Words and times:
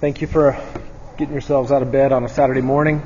Thank 0.00 0.20
you 0.20 0.28
for 0.28 0.56
getting 1.16 1.34
yourselves 1.34 1.72
out 1.72 1.82
of 1.82 1.90
bed 1.90 2.12
on 2.12 2.22
a 2.22 2.28
Saturday 2.28 2.60
morning. 2.60 3.02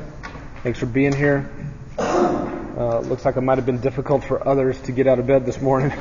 Thanks 0.63 0.79
for 0.79 0.85
being 0.85 1.15
here. 1.15 1.51
Uh, 1.99 2.99
looks 2.99 3.25
like 3.25 3.39
it 3.39 3.41
might 3.41 3.57
have 3.57 3.65
been 3.65 3.81
difficult 3.81 4.25
for 4.25 4.47
others 4.47 4.79
to 4.83 4.93
get 4.93 5.07
out 5.07 5.19
of 5.19 5.27
bed 5.27 5.47
this 5.47 5.59
morning. 5.59 5.99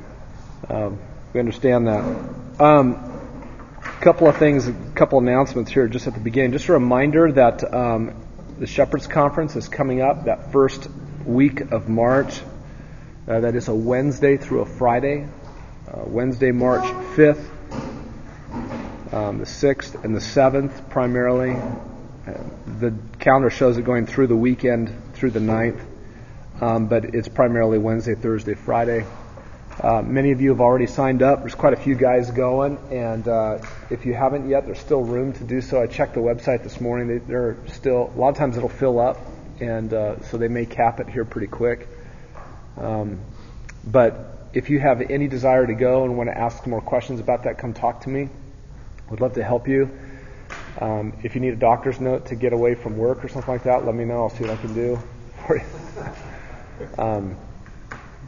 um, 0.68 0.98
we 1.32 1.38
understand 1.38 1.86
that. 1.86 2.02
A 2.58 2.64
um, 2.64 3.20
couple 4.00 4.26
of 4.26 4.36
things, 4.36 4.66
a 4.66 4.72
couple 4.96 5.20
announcements 5.20 5.70
here 5.70 5.86
just 5.86 6.08
at 6.08 6.14
the 6.14 6.20
beginning. 6.20 6.50
Just 6.50 6.68
a 6.68 6.72
reminder 6.72 7.30
that 7.30 7.72
um, 7.72 8.20
the 8.58 8.66
Shepherds 8.66 9.06
Conference 9.06 9.54
is 9.54 9.68
coming 9.68 10.02
up 10.02 10.24
that 10.24 10.50
first 10.50 10.88
week 11.24 11.60
of 11.60 11.88
March. 11.88 12.40
Uh, 13.28 13.38
that 13.38 13.54
is 13.54 13.68
a 13.68 13.74
Wednesday 13.74 14.36
through 14.36 14.62
a 14.62 14.66
Friday. 14.66 15.28
Uh, 15.86 16.02
Wednesday, 16.06 16.50
March 16.50 16.82
5th 17.14 17.53
um, 19.14 19.38
the 19.38 19.44
6th 19.44 20.02
and 20.02 20.14
the 20.14 20.20
7th 20.20 20.90
primarily. 20.90 21.56
The 22.80 22.92
calendar 23.20 23.50
shows 23.50 23.78
it 23.78 23.84
going 23.84 24.06
through 24.06 24.26
the 24.26 24.36
weekend 24.36 24.92
through 25.14 25.30
the 25.30 25.40
9th, 25.40 25.80
um, 26.60 26.86
but 26.88 27.14
it's 27.14 27.28
primarily 27.28 27.78
Wednesday, 27.78 28.16
Thursday, 28.16 28.54
Friday. 28.54 29.06
Uh, 29.80 30.02
many 30.02 30.32
of 30.32 30.40
you 30.40 30.50
have 30.50 30.60
already 30.60 30.86
signed 30.86 31.22
up. 31.22 31.40
There's 31.40 31.54
quite 31.54 31.74
a 31.74 31.76
few 31.76 31.94
guys 31.94 32.30
going, 32.30 32.78
and 32.90 33.26
uh, 33.28 33.58
if 33.90 34.04
you 34.04 34.14
haven't 34.14 34.48
yet, 34.48 34.66
there's 34.66 34.80
still 34.80 35.02
room 35.02 35.32
to 35.34 35.44
do 35.44 35.60
so. 35.60 35.80
I 35.80 35.86
checked 35.86 36.14
the 36.14 36.20
website 36.20 36.64
this 36.64 36.80
morning. 36.80 37.06
They, 37.06 37.18
they're 37.18 37.56
still 37.68 38.12
a 38.14 38.18
lot 38.18 38.30
of 38.30 38.36
times 38.36 38.56
it'll 38.56 38.68
fill 38.68 38.98
up, 38.98 39.18
and 39.60 39.92
uh, 39.92 40.22
so 40.22 40.38
they 40.38 40.48
may 40.48 40.66
cap 40.66 40.98
it 40.98 41.08
here 41.08 41.24
pretty 41.24 41.48
quick. 41.48 41.88
Um, 42.76 43.20
but 43.84 44.48
if 44.54 44.70
you 44.70 44.80
have 44.80 45.02
any 45.02 45.28
desire 45.28 45.66
to 45.66 45.74
go 45.74 46.04
and 46.04 46.16
want 46.16 46.30
to 46.30 46.36
ask 46.36 46.66
more 46.66 46.80
questions 46.80 47.20
about 47.20 47.44
that, 47.44 47.58
come 47.58 47.74
talk 47.74 48.02
to 48.02 48.08
me. 48.08 48.28
Would 49.10 49.20
love 49.20 49.34
to 49.34 49.44
help 49.44 49.68
you. 49.68 49.90
Um, 50.80 51.12
if 51.22 51.34
you 51.34 51.40
need 51.40 51.52
a 51.52 51.56
doctor's 51.56 52.00
note 52.00 52.26
to 52.26 52.34
get 52.34 52.52
away 52.52 52.74
from 52.74 52.96
work 52.96 53.24
or 53.24 53.28
something 53.28 53.52
like 53.52 53.62
that, 53.64 53.84
let 53.84 53.94
me 53.94 54.04
know. 54.04 54.22
I'll 54.22 54.30
see 54.30 54.44
what 54.44 54.50
I 54.50 54.56
can 54.56 54.74
do 54.74 54.98
for 55.46 55.56
you. 55.56 55.64
um, 56.98 57.36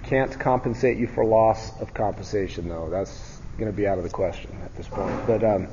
can't 0.05 0.39
compensate 0.39 0.97
you 0.99 1.09
for 1.09 1.25
loss 1.25 1.79
of 1.81 1.93
compensation, 1.93 2.69
though. 2.69 2.89
That's 2.89 3.41
going 3.59 3.71
to 3.71 3.77
be 3.77 3.87
out 3.87 3.99
of 3.99 4.05
the 4.05 4.11
question 4.11 4.57
at 4.65 4.75
this 4.77 4.87
point. 4.87 5.27
But 5.27 5.43
um, 5.43 5.67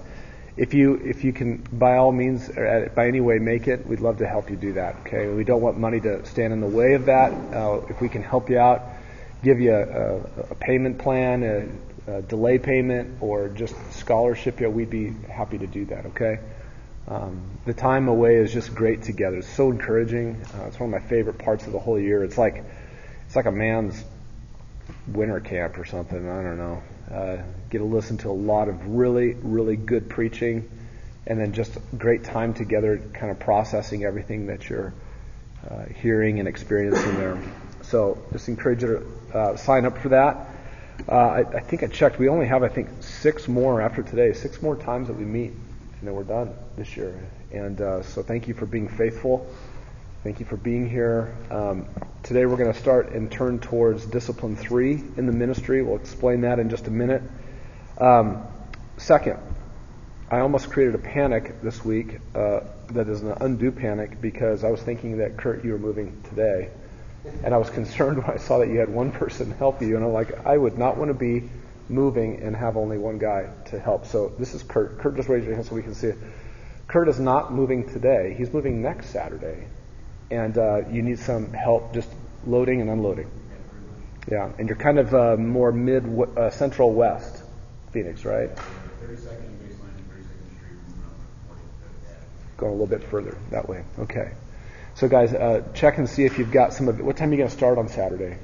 if 0.58 0.73
you 0.73 0.95
if 0.95 1.23
you 1.23 1.34
can, 1.34 1.58
by 1.73 1.98
all 1.98 2.12
means, 2.12 2.50
or 2.50 2.92
by 2.95 3.08
any 3.08 3.22
way, 3.22 3.40
make 3.40 3.67
it. 3.67 3.86
We'd 3.86 4.00
love 4.00 4.17
to 4.17 4.28
help 4.28 4.50
you 4.50 4.56
do 4.56 4.73
that. 4.73 4.95
Okay, 5.02 5.28
we 5.28 5.44
don't 5.44 5.62
want 5.62 5.78
money 5.78 6.00
to 6.02 6.26
stand 6.26 6.54
in 6.54 6.62
the 6.62 6.67
way 6.67 6.94
of 6.94 7.06
that. 7.06 7.32
Uh, 7.54 7.82
if 7.90 8.02
we 8.02 8.10
can 8.10 8.23
help 8.23 8.50
you 8.50 8.58
out, 8.58 8.84
give 9.44 9.60
you 9.60 9.73
a, 9.73 9.84
a, 9.84 10.17
a 10.52 10.56
payment 10.56 10.98
plan, 10.98 11.44
a, 11.44 11.67
uh, 12.08 12.22
delay 12.22 12.58
payment 12.58 13.18
or 13.22 13.50
just 13.50 13.76
scholarship, 13.94 14.59
yeah, 14.59 14.68
we'd 14.68 14.90
be 14.90 15.14
happy 15.30 15.58
to 15.58 15.68
do 15.68 15.86
that, 15.86 16.06
okay? 16.08 16.40
Um, 17.08 17.42
the 17.66 17.73
time 17.73 18.08
away 18.08 18.36
is 18.36 18.54
just 18.54 18.73
great 18.73 19.04
together. 19.04 19.38
It's 19.38 19.50
so 19.50 19.72
encouraging. 19.72 20.42
Uh, 20.56 20.66
it's 20.68 20.80
one 20.80 20.94
of 20.94 21.02
my 21.02 21.08
favorite 21.08 21.38
parts 21.38 21.66
of 21.66 21.73
the 21.73 21.80
whole 21.80 22.00
year. 22.00 22.23
It's 22.23 22.38
like 22.38 22.64
it's 23.26 23.36
like 23.36 23.45
a 23.45 23.52
man's 23.52 24.02
winter 25.08 25.40
camp 25.40 25.78
or 25.78 25.86
something. 25.86 26.30
I 26.30 26.42
don't 26.44 26.58
know. 26.58 26.84
Uh, 27.12 27.44
get 27.70 27.80
to 27.80 27.84
listen 27.84 28.17
to 28.20 28.30
a 28.30 28.32
lot 28.32 28.70
of 28.70 28.88
really, 28.88 29.34
really 29.34 29.76
good 29.76 30.10
preaching, 30.10 30.70
and 31.28 31.40
then 31.40 31.52
just 31.54 31.78
great 31.98 32.23
time 32.23 32.54
together, 32.54 32.98
kind 33.14 33.32
of 33.32 33.40
processing 33.40 34.06
everything 34.06 34.48
that 34.48 34.70
you're 34.70 34.94
uh, 35.70 35.86
hearing 36.02 36.40
and 36.40 36.48
experiencing 36.48 37.16
there. 37.16 37.42
So, 37.82 38.17
just 38.32 38.48
encourage 38.48 38.82
you 38.82 39.06
to 39.32 39.38
uh, 39.38 39.58
sign 39.58 39.86
up 39.86 39.98
for 39.98 40.10
that. 40.10 40.53
Uh, 41.08 41.11
I, 41.11 41.39
I, 41.39 41.59
think 41.59 41.83
I 41.83 41.88
checked. 41.88 42.19
We 42.19 42.30
only 42.30 42.45
have, 42.47 42.63
I 42.63 42.69
think, 42.69 42.89
six 43.02 43.47
more 43.47 43.81
after 43.81 44.03
today, 44.03 44.33
six 44.33 44.61
more 44.61 44.75
times 44.75 45.08
that 45.08 45.17
we 45.17 45.25
meet, 45.25 45.52
and 45.52 46.08
then 46.08 46.13
we're 46.13 46.23
done 46.23 46.53
this 46.77 46.95
year. 46.95 47.19
And 47.52 47.81
uh, 47.81 48.03
so, 48.03 48.23
thank 48.23 48.47
you 48.47 48.53
for 48.53 48.66
being 48.66 48.88
faithful. 48.88 49.47
Thank 50.23 50.39
you 50.39 50.45
for 50.45 50.55
being 50.55 50.89
here. 50.89 51.36
Um, 51.52 51.88
today, 52.21 52.45
we're 52.45 52.58
going 52.58 52.71
to 52.71 52.80
start 52.80 53.11
and 53.11 53.30
turn 53.30 53.59
towards 53.59 54.05
discipline 54.05 54.55
three 54.55 54.93
in 55.17 55.26
the 55.26 55.33
ministry. 55.33 55.82
We'll 55.83 55.98
explain 55.99 56.42
that 56.42 56.59
in 56.59 56.70
just 56.70 56.87
a 56.87 56.92
minute. 56.92 57.23
Um, 57.98 58.48
second, 58.98 59.39
I 60.32 60.39
almost 60.39 60.70
created 60.70 60.95
a 60.95 60.99
panic 60.99 61.61
this 61.61 61.83
week 61.83 62.20
uh, 62.33 62.61
that 62.92 63.09
is 63.09 63.21
an 63.21 63.33
undue 63.42 63.71
panic 63.71 64.21
because 64.21 64.64
I 64.64 64.70
was 64.70 64.82
thinking 64.82 65.17
that 65.17 65.37
Kurt, 65.37 65.65
you 65.65 65.73
were 65.73 65.77
moving 65.77 66.23
today. 66.30 66.70
And 67.44 67.54
I 67.54 67.58
was 67.58 67.70
concerned 67.70 68.17
when 68.26 68.32
I 68.32 68.38
saw 68.38 68.60
that 68.60 68.70
you 68.70 68.80
had 68.80 68.89
one 68.89 69.11
person 69.11 69.52
help 69.52 69.82
you. 69.82 69.95
And 69.95 70.06
I'm 70.06 70.14
like, 70.14 70.45
I 70.45 70.58
would 70.58 70.78
not 70.78 70.98
want 70.98 71.10
to 71.10 71.14
be 71.14 71.50
moving 71.89 72.42
and 72.42 72.56
have 72.56 72.78
only 72.78 72.98
one 72.98 73.17
guy 73.17 73.50
to 73.66 73.80
help. 73.80 74.06
So 74.06 74.34
this 74.39 74.54
is 74.54 74.64
Kurt. 74.64 75.00
Kurt, 75.00 75.16
just 75.16 75.30
raise 75.30 75.45
your 75.45 75.54
hand 75.56 75.66
so 75.66 75.76
we 75.76 75.83
can 75.83 75.95
see 75.95 76.08
it. 76.08 76.17
Kurt 76.88 77.08
is 77.08 77.20
not 77.20 77.54
moving 77.54 77.89
today. 77.89 78.36
He's 78.38 78.52
moving 78.52 78.82
next 78.82 79.10
Saturday. 79.10 79.67
And 80.32 80.58
uh, 80.58 80.88
you 80.89 81.02
need 81.02 81.20
some 81.20 81.52
help 81.54 81.94
just 81.94 82.10
loading 82.45 82.82
and 82.82 82.89
unloading. 82.89 83.30
Yeah, 84.32 84.52
and 84.58 84.70
you're 84.70 84.78
kind 84.78 85.00
of 85.00 85.14
uh, 85.14 85.36
more 85.38 85.72
mid 85.72 86.06
uh, 86.38 86.50
central 86.50 86.94
west 86.94 87.44
Phoenix, 87.92 88.23
right? 88.23 88.50
32nd 88.50 88.58
baseline 89.04 89.94
and 89.98 90.10
32nd 90.10 90.56
Street. 90.58 90.78
Going 92.58 92.72
a 92.72 92.76
little 92.76 92.88
bit 92.88 93.04
further 93.04 93.38
that 93.52 93.67
way. 93.67 93.83
Okay. 94.00 94.32
So, 94.95 95.08
guys, 95.08 95.33
uh, 95.33 95.64
check 95.73 95.98
and 95.98 96.08
see 96.08 96.23
if 96.23 96.37
you've 96.37 96.52
got 96.52 96.73
some 96.73 96.87
of 96.87 96.99
it. 96.99 97.04
What 97.04 97.17
time 97.17 97.30
are 97.30 97.31
you 97.31 97.37
going 97.37 97.49
to 97.49 97.55
start 97.55 97.80
on 97.80 97.87
Saturday? 97.87 98.37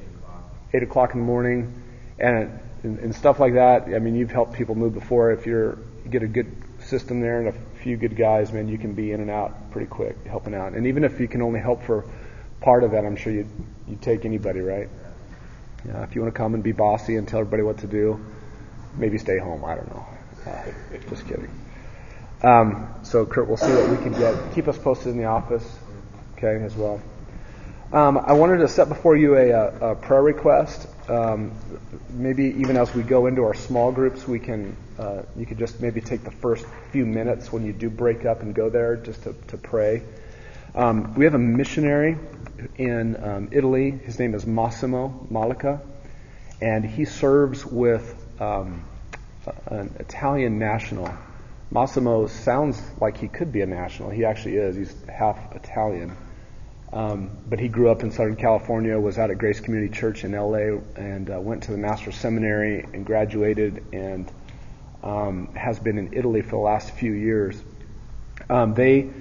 8 0.73 0.83
o'clock 0.83 1.13
in 1.13 1.19
the 1.19 1.25
morning. 1.25 1.81
And, 2.17 2.59
and, 2.83 2.99
and, 2.99 3.15
stuff 3.15 3.39
like 3.39 3.53
that. 3.53 3.83
I 3.85 3.99
mean, 3.99 4.15
you've 4.15 4.31
helped 4.31 4.53
people 4.53 4.75
move 4.75 4.93
before. 4.93 5.31
If 5.31 5.45
you're, 5.45 5.77
you 6.03 6.09
get 6.09 6.23
a 6.23 6.27
good 6.27 6.51
system 6.79 7.21
there 7.21 7.39
and 7.39 7.49
a 7.49 7.53
few 7.83 7.97
good 7.97 8.17
guys, 8.17 8.51
man, 8.51 8.67
you 8.67 8.77
can 8.77 8.93
be 8.93 9.11
in 9.11 9.21
and 9.21 9.29
out 9.29 9.71
pretty 9.71 9.87
quick 9.87 10.25
helping 10.25 10.55
out. 10.55 10.73
And 10.73 10.87
even 10.87 11.03
if 11.03 11.19
you 11.19 11.27
can 11.27 11.41
only 11.41 11.59
help 11.59 11.83
for 11.83 12.05
part 12.61 12.83
of 12.83 12.91
that, 12.91 13.05
I'm 13.05 13.15
sure 13.15 13.31
you'd, 13.31 13.49
you'd 13.87 14.01
take 14.01 14.25
anybody, 14.25 14.59
right? 14.59 14.89
Yeah, 15.85 16.03
if 16.03 16.15
you 16.15 16.21
want 16.21 16.33
to 16.33 16.37
come 16.37 16.55
and 16.55 16.63
be 16.63 16.71
bossy 16.71 17.15
and 17.15 17.27
tell 17.27 17.39
everybody 17.39 17.63
what 17.63 17.77
to 17.79 17.87
do, 17.87 18.19
maybe 18.97 19.17
stay 19.17 19.37
home. 19.37 19.63
I 19.63 19.75
don't 19.75 19.87
know. 19.89 20.05
Uh, 20.45 20.65
just 21.09 21.27
kidding. 21.27 21.49
Um, 22.41 22.95
so, 23.03 23.25
Kurt, 23.25 23.47
we'll 23.47 23.57
see 23.57 23.71
what 23.71 23.89
we 23.89 23.97
can 23.97 24.11
get. 24.13 24.53
Keep 24.55 24.67
us 24.67 24.77
posted 24.77 25.13
in 25.13 25.17
the 25.17 25.25
office 25.25 25.79
okay, 26.41 26.63
as 26.63 26.75
well. 26.75 27.01
Um, 27.91 28.17
I 28.17 28.33
wanted 28.33 28.59
to 28.59 28.67
set 28.67 28.87
before 28.87 29.17
you 29.17 29.35
a, 29.35 29.49
a, 29.49 29.91
a 29.91 29.95
prayer 29.95 30.21
request. 30.21 30.87
Um, 31.09 31.51
maybe 32.11 32.45
even 32.59 32.77
as 32.77 32.93
we 32.93 33.03
go 33.03 33.25
into 33.25 33.43
our 33.43 33.53
small 33.53 33.91
groups, 33.91 34.27
we 34.27 34.39
can 34.39 34.77
uh, 34.97 35.23
you 35.35 35.45
could 35.45 35.57
just 35.57 35.81
maybe 35.81 36.01
take 36.01 36.23
the 36.23 36.31
first 36.31 36.65
few 36.91 37.05
minutes 37.05 37.51
when 37.51 37.65
you 37.65 37.73
do 37.73 37.89
break 37.89 38.25
up 38.25 38.41
and 38.41 38.53
go 38.53 38.69
there 38.69 38.95
just 38.95 39.23
to, 39.23 39.33
to 39.47 39.57
pray. 39.57 40.03
Um, 40.75 41.15
we 41.15 41.25
have 41.25 41.33
a 41.33 41.39
missionary 41.39 42.17
in 42.77 43.21
um, 43.23 43.49
Italy. 43.51 43.91
His 43.91 44.19
name 44.19 44.35
is 44.35 44.45
Massimo 44.45 45.27
Malika, 45.29 45.81
and 46.61 46.85
he 46.85 47.05
serves 47.05 47.65
with 47.65 48.15
um, 48.39 48.85
an 49.67 49.95
Italian 49.99 50.59
national 50.59 51.11
Massimo 51.71 52.25
sounds 52.25 52.81
like 52.99 53.17
he 53.17 53.27
could 53.27 53.51
be 53.51 53.61
a 53.61 53.65
national. 53.65 54.09
He 54.09 54.25
actually 54.25 54.55
is. 54.55 54.75
He's 54.75 54.95
half 55.07 55.55
Italian. 55.55 56.15
Um, 56.91 57.29
but 57.47 57.59
he 57.59 57.67
grew 57.67 57.89
up 57.89 58.01
in 58.01 58.11
Southern 58.11 58.35
California, 58.35 58.99
was 58.99 59.19
out 59.19 59.29
at 59.29 59.37
Grace 59.37 59.59
Community 59.59 59.93
Church 59.93 60.23
in 60.23 60.31
LA, 60.31 60.79
and 60.95 61.29
uh, 61.29 61.39
went 61.39 61.63
to 61.63 61.71
the 61.71 61.77
Master's 61.77 62.15
Seminary 62.15 62.81
and 62.81 63.05
graduated, 63.05 63.83
and 63.93 64.31
um, 65.03 65.53
has 65.55 65.79
been 65.79 65.97
in 65.97 66.13
Italy 66.13 66.41
for 66.41 66.51
the 66.51 66.57
last 66.57 66.91
few 66.91 67.11
years. 67.11 67.61
Um, 68.49 68.73
they 68.73 69.11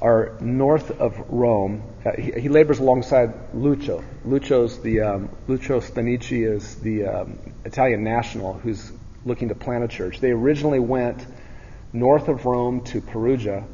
are 0.00 0.36
north 0.40 0.90
of 0.90 1.16
Rome. 1.28 1.82
Uh, 2.04 2.12
he, 2.18 2.32
he, 2.32 2.48
labors 2.48 2.80
alongside 2.80 3.32
Lucio. 3.54 4.02
Lucio's 4.24 4.80
the 4.82 5.00
um, 5.00 5.28
Lucio 5.46 5.80
Stanici 5.80 6.44
is 6.44 6.74
the 6.76 7.06
um, 7.06 7.38
Italian 7.64 8.02
national 8.02 8.54
who's 8.54 8.90
looking 9.24 9.48
to 9.48 9.54
plant 9.54 9.84
a 9.84 9.88
church. 9.88 10.18
They 10.18 10.32
originally 10.32 10.80
went 10.80 11.24
north 11.92 12.26
of 12.26 12.44
Rome 12.44 12.82
to 12.86 13.00
Perugia, 13.00 13.64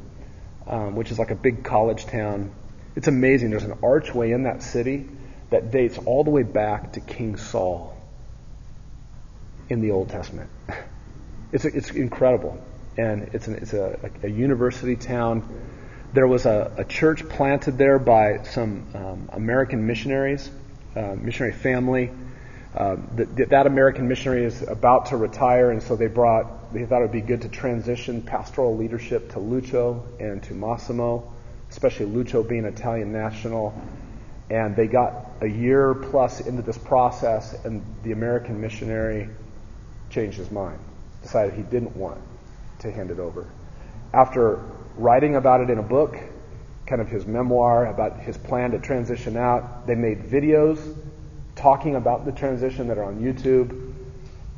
um, 0.66 0.96
which 0.96 1.10
is 1.10 1.18
like 1.18 1.30
a 1.30 1.34
big 1.34 1.64
college 1.64 2.04
town 2.04 2.52
it's 2.98 3.06
amazing. 3.06 3.50
There's 3.50 3.62
an 3.62 3.78
archway 3.80 4.32
in 4.32 4.42
that 4.42 4.60
city 4.60 5.08
that 5.50 5.70
dates 5.70 5.98
all 5.98 6.24
the 6.24 6.30
way 6.30 6.42
back 6.42 6.94
to 6.94 7.00
King 7.00 7.36
Saul 7.36 7.96
in 9.68 9.80
the 9.80 9.92
Old 9.92 10.10
Testament. 10.10 10.50
It's, 11.50 11.64
it's 11.64 11.90
incredible. 11.92 12.62
And 12.98 13.30
it's, 13.32 13.46
an, 13.46 13.54
it's 13.54 13.72
a, 13.72 13.98
a, 14.22 14.28
university 14.28 14.96
town. 14.96 15.48
There 16.12 16.26
was 16.26 16.44
a, 16.44 16.70
a 16.76 16.84
church 16.84 17.26
planted 17.26 17.78
there 17.78 17.98
by 17.98 18.42
some 18.42 18.86
um, 18.92 19.30
American 19.32 19.86
missionaries, 19.86 20.50
uh, 20.94 21.14
missionary 21.14 21.54
family. 21.54 22.10
Uh, 22.76 22.96
that, 23.16 23.48
that 23.48 23.66
American 23.66 24.08
missionary 24.08 24.44
is 24.44 24.60
about 24.60 25.06
to 25.06 25.16
retire, 25.16 25.70
and 25.70 25.82
so 25.82 25.96
they 25.96 26.06
brought, 26.06 26.70
they 26.74 26.84
thought 26.84 26.98
it 26.98 27.04
would 27.04 27.12
be 27.12 27.22
good 27.22 27.40
to 27.40 27.48
transition 27.48 28.20
pastoral 28.20 28.76
leadership 28.76 29.32
to 29.32 29.38
Lucio 29.38 30.06
and 30.20 30.42
to 30.42 30.52
Massimo 30.52 31.32
especially 31.70 32.06
Lucio 32.06 32.42
being 32.42 32.64
Italian 32.64 33.12
national. 33.12 33.80
And 34.50 34.74
they 34.74 34.86
got 34.86 35.26
a 35.42 35.46
year 35.46 35.94
plus 35.94 36.40
into 36.40 36.62
this 36.62 36.78
process, 36.78 37.64
and 37.64 37.82
the 38.02 38.12
American 38.12 38.60
missionary 38.60 39.28
changed 40.10 40.38
his 40.38 40.50
mind, 40.50 40.78
decided 41.22 41.54
he 41.54 41.62
didn't 41.62 41.94
want 41.96 42.20
to 42.80 42.90
hand 42.90 43.10
it 43.10 43.18
over. 43.18 43.46
after 44.12 44.60
writing 44.96 45.36
about 45.36 45.60
it 45.60 45.70
in 45.70 45.78
a 45.78 45.82
book, 45.82 46.16
kind 46.86 47.00
of 47.00 47.08
his 47.08 47.26
memoir 47.26 47.86
about 47.86 48.20
his 48.20 48.36
plan 48.36 48.70
to 48.70 48.78
transition 48.78 49.36
out, 49.36 49.86
they 49.86 49.94
made 49.94 50.22
videos 50.22 50.96
talking 51.54 51.96
about 51.96 52.24
the 52.24 52.32
transition 52.32 52.88
that 52.88 52.98
are 52.98 53.04
on 53.04 53.20
YouTube. 53.20 53.94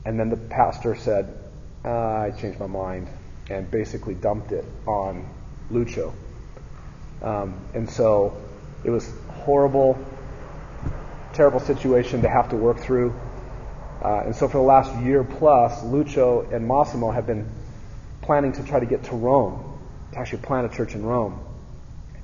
And 0.05 0.19
then 0.19 0.31
the 0.31 0.37
pastor 0.37 0.95
said, 0.95 1.37
uh, 1.85 1.91
I 1.91 2.33
changed 2.39 2.61
my 2.61 2.67
mind 2.67 3.09
and 3.51 3.71
basically 3.71 4.15
dumped 4.15 4.53
it 4.53 4.65
on 4.87 5.29
Lucio. 5.71 6.15
Um, 7.23 7.55
and 7.75 7.89
so 7.89 8.37
it 8.85 8.91
was 8.91 9.11
horrible, 9.29 9.99
terrible 11.33 11.61
situation 11.61 12.23
to 12.23 12.29
have 12.29 12.51
to 12.51 12.57
work 12.57 12.79
through. 12.79 13.15
Uh, 14.03 14.23
and 14.25 14.35
so 14.35 14.49
for 14.49 14.59
the 14.59 14.65
last 14.65 14.95
year 15.03 15.23
plus, 15.23 15.83
Lucio 15.85 16.49
and 16.51 16.67
Massimo 16.67 17.11
have 17.11 17.27
been 17.27 17.49
planning 18.23 18.53
to 18.53 18.65
try 18.65 18.81
to 18.81 18.87
get 18.87 19.05
to 19.05 19.15
Rome, 19.15 19.79
to 20.13 20.19
actually 20.19 20.43
plant 20.43 20.73
a 20.73 20.75
church 20.75 20.95
in 20.95 21.05
Rome. 21.05 21.39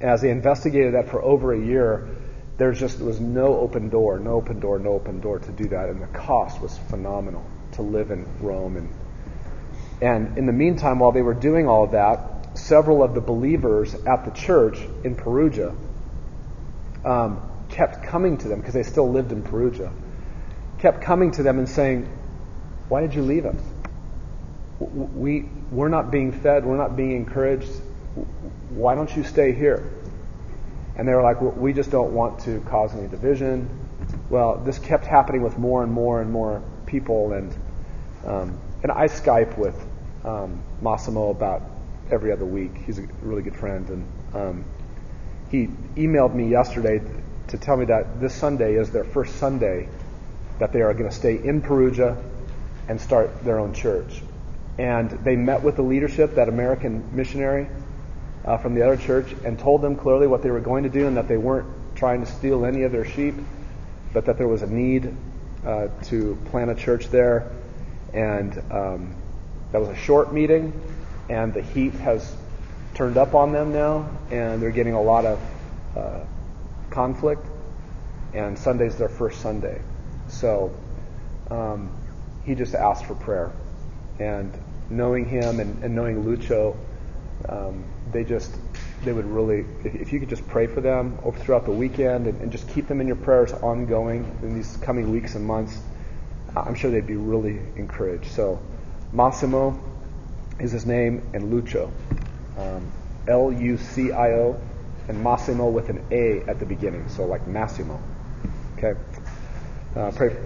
As 0.01 0.23
they 0.23 0.31
investigated 0.31 0.95
that 0.95 1.09
for 1.09 1.23
over 1.23 1.53
a 1.53 1.59
year, 1.59 2.09
there 2.57 2.73
just 2.73 3.01
was 3.01 3.21
no 3.21 3.59
open 3.59 3.91
door, 3.91 4.19
no 4.19 4.33
open 4.33 4.61
door, 4.61 4.79
no 4.79 4.93
open 4.93 5.21
door 5.21 5.39
to 5.39 5.53
do 5.53 5.69
that, 5.69 5.91
and 5.91 6.01
the 6.01 6.07
cost 6.07 6.61
was 6.61 6.77
phenomenal 6.79 7.45
to 7.73 7.83
live 7.83 8.11
in 8.11 8.27
Rome. 8.41 8.77
And 8.77 8.89
and 10.01 10.37
in 10.37 10.47
the 10.47 10.53
meantime, 10.53 10.99
while 10.99 11.13
they 11.13 11.23
were 11.23 11.35
doing 11.35 11.69
all 11.69 11.85
of 11.85 11.93
that, 11.93 12.36
several 12.57 13.03
of 13.03 13.15
the 13.15 13.21
believers 13.21 13.95
at 13.95 14.25
the 14.25 14.31
church 14.31 14.79
in 15.05 15.15
Perugia 15.15 15.75
um, 17.05 17.41
kept 17.69 18.05
coming 18.05 18.39
to 18.39 18.49
them 18.49 18.61
because 18.61 18.75
they 18.75 18.83
still 18.83 19.11
lived 19.11 19.33
in 19.33 19.43
Perugia, 19.43 19.93
kept 20.79 21.01
coming 21.03 21.31
to 21.33 21.43
them 21.43 21.59
and 21.59 21.69
saying, 21.69 22.09
"Why 22.89 23.01
did 23.01 23.15
you 23.15 23.23
leave 23.23 23.47
us? 23.47 23.61
We 24.81 25.49
we're 25.71 25.89
not 25.89 26.11
being 26.11 26.33
fed, 26.33 26.65
we're 26.65 26.77
not 26.77 26.97
being 26.97 27.13
encouraged. 27.13 27.71
Why 28.71 28.95
don't 28.95 29.15
you 29.15 29.25
stay 29.25 29.53
here?" 29.53 29.93
And 30.97 31.07
they 31.07 31.15
were 31.15 31.23
like, 31.23 31.41
"We 31.41 31.73
just 31.73 31.91
don't 31.91 32.13
want 32.13 32.41
to 32.41 32.61
cause 32.61 32.95
any 32.95 33.09
division." 33.09 33.69
Well, 34.29 34.57
this 34.65 34.79
kept 34.79 35.07
happening 35.07 35.43
with 35.43 35.59
more 35.59 35.83
and 35.83 35.93
more 35.93 36.21
and 36.21 36.33
more 36.33 36.63
people, 36.87 37.33
and 37.33 37.57
um, 38.25 38.59
and 38.83 38.91
I 38.91 39.07
Skype 39.07 39.57
with 39.57 39.77
um, 40.25 40.63
Massimo 40.81 41.31
about 41.31 41.63
every 42.11 42.33
other 42.33 42.45
week. 42.45 42.73
He's 42.87 42.99
a 42.99 43.07
really 43.23 43.43
good 43.43 43.57
friend, 43.57 43.89
and 43.89 44.07
um, 44.35 44.65
he 45.51 45.69
emailed 45.97 46.35
me 46.35 46.49
yesterday 46.49 47.01
to 47.49 47.59
tell 47.59 47.77
me 47.77 47.87
that 47.87 48.21
this 48.21 48.35
Sunday 48.35 48.75
is 48.75 48.91
their 48.91 49.05
first 49.05 49.37
Sunday 49.37 49.89
that 50.59 50.73
they 50.73 50.83
are 50.83 50.93
going 50.95 51.09
to 51.09 51.15
stay 51.15 51.37
in 51.37 51.61
Perugia 51.61 52.17
and 52.89 53.01
start 53.01 53.45
their 53.45 53.59
own 53.59 53.75
church. 53.75 54.23
And 54.79 55.11
they 55.11 55.37
met 55.37 55.63
with 55.63 55.77
the 55.77 55.83
leadership, 55.83 56.35
that 56.35 56.49
American 56.49 57.15
missionary 57.15 57.69
uh, 58.45 58.59
from 58.59 58.75
the 58.75 58.83
other 58.83 58.97
church, 58.97 59.35
and 59.45 59.59
told 59.59 59.83
them 59.83 59.97
clearly 59.97 60.27
what 60.27 60.43
they 60.43 60.51
were 60.51 60.61
going 60.61 60.85
to 60.85 60.91
do 60.91 61.07
and 61.07 61.17
that 61.17 61.29
they 61.29 61.37
weren't 61.37 61.69
trying 61.95 62.25
to 62.25 62.31
steal 62.31 62.65
any 62.65 62.83
of 62.83 62.93
their 62.93 63.05
sheep, 63.05 63.35
but 64.13 64.27
that 64.27 64.39
there 64.39 64.49
was 64.49 64.63
a 64.63 64.67
need 64.67 65.15
uh, 65.65 65.89
to 66.05 66.39
plant 66.47 66.71
a 66.71 66.75
church 66.75 67.09
there. 67.09 67.51
And 68.13 68.57
um, 68.71 69.15
that 69.73 69.81
was 69.81 69.89
a 69.89 69.97
short 69.97 70.33
meeting, 70.33 70.73
and 71.29 71.53
the 71.53 71.63
heat 71.63 71.93
has 71.95 72.35
turned 72.95 73.17
up 73.17 73.35
on 73.35 73.53
them 73.53 73.73
now, 73.73 74.09
and 74.31 74.61
they're 74.63 74.71
getting 74.71 74.95
a 74.95 75.03
lot 75.03 75.25
of 75.25 75.41
uh, 75.97 76.21
conflict. 76.91 77.45
And 78.33 78.59
Sunday's 78.59 78.97
their 78.97 79.09
first 79.09 79.41
Sunday. 79.41 79.81
So 80.29 80.75
um, 81.51 81.91
he 82.45 82.55
just 82.55 82.75
asked 82.75 83.07
for 83.07 83.15
prayer. 83.15 83.53
And 84.19 84.53
knowing 84.91 85.27
him 85.27 85.61
and, 85.61 85.83
and 85.83 85.95
knowing 85.95 86.25
Lucio, 86.25 86.77
um, 87.49 87.85
they 88.13 88.25
just 88.25 88.57
they 89.05 89.13
would 89.13 89.27
really 89.27 89.67
if, 89.85 90.13
you 90.13 90.19
could 90.19 90.29
just 90.29 90.47
pray 90.49 90.67
for 90.67 90.81
them 90.81 91.19
over 91.23 91.39
throughout 91.39 91.65
the 91.65 91.71
weekend 91.71 92.27
and, 92.27 92.41
and, 92.41 92.51
just 92.51 92.69
keep 92.71 92.89
them 92.89 93.01
in 93.01 93.07
your 93.07 93.17
prayers 93.17 93.53
ongoing 93.53 94.25
in 94.43 94.55
these 94.55 94.77
coming 94.79 95.13
weeks 95.13 95.35
and 95.35 95.45
months 95.45 95.79
i'm 96.57 96.75
sure 96.75 96.91
they'd 96.91 97.07
be 97.07 97.17
really 97.17 97.61
encouraged 97.77 98.31
so 98.33 98.59
Massimo 99.13 99.79
is 100.59 100.73
his 100.73 100.87
name, 100.87 101.23
and 101.35 101.51
Lucio. 101.51 101.93
Um, 102.59 102.91
L 103.29 103.53
U 103.53 103.77
C 103.77 104.13
I 104.13 104.33
O, 104.33 104.61
and 105.09 105.23
Massimo 105.23 105.69
with 105.69 105.89
an 105.89 106.05
A 106.11 106.43
at 106.49 106.59
the 106.59 106.67
beginning, 106.67 107.09
so 107.09 107.25
like 107.25 107.47
Massimo. 107.47 108.01
Okay? 108.79 108.99
Uh, 109.95 110.11
pray. 110.13 110.37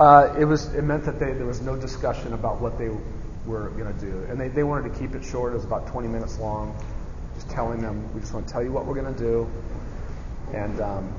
Uh, 0.00 0.34
it 0.38 0.44
was. 0.44 0.74
It 0.74 0.82
meant 0.82 1.04
that 1.04 1.18
they, 1.20 1.32
there 1.32 1.46
was 1.46 1.60
no 1.60 1.76
discussion 1.76 2.32
about 2.32 2.60
what 2.60 2.78
they 2.78 2.88
were 3.46 3.70
going 3.70 3.92
to 3.92 4.00
do, 4.00 4.26
and 4.28 4.40
they, 4.40 4.48
they 4.48 4.62
wanted 4.62 4.92
to 4.92 4.98
keep 4.98 5.14
it 5.14 5.24
short. 5.24 5.52
It 5.52 5.56
was 5.56 5.64
about 5.64 5.86
20 5.88 6.08
minutes 6.08 6.38
long, 6.38 6.76
just 7.34 7.50
telling 7.50 7.80
them 7.80 8.12
we 8.14 8.20
just 8.20 8.32
want 8.32 8.46
to 8.46 8.52
tell 8.52 8.62
you 8.62 8.72
what 8.72 8.86
we're 8.86 9.00
going 9.00 9.14
to 9.14 9.20
do, 9.20 9.48
and 10.52 10.80
um, 10.80 11.12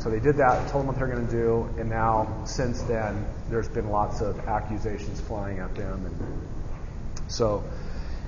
so 0.00 0.08
they 0.08 0.18
did 0.18 0.38
that, 0.38 0.68
told 0.70 0.82
them 0.82 0.86
what 0.86 0.98
they're 0.98 1.06
going 1.06 1.26
to 1.26 1.32
do, 1.32 1.68
and 1.78 1.90
now 1.90 2.42
since 2.46 2.80
then 2.82 3.26
there's 3.50 3.68
been 3.68 3.90
lots 3.90 4.22
of 4.22 4.38
accusations 4.40 5.20
flying 5.20 5.58
at 5.58 5.74
them, 5.74 6.06
and 6.06 7.30
so 7.30 7.62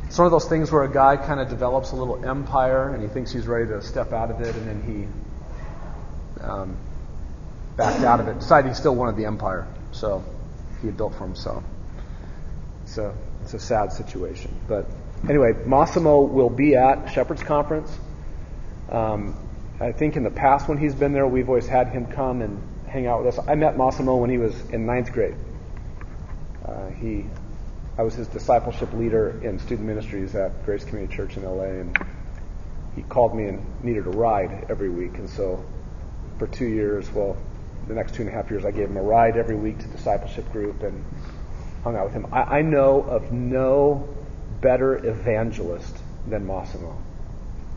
it's 0.04 0.18
one 0.18 0.26
of 0.26 0.32
those 0.32 0.48
things 0.48 0.70
where 0.70 0.82
a 0.82 0.92
guy 0.92 1.16
kind 1.16 1.40
of 1.40 1.48
develops 1.48 1.92
a 1.92 1.96
little 1.96 2.22
empire 2.26 2.92
and 2.92 3.02
he 3.02 3.08
thinks 3.08 3.32
he's 3.32 3.46
ready 3.46 3.66
to 3.68 3.80
step 3.80 4.12
out 4.12 4.30
of 4.30 4.42
it, 4.42 4.54
and 4.54 4.66
then 4.68 4.82
he 6.38 6.44
um, 6.44 6.76
backed 7.78 8.04
out 8.04 8.20
of 8.20 8.28
it, 8.28 8.38
decided 8.38 8.68
he 8.68 8.74
still 8.74 8.94
wanted 8.94 9.16
the 9.16 9.24
empire, 9.24 9.66
so 9.92 10.22
he 10.82 10.88
had 10.88 10.96
built 10.98 11.14
for 11.14 11.24
himself. 11.24 11.64
So 12.84 13.14
it's 13.42 13.54
a 13.54 13.58
sad 13.58 13.92
situation, 13.92 14.54
but 14.68 14.86
anyway, 15.26 15.54
Massimo 15.64 16.20
will 16.20 16.50
be 16.50 16.76
at 16.76 17.12
Shepherd's 17.12 17.42
Conference. 17.42 17.90
Um, 18.90 19.34
I 19.82 19.90
think 19.90 20.16
in 20.16 20.22
the 20.22 20.30
past 20.30 20.68
when 20.68 20.78
he's 20.78 20.94
been 20.94 21.12
there, 21.12 21.26
we've 21.26 21.48
always 21.48 21.66
had 21.66 21.88
him 21.88 22.06
come 22.06 22.40
and 22.40 22.62
hang 22.86 23.08
out 23.08 23.24
with 23.24 23.36
us. 23.36 23.44
I 23.48 23.56
met 23.56 23.76
Massimo 23.76 24.14
when 24.14 24.30
he 24.30 24.38
was 24.38 24.54
in 24.70 24.86
ninth 24.86 25.12
grade. 25.12 25.34
Uh, 26.64 26.90
he, 26.90 27.26
I 27.98 28.02
was 28.02 28.14
his 28.14 28.28
discipleship 28.28 28.92
leader 28.92 29.40
in 29.42 29.58
student 29.58 29.88
ministries 29.88 30.36
at 30.36 30.64
Grace 30.64 30.84
Community 30.84 31.16
Church 31.16 31.36
in 31.36 31.42
LA, 31.42 31.64
and 31.64 31.98
he 32.94 33.02
called 33.02 33.34
me 33.34 33.46
and 33.46 33.66
needed 33.82 34.06
a 34.06 34.10
ride 34.10 34.66
every 34.68 34.88
week. 34.88 35.18
And 35.18 35.28
so, 35.28 35.64
for 36.38 36.46
two 36.46 36.66
years, 36.66 37.10
well, 37.10 37.36
the 37.88 37.94
next 37.94 38.14
two 38.14 38.22
and 38.22 38.30
a 38.30 38.32
half 38.32 38.48
years, 38.50 38.64
I 38.64 38.70
gave 38.70 38.88
him 38.88 38.96
a 38.96 39.02
ride 39.02 39.36
every 39.36 39.56
week 39.56 39.80
to 39.80 39.88
discipleship 39.88 40.52
group 40.52 40.84
and 40.84 41.04
hung 41.82 41.96
out 41.96 42.04
with 42.04 42.12
him. 42.12 42.26
I, 42.30 42.58
I 42.58 42.62
know 42.62 43.02
of 43.02 43.32
no 43.32 44.08
better 44.60 45.04
evangelist 45.04 45.96
than 46.28 46.46
Massimo. 46.46 46.96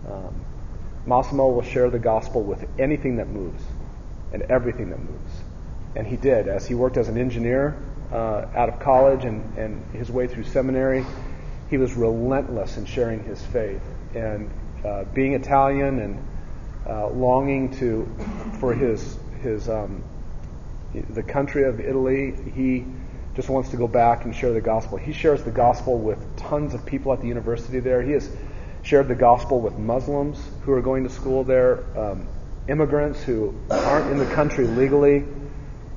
Um, 0.07 0.45
Massimo 1.05 1.49
will 1.49 1.61
share 1.61 1.89
the 1.89 1.99
gospel 1.99 2.43
with 2.43 2.65
anything 2.79 3.17
that 3.17 3.27
moves 3.27 3.63
and 4.33 4.43
everything 4.43 4.89
that 4.89 4.99
moves. 4.99 5.31
And 5.95 6.05
he 6.05 6.17
did. 6.17 6.47
As 6.47 6.65
he 6.65 6.75
worked 6.75 6.97
as 6.97 7.07
an 7.07 7.17
engineer 7.17 7.77
uh, 8.11 8.45
out 8.55 8.69
of 8.69 8.79
college 8.79 9.23
and, 9.23 9.57
and 9.57 9.83
his 9.93 10.11
way 10.11 10.27
through 10.27 10.43
seminary, 10.45 11.05
he 11.69 11.77
was 11.77 11.93
relentless 11.93 12.77
in 12.77 12.85
sharing 12.85 13.23
his 13.23 13.41
faith. 13.45 13.81
And 14.13 14.49
uh, 14.83 15.05
being 15.13 15.33
Italian 15.33 15.99
and 15.99 16.27
uh, 16.87 17.09
longing 17.09 17.75
to 17.77 18.07
for 18.59 18.73
his 18.73 19.17
his 19.41 19.69
um, 19.69 20.03
the 21.09 21.23
country 21.23 21.63
of 21.63 21.79
Italy, 21.79 22.35
he 22.53 22.85
just 23.35 23.49
wants 23.49 23.69
to 23.69 23.77
go 23.77 23.87
back 23.87 24.25
and 24.25 24.35
share 24.35 24.53
the 24.53 24.61
gospel. 24.61 24.97
He 24.97 25.11
shares 25.11 25.43
the 25.43 25.51
gospel 25.51 25.97
with 25.97 26.19
tons 26.37 26.73
of 26.73 26.85
people 26.85 27.11
at 27.13 27.21
the 27.21 27.27
university 27.27 27.79
there. 27.79 28.01
He 28.01 28.13
is 28.13 28.29
shared 28.85 29.07
the 29.07 29.15
gospel 29.15 29.59
with 29.59 29.77
Muslims 29.77 30.39
who 30.61 30.71
are 30.71 30.81
going 30.81 31.03
to 31.03 31.09
school 31.09 31.43
there, 31.43 31.83
um, 31.97 32.27
immigrants 32.67 33.21
who 33.23 33.53
aren't 33.69 34.11
in 34.11 34.19
the 34.19 34.31
country 34.33 34.67
legally, 34.67 35.25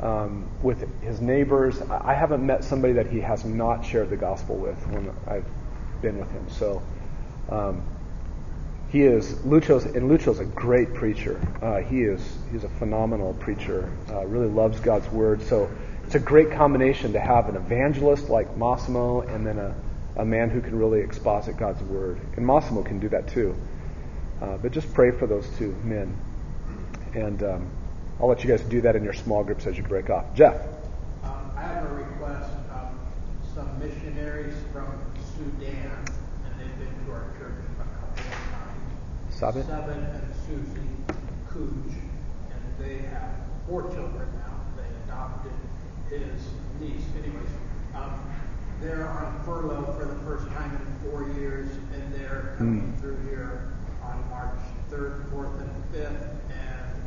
um, 0.00 0.48
with 0.62 1.02
his 1.02 1.20
neighbors. 1.20 1.80
I 1.82 2.14
haven't 2.14 2.44
met 2.44 2.64
somebody 2.64 2.94
that 2.94 3.08
he 3.08 3.20
has 3.20 3.44
not 3.44 3.84
shared 3.84 4.08
the 4.08 4.16
gospel 4.16 4.56
with 4.56 4.78
when 4.88 5.14
I've 5.26 5.44
been 6.00 6.18
with 6.18 6.30
him. 6.30 6.48
So 6.48 6.82
um, 7.50 7.82
he 8.88 9.02
is 9.02 9.44
Lucio's, 9.44 9.84
and 9.84 10.08
Lucio's 10.08 10.40
a 10.40 10.46
great 10.46 10.94
preacher. 10.94 11.38
Uh, 11.60 11.80
he 11.80 12.02
is 12.02 12.38
he's 12.50 12.64
a 12.64 12.70
phenomenal 12.70 13.34
preacher. 13.34 13.92
Uh, 14.08 14.24
really 14.24 14.48
loves 14.48 14.80
God's 14.80 15.08
word. 15.08 15.42
So 15.42 15.70
it's 16.06 16.14
a 16.14 16.20
great 16.20 16.52
combination 16.52 17.12
to 17.12 17.20
have 17.20 17.50
an 17.50 17.56
evangelist 17.56 18.30
like 18.30 18.56
Massimo 18.56 19.20
and 19.20 19.46
then 19.46 19.58
a 19.58 19.74
a 20.18 20.24
man 20.24 20.50
who 20.50 20.60
can 20.60 20.78
really 20.78 21.00
exposit 21.00 21.56
God's 21.56 21.82
word. 21.82 22.20
And 22.36 22.46
Massimo 22.46 22.82
can 22.82 22.98
do 22.98 23.08
that 23.08 23.28
too. 23.28 23.54
Uh, 24.42 24.56
but 24.58 24.72
just 24.72 24.92
pray 24.92 25.10
for 25.10 25.26
those 25.26 25.48
two 25.56 25.74
men. 25.84 26.16
And 27.14 27.42
um, 27.42 27.70
I'll 28.20 28.28
let 28.28 28.44
you 28.44 28.50
guys 28.50 28.60
do 28.62 28.80
that 28.82 28.96
in 28.96 29.04
your 29.04 29.12
small 29.12 29.42
groups 29.44 29.66
as 29.66 29.76
you 29.76 29.82
break 29.84 30.10
off. 30.10 30.24
Jeff. 30.34 30.56
Um, 31.24 31.50
I 31.56 31.62
have 31.62 31.84
a 31.90 31.94
request. 31.94 32.50
Um, 32.72 32.98
some 33.54 33.78
missionaries 33.78 34.54
from 34.72 34.92
Sudan, 35.36 35.90
and 36.44 36.60
they've 36.60 36.78
been 36.78 37.06
to 37.06 37.12
our 37.12 37.30
church 37.38 37.64
a 37.64 37.82
couple 37.82 38.08
of 38.10 38.16
times. 38.16 39.34
Sabin? 39.34 39.64
Sabin 39.66 39.98
and 39.98 40.34
Susie 40.46 41.14
Cooch, 41.48 41.94
and 42.50 42.62
they 42.78 42.98
have 43.08 43.30
four 43.68 43.82
children 43.82 44.28
now. 44.34 44.60
They 44.76 44.88
adopted 45.04 45.52
his 46.10 46.42
niece. 46.80 47.04
Anyways, 47.22 47.48
Um, 47.94 48.27
they're 48.80 49.08
on 49.08 49.40
furlough 49.44 49.94
for 49.98 50.04
the 50.06 50.14
first 50.24 50.46
time 50.54 50.70
in 50.76 51.10
four 51.10 51.28
years, 51.38 51.68
and 51.94 52.14
they're 52.14 52.54
coming 52.58 52.92
Mm. 52.92 53.00
through 53.00 53.16
here 53.28 53.72
on 54.02 54.22
March 54.30 54.58
3rd, 54.90 55.24
4th, 55.30 55.60
and 55.60 55.70
5th, 55.92 56.28
and 56.50 57.02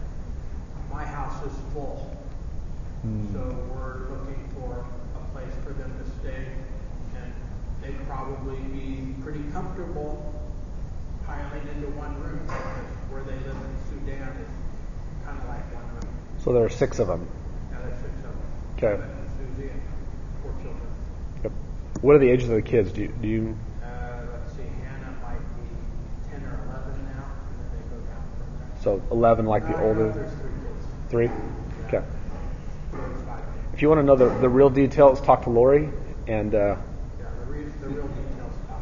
my 0.92 1.06
house 1.06 1.44
is 1.46 1.54
full. 1.74 2.12
Mm. 3.06 3.32
So 3.34 3.40
we're 3.74 4.10
looking 4.18 4.48
for 4.60 4.86
a 5.16 5.34
place 5.34 5.54
for 5.63 5.74
them 5.74 5.92
to 6.04 6.10
stay, 6.20 6.48
and 7.16 7.34
they'd 7.82 8.08
probably 8.08 8.58
be 8.74 9.16
pretty 9.24 9.44
comfortable 9.54 10.34
piling 11.25 11.68
into 11.75 11.88
one 11.98 12.22
room, 12.22 12.40
because 12.46 12.86
where 13.10 13.24
they 13.24 13.36
live 13.48 13.56
in 13.56 13.75
Sudan 13.90 14.28
is 14.44 14.50
kind 15.25 15.38
of 15.40 15.48
like 15.48 15.74
one 15.74 15.86
room. 15.94 16.13
So 16.44 16.51
there 16.51 16.66
are 16.66 16.70
six 16.70 17.00
of 17.00 17.08
them. 17.08 17.25
Now 17.72 17.80
there's 17.86 17.98
six 18.00 18.12
of 18.18 18.24
them. 18.24 18.38
Okay. 18.78 18.98
Seven 19.00 19.10
and 19.10 19.30
Susie 19.56 19.70
and 19.70 19.82
four 20.44 20.51
children. 20.62 20.88
Yep. 21.44 21.51
What 22.01 22.15
are 22.15 22.20
the 22.20 22.29
ages 22.29 22.50
of 22.50 22.55
the 22.55 22.62
kids? 22.62 22.91
Do 22.91 23.01
you, 23.01 23.08
do 23.22 23.27
you 23.27 23.58
Uh, 23.84 23.88
let's 24.34 24.53
see, 24.53 24.63
Hannah 24.84 25.13
might 25.22 25.39
be 25.55 26.29
ten 26.29 26.41
or 26.43 26.60
eleven 26.65 27.05
now, 27.05 27.25
and 27.48 27.55
then 27.60 27.67
they 27.74 27.84
go 27.89 28.01
down 28.10 28.24
from 28.38 28.58
there. 28.60 28.81
so 28.81 29.01
11 29.12 29.46
like 29.46 29.67
the 29.67 29.75
Uh, 29.77 29.81
older 29.84 30.12
There's 30.12 30.31
three 31.10 31.27
kids. 31.27 31.29
three? 31.29 31.29
Okay. 31.88 32.03
If 33.74 33.81
you 33.81 33.89
want 33.89 34.00
to 34.00 34.03
know 34.03 34.15
the, 34.15 34.29
the 34.39 34.50
real 34.50 34.70
details, 34.70 35.22
talk 35.22 35.43
to 35.43 35.50
Lori 35.50 35.89
and. 36.27 36.53
Uh, 36.55 36.58
Yeah, 36.58 37.25
the 37.46 37.51
real, 37.51 37.65
the 37.81 37.88
real 37.89 38.08
details 38.08 38.53
about. 38.65 38.81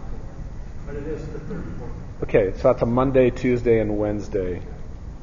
But 0.88 0.95
it 0.95 1.07
is 1.07 1.25
the 1.27 1.39
third 1.39 1.63
quarter. 1.77 1.93
Okay, 2.23 2.53
so 2.57 2.63
that's 2.63 2.81
a 2.81 2.85
Monday, 2.85 3.29
Tuesday, 3.29 3.79
and 3.79 3.97
Wednesday. 3.97 4.61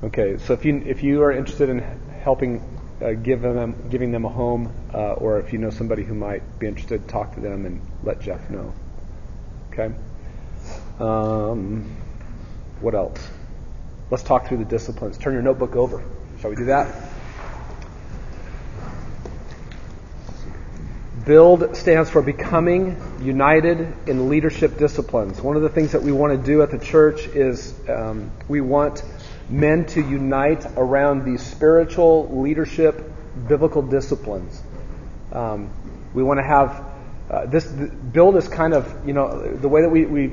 Okay, 0.05 0.37
so 0.39 0.53
if 0.53 0.65
you 0.65 0.83
if 0.87 1.03
you 1.03 1.23
are 1.23 1.33
interested 1.33 1.69
in 1.71 1.79
helping 2.23 2.63
uh, 3.01 3.13
give 3.13 3.43
them 3.43 3.89
giving 3.91 4.11
them 4.11 4.25
a 4.25 4.29
home, 4.29 4.73
uh, 4.95 5.13
or 5.15 5.39
if 5.39 5.53
you 5.53 5.59
know 5.59 5.71
somebody 5.71 6.03
who 6.03 6.15
might 6.15 6.59
be 6.59 6.67
interested, 6.67 7.07
talk 7.09 7.35
to 7.35 7.41
them 7.41 7.67
and 7.67 7.81
let 8.03 8.21
Jeff 8.21 8.49
know. 8.51 8.73
Okay. 9.73 9.95
Um, 10.99 11.97
what 12.81 12.95
else? 12.95 13.21
Let's 14.11 14.23
talk 14.23 14.47
through 14.47 14.59
the 14.59 14.65
disciplines. 14.65 15.19
Turn 15.19 15.35
your 15.35 15.43
notebook 15.43 15.77
over. 15.77 16.03
Shall 16.41 16.51
we 16.51 16.57
do 16.57 16.67
that? 16.67 16.95
Build 21.25 21.77
stands 21.77 22.09
for 22.09 22.23
becoming 22.23 22.97
united 23.21 23.93
in 24.09 24.29
leadership 24.29 24.79
disciplines. 24.79 25.41
One 25.41 25.57
of 25.57 25.63
the 25.63 25.69
things 25.69 25.93
that 25.93 26.03
we 26.03 26.13
want 26.13 26.39
to 26.39 26.47
do 26.47 26.63
at 26.63 26.71
the 26.71 26.79
church 26.79 27.27
is 27.27 27.75
um, 27.89 28.31
we 28.49 28.61
want 28.61 29.03
men 29.49 29.87
to 29.87 30.01
unite 30.01 30.67
around 30.77 31.25
these 31.25 31.43
spiritual 31.43 32.41
leadership 32.41 33.13
biblical 33.49 33.83
disciplines. 33.83 34.63
Um, 35.33 35.71
we 36.15 36.23
want 36.23 36.39
to 36.39 36.45
have 36.45 36.85
uh, 37.31 37.47
this 37.47 37.71
th- 37.71 37.91
build 38.13 38.37
is 38.37 38.49
kind 38.49 38.75
of 38.75 39.07
you 39.07 39.13
know 39.13 39.57
the 39.57 39.69
way 39.69 39.83
that 39.83 39.91
we, 39.91 40.07
we 40.07 40.33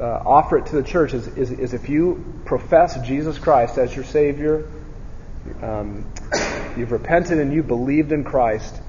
uh, 0.00 0.22
offer 0.24 0.58
it 0.58 0.66
to 0.66 0.76
the 0.76 0.82
church 0.82 1.14
is, 1.14 1.26
is, 1.28 1.50
is 1.50 1.74
if 1.74 1.88
you 1.88 2.24
profess 2.44 3.00
Jesus 3.06 3.38
Christ 3.38 3.78
as 3.78 3.94
your 3.94 4.04
Savior, 4.04 4.70
um, 5.62 6.10
you've 6.76 6.92
repented 6.92 7.38
and 7.38 7.52
you 7.52 7.62
believed 7.62 8.12
in 8.12 8.24
Christ, 8.24 8.80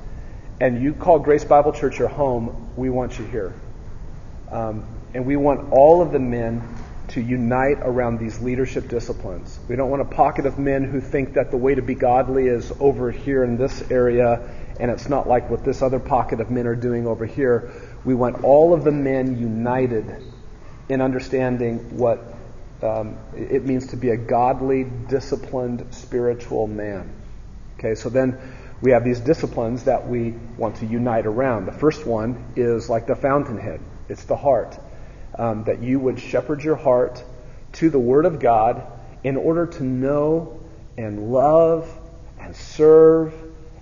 and 0.62 0.82
you 0.82 0.94
call 0.94 1.20
Grace 1.20 1.46
Bible 1.46 1.72
Church 1.72 1.98
your 1.98 2.10
home, 2.10 2.72
we 2.76 2.90
want 2.90 3.18
you 3.18 3.26
here. 3.26 3.54
Um, 4.52 4.86
and 5.14 5.26
we 5.26 5.36
want 5.36 5.72
all 5.72 6.02
of 6.02 6.12
the 6.12 6.20
men 6.20 6.62
to 7.10 7.22
unite 7.22 7.78
around 7.82 8.20
these 8.20 8.40
leadership 8.40 8.88
disciplines. 8.88 9.60
We 9.68 9.76
don't 9.76 9.90
want 9.90 10.02
a 10.02 10.06
pocket 10.06 10.46
of 10.46 10.60
men 10.60 10.84
who 10.84 11.02
think 11.02 11.34
that 11.34 11.52
the 11.52 11.58
way 11.58 11.76
to 11.76 11.82
be 11.82 11.96
godly 11.96 12.48
is 12.48 12.72
over 12.80 13.12
here 13.12 13.44
in 13.44 13.58
this 13.58 13.90
area, 13.92 14.50
and 14.80 14.90
it's 14.92 15.10
not 15.10 15.28
like 15.28 15.50
what 15.50 15.64
this 15.64 15.82
other 15.82 16.00
pocket 16.00 16.40
of 16.40 16.50
men 16.50 16.68
are 16.68 16.76
doing 16.76 17.08
over 17.08 17.26
here. 17.26 17.72
We 18.06 18.16
want 18.16 18.44
all 18.44 18.74
of 18.74 18.84
the 18.84 18.92
men 18.92 19.38
united 19.38 20.24
in 20.88 21.02
understanding 21.02 21.98
what 21.98 22.34
um, 22.82 23.18
it 23.36 23.66
means 23.66 23.88
to 23.88 23.98
be 23.98 24.10
a 24.10 24.18
godly, 24.18 24.86
disciplined, 25.08 25.94
spiritual 25.94 26.68
man. 26.68 27.12
Okay, 27.78 27.96
so 27.96 28.10
then 28.10 28.38
we 28.82 28.92
have 28.92 29.04
these 29.04 29.20
disciplines 29.20 29.84
that 29.84 30.08
we 30.08 30.32
want 30.58 30.78
to 30.78 30.86
unite 30.86 31.26
around. 31.26 31.66
The 31.66 31.74
first 31.74 32.06
one 32.06 32.54
is 32.56 32.90
like 32.90 33.08
the 33.08 33.16
fountainhead, 33.16 33.82
it's 34.08 34.24
the 34.26 34.38
heart. 34.38 34.78
Um, 35.40 35.64
that 35.64 35.82
you 35.82 36.00
would 36.02 36.20
shepherd 36.20 36.64
your 36.64 36.76
heart 36.76 37.24
to 37.74 37.90
the 37.90 37.98
Word 37.98 38.26
of 38.26 38.40
God 38.40 38.86
in 39.24 39.38
order 39.38 39.66
to 39.66 39.84
know 39.84 40.60
and 40.98 41.32
love 41.32 41.90
and 42.40 42.54
serve 42.54 43.34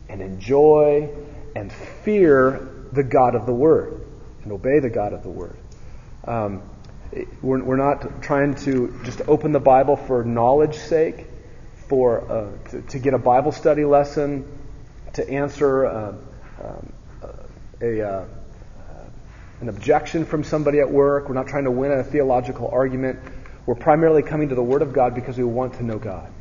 and 0.08 0.22
enjoy 0.22 1.10
and 1.56 1.74
fear 1.74 2.70
the 2.92 3.04
God 3.04 3.34
of 3.34 3.46
the 3.48 3.54
Word 3.54 4.06
and 4.44 4.52
obey 4.52 4.80
the 4.80 4.90
God 4.90 5.14
of 5.14 5.24
the 5.24 5.30
Word. 5.30 5.58
Um, 6.26 6.62
we're, 7.42 7.64
we're 7.64 7.78
not 7.78 8.22
trying 8.22 8.56
to 8.56 9.00
just 9.04 9.22
open 9.28 9.52
the 9.52 9.60
Bible 9.60 9.96
for 9.96 10.24
knowledge's 10.24 10.82
sake, 10.82 11.26
for 11.88 12.30
uh, 12.32 12.70
to, 12.70 12.82
to, 12.82 13.00
get 13.00 13.14
a 13.14 13.18
Bible 13.18 13.52
study 13.52 13.86
lesson, 13.86 14.46
to 15.14 15.28
answer 15.30 15.86
uh, 15.86 16.16
um, 16.64 16.94
a, 17.82 18.02
uh, 18.02 18.26
an 19.62 19.70
objection 19.70 20.26
from 20.26 20.44
somebody 20.44 20.80
at 20.80 20.92
work. 20.92 21.28
We're 21.28 21.36
not 21.36 21.48
trying 21.48 21.64
to 21.64 21.72
win 21.72 21.92
a 21.92 22.04
theological 22.04 22.68
argument. 22.68 23.20
We're 23.66 23.76
primarily 23.76 24.24
coming 24.24 24.50
to 24.50 24.56
the 24.56 24.64
Word 24.64 24.82
of 24.82 24.94
God 24.94 25.16
because 25.16 25.38
we 25.38 25.44
want 25.44 25.76
to 25.76 25.84
know 25.84 25.98
God. 25.98 26.32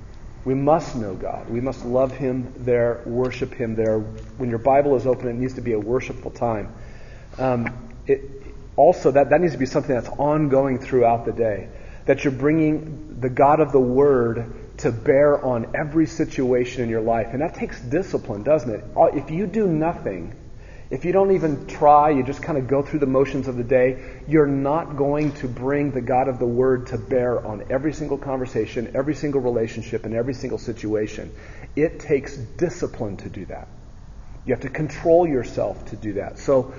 We 0.45 0.55
must 0.55 0.95
know 0.95 1.15
God. 1.15 1.49
We 1.49 1.61
must 1.61 1.85
love 1.85 2.13
Him 2.13 2.53
there, 2.59 3.03
worship 3.05 3.53
Him 3.53 3.75
there. 3.75 3.99
When 3.99 4.49
your 4.49 4.61
Bible 4.61 4.95
is 4.97 5.07
open, 5.07 5.29
it 5.29 5.35
needs 5.35 5.55
to 5.55 5.61
be 5.61 5.73
a 5.73 5.79
worshipful 5.79 6.31
time. 6.31 6.73
Um, 7.39 7.95
it, 8.07 8.21
also, 8.77 9.11
that, 9.11 9.31
that 9.31 9.41
needs 9.41 9.55
to 9.55 9.59
be 9.59 9.67
something 9.67 9.95
that's 9.95 10.09
ongoing 10.09 10.79
throughout 10.79 11.25
the 11.25 11.33
day. 11.33 11.69
That 12.05 12.23
you're 12.23 12.33
bringing 12.33 13.19
the 13.21 13.31
God 13.31 13.59
of 13.59 13.73
the 13.73 13.81
Word 13.81 14.53
to 14.79 14.93
bear 14.93 15.43
on 15.45 15.75
every 15.75 16.07
situation 16.07 16.83
in 16.83 16.91
your 16.91 17.01
life. 17.01 17.29
And 17.33 17.41
that 17.41 17.55
takes 17.55 17.81
discipline, 17.81 18.43
doesn't 18.43 18.71
it? 18.71 18.85
If 19.15 19.31
you 19.31 19.47
do 19.47 19.67
nothing, 19.67 20.35
if 20.88 21.05
you 21.05 21.12
don't 21.12 21.33
even 21.33 21.66
try, 21.66 22.11
you 22.11 22.23
just 22.23 22.43
kind 22.43 22.57
of 22.57 22.69
go 22.69 22.81
through 22.81 23.00
the 23.00 23.07
motions 23.07 23.49
of 23.49 23.57
the 23.57 23.64
day, 23.64 24.21
you're 24.28 24.47
not 24.47 24.97
going 24.97 25.33
to 25.35 25.49
bring 25.49 25.90
the 25.90 26.00
God 26.00 26.28
of 26.28 26.38
the 26.38 26.47
Word 26.47 26.87
to 26.88 26.99
bear 26.99 27.45
on 27.45 27.64
every 27.71 27.93
single 27.93 28.19
conversation, 28.19 28.93
every 28.95 29.14
single 29.16 29.40
relationship, 29.40 30.05
and 30.05 30.14
every 30.14 30.35
single 30.35 30.59
situation. 30.59 31.35
It 31.75 31.99
takes 31.99 32.37
discipline 32.37 33.16
to 33.19 33.28
do 33.28 33.47
that. 33.47 33.66
You 34.45 34.55
have 34.55 34.62
to 34.62 34.69
control 34.69 35.26
yourself 35.26 35.87
to 35.87 35.97
do 35.97 36.14
that. 36.14 36.38
So, 36.38 36.73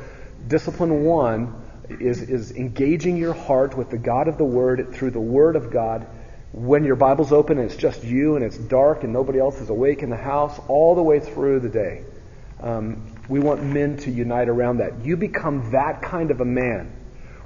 discipline 0.48 1.04
one 1.04 1.62
is, 1.90 2.22
is 2.22 2.52
engaging 2.52 3.18
your 3.18 3.34
heart 3.34 3.76
with 3.76 3.90
the 3.90 3.98
God 3.98 4.30
of 4.30 4.38
the 4.38 4.46
Word 4.46 4.94
through 4.94 5.12
the 5.12 5.20
Word 5.20 5.58
of 5.58 5.70
God. 5.70 6.08
When 6.54 6.86
your 6.86 6.96
Bible's 6.96 7.34
open 7.34 7.58
and 7.58 7.70
it's 7.70 7.76
just 7.80 8.06
you 8.06 8.38
and 8.38 8.46
it's 8.46 8.58
dark 8.58 9.04
and 9.04 9.12
nobody 9.12 9.40
else 9.40 9.60
is 9.60 9.70
awake 9.70 10.02
in 10.02 10.10
the 10.10 10.16
house, 10.16 10.58
all 10.70 10.96
the 10.96 11.04
way 11.04 11.20
through 11.20 11.60
the 11.60 11.70
day. 11.70 12.06
Um, 12.62 13.17
we 13.30 13.40
want 13.40 13.64
men 13.64 13.98
to 13.98 14.12
unite 14.12 14.50
around 14.50 14.78
that. 14.78 15.06
You 15.06 15.18
become 15.18 15.72
that 15.72 16.02
kind 16.02 16.32
of 16.32 16.42
a 16.42 16.46
man 16.46 16.94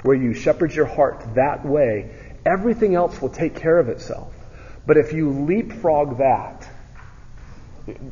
where 0.04 0.16
you 0.16 0.34
shepherd 0.34 0.74
your 0.74 0.86
heart 0.86 1.36
that 1.36 1.66
way, 1.66 2.16
everything 2.46 2.96
else 2.96 3.22
will 3.22 3.30
take 3.30 3.56
care 3.56 3.78
of 3.78 3.90
itself. 3.90 4.34
But 4.86 4.98
if 4.98 5.14
you 5.14 5.30
leapfrog 5.30 6.18
that, 6.18 6.68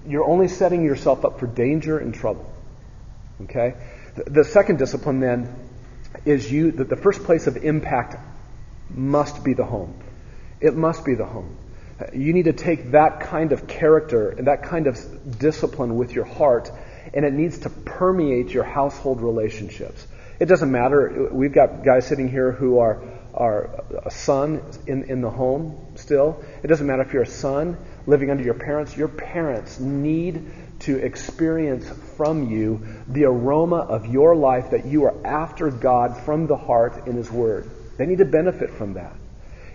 you're 0.08 0.26
only 0.26 0.48
setting 0.48 0.84
yourself 0.84 1.26
up 1.26 1.40
for 1.40 1.48
danger 1.48 1.98
and 1.98 2.14
trouble. 2.14 2.52
Okay? 3.44 3.76
The, 4.16 4.44
second 4.44 4.78
discipline 4.78 5.20
then 5.20 5.56
is 6.26 6.52
you 6.52 6.72
that 6.74 6.90
the 6.90 6.96
first 6.96 7.24
place 7.24 7.48
of 7.48 7.58
impact 7.58 8.18
must 8.90 9.44
be 9.44 9.54
the 9.54 9.66
home. 9.66 10.00
It 10.60 10.76
must 10.76 11.06
be 11.06 11.16
the 11.16 11.26
home. 11.26 11.58
You 12.14 12.34
need 12.34 12.46
to 12.46 12.54
take 12.54 12.92
that 12.92 13.22
kind 13.22 13.52
of 13.52 13.68
character 13.68 14.30
and 14.30 14.48
that 14.48 14.64
kind 14.64 14.88
of 14.88 15.38
discipline 15.38 15.96
with 15.96 16.12
your 16.14 16.26
heart, 16.26 16.72
and 17.14 17.26
it 17.26 17.34
needs 17.34 17.60
to 17.60 17.70
permeate 17.70 18.50
your 18.50 18.64
household 18.64 19.22
relationships. 19.22 20.06
It 20.40 20.46
doesn't 20.46 20.72
matter. 20.72 21.30
We've 21.32 21.54
got 21.54 21.84
guys 21.84 22.08
sitting 22.08 22.30
here 22.30 22.52
who 22.52 22.80
are 22.80 23.02
are 23.34 23.84
a 24.06 24.12
son 24.12 24.62
in, 24.88 25.04
in 25.04 25.22
the 25.22 25.30
home 25.30 25.94
still. 25.96 26.44
It 26.64 26.68
doesn't 26.68 26.86
matter 26.86 27.04
if 27.04 27.14
you're 27.14 27.24
a 27.24 27.28
son 27.28 27.78
living 28.08 28.32
under 28.32 28.44
your 28.44 28.56
parents. 28.56 28.98
Your 28.98 29.08
parents 29.08 29.80
need 29.80 30.52
to 30.82 30.98
experience 30.98 31.90
from 32.18 32.50
you 32.50 32.86
the 33.08 33.26
aroma 33.26 33.78
of 33.78 34.06
your 34.06 34.36
life 34.36 34.72
that 34.72 34.86
you 34.86 35.04
are 35.06 35.16
after 35.26 35.70
God 35.70 36.18
from 36.18 36.48
the 36.48 36.58
heart 36.58 37.08
in 37.08 37.16
His 37.16 37.32
Word. 37.32 37.70
They 37.98 38.06
need 38.06 38.20
to 38.20 38.26
benefit 38.26 38.72
from 38.72 38.94
that. 38.94 39.16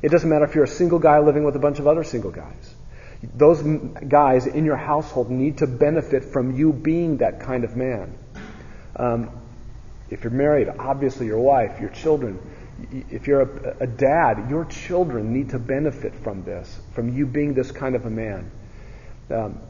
It 0.03 0.11
doesn't 0.11 0.29
matter 0.29 0.45
if 0.45 0.55
you're 0.55 0.65
a 0.65 0.69
single 0.69 0.99
guy 0.99 1.19
living 1.21 1.45
with 1.45 1.57
a 1.57 1.59
bunch 1.59 1.79
of 1.79 1.87
other 1.87 2.05
single 2.05 2.31
guys. 2.31 2.74
Those 3.35 3.63
guys 3.63 4.47
in 4.47 4.65
your 4.65 4.77
household 4.77 5.31
need 5.31 5.59
to 5.59 5.67
benefit 5.67 6.25
from 6.25 6.57
you 6.57 6.73
being 6.73 7.19
that 7.19 7.41
kind 7.41 7.65
of 7.65 7.77
man. 7.77 8.19
Um, 8.97 9.31
if 10.11 10.25
you're 10.25 10.33
married, 10.33 10.69
obviously 10.79 11.27
your 11.27 11.41
wife, 11.41 11.81
your 11.81 11.91
children. 11.91 12.39
If 13.11 13.27
you're 13.27 13.43
a, 13.43 13.77
a, 13.81 13.87
dad, 13.87 14.51
your 14.51 14.65
children 14.65 15.33
need 15.33 15.51
to 15.51 15.59
benefit 15.59 16.15
from 16.15 16.45
this, 16.45 16.81
from 16.93 17.17
you 17.17 17.27
being 17.27 17.55
this 17.55 17.71
kind 17.71 17.95
of 17.95 18.05
a 18.05 18.11
man. 18.11 18.51
Um, 19.31 19.61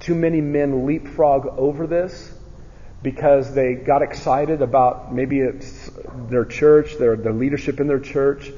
too 0.00 0.14
many 0.14 0.40
men 0.40 0.86
leapfrog 0.86 1.46
over 1.58 1.86
this 1.86 2.32
because 3.02 3.54
they 3.54 3.74
got 3.74 4.02
excited 4.02 4.62
about 4.62 5.14
maybe 5.14 5.40
it's 5.40 5.90
their 6.28 6.44
church, 6.44 6.96
their, 6.98 7.16
their 7.16 7.32
leadership 7.32 7.78
in 7.78 7.86
their 7.86 8.00
church, 8.00 8.50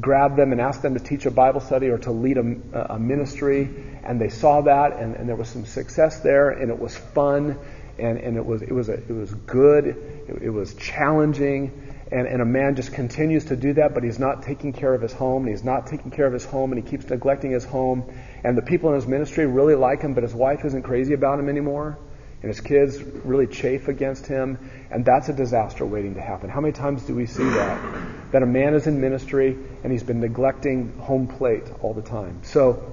grabbed 0.00 0.36
them 0.36 0.52
and 0.52 0.60
asked 0.60 0.82
them 0.82 0.94
to 0.94 1.00
teach 1.00 1.26
a 1.26 1.30
Bible 1.30 1.60
study 1.60 1.88
or 1.88 1.98
to 1.98 2.12
lead 2.12 2.38
a, 2.38 2.94
a 2.94 2.98
ministry, 2.98 3.68
and 4.02 4.20
they 4.20 4.28
saw 4.28 4.62
that, 4.62 4.98
and, 4.98 5.16
and, 5.16 5.28
there 5.28 5.36
was 5.36 5.48
some 5.48 5.66
success 5.66 6.20
there, 6.20 6.50
and 6.50 6.70
it 6.70 6.78
was 6.78 6.96
fun, 6.96 7.58
and, 7.98 8.18
and 8.18 8.36
it 8.36 8.44
was 8.44 8.62
it 8.62 8.72
was 8.72 8.88
a, 8.88 8.94
it 8.94 9.10
was 9.10 9.32
good, 9.34 9.86
it, 9.86 10.42
it 10.42 10.50
was 10.50 10.74
challenging, 10.74 11.70
and, 12.10 12.26
and 12.26 12.40
a 12.40 12.44
man 12.44 12.74
just 12.74 12.92
continues 12.92 13.44
to 13.46 13.56
do 13.56 13.74
that, 13.74 13.92
but 13.92 14.02
he's 14.02 14.18
not 14.18 14.42
taking 14.42 14.72
care 14.72 14.94
of 14.94 15.02
his 15.02 15.12
home, 15.12 15.42
and 15.42 15.50
he's 15.50 15.64
not 15.64 15.86
taking 15.86 16.10
care 16.10 16.26
of 16.26 16.32
his 16.32 16.44
home, 16.44 16.72
and 16.72 16.82
he 16.82 16.90
keeps 16.90 17.08
neglecting 17.10 17.50
his 17.50 17.64
home, 17.64 18.04
and 18.44 18.56
the 18.56 18.62
people 18.62 18.88
in 18.88 18.94
his 18.94 19.06
ministry 19.06 19.46
really 19.46 19.74
like 19.74 20.00
him, 20.00 20.14
but 20.14 20.22
his 20.22 20.34
wife 20.34 20.64
isn't 20.64 20.82
crazy 20.82 21.12
about 21.12 21.38
him 21.38 21.48
anymore 21.48 21.98
and 22.42 22.50
his 22.50 22.60
kids 22.60 23.00
really 23.24 23.46
chafe 23.46 23.86
against 23.86 24.26
him, 24.26 24.58
and 24.90 25.04
that's 25.04 25.28
a 25.28 25.32
disaster 25.32 25.86
waiting 25.86 26.16
to 26.16 26.20
happen. 26.20 26.50
How 26.50 26.60
many 26.60 26.72
times 26.72 27.04
do 27.04 27.14
we 27.14 27.26
see 27.26 27.44
that? 27.44 28.32
That 28.32 28.42
a 28.42 28.46
man 28.46 28.74
is 28.74 28.88
in 28.88 29.00
ministry 29.00 29.56
and 29.84 29.92
he's 29.92 30.02
been 30.02 30.20
neglecting 30.20 30.98
home 30.98 31.28
plate 31.28 31.70
all 31.82 31.94
the 31.94 32.02
time. 32.02 32.40
So 32.42 32.92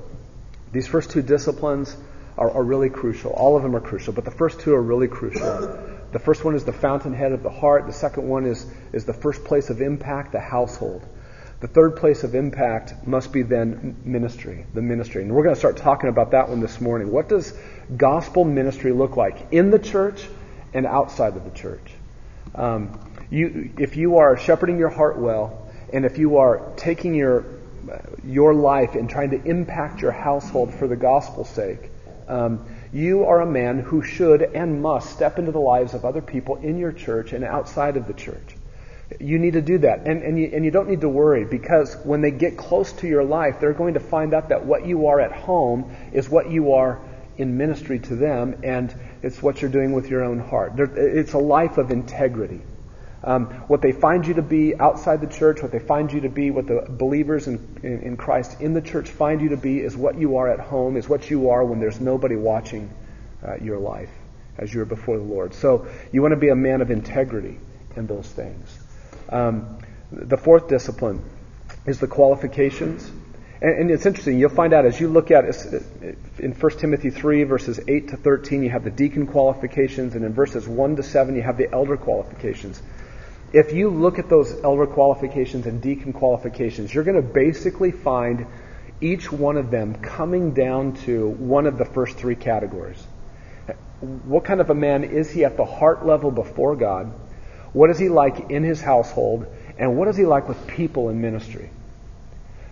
these 0.72 0.86
first 0.86 1.10
two 1.10 1.24
disciplines 1.24 1.98
are, 2.38 2.51
are 2.51 2.63
really 2.63 2.89
crucial. 2.89 3.32
All 3.32 3.58
of 3.58 3.63
them 3.63 3.75
are 3.75 3.82
crucial, 3.82 4.13
but 4.13 4.24
the 4.24 4.32
first 4.32 4.60
two 4.60 4.75
are 4.75 4.82
really 4.82 5.08
crucial. 5.08 5.79
The 6.12 6.20
first 6.20 6.46
one 6.46 6.56
is 6.56 6.63
the 6.63 6.74
fountainhead 6.74 7.32
of 7.32 7.41
the 7.41 7.50
heart. 7.50 7.88
The 7.88 7.94
second 7.94 8.27
one 8.27 8.46
is, 8.46 8.65
is 8.94 9.06
the 9.06 9.13
first 9.13 9.44
place 9.44 9.70
of 9.70 9.82
impact, 9.82 10.32
the 10.32 10.39
household. 10.39 11.06
The 11.60 11.68
third 11.68 11.98
place 11.98 12.24
of 12.24 12.36
impact 12.36 13.06
must 13.06 13.34
be 13.34 13.41
then 13.41 13.98
ministry, 14.06 14.65
the 14.74 14.82
ministry. 14.82 15.24
And 15.24 15.34
we're 15.34 15.44
going 15.44 15.56
to 15.56 15.60
start 15.60 15.75
talking 15.75 16.10
about 16.10 16.32
that 16.32 16.48
one 16.48 16.62
this 16.62 16.79
morning. 16.79 17.12
What 17.12 17.27
does 17.27 17.53
gospel 17.96 18.43
ministry 18.43 18.91
look 18.91 19.17
like 19.17 19.48
in 19.51 19.72
the 19.72 19.79
church 19.79 20.27
and 20.74 20.86
outside 20.86 21.36
of 21.36 21.43
the 21.43 21.51
church? 21.51 21.91
Um, 22.55 23.00
you, 23.29 23.72
if 23.77 23.96
you 23.96 24.17
are 24.17 24.38
shepherding 24.38 24.77
your 24.77 24.89
heart 24.89 25.17
well, 25.17 25.67
and 25.93 26.05
if 26.05 26.17
you 26.17 26.38
are 26.38 26.72
taking 26.75 27.13
your 27.13 27.46
your 28.24 28.53
life 28.53 28.96
and 28.96 29.10
trying 29.10 29.31
to 29.31 29.43
impact 29.43 30.01
your 30.01 30.12
household 30.12 30.74
for 30.74 30.88
the 30.88 30.96
gospel's 30.96 31.50
sake, 31.50 31.89
um, 32.27 32.65
you 32.91 33.25
are 33.25 33.41
a 33.41 33.46
man 33.46 33.79
who 33.79 34.03
should 34.03 34.41
and 34.41 34.81
must 34.81 35.10
step 35.12 35.39
into 35.39 35.51
the 35.51 35.60
lives 35.60 35.93
of 35.93 36.05
other 36.05 36.22
people 36.22 36.58
in 36.58 36.77
your 36.77 36.91
church 36.91 37.34
and 37.34 37.43
outside 37.43 37.98
of 37.98 38.08
the 38.08 38.13
church. 38.13 38.55
You 39.19 39.39
need 39.39 39.53
to 39.53 39.62
do 39.62 39.79
that. 39.79 40.08
And, 40.08 40.22
and, 40.22 40.39
you, 40.39 40.51
and 40.53 40.63
you 40.63 40.69
don't 40.69 40.88
need 40.88 41.01
to 41.01 41.10
worry 41.10 41.43
because 41.46 41.96
when 42.03 42.22
they 42.22 42.29
get 42.29 42.58
close 42.58 42.91
to 42.93 43.08
your 43.08 43.24
life, 43.24 43.60
they're 43.60 43.74
going 43.74 43.96
to 43.96 44.00
find 44.00 44.36
out 44.36 44.50
that 44.50 44.65
what 44.65 44.86
you 44.86 45.08
are 45.08 45.19
at 45.19 45.31
home 45.31 45.96
is 46.13 46.29
what 46.29 46.51
you 46.51 46.74
are 46.74 47.01
in 47.39 47.58
ministry 47.58 48.00
to 48.00 48.15
them, 48.15 48.60
and 48.63 48.93
it's 49.24 49.41
what 49.41 49.62
you're 49.62 49.72
doing 49.72 49.93
with 49.93 50.10
your 50.10 50.24
own 50.24 50.39
heart. 50.39 50.74
It's 50.77 51.34
a 51.34 51.39
life 51.39 51.77
of 51.77 51.89
integrity. 51.89 52.62
Um, 53.24 53.46
what 53.67 53.81
they 53.81 53.93
find 53.93 54.27
you 54.27 54.36
to 54.36 54.41
be 54.41 54.75
outside 54.75 55.22
the 55.22 55.27
church, 55.27 55.62
what 55.62 55.72
they 55.72 55.79
find 55.79 56.12
you 56.12 56.22
to 56.22 56.29
be, 56.29 56.51
what 56.51 56.67
the 56.67 56.86
believers 56.89 57.48
in, 57.48 57.79
in, 57.81 58.01
in, 58.01 58.17
Christ 58.17 58.62
in 58.62 58.74
the 58.74 58.81
church 58.81 59.10
find 59.10 59.41
you 59.41 59.50
to 59.50 59.58
be, 59.58 59.79
is 59.79 59.96
what 59.96 60.17
you 60.17 60.38
are 60.38 60.50
at 60.50 60.60
home, 60.60 60.98
is 60.98 61.08
what 61.08 61.29
you 61.29 61.50
are 61.50 61.63
when 61.63 61.79
there's 61.79 62.00
nobody 62.00 62.36
watching 62.36 62.93
uh, 63.46 63.55
your 63.55 63.79
life 63.79 64.12
as 64.58 64.74
you're 64.74 64.86
before 64.86 65.17
the 65.17 65.24
Lord. 65.24 65.53
So 65.53 65.88
you 66.12 66.22
want 66.22 66.34
to 66.34 66.39
be 66.39 66.50
a 66.50 66.55
man 66.55 66.81
of 66.81 66.91
integrity 66.91 67.58
in 67.96 68.05
those 68.05 68.27
things. 68.27 68.77
Um, 69.29 69.79
the 70.12 70.38
fourth 70.38 70.67
discipline 70.67 71.24
is 71.86 72.00
the 72.00 72.08
qualifications. 72.08 73.10
And, 73.62 73.80
and, 73.80 73.92
it's 73.92 74.06
interesting, 74.06 74.39
you'll 74.39 74.50
find 74.50 74.74
out 74.74 74.86
as 74.86 75.00
you 75.00 75.10
look 75.10 75.32
at 75.32 75.44
in 76.39 76.54
1 76.54 76.72
Timothy 76.78 77.10
3, 77.10 77.44
verses 77.44 77.80
8 77.88 78.10
to 78.10 78.18
13, 78.18 78.63
you 78.63 78.70
have 78.70 78.86
the 78.86 78.89
deacon 78.89 79.28
qualifications, 79.28 80.16
and 80.16 80.24
in 80.24 80.34
verses 80.34 80.68
1 80.68 80.96
to 80.96 81.04
7, 81.04 81.36
you 81.36 81.42
have 81.42 81.58
the 81.58 81.70
elder 81.72 81.98
qualifications. 81.98 82.82
If 83.51 83.74
you 83.74 83.89
look 83.89 84.20
at 84.20 84.30
those 84.30 84.56
elder 84.63 84.86
qualifications 84.86 85.65
and 85.65 85.82
deacon 85.82 86.13
qualifications, 86.13 86.93
you're 86.93 87.04
going 87.04 87.22
to 87.22 87.28
basically 87.28 87.91
find 87.91 88.45
each 89.02 89.32
one 89.32 89.58
of 89.58 89.72
them 89.72 89.95
coming 89.95 90.54
down 90.54 90.93
to 90.93 91.28
one 91.28 91.65
of 91.65 91.78
the 91.78 91.86
first 91.86 92.17
three 92.17 92.36
categories. 92.36 93.02
What 94.00 94.45
kind 94.45 94.62
of 94.62 94.69
a 94.69 94.76
man 94.76 95.04
is 95.04 95.30
he 95.30 95.43
at 95.43 95.58
the 95.58 95.65
heart 95.65 96.06
level 96.06 96.32
before 96.32 96.76
God? 96.76 97.12
What 97.74 97.89
is 97.89 98.00
he 98.00 98.08
like 98.08 98.50
in 98.50 98.63
his 98.63 98.82
household? 98.82 99.48
And 99.78 99.98
what 99.98 100.08
is 100.08 100.15
he 100.15 100.26
like 100.26 100.48
with 100.48 100.67
people 100.67 101.10
in 101.10 101.22
ministry? 101.22 101.69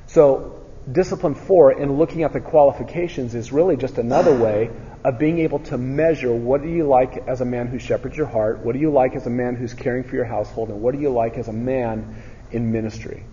So, 0.07 0.56
discipline 0.91 1.35
four, 1.35 1.71
in 1.71 1.97
looking 1.97 2.23
at 2.23 2.33
the 2.33 2.39
qualifications, 2.39 3.35
is 3.35 3.51
really 3.51 3.77
just 3.77 3.97
another 3.97 4.35
way 4.35 4.69
of 5.03 5.19
being 5.19 5.39
able 5.39 5.59
to 5.59 5.77
measure 5.77 6.33
what 6.33 6.61
do 6.61 6.69
you 6.69 6.87
like 6.87 7.27
as 7.27 7.41
a 7.41 7.45
man 7.45 7.67
who 7.67 7.79
shepherds 7.79 8.15
your 8.15 8.25
heart, 8.25 8.59
what 8.59 8.73
do 8.73 8.79
you 8.79 8.91
like 8.91 9.15
as 9.15 9.25
a 9.27 9.29
man 9.29 9.55
who's 9.55 9.73
caring 9.73 10.03
for 10.03 10.15
your 10.15 10.25
household, 10.25 10.69
and 10.69 10.81
what 10.81 10.93
do 10.93 11.01
you 11.01 11.09
like 11.09 11.37
as 11.37 11.47
a 11.47 11.53
man 11.53 12.21
in 12.51 12.71
ministry, 12.71 13.23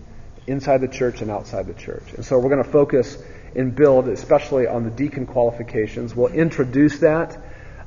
inside 0.47 0.81
the 0.81 0.87
church 0.87 1.21
and 1.21 1.31
outside 1.31 1.67
the 1.67 1.73
church. 1.73 2.13
And 2.13 2.25
so 2.25 2.37
we're 2.39 2.49
going 2.49 2.63
to 2.63 2.69
focus 2.69 3.17
and 3.55 3.73
build, 3.73 4.09
especially 4.09 4.67
on 4.67 4.83
the 4.83 4.91
deacon 4.91 5.25
qualifications. 5.25 6.15
We'll 6.15 6.33
introduce 6.33 6.99
that 6.99 7.41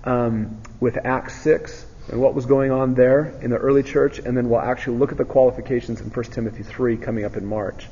um, 0.04 0.62
with 0.80 0.96
Acts 1.04 1.40
6 1.42 1.86
and 2.10 2.20
what 2.20 2.34
was 2.34 2.46
going 2.46 2.70
on 2.70 2.94
there 2.94 3.38
in 3.42 3.50
the 3.50 3.58
early 3.58 3.82
church, 3.82 4.18
and 4.18 4.34
then 4.34 4.48
we'll 4.48 4.60
actually 4.60 4.96
look 4.96 5.12
at 5.12 5.18
the 5.18 5.26
qualifications 5.26 6.00
in 6.00 6.08
1 6.08 6.24
Timothy 6.26 6.62
3 6.62 6.96
coming 6.96 7.24
up 7.24 7.36
in 7.36 7.44
March. 7.44 7.86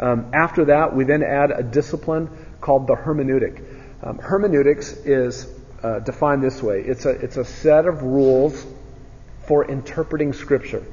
Um, 0.00 0.30
after 0.32 0.64
that, 0.66 0.96
we 0.96 1.04
then 1.04 1.22
add 1.22 1.50
a 1.50 1.62
discipline 1.62 2.30
called 2.60 2.86
the 2.86 2.94
hermeneutic. 2.94 3.62
Um, 4.02 4.18
hermeneutics 4.18 4.92
is 4.92 5.46
uh, 5.82 6.00
defined 6.00 6.42
this 6.42 6.62
way 6.62 6.80
it's 6.80 7.04
a, 7.04 7.10
it's 7.10 7.36
a 7.36 7.44
set 7.44 7.86
of 7.86 8.02
rules 8.02 8.66
for 9.46 9.70
interpreting 9.70 10.32
Scripture. 10.32 10.84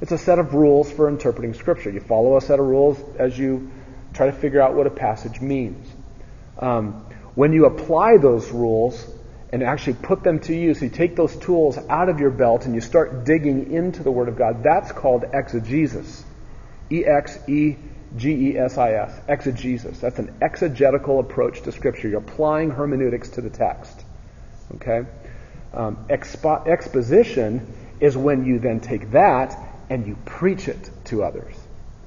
It's 0.00 0.12
a 0.12 0.18
set 0.18 0.38
of 0.38 0.54
rules 0.54 0.90
for 0.90 1.08
interpreting 1.08 1.54
Scripture. 1.54 1.90
You 1.90 2.00
follow 2.00 2.36
a 2.36 2.40
set 2.40 2.58
of 2.58 2.66
rules 2.66 2.98
as 3.18 3.38
you 3.38 3.70
try 4.14 4.26
to 4.26 4.32
figure 4.32 4.60
out 4.60 4.74
what 4.74 4.86
a 4.86 4.90
passage 4.90 5.40
means. 5.40 5.88
Um, 6.58 7.06
when 7.34 7.52
you 7.52 7.66
apply 7.66 8.16
those 8.18 8.50
rules, 8.50 9.06
and 9.52 9.62
actually 9.62 9.94
put 9.94 10.22
them 10.22 10.40
to 10.40 10.54
use. 10.54 10.82
You 10.82 10.90
take 10.90 11.16
those 11.16 11.34
tools 11.36 11.78
out 11.88 12.08
of 12.08 12.20
your 12.20 12.30
belt 12.30 12.66
and 12.66 12.74
you 12.74 12.80
start 12.80 13.24
digging 13.24 13.72
into 13.72 14.02
the 14.02 14.10
Word 14.10 14.28
of 14.28 14.36
God. 14.36 14.62
That's 14.62 14.92
called 14.92 15.24
exegesis. 15.32 16.24
E 16.90 17.04
X 17.04 17.38
E 17.48 17.76
G 18.16 18.50
E 18.50 18.58
S 18.58 18.78
I 18.78 18.92
S. 18.92 19.20
Exegesis. 19.28 19.98
That's 20.00 20.18
an 20.18 20.34
exegetical 20.40 21.20
approach 21.20 21.62
to 21.62 21.72
Scripture. 21.72 22.08
You're 22.08 22.20
applying 22.20 22.70
hermeneutics 22.70 23.30
to 23.30 23.40
the 23.40 23.50
text. 23.50 24.04
Okay? 24.76 25.06
Um, 25.72 26.06
expo- 26.08 26.66
exposition 26.66 27.72
is 28.00 28.16
when 28.16 28.44
you 28.44 28.58
then 28.58 28.80
take 28.80 29.10
that 29.10 29.56
and 29.90 30.06
you 30.06 30.16
preach 30.24 30.68
it 30.68 30.90
to 31.06 31.22
others. 31.22 31.54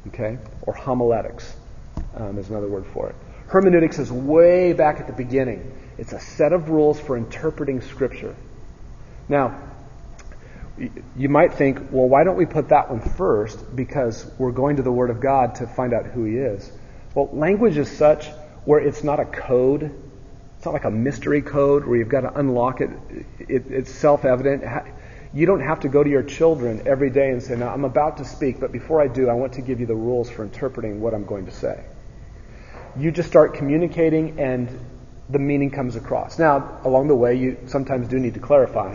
Okay? 0.07 0.37
Or 0.63 0.73
homiletics 0.73 1.55
um, 2.15 2.37
is 2.37 2.49
another 2.49 2.67
word 2.67 2.85
for 2.87 3.09
it. 3.09 3.15
Hermeneutics 3.47 3.99
is 3.99 4.11
way 4.11 4.73
back 4.73 4.99
at 4.99 5.07
the 5.07 5.13
beginning. 5.13 5.77
It's 5.97 6.13
a 6.13 6.19
set 6.19 6.53
of 6.53 6.69
rules 6.69 6.99
for 6.99 7.17
interpreting 7.17 7.81
Scripture. 7.81 8.35
Now, 9.29 9.70
you 11.15 11.29
might 11.29 11.53
think, 11.53 11.91
well, 11.91 12.07
why 12.07 12.23
don't 12.23 12.37
we 12.37 12.45
put 12.45 12.69
that 12.69 12.89
one 12.89 13.01
first? 13.01 13.75
Because 13.75 14.29
we're 14.37 14.51
going 14.51 14.77
to 14.77 14.83
the 14.83 14.91
Word 14.91 15.09
of 15.09 15.19
God 15.19 15.55
to 15.55 15.67
find 15.67 15.93
out 15.93 16.05
who 16.05 16.23
He 16.25 16.37
is. 16.37 16.71
Well, 17.13 17.29
language 17.33 17.77
is 17.77 17.89
such 17.89 18.27
where 18.65 18.79
it's 18.79 19.03
not 19.03 19.19
a 19.19 19.25
code. 19.25 19.91
It's 20.55 20.65
not 20.65 20.73
like 20.73 20.85
a 20.85 20.91
mystery 20.91 21.41
code 21.41 21.85
where 21.85 21.97
you've 21.97 22.09
got 22.09 22.21
to 22.21 22.39
unlock 22.39 22.81
it. 22.81 22.89
it 23.39 23.65
it's 23.69 23.91
self 23.91 24.25
evident. 24.25 24.63
You 25.33 25.45
don't 25.45 25.61
have 25.61 25.79
to 25.81 25.89
go 25.89 26.03
to 26.03 26.09
your 26.09 26.23
children 26.23 26.83
every 26.85 27.09
day 27.09 27.31
and 27.31 27.41
say, 27.41 27.55
Now, 27.55 27.69
I'm 27.69 27.85
about 27.85 28.17
to 28.17 28.25
speak, 28.25 28.59
but 28.59 28.71
before 28.71 29.01
I 29.01 29.07
do, 29.07 29.29
I 29.29 29.33
want 29.33 29.53
to 29.53 29.61
give 29.61 29.79
you 29.79 29.85
the 29.85 29.95
rules 29.95 30.29
for 30.29 30.43
interpreting 30.43 31.01
what 31.01 31.13
I'm 31.13 31.25
going 31.25 31.45
to 31.45 31.51
say. 31.51 31.83
You 32.97 33.11
just 33.11 33.29
start 33.29 33.53
communicating, 33.53 34.39
and 34.39 34.67
the 35.31 35.39
meaning 35.39 35.71
comes 35.71 35.95
across. 35.95 36.37
Now, 36.37 36.79
along 36.83 37.07
the 37.07 37.15
way, 37.15 37.35
you 37.35 37.57
sometimes 37.67 38.07
do 38.07 38.19
need 38.19 38.33
to 38.33 38.39
clarify. 38.39 38.93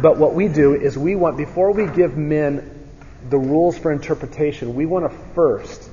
But 0.00 0.16
what 0.16 0.34
we 0.34 0.48
do 0.48 0.74
is 0.74 0.96
we 0.96 1.14
want, 1.14 1.36
before 1.36 1.72
we 1.72 1.86
give 1.86 2.16
men 2.16 2.88
the 3.28 3.38
rules 3.38 3.76
for 3.76 3.92
interpretation, 3.92 4.74
we 4.74 4.86
want 4.86 5.10
to 5.10 5.16
first 5.34 5.90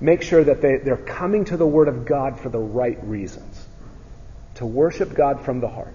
make 0.00 0.22
sure 0.22 0.44
that 0.44 0.60
they, 0.60 0.76
they're 0.76 0.96
coming 0.96 1.46
to 1.46 1.56
the 1.56 1.66
Word 1.66 1.88
of 1.88 2.04
God 2.04 2.38
for 2.38 2.50
the 2.50 2.58
right 2.58 3.02
reasons. 3.02 3.66
To 4.56 4.66
worship 4.66 5.14
God 5.14 5.44
from 5.44 5.60
the 5.60 5.68
heart. 5.68 5.94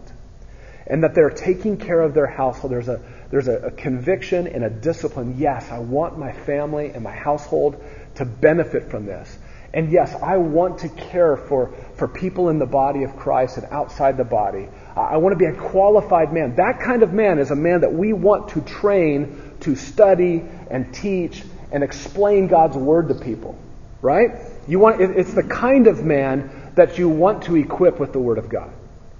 And 0.87 1.03
that 1.03 1.13
they're 1.13 1.29
taking 1.29 1.77
care 1.77 2.01
of 2.01 2.13
their 2.13 2.25
household. 2.25 2.73
There's 2.73 2.87
a, 2.89 3.01
there's 3.29 3.47
a, 3.47 3.67
a 3.67 3.71
conviction 3.71 4.47
and 4.47 4.63
a 4.63 4.69
discipline. 4.69 5.35
Yes, 5.37 5.69
I 5.71 5.79
want 5.79 6.17
my 6.17 6.31
family 6.31 6.89
and 6.89 7.03
my 7.03 7.13
household 7.13 7.83
to 8.15 8.25
benefit 8.25 8.89
from 8.89 9.05
this. 9.05 9.37
And 9.73 9.91
yes, 9.91 10.13
I 10.21 10.37
want 10.37 10.79
to 10.79 10.89
care 10.89 11.37
for, 11.37 11.73
for 11.95 12.07
people 12.07 12.49
in 12.49 12.59
the 12.59 12.65
body 12.65 13.03
of 13.03 13.15
Christ 13.15 13.57
and 13.57 13.65
outside 13.71 14.17
the 14.17 14.25
body. 14.25 14.67
I 14.95 15.17
want 15.17 15.33
to 15.33 15.37
be 15.37 15.45
a 15.45 15.55
qualified 15.55 16.33
man. 16.33 16.55
That 16.55 16.81
kind 16.81 17.03
of 17.03 17.13
man 17.13 17.39
is 17.39 17.51
a 17.51 17.55
man 17.55 17.81
that 17.81 17.93
we 17.93 18.11
want 18.11 18.49
to 18.49 18.61
train 18.61 19.55
to 19.61 19.75
study 19.75 20.43
and 20.69 20.93
teach 20.93 21.43
and 21.71 21.83
explain 21.83 22.47
God's 22.47 22.75
word 22.75 23.07
to 23.07 23.15
people. 23.15 23.57
Right? 24.01 24.31
You 24.67 24.79
want, 24.79 24.99
it's 24.99 25.33
the 25.33 25.43
kind 25.43 25.87
of 25.87 26.03
man 26.03 26.73
that 26.75 26.97
you 26.97 27.07
want 27.07 27.43
to 27.43 27.55
equip 27.55 27.99
with 27.99 28.11
the 28.11 28.19
word 28.19 28.39
of 28.39 28.49
God. 28.49 28.71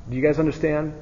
Do 0.09 0.15
you 0.17 0.21
guys 0.21 0.39
understand? 0.39 0.93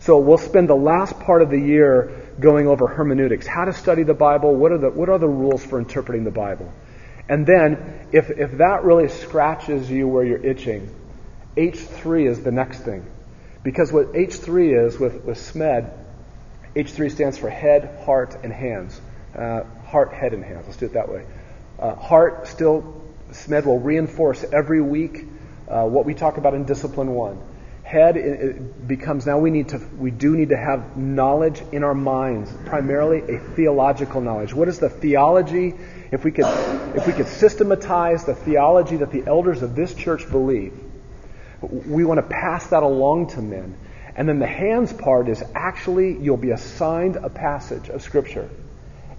So 0.00 0.18
we'll 0.18 0.38
spend 0.38 0.68
the 0.68 0.74
last 0.74 1.20
part 1.20 1.42
of 1.42 1.50
the 1.50 1.60
year 1.60 2.26
going 2.40 2.66
over 2.66 2.86
hermeneutics, 2.86 3.46
how 3.46 3.66
to 3.66 3.72
study 3.72 4.02
the 4.02 4.14
Bible, 4.14 4.56
what 4.56 4.72
are 4.72 4.78
the, 4.78 4.90
what 4.90 5.10
are 5.10 5.18
the 5.18 5.28
rules 5.28 5.64
for 5.64 5.78
interpreting 5.78 6.24
the 6.24 6.30
Bible. 6.30 6.72
And 7.30 7.46
then, 7.46 8.08
if, 8.10 8.28
if 8.28 8.58
that 8.58 8.82
really 8.82 9.08
scratches 9.08 9.88
you 9.88 10.08
where 10.08 10.24
you're 10.24 10.44
itching, 10.44 10.92
H3 11.56 12.28
is 12.28 12.42
the 12.42 12.50
next 12.50 12.80
thing. 12.80 13.06
Because 13.62 13.92
what 13.92 14.14
H3 14.14 14.86
is 14.86 14.98
with, 14.98 15.22
with 15.24 15.38
SMED, 15.38 15.92
H3 16.74 17.08
stands 17.12 17.38
for 17.38 17.48
head, 17.48 18.00
heart, 18.04 18.36
and 18.42 18.52
hands. 18.52 19.00
Uh, 19.32 19.62
heart, 19.84 20.12
head, 20.12 20.34
and 20.34 20.42
hands. 20.42 20.66
Let's 20.66 20.78
do 20.78 20.86
it 20.86 20.94
that 20.94 21.08
way. 21.08 21.24
Uh, 21.78 21.94
heart, 21.94 22.48
still, 22.48 23.00
SMED 23.30 23.64
will 23.64 23.78
reinforce 23.78 24.44
every 24.52 24.82
week 24.82 25.24
uh, 25.68 25.84
what 25.84 26.04
we 26.06 26.14
talk 26.14 26.36
about 26.36 26.54
in 26.54 26.64
Discipline 26.64 27.14
1 27.14 27.40
head 27.84 28.16
it 28.16 28.86
becomes 28.86 29.26
now 29.26 29.36
we 29.36 29.50
need 29.50 29.70
to 29.70 29.78
we 29.98 30.12
do 30.12 30.36
need 30.36 30.50
to 30.50 30.56
have 30.56 30.96
knowledge 30.96 31.60
in 31.72 31.82
our 31.82 31.94
minds 31.94 32.48
primarily 32.64 33.18
a 33.34 33.40
theological 33.56 34.20
knowledge 34.20 34.54
what 34.54 34.68
is 34.68 34.78
the 34.78 34.88
theology 34.88 35.74
if 36.10 36.24
we 36.24 36.30
could 36.30 36.46
if 36.96 37.06
we 37.06 37.12
could 37.12 37.28
systematize 37.28 38.24
the 38.24 38.34
theology 38.34 38.96
that 38.96 39.10
the 39.10 39.24
elders 39.26 39.62
of 39.62 39.74
this 39.74 39.94
church 39.94 40.28
believe 40.30 40.78
we 41.62 42.04
want 42.04 42.18
to 42.18 42.26
pass 42.26 42.66
that 42.68 42.82
along 42.82 43.28
to 43.28 43.42
men 43.42 43.76
and 44.16 44.28
then 44.28 44.38
the 44.38 44.46
hands 44.46 44.92
part 44.92 45.28
is 45.28 45.42
actually 45.54 46.16
you'll 46.18 46.36
be 46.36 46.50
assigned 46.50 47.16
a 47.16 47.30
passage 47.30 47.88
of 47.88 48.02
scripture 48.02 48.48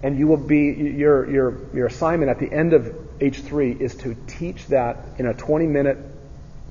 and 0.03 0.17
you 0.17 0.27
will 0.27 0.37
be 0.37 0.71
your 0.71 1.29
your 1.29 1.57
your 1.73 1.87
assignment 1.87 2.29
at 2.29 2.39
the 2.39 2.51
end 2.51 2.73
of 2.73 2.85
H3 3.19 3.79
is 3.79 3.95
to 3.97 4.15
teach 4.27 4.65
that 4.67 4.97
in 5.19 5.27
a 5.27 5.33
20 5.33 5.67
minute 5.67 5.97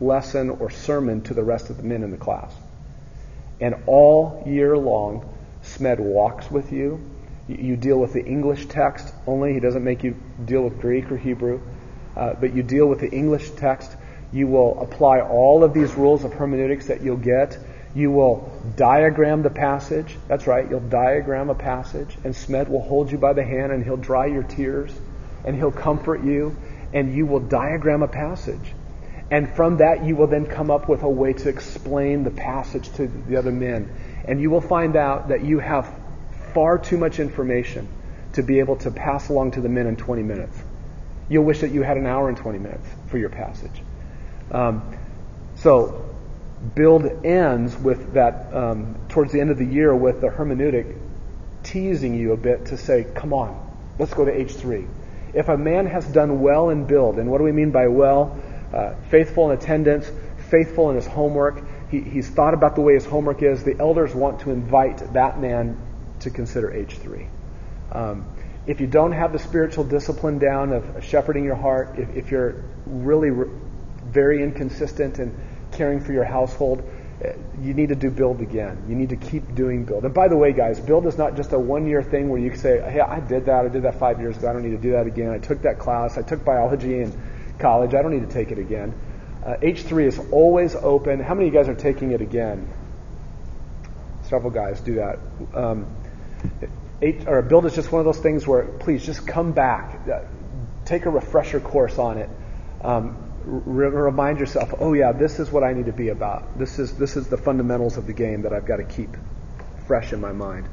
lesson 0.00 0.50
or 0.50 0.70
sermon 0.70 1.22
to 1.22 1.34
the 1.34 1.44
rest 1.44 1.70
of 1.70 1.76
the 1.76 1.82
men 1.84 2.02
in 2.02 2.10
the 2.10 2.16
class. 2.16 2.52
And 3.60 3.76
all 3.86 4.42
year 4.46 4.76
long, 4.76 5.32
SMED 5.62 6.00
walks 6.00 6.50
with 6.50 6.72
you. 6.72 7.00
You 7.58 7.76
deal 7.76 7.98
with 7.98 8.12
the 8.12 8.24
English 8.24 8.66
text 8.66 9.12
only. 9.26 9.52
He 9.52 9.60
doesn't 9.60 9.82
make 9.82 10.04
you 10.04 10.16
deal 10.44 10.62
with 10.62 10.80
Greek 10.80 11.10
or 11.10 11.16
Hebrew. 11.16 11.60
Uh, 12.16 12.34
but 12.34 12.54
you 12.54 12.62
deal 12.62 12.86
with 12.86 13.00
the 13.00 13.10
English 13.10 13.50
text. 13.50 13.96
You 14.32 14.46
will 14.46 14.80
apply 14.80 15.20
all 15.20 15.64
of 15.64 15.74
these 15.74 15.94
rules 15.94 16.24
of 16.24 16.32
hermeneutics 16.32 16.86
that 16.86 17.02
you'll 17.02 17.16
get. 17.16 17.58
You 17.94 18.12
will 18.12 18.52
diagram 18.76 19.42
the 19.42 19.50
passage. 19.50 20.16
That's 20.28 20.46
right, 20.46 20.68
you'll 20.68 20.80
diagram 20.80 21.50
a 21.50 21.54
passage. 21.54 22.16
And 22.22 22.34
SMED 22.34 22.68
will 22.68 22.82
hold 22.82 23.10
you 23.10 23.18
by 23.18 23.32
the 23.32 23.42
hand 23.42 23.72
and 23.72 23.82
he'll 23.82 23.96
dry 23.96 24.26
your 24.26 24.44
tears 24.44 24.92
and 25.44 25.56
he'll 25.56 25.72
comfort 25.72 26.22
you. 26.22 26.56
And 26.92 27.14
you 27.14 27.26
will 27.26 27.40
diagram 27.40 28.02
a 28.02 28.08
passage. 28.08 28.74
And 29.30 29.48
from 29.54 29.76
that, 29.78 30.04
you 30.04 30.16
will 30.16 30.26
then 30.26 30.46
come 30.46 30.70
up 30.70 30.88
with 30.88 31.02
a 31.02 31.08
way 31.08 31.32
to 31.32 31.48
explain 31.48 32.24
the 32.24 32.30
passage 32.30 32.92
to 32.94 33.06
the 33.06 33.36
other 33.36 33.52
men. 33.52 33.88
And 34.24 34.40
you 34.40 34.50
will 34.50 34.60
find 34.60 34.96
out 34.96 35.28
that 35.28 35.44
you 35.44 35.60
have 35.60 35.92
far 36.54 36.78
too 36.78 36.96
much 36.96 37.20
information 37.20 37.88
to 38.34 38.42
be 38.42 38.60
able 38.60 38.76
to 38.76 38.90
pass 38.90 39.28
along 39.28 39.52
to 39.52 39.60
the 39.60 39.68
men 39.68 39.86
in 39.86 39.96
20 39.96 40.22
minutes. 40.22 40.56
You'll 41.28 41.44
wish 41.44 41.60
that 41.60 41.70
you 41.70 41.82
had 41.82 41.96
an 41.96 42.06
hour 42.06 42.28
and 42.28 42.36
20 42.36 42.58
minutes 42.58 42.86
for 43.08 43.18
your 43.18 43.28
passage. 43.28 43.82
Um, 44.50 44.96
so, 45.56 46.04
build 46.74 47.24
ends 47.24 47.76
with 47.76 48.14
that 48.14 48.54
um, 48.54 48.96
towards 49.08 49.32
the 49.32 49.40
end 49.40 49.50
of 49.50 49.58
the 49.58 49.64
year 49.64 49.94
with 49.94 50.20
the 50.20 50.28
hermeneutic 50.28 50.96
teasing 51.62 52.14
you 52.14 52.32
a 52.32 52.36
bit 52.36 52.66
to 52.66 52.76
say, 52.76 53.06
come 53.14 53.32
on, 53.32 53.70
let's 53.98 54.14
go 54.14 54.24
to 54.24 54.32
H3. 54.32 54.88
If 55.34 55.48
a 55.48 55.56
man 55.56 55.86
has 55.86 56.06
done 56.06 56.40
well 56.40 56.70
in 56.70 56.86
build, 56.86 57.18
and 57.18 57.30
what 57.30 57.38
do 57.38 57.44
we 57.44 57.52
mean 57.52 57.70
by 57.70 57.86
well? 57.86 58.40
uh, 58.72 58.94
faithful 59.08 59.50
in 59.50 59.58
attendance, 59.58 60.10
faithful 60.50 60.90
in 60.90 60.96
his 60.96 61.06
homework. 61.06 61.62
He, 61.90 62.00
he's 62.00 62.28
thought 62.28 62.54
about 62.54 62.74
the 62.74 62.80
way 62.80 62.94
his 62.94 63.04
homework 63.04 63.42
is. 63.42 63.64
The 63.64 63.76
elders 63.78 64.14
want 64.14 64.40
to 64.40 64.50
invite 64.50 65.12
that 65.12 65.40
man 65.40 65.76
to 66.20 66.30
consider 66.30 66.68
H3. 66.68 67.28
Um, 67.92 68.26
if 68.66 68.80
you 68.80 68.86
don't 68.86 69.12
have 69.12 69.32
the 69.32 69.38
spiritual 69.38 69.84
discipline 69.84 70.38
down 70.38 70.72
of 70.72 71.04
shepherding 71.04 71.44
your 71.44 71.56
heart, 71.56 71.98
if, 71.98 72.14
if 72.14 72.30
you're 72.30 72.64
really 72.86 73.30
re- 73.30 73.50
very 74.04 74.42
inconsistent 74.42 75.18
in 75.18 75.34
caring 75.72 76.00
for 76.00 76.12
your 76.12 76.24
household, 76.24 76.82
uh, 77.24 77.32
you 77.60 77.74
need 77.74 77.88
to 77.88 77.94
do 77.94 78.10
build 78.10 78.40
again. 78.40 78.84
You 78.88 78.94
need 78.94 79.10
to 79.10 79.16
keep 79.16 79.54
doing 79.54 79.84
build. 79.84 80.04
And 80.04 80.14
by 80.14 80.28
the 80.28 80.36
way, 80.36 80.52
guys, 80.52 80.80
build 80.80 81.06
is 81.06 81.18
not 81.18 81.36
just 81.36 81.52
a 81.52 81.58
one 81.58 81.86
year 81.86 82.02
thing 82.02 82.28
where 82.28 82.40
you 82.40 82.54
say, 82.56 82.80
hey, 82.80 83.00
I 83.00 83.20
did 83.20 83.46
that. 83.46 83.64
I 83.64 83.68
did 83.68 83.82
that 83.82 83.98
five 83.98 84.20
years 84.20 84.36
ago. 84.36 84.48
I 84.48 84.52
don't 84.52 84.62
need 84.62 84.76
to 84.76 84.82
do 84.82 84.92
that 84.92 85.06
again. 85.06 85.30
I 85.30 85.38
took 85.38 85.62
that 85.62 85.78
class. 85.78 86.16
I 86.16 86.22
took 86.22 86.44
biology 86.44 87.00
in 87.00 87.12
college. 87.58 87.94
I 87.94 88.02
don't 88.02 88.12
need 88.12 88.26
to 88.28 88.32
take 88.32 88.52
it 88.52 88.58
again. 88.58 88.94
Uh, 89.44 89.56
H3 89.56 90.06
is 90.06 90.18
always 90.30 90.74
open. 90.74 91.20
How 91.20 91.34
many 91.34 91.48
of 91.48 91.54
you 91.54 91.58
guys 91.58 91.68
are 91.68 91.74
taking 91.74 92.12
it 92.12 92.20
again? 92.20 92.68
Several 94.22 94.50
guys 94.50 94.80
do 94.80 94.96
that. 94.96 95.18
Um, 95.54 95.86
Or 97.26 97.42
build 97.42 97.66
is 97.66 97.74
just 97.74 97.90
one 97.90 98.00
of 98.00 98.04
those 98.04 98.18
things 98.18 98.46
where 98.46 98.64
please 98.64 99.04
just 99.04 99.26
come 99.26 99.52
back, 99.52 100.06
uh, 100.08 100.20
take 100.84 101.06
a 101.06 101.10
refresher 101.10 101.60
course 101.60 101.98
on 101.98 102.18
it. 102.18 102.28
Um, 102.82 103.16
re- 103.44 103.88
remind 103.88 104.38
yourself, 104.38 104.74
oh 104.78 104.92
yeah, 104.92 105.12
this 105.12 105.38
is 105.38 105.50
what 105.50 105.64
I 105.64 105.72
need 105.72 105.86
to 105.86 105.92
be 105.92 106.08
about. 106.08 106.58
This 106.58 106.78
is 106.78 106.96
this 106.96 107.16
is 107.16 107.28
the 107.28 107.38
fundamentals 107.38 107.96
of 107.96 108.06
the 108.06 108.12
game 108.12 108.42
that 108.42 108.52
I've 108.52 108.66
got 108.66 108.76
to 108.76 108.84
keep 108.84 109.16
fresh 109.86 110.12
in 110.12 110.20
my 110.20 110.32
mind. 110.32 110.68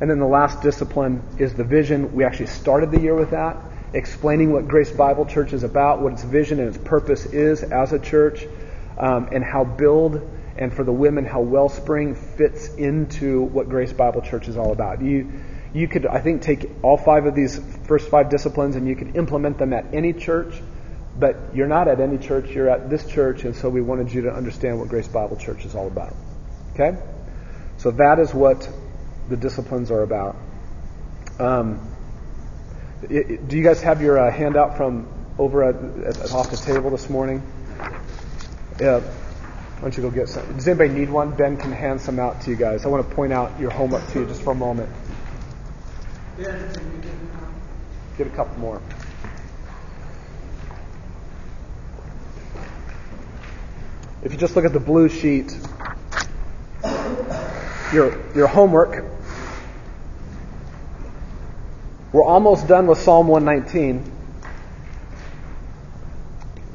And 0.00 0.10
then 0.10 0.18
the 0.18 0.26
last 0.26 0.62
discipline 0.62 1.22
is 1.38 1.54
the 1.54 1.64
vision. 1.64 2.12
We 2.12 2.24
actually 2.24 2.46
started 2.46 2.90
the 2.90 3.00
year 3.00 3.14
with 3.14 3.30
that 3.30 3.56
explaining 3.94 4.52
what 4.52 4.68
Grace 4.68 4.90
Bible 4.90 5.26
Church 5.26 5.52
is 5.52 5.64
about, 5.64 6.00
what 6.00 6.14
its 6.14 6.22
vision 6.22 6.60
and 6.60 6.68
its 6.68 6.78
purpose 6.78 7.26
is 7.26 7.62
as 7.62 7.92
a 7.92 7.98
church, 7.98 8.46
um, 8.98 9.28
and 9.32 9.44
how 9.44 9.64
Build 9.64 10.28
and 10.56 10.72
for 10.72 10.84
the 10.84 10.92
women 10.92 11.24
how 11.24 11.40
Wellspring 11.40 12.14
fits 12.14 12.68
into 12.74 13.42
what 13.42 13.68
Grace 13.68 13.92
Bible 13.92 14.22
Church 14.22 14.48
is 14.48 14.56
all 14.56 14.72
about. 14.72 15.02
You 15.02 15.32
you 15.74 15.88
could 15.88 16.06
I 16.06 16.20
think 16.20 16.42
take 16.42 16.70
all 16.82 16.96
five 16.96 17.26
of 17.26 17.34
these 17.34 17.58
first 17.84 18.08
five 18.08 18.28
disciplines 18.28 18.76
and 18.76 18.86
you 18.86 18.96
could 18.96 19.16
implement 19.16 19.58
them 19.58 19.72
at 19.72 19.94
any 19.94 20.12
church, 20.12 20.54
but 21.18 21.36
you're 21.54 21.68
not 21.68 21.88
at 21.88 22.00
any 22.00 22.18
church, 22.18 22.50
you're 22.50 22.68
at 22.68 22.90
this 22.90 23.06
church, 23.06 23.44
and 23.44 23.56
so 23.56 23.68
we 23.68 23.80
wanted 23.80 24.12
you 24.12 24.22
to 24.22 24.32
understand 24.32 24.78
what 24.78 24.88
Grace 24.88 25.08
Bible 25.08 25.36
Church 25.36 25.64
is 25.64 25.74
all 25.74 25.86
about. 25.86 26.14
Okay? 26.74 26.98
So 27.78 27.90
that 27.92 28.18
is 28.18 28.34
what 28.34 28.68
the 29.28 29.36
disciplines 29.36 29.90
are 29.90 30.02
about. 30.02 30.36
Um, 31.38 31.88
do 33.08 33.56
you 33.56 33.64
guys 33.64 33.82
have 33.82 34.00
your 34.00 34.18
uh, 34.18 34.30
handout 34.30 34.76
from 34.76 35.08
over 35.38 35.64
at, 35.64 35.74
at, 36.06 36.32
off 36.32 36.50
the 36.50 36.56
table 36.56 36.90
this 36.90 37.08
morning? 37.10 37.42
Yeah. 38.80 39.00
Why 39.82 39.88
don't 39.90 39.96
you 39.96 40.08
go 40.08 40.10
get 40.12 40.28
some? 40.28 40.46
Does 40.54 40.68
anybody 40.68 40.90
need 40.90 41.10
one? 41.10 41.32
Ben 41.32 41.56
can 41.56 41.72
hand 41.72 42.00
some 42.00 42.20
out 42.20 42.40
to 42.42 42.50
you 42.50 42.56
guys. 42.56 42.86
I 42.86 42.88
want 42.88 43.04
to 43.08 43.16
point 43.16 43.32
out 43.32 43.58
your 43.58 43.72
homework 43.72 44.06
to 44.12 44.20
you 44.20 44.26
just 44.26 44.40
for 44.40 44.52
a 44.52 44.54
moment. 44.54 44.88
Get 46.38 48.28
a 48.28 48.30
couple 48.30 48.56
more. 48.60 48.80
If 54.22 54.30
you 54.30 54.38
just 54.38 54.54
look 54.54 54.64
at 54.64 54.72
the 54.72 54.78
blue 54.78 55.08
sheet, 55.08 55.52
your 57.92 58.22
your 58.36 58.46
homework 58.46 59.04
we're 62.12 62.22
almost 62.22 62.68
done 62.68 62.86
with 62.86 62.98
Psalm 62.98 63.26
119. 63.26 64.12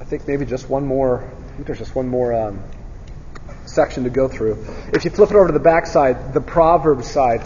I 0.01 0.03
think 0.03 0.27
maybe 0.27 0.45
just 0.45 0.67
one 0.67 0.85
more. 0.85 1.23
I 1.23 1.55
think 1.55 1.67
there's 1.67 1.79
just 1.79 1.95
one 1.95 2.09
more 2.09 2.33
um, 2.33 2.61
section 3.77 4.05
to 4.05 4.09
go 4.09 4.27
through. 4.27 4.65
If 4.91 5.05
you 5.05 5.11
flip 5.11 5.29
it 5.29 5.35
over 5.35 5.45
to 5.45 5.53
the 5.53 5.59
back 5.59 5.85
side, 5.85 6.33
the 6.33 6.41
Proverbs 6.41 7.07
side, 7.07 7.43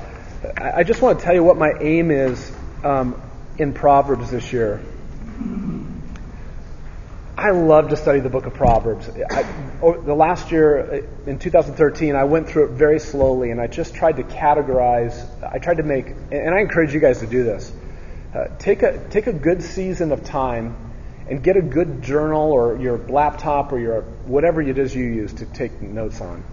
I 0.56 0.84
just 0.84 1.02
want 1.02 1.20
to 1.20 1.26
tell 1.26 1.36
you 1.36 1.44
what 1.44 1.58
my 1.58 1.74
aim 1.82 2.10
is 2.10 2.50
um, 2.86 3.22
in 3.58 3.74
Proverbs 3.74 4.32
this 4.32 4.54
year. 4.54 4.82
I 7.38 7.52
love 7.52 7.90
to 7.90 7.98
study 7.98 8.22
the 8.22 8.30
book 8.30 8.46
of 8.46 8.54
Proverbs. 8.54 9.10
I, 9.10 9.44
the 9.82 10.14
last 10.14 10.52
year, 10.52 11.04
uh, 11.04 11.30
in 11.30 11.38
2013, 11.38 12.16
I 12.16 12.24
went 12.24 12.48
through 12.48 12.70
it 12.70 12.72
very 12.78 13.02
slowly 13.02 13.52
and 13.52 13.60
I 13.60 13.68
just 13.68 13.94
tried 13.94 14.16
to 14.16 14.24
categorize. 14.24 15.14
I 15.44 15.60
tried 15.60 15.78
to 15.78 15.84
make, 15.84 16.08
and 16.32 16.56
I 16.56 16.62
encourage 16.62 16.94
you 16.94 17.02
guys 17.02 17.20
to 17.20 17.28
do 17.28 17.44
this. 17.44 17.74
Uh, 18.34 18.48
take 18.58 18.84
a 18.84 19.06
take 19.10 19.28
a 19.28 19.34
good 19.34 19.62
season 19.62 20.14
of 20.14 20.24
time 20.24 20.91
and 21.32 21.42
get 21.42 21.56
a 21.56 21.62
good 21.62 22.02
journal 22.02 22.52
or 22.52 22.76
your 22.76 22.98
laptop 22.98 23.72
or 23.72 23.80
your 23.80 24.02
whatever 24.26 24.62
it 24.62 24.78
is 24.78 24.94
you 24.94 25.06
use 25.06 25.32
to 25.32 25.46
take 25.46 25.82
notes 25.82 26.20
on, 26.20 26.44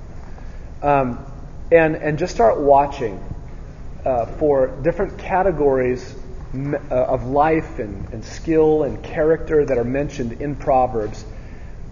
um, 0.83 1.27
and 1.73 1.97
and 1.97 2.17
just 2.17 2.33
start 2.33 2.61
watching 2.61 3.21
uh, 4.05 4.27
for 4.27 4.69
different 4.85 5.19
categories 5.19 6.14
uh, 6.55 6.95
of 6.95 7.27
life 7.27 7.81
and, 7.81 8.09
and 8.12 8.25
skill 8.25 8.85
and 8.85 9.03
character 9.03 9.64
that 9.64 9.79
are 9.79 9.85
mentioned 9.85 10.41
in 10.41 10.55
Proverbs, 10.55 11.25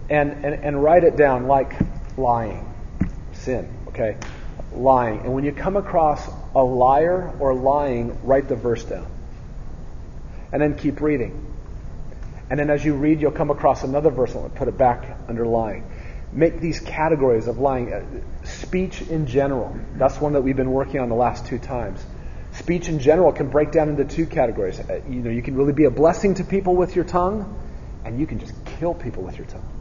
and, 0.09 0.45
and 0.45 0.63
and 0.63 0.81
write 0.81 1.03
it 1.03 1.17
down 1.17 1.45
like 1.45 1.73
lying, 2.17 2.73
sin, 3.33 3.69
okay, 3.89 4.15
lying, 4.71 5.19
and 5.19 5.33
when 5.33 5.43
you 5.43 5.51
come 5.51 5.75
across 5.75 6.25
a 6.55 6.63
liar 6.63 7.35
or 7.41 7.53
lying, 7.53 8.17
write 8.23 8.47
the 8.47 8.55
verse 8.55 8.85
down. 8.85 9.07
And 10.53 10.61
then 10.61 10.75
keep 10.75 11.01
reading. 11.01 11.46
And 12.49 12.59
then 12.59 12.69
as 12.69 12.83
you 12.83 12.95
read, 12.95 13.21
you'll 13.21 13.31
come 13.31 13.51
across 13.51 13.83
another 13.83 14.09
verse 14.09 14.33
and 14.33 14.53
put 14.55 14.67
it 14.67 14.77
back 14.77 15.17
underlying. 15.27 15.83
make 16.31 16.59
these 16.59 16.79
categories 16.79 17.47
of 17.47 17.57
lying. 17.57 17.93
Uh, 17.93 18.03
speech 18.45 19.01
in 19.01 19.27
general, 19.27 19.75
that's 19.95 20.19
one 20.19 20.33
that 20.33 20.41
we've 20.41 20.55
been 20.55 20.71
working 20.71 20.99
on 20.99 21.09
the 21.09 21.15
last 21.15 21.45
two 21.45 21.57
times. 21.57 22.05
Speech 22.53 22.89
in 22.89 22.99
general 22.99 23.31
can 23.31 23.49
break 23.49 23.71
down 23.71 23.89
into 23.89 24.05
two 24.05 24.25
categories. 24.25 24.79
Uh, 24.79 25.01
you 25.09 25.21
know, 25.21 25.29
you 25.29 25.41
can 25.41 25.55
really 25.55 25.73
be 25.73 25.85
a 25.85 25.91
blessing 25.91 26.35
to 26.35 26.43
people 26.43 26.75
with 26.75 26.95
your 26.95 27.05
tongue, 27.05 27.61
and 28.05 28.19
you 28.19 28.27
can 28.27 28.39
just 28.39 28.53
kill 28.65 28.93
people 28.93 29.23
with 29.23 29.37
your 29.37 29.47
tongue. 29.47 29.73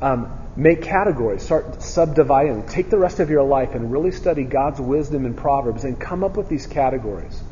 Um, 0.00 0.38
make 0.56 0.82
categories, 0.82 1.42
start 1.42 1.82
subdividing. 1.82 2.66
Take 2.66 2.90
the 2.90 2.98
rest 2.98 3.18
of 3.20 3.30
your 3.30 3.42
life 3.42 3.74
and 3.74 3.90
really 3.90 4.12
study 4.12 4.44
God's 4.44 4.80
wisdom 4.80 5.24
in 5.24 5.34
Proverbs 5.34 5.84
and 5.84 5.98
come 5.98 6.22
up 6.22 6.36
with 6.36 6.48
these 6.48 6.66
categories. 6.66 7.42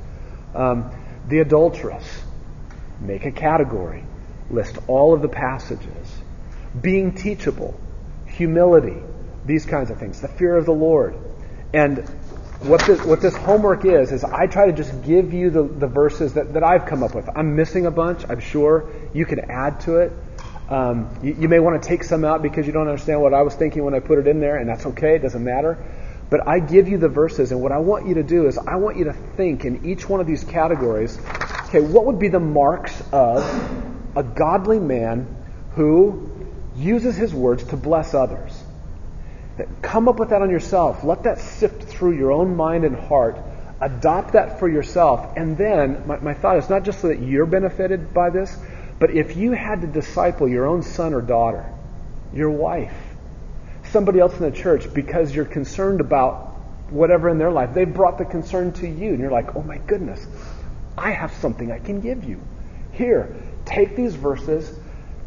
Um, 0.55 0.91
the 1.27 1.39
adulteress, 1.39 2.05
make 3.01 3.25
a 3.25 3.31
category, 3.31 4.05
list 4.51 4.79
all 4.87 5.15
of 5.15 5.23
the 5.23 5.29
passages. 5.29 6.23
Being 6.81 7.15
teachable, 7.15 7.79
humility, 8.27 8.97
these 9.45 9.67
kinds 9.67 9.91
of 9.91 9.99
things, 9.99 10.21
the 10.21 10.29
fear 10.29 10.57
of 10.57 10.67
the 10.67 10.73
Lord. 10.73 11.17
And 11.73 11.99
what 12.61 12.81
this, 12.87 13.05
what 13.05 13.21
this 13.21 13.37
homework 13.37 13.85
is, 13.85 14.11
is 14.13 14.25
I 14.25 14.47
try 14.47 14.67
to 14.67 14.73
just 14.73 15.03
give 15.05 15.33
you 15.33 15.51
the, 15.51 15.63
the 15.63 15.87
verses 15.87 16.35
that, 16.35 16.55
that 16.55 16.63
I've 16.63 16.87
come 16.87 17.03
up 17.03 17.15
with. 17.15 17.29
I'm 17.35 17.57
missing 17.57 17.87
a 17.87 17.91
bunch, 17.91 18.25
I'm 18.29 18.41
sure. 18.41 18.91
You 19.13 19.27
can 19.27 19.51
add 19.51 19.81
to 19.83 19.97
it. 19.99 20.13
Um, 20.69 21.19
you, 21.23 21.37
you, 21.41 21.49
may 21.49 21.59
want 21.59 21.83
to 21.83 21.87
take 21.87 22.05
some 22.05 22.25
out 22.25 22.41
because 22.41 22.67
you 22.67 22.73
don't 22.73 22.89
understand 22.89 23.21
what 23.21 23.35
I 23.35 23.43
was 23.43 23.55
thinking 23.55 23.85
when 23.85 23.93
I 23.93 24.01
put 24.01 24.19
it 24.19 24.27
in 24.27 24.41
there, 24.41 24.57
and 24.57 24.67
that's 24.67 24.87
okay, 24.87 25.17
it 25.17 25.19
doesn't 25.19 25.45
matter. 25.45 25.77
But 26.31 26.49
I 26.49 26.59
give 26.59 26.89
you 26.89 26.97
the 26.97 27.09
verses, 27.09 27.53
and 27.53 27.61
what 27.61 27.71
I 27.71 27.79
want 27.79 28.09
you 28.09 28.15
to 28.15 28.23
do 28.23 28.47
is 28.47 28.57
I 28.57 28.77
want 28.77 28.97
you 28.97 29.05
to 29.05 29.13
think 29.13 29.67
in 29.67 29.85
each 29.85 30.09
one 30.09 30.21
of 30.21 30.27
these 30.27 30.43
categories 30.43 31.19
okay, 31.75 31.85
what 31.85 32.07
would 32.07 32.19
be 32.19 32.29
the 32.29 32.41
marks 32.41 33.03
of 33.11 33.43
a 34.17 34.23
godly 34.23 34.79
man 34.79 35.27
who 35.73 36.31
uses 36.77 37.17
his 37.17 37.35
words 37.35 37.65
to 37.65 37.77
bless 37.77 38.15
others? 38.15 38.63
Come 39.83 40.09
up 40.09 40.19
with 40.19 40.31
that 40.31 40.43
on 40.43 40.51
yourself. 40.51 41.03
Let 41.05 41.25
that 41.25 41.41
sift 41.41 41.85
through 41.85 42.17
your 42.17 42.33
own 42.33 42.57
mind 42.57 42.85
and 42.85 42.97
heart. 42.97 43.39
Adopt 43.81 44.33
that 44.33 44.59
for 44.59 44.69
yourself. 44.69 45.37
And 45.37 45.59
then, 45.59 46.07
my, 46.07 46.19
my 46.19 46.35
thought 46.35 46.59
is 46.59 46.71
not 46.71 46.85
just 46.85 47.01
so 47.01 47.09
that 47.09 47.21
you're 47.21 47.47
benefited 47.47 48.15
by 48.15 48.31
this, 48.31 48.57
but 49.01 49.11
if 49.11 49.37
you 49.37 49.53
had 49.53 49.81
to 49.81 49.87
disciple 49.89 50.49
your 50.49 50.67
own 50.67 50.83
son 50.83 51.13
or 51.13 51.23
daughter, 51.23 51.73
your 52.33 52.51
wife, 52.51 52.97
somebody 53.91 54.21
else 54.21 54.35
in 54.35 54.43
the 54.43 54.57
church 54.57 54.93
because 54.95 55.35
you're 55.35 55.45
concerned 55.45 56.01
about 56.01 56.55
whatever 56.91 57.29
in 57.29 57.39
their 57.39 57.51
life, 57.51 57.75
they've 57.75 57.93
brought 57.93 58.19
the 58.19 58.25
concern 58.25 58.73
to 58.75 58.87
you, 58.89 59.11
and 59.11 59.19
you're 59.19 59.31
like, 59.31 59.57
oh 59.57 59.63
my 59.63 59.79
goodness, 59.79 60.25
I 60.97 61.11
have 61.11 61.33
something 61.35 61.73
I 61.73 61.79
can 61.79 62.01
give 62.01 62.25
you. 62.25 62.41
Here, 62.93 63.35
take 63.65 63.97
these 63.97 64.15
verses, 64.15 64.79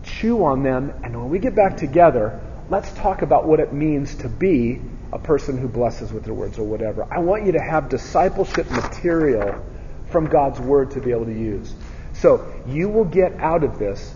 chew 0.04 0.44
on 0.44 0.64
them, 0.64 0.94
and 1.04 1.16
when 1.16 1.30
we 1.30 1.40
get 1.40 1.56
back 1.56 1.78
together, 1.78 2.40
let's 2.70 2.92
talk 2.94 3.22
about 3.22 3.46
what 3.46 3.60
it 3.60 3.74
means 3.74 4.16
to 4.16 4.30
be 4.30 4.82
a 5.14 5.20
person 5.20 5.58
who 5.58 5.68
blesses 5.68 6.12
with 6.12 6.24
their 6.24 6.34
words 6.34 6.58
or 6.58 6.64
whatever. 6.64 7.08
I 7.12 7.20
want 7.20 7.46
you 7.46 7.52
to 7.54 7.62
have 7.62 7.90
discipleship 7.90 8.70
material 8.72 9.64
from 10.10 10.26
God's 10.26 10.60
Word 10.60 10.92
to 10.92 11.02
be 11.02 11.12
able 11.12 11.26
to 11.26 11.34
use. 11.34 11.74
So 12.14 12.54
you 12.68 12.90
will 12.90 13.06
get 13.06 13.34
out 13.40 13.64
of 13.64 13.78
this 13.80 14.14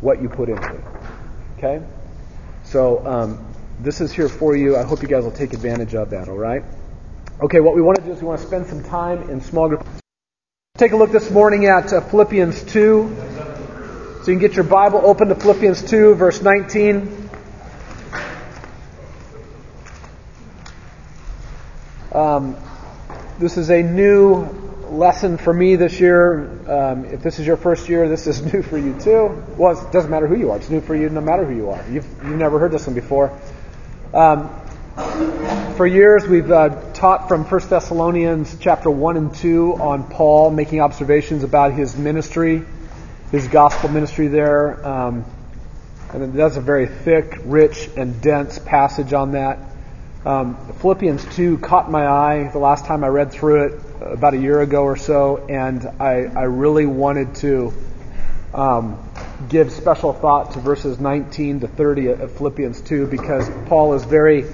what 0.00 0.20
you 0.20 0.28
put 0.28 0.48
into 0.48 0.74
it. 0.74 0.84
Okay? 1.58 1.84
So 2.62 3.04
um, 3.06 3.46
this 3.80 4.00
is 4.00 4.12
here 4.12 4.28
for 4.28 4.56
you. 4.56 4.76
I 4.76 4.82
hope 4.82 5.02
you 5.02 5.08
guys 5.08 5.24
will 5.24 5.30
take 5.30 5.52
advantage 5.52 5.94
of 5.94 6.10
that, 6.10 6.28
all 6.28 6.36
right? 6.36 6.64
Okay, 7.40 7.60
what 7.60 7.74
we 7.74 7.82
want 7.82 7.98
to 7.98 8.04
do 8.04 8.12
is 8.12 8.20
we 8.20 8.28
want 8.28 8.40
to 8.40 8.46
spend 8.46 8.66
some 8.66 8.82
time 8.84 9.28
in 9.28 9.40
small 9.40 9.68
groups. 9.68 10.03
Take 10.76 10.90
a 10.90 10.96
look 10.96 11.12
this 11.12 11.30
morning 11.30 11.66
at 11.66 11.92
uh, 11.92 12.00
Philippians 12.00 12.64
2. 12.64 12.72
So 12.72 14.18
you 14.18 14.24
can 14.24 14.38
get 14.40 14.54
your 14.54 14.64
Bible 14.64 15.02
open 15.04 15.28
to 15.28 15.36
Philippians 15.36 15.88
2, 15.88 16.16
verse 16.16 16.42
19. 16.42 17.30
Um, 22.10 22.56
this 23.38 23.56
is 23.56 23.70
a 23.70 23.84
new 23.84 24.46
lesson 24.90 25.38
for 25.38 25.54
me 25.54 25.76
this 25.76 26.00
year. 26.00 26.40
Um, 26.68 27.04
if 27.04 27.22
this 27.22 27.38
is 27.38 27.46
your 27.46 27.56
first 27.56 27.88
year, 27.88 28.08
this 28.08 28.26
is 28.26 28.42
new 28.52 28.60
for 28.60 28.76
you 28.76 28.98
too. 28.98 29.44
Well, 29.56 29.78
it 29.78 29.92
doesn't 29.92 30.10
matter 30.10 30.26
who 30.26 30.34
you 30.34 30.50
are. 30.50 30.56
It's 30.56 30.70
new 30.70 30.80
for 30.80 30.96
you 30.96 31.08
no 31.08 31.20
matter 31.20 31.44
who 31.44 31.54
you 31.54 31.70
are. 31.70 31.84
You've, 31.88 32.08
you've 32.24 32.36
never 32.36 32.58
heard 32.58 32.72
this 32.72 32.84
one 32.84 32.96
before. 32.96 33.30
Um, 34.12 34.50
for 34.94 35.88
years, 35.88 36.24
we've 36.24 36.52
uh, 36.52 36.92
taught 36.92 37.26
from 37.26 37.44
1 37.44 37.68
Thessalonians 37.68 38.56
chapter 38.60 38.88
1 38.88 39.16
and 39.16 39.34
2 39.34 39.74
on 39.74 40.08
Paul 40.08 40.52
making 40.52 40.80
observations 40.80 41.42
about 41.42 41.72
his 41.72 41.96
ministry, 41.96 42.62
his 43.32 43.48
gospel 43.48 43.88
ministry 43.88 44.28
there. 44.28 44.86
Um, 44.86 45.24
and 46.12 46.32
that's 46.34 46.56
a 46.56 46.60
very 46.60 46.86
thick, 46.86 47.40
rich, 47.44 47.90
and 47.96 48.20
dense 48.22 48.60
passage 48.60 49.12
on 49.12 49.32
that. 49.32 49.58
Um, 50.24 50.56
Philippians 50.74 51.24
2 51.34 51.58
caught 51.58 51.90
my 51.90 52.06
eye 52.06 52.50
the 52.52 52.60
last 52.60 52.84
time 52.84 53.02
I 53.02 53.08
read 53.08 53.32
through 53.32 53.64
it 53.64 53.80
about 54.00 54.34
a 54.34 54.38
year 54.38 54.60
ago 54.60 54.84
or 54.84 54.96
so, 54.96 55.44
and 55.48 55.84
I, 55.98 56.26
I 56.26 56.44
really 56.44 56.86
wanted 56.86 57.34
to 57.36 57.74
um, 58.54 59.10
give 59.48 59.72
special 59.72 60.12
thought 60.12 60.52
to 60.52 60.60
verses 60.60 61.00
19 61.00 61.60
to 61.60 61.66
30 61.66 62.06
of 62.10 62.30
Philippians 62.36 62.80
2 62.82 63.08
because 63.08 63.50
Paul 63.66 63.94
is 63.94 64.04
very 64.04 64.44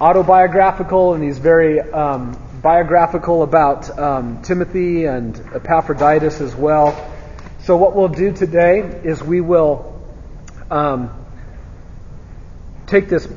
autobiographical 0.00 1.14
and 1.14 1.22
he's 1.22 1.38
very 1.38 1.80
um, 1.80 2.36
biographical 2.62 3.42
about 3.42 3.98
um, 3.98 4.42
Timothy 4.42 5.04
and 5.04 5.38
Epaphroditus 5.54 6.40
as 6.40 6.54
well. 6.54 7.10
So, 7.60 7.76
what 7.76 7.94
we'll 7.94 8.08
do 8.08 8.32
today 8.32 8.80
is 8.80 9.22
we 9.22 9.40
will 9.40 10.02
um, 10.70 11.10
take 12.86 13.08
this 13.08 13.28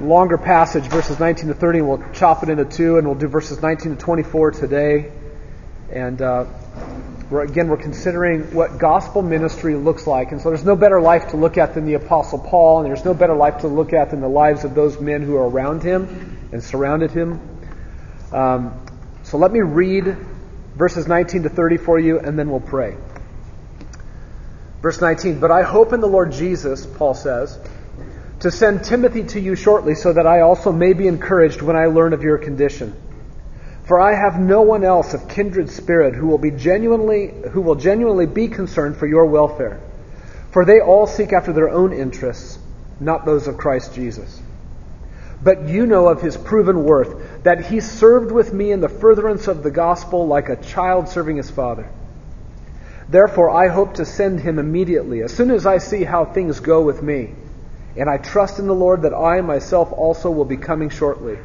longer 0.00 0.38
passage, 0.38 0.84
verses 0.84 1.18
19 1.18 1.48
to 1.48 1.54
30, 1.54 1.78
and 1.78 1.88
we'll 1.88 2.12
chop 2.12 2.42
it 2.42 2.48
into 2.48 2.64
two, 2.64 2.98
and 2.98 3.06
we'll 3.06 3.18
do 3.18 3.28
verses 3.28 3.60
19 3.60 3.96
to 3.96 4.02
24 4.02 4.50
today. 4.52 5.12
And 5.90 6.20
uh, 6.20 6.46
we're, 7.32 7.42
again, 7.42 7.68
we're 7.68 7.78
considering 7.78 8.54
what 8.54 8.78
gospel 8.78 9.22
ministry 9.22 9.74
looks 9.74 10.06
like. 10.06 10.32
And 10.32 10.40
so 10.40 10.50
there's 10.50 10.64
no 10.64 10.76
better 10.76 11.00
life 11.00 11.30
to 11.30 11.38
look 11.38 11.56
at 11.56 11.72
than 11.72 11.86
the 11.86 11.94
Apostle 11.94 12.38
Paul, 12.38 12.80
and 12.80 12.88
there's 12.88 13.06
no 13.06 13.14
better 13.14 13.34
life 13.34 13.62
to 13.62 13.68
look 13.68 13.94
at 13.94 14.10
than 14.10 14.20
the 14.20 14.28
lives 14.28 14.64
of 14.64 14.74
those 14.74 15.00
men 15.00 15.22
who 15.22 15.36
are 15.36 15.48
around 15.48 15.82
him 15.82 16.50
and 16.52 16.62
surrounded 16.62 17.10
him. 17.10 17.40
Um, 18.32 18.84
so 19.22 19.38
let 19.38 19.50
me 19.50 19.60
read 19.60 20.14
verses 20.76 21.08
19 21.08 21.44
to 21.44 21.48
30 21.48 21.78
for 21.78 21.98
you, 21.98 22.20
and 22.20 22.38
then 22.38 22.50
we'll 22.50 22.60
pray. 22.60 22.98
Verse 24.82 25.00
19, 25.00 25.40
But 25.40 25.50
I 25.50 25.62
hope 25.62 25.94
in 25.94 26.00
the 26.00 26.08
Lord 26.08 26.32
Jesus, 26.32 26.84
Paul 26.84 27.14
says, 27.14 27.58
to 28.40 28.50
send 28.50 28.84
Timothy 28.84 29.24
to 29.24 29.40
you 29.40 29.56
shortly 29.56 29.94
so 29.94 30.12
that 30.12 30.26
I 30.26 30.40
also 30.40 30.70
may 30.70 30.92
be 30.92 31.06
encouraged 31.06 31.62
when 31.62 31.76
I 31.76 31.86
learn 31.86 32.12
of 32.12 32.22
your 32.22 32.36
condition. 32.36 32.94
For 33.92 34.00
I 34.00 34.14
have 34.14 34.40
no 34.40 34.62
one 34.62 34.84
else 34.84 35.12
of 35.12 35.28
kindred 35.28 35.68
spirit 35.68 36.14
who 36.14 36.26
will 36.26 36.38
be 36.38 36.50
genuinely 36.50 37.30
who 37.50 37.60
will 37.60 37.74
genuinely 37.74 38.24
be 38.24 38.48
concerned 38.48 38.96
for 38.96 39.06
your 39.06 39.26
welfare. 39.26 39.80
For 40.50 40.64
they 40.64 40.80
all 40.80 41.06
seek 41.06 41.34
after 41.34 41.52
their 41.52 41.68
own 41.68 41.92
interests, 41.92 42.58
not 43.00 43.26
those 43.26 43.48
of 43.48 43.58
Christ 43.58 43.94
Jesus. 43.94 44.40
But 45.42 45.68
you 45.68 45.84
know 45.84 46.08
of 46.08 46.22
his 46.22 46.38
proven 46.38 46.84
worth, 46.84 47.42
that 47.42 47.66
he 47.66 47.80
served 47.80 48.32
with 48.32 48.54
me 48.54 48.72
in 48.72 48.80
the 48.80 48.88
furtherance 48.88 49.46
of 49.46 49.62
the 49.62 49.70
gospel 49.70 50.26
like 50.26 50.48
a 50.48 50.56
child 50.56 51.10
serving 51.10 51.36
his 51.36 51.50
father. 51.50 51.86
Therefore 53.10 53.50
I 53.50 53.68
hope 53.68 53.96
to 53.96 54.06
send 54.06 54.40
him 54.40 54.58
immediately, 54.58 55.20
as 55.20 55.34
soon 55.34 55.50
as 55.50 55.66
I 55.66 55.76
see 55.76 56.02
how 56.02 56.24
things 56.24 56.60
go 56.60 56.80
with 56.80 57.02
me 57.02 57.34
and 57.96 58.08
I 58.08 58.16
trust 58.16 58.58
in 58.58 58.66
the 58.66 58.74
Lord 58.74 59.02
that 59.02 59.14
I 59.14 59.42
myself 59.42 59.92
also 59.92 60.30
will 60.30 60.46
be 60.46 60.56
coming 60.56 60.88
shortly. 60.88 61.36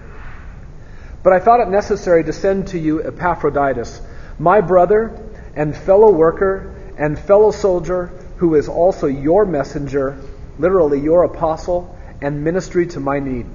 But 1.27 1.33
I 1.33 1.39
thought 1.39 1.59
it 1.59 1.67
necessary 1.67 2.23
to 2.23 2.31
send 2.31 2.67
to 2.67 2.79
you 2.79 3.03
Epaphroditus, 3.03 3.99
my 4.39 4.61
brother 4.61 5.11
and 5.57 5.75
fellow 5.75 6.09
worker 6.09 6.73
and 6.97 7.19
fellow 7.19 7.51
soldier, 7.51 8.13
who 8.37 8.55
is 8.55 8.69
also 8.69 9.07
your 9.07 9.43
messenger, 9.43 10.17
literally 10.57 11.01
your 11.01 11.25
apostle, 11.25 11.93
and 12.21 12.45
ministry 12.45 12.87
to 12.87 13.01
my 13.01 13.19
need. 13.19 13.45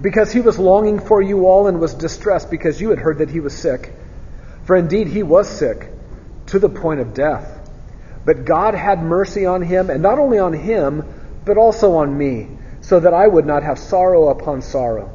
Because 0.00 0.30
he 0.30 0.40
was 0.40 0.56
longing 0.56 1.00
for 1.00 1.20
you 1.20 1.48
all 1.48 1.66
and 1.66 1.80
was 1.80 1.94
distressed 1.94 2.48
because 2.48 2.80
you 2.80 2.90
had 2.90 3.00
heard 3.00 3.18
that 3.18 3.30
he 3.30 3.40
was 3.40 3.58
sick. 3.58 3.92
For 4.62 4.76
indeed 4.76 5.08
he 5.08 5.24
was 5.24 5.48
sick, 5.48 5.90
to 6.46 6.60
the 6.60 6.68
point 6.68 7.00
of 7.00 7.12
death. 7.12 7.68
But 8.24 8.44
God 8.44 8.76
had 8.76 9.02
mercy 9.02 9.46
on 9.46 9.62
him, 9.62 9.90
and 9.90 10.00
not 10.00 10.20
only 10.20 10.38
on 10.38 10.52
him, 10.52 11.02
but 11.44 11.56
also 11.56 11.96
on 11.96 12.16
me, 12.16 12.50
so 12.82 13.00
that 13.00 13.12
I 13.12 13.26
would 13.26 13.46
not 13.46 13.64
have 13.64 13.80
sorrow 13.80 14.28
upon 14.28 14.62
sorrow. 14.62 15.13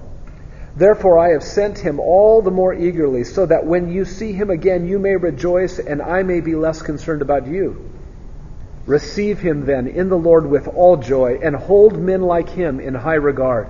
Therefore 0.79 1.19
I 1.19 1.33
have 1.33 1.43
sent 1.43 1.77
him 1.77 1.99
all 1.99 2.41
the 2.41 2.51
more 2.51 2.73
eagerly, 2.73 3.25
so 3.25 3.45
that 3.45 3.65
when 3.65 3.91
you 3.91 4.05
see 4.05 4.31
him 4.31 4.49
again 4.49 4.87
you 4.87 4.97
may 4.97 5.17
rejoice, 5.17 5.77
and 5.77 6.01
I 6.01 6.23
may 6.23 6.39
be 6.39 6.55
less 6.55 6.81
concerned 6.81 7.21
about 7.21 7.47
you. 7.47 7.91
Receive 8.85 9.39
him 9.39 9.65
then 9.65 9.87
in 9.87 10.07
the 10.07 10.17
Lord 10.17 10.49
with 10.49 10.69
all 10.69 10.95
joy, 10.95 11.37
and 11.43 11.53
hold 11.53 11.99
men 11.99 12.21
like 12.21 12.47
him 12.47 12.79
in 12.79 12.95
high 12.95 13.15
regard, 13.15 13.67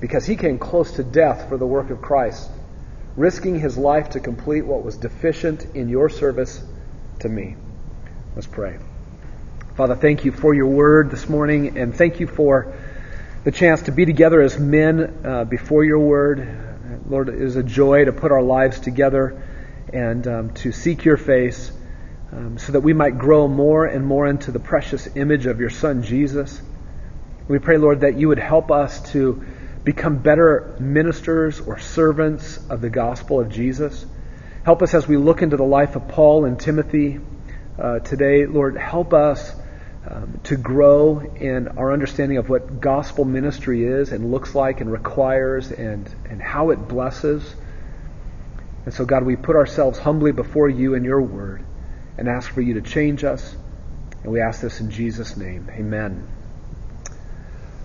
because 0.00 0.24
he 0.24 0.36
came 0.36 0.60
close 0.60 0.92
to 0.92 1.02
death 1.02 1.48
for 1.48 1.58
the 1.58 1.66
work 1.66 1.90
of 1.90 2.00
Christ, 2.00 2.48
risking 3.16 3.58
his 3.58 3.76
life 3.76 4.10
to 4.10 4.20
complete 4.20 4.64
what 4.64 4.84
was 4.84 4.96
deficient 4.96 5.66
in 5.74 5.88
your 5.88 6.08
service 6.08 6.62
to 7.18 7.28
me. 7.28 7.56
Let's 8.36 8.46
pray. 8.46 8.78
Father, 9.74 9.96
thank 9.96 10.24
you 10.24 10.30
for 10.30 10.54
your 10.54 10.68
word 10.68 11.10
this 11.10 11.28
morning, 11.28 11.76
and 11.78 11.92
thank 11.92 12.20
you 12.20 12.28
for 12.28 12.72
the 13.44 13.50
chance 13.50 13.82
to 13.82 13.92
be 13.92 14.06
together 14.06 14.40
as 14.40 14.58
men 14.58 15.22
uh, 15.24 15.44
before 15.44 15.84
your 15.84 15.98
word. 15.98 16.46
Lord, 17.08 17.28
it 17.28 17.42
is 17.42 17.56
a 17.56 17.62
joy 17.62 18.04
to 18.04 18.12
put 18.12 18.30
our 18.30 18.42
lives 18.42 18.78
together 18.78 19.42
and 19.92 20.26
um, 20.28 20.54
to 20.54 20.70
seek 20.70 21.04
your 21.04 21.16
face 21.16 21.72
um, 22.30 22.56
so 22.56 22.72
that 22.72 22.80
we 22.80 22.92
might 22.92 23.18
grow 23.18 23.48
more 23.48 23.84
and 23.84 24.06
more 24.06 24.26
into 24.28 24.52
the 24.52 24.60
precious 24.60 25.08
image 25.16 25.46
of 25.46 25.58
your 25.58 25.70
Son, 25.70 26.04
Jesus. 26.04 26.62
We 27.48 27.58
pray, 27.58 27.78
Lord, 27.78 28.02
that 28.02 28.16
you 28.16 28.28
would 28.28 28.38
help 28.38 28.70
us 28.70 29.10
to 29.10 29.44
become 29.82 30.18
better 30.18 30.76
ministers 30.78 31.58
or 31.58 31.78
servants 31.78 32.58
of 32.70 32.80
the 32.80 32.90
gospel 32.90 33.40
of 33.40 33.50
Jesus. 33.50 34.06
Help 34.64 34.82
us 34.82 34.94
as 34.94 35.08
we 35.08 35.16
look 35.16 35.42
into 35.42 35.56
the 35.56 35.64
life 35.64 35.96
of 35.96 36.06
Paul 36.06 36.44
and 36.44 36.60
Timothy 36.60 37.18
uh, 37.76 37.98
today. 37.98 38.46
Lord, 38.46 38.76
help 38.76 39.12
us 39.12 39.52
um, 40.08 40.40
to 40.44 40.56
grow 40.56 41.20
in 41.20 41.68
our 41.78 41.92
understanding 41.92 42.38
of 42.38 42.48
what 42.48 42.80
gospel 42.80 43.24
ministry 43.24 43.84
is 43.84 44.10
and 44.10 44.32
looks 44.32 44.54
like 44.54 44.80
and 44.80 44.90
requires 44.90 45.70
and, 45.70 46.12
and 46.28 46.42
how 46.42 46.70
it 46.70 46.88
blesses. 46.88 47.54
And 48.84 48.92
so, 48.92 49.04
God, 49.04 49.24
we 49.24 49.36
put 49.36 49.54
ourselves 49.54 49.98
humbly 49.98 50.32
before 50.32 50.68
you 50.68 50.94
and 50.94 51.04
your 51.04 51.22
word 51.22 51.64
and 52.18 52.28
ask 52.28 52.50
for 52.50 52.60
you 52.60 52.74
to 52.74 52.82
change 52.82 53.22
us. 53.22 53.54
And 54.24 54.32
we 54.32 54.40
ask 54.40 54.60
this 54.60 54.80
in 54.80 54.90
Jesus' 54.90 55.36
name. 55.36 55.70
Amen. 55.72 56.26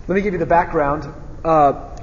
Let 0.08 0.16
me 0.16 0.22
give 0.22 0.34
you 0.34 0.40
the 0.40 0.46
background 0.46 1.14
uh, 1.46 1.96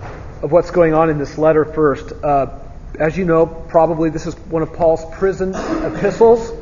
of 0.43 0.53
what's 0.53 0.71
going 0.71 0.95
on 0.95 1.11
in 1.11 1.19
this 1.19 1.39
letter 1.39 1.65
first. 1.65 2.13
Uh, 2.13 2.61
as 3.01 3.17
you 3.17 3.25
know, 3.25 3.47
probably 3.47 4.11
this 4.11 4.27
is 4.27 4.37
one 4.37 4.63
of 4.63 4.73
Paul's 4.75 5.05
prison 5.17 5.55
epistles. 5.55 6.53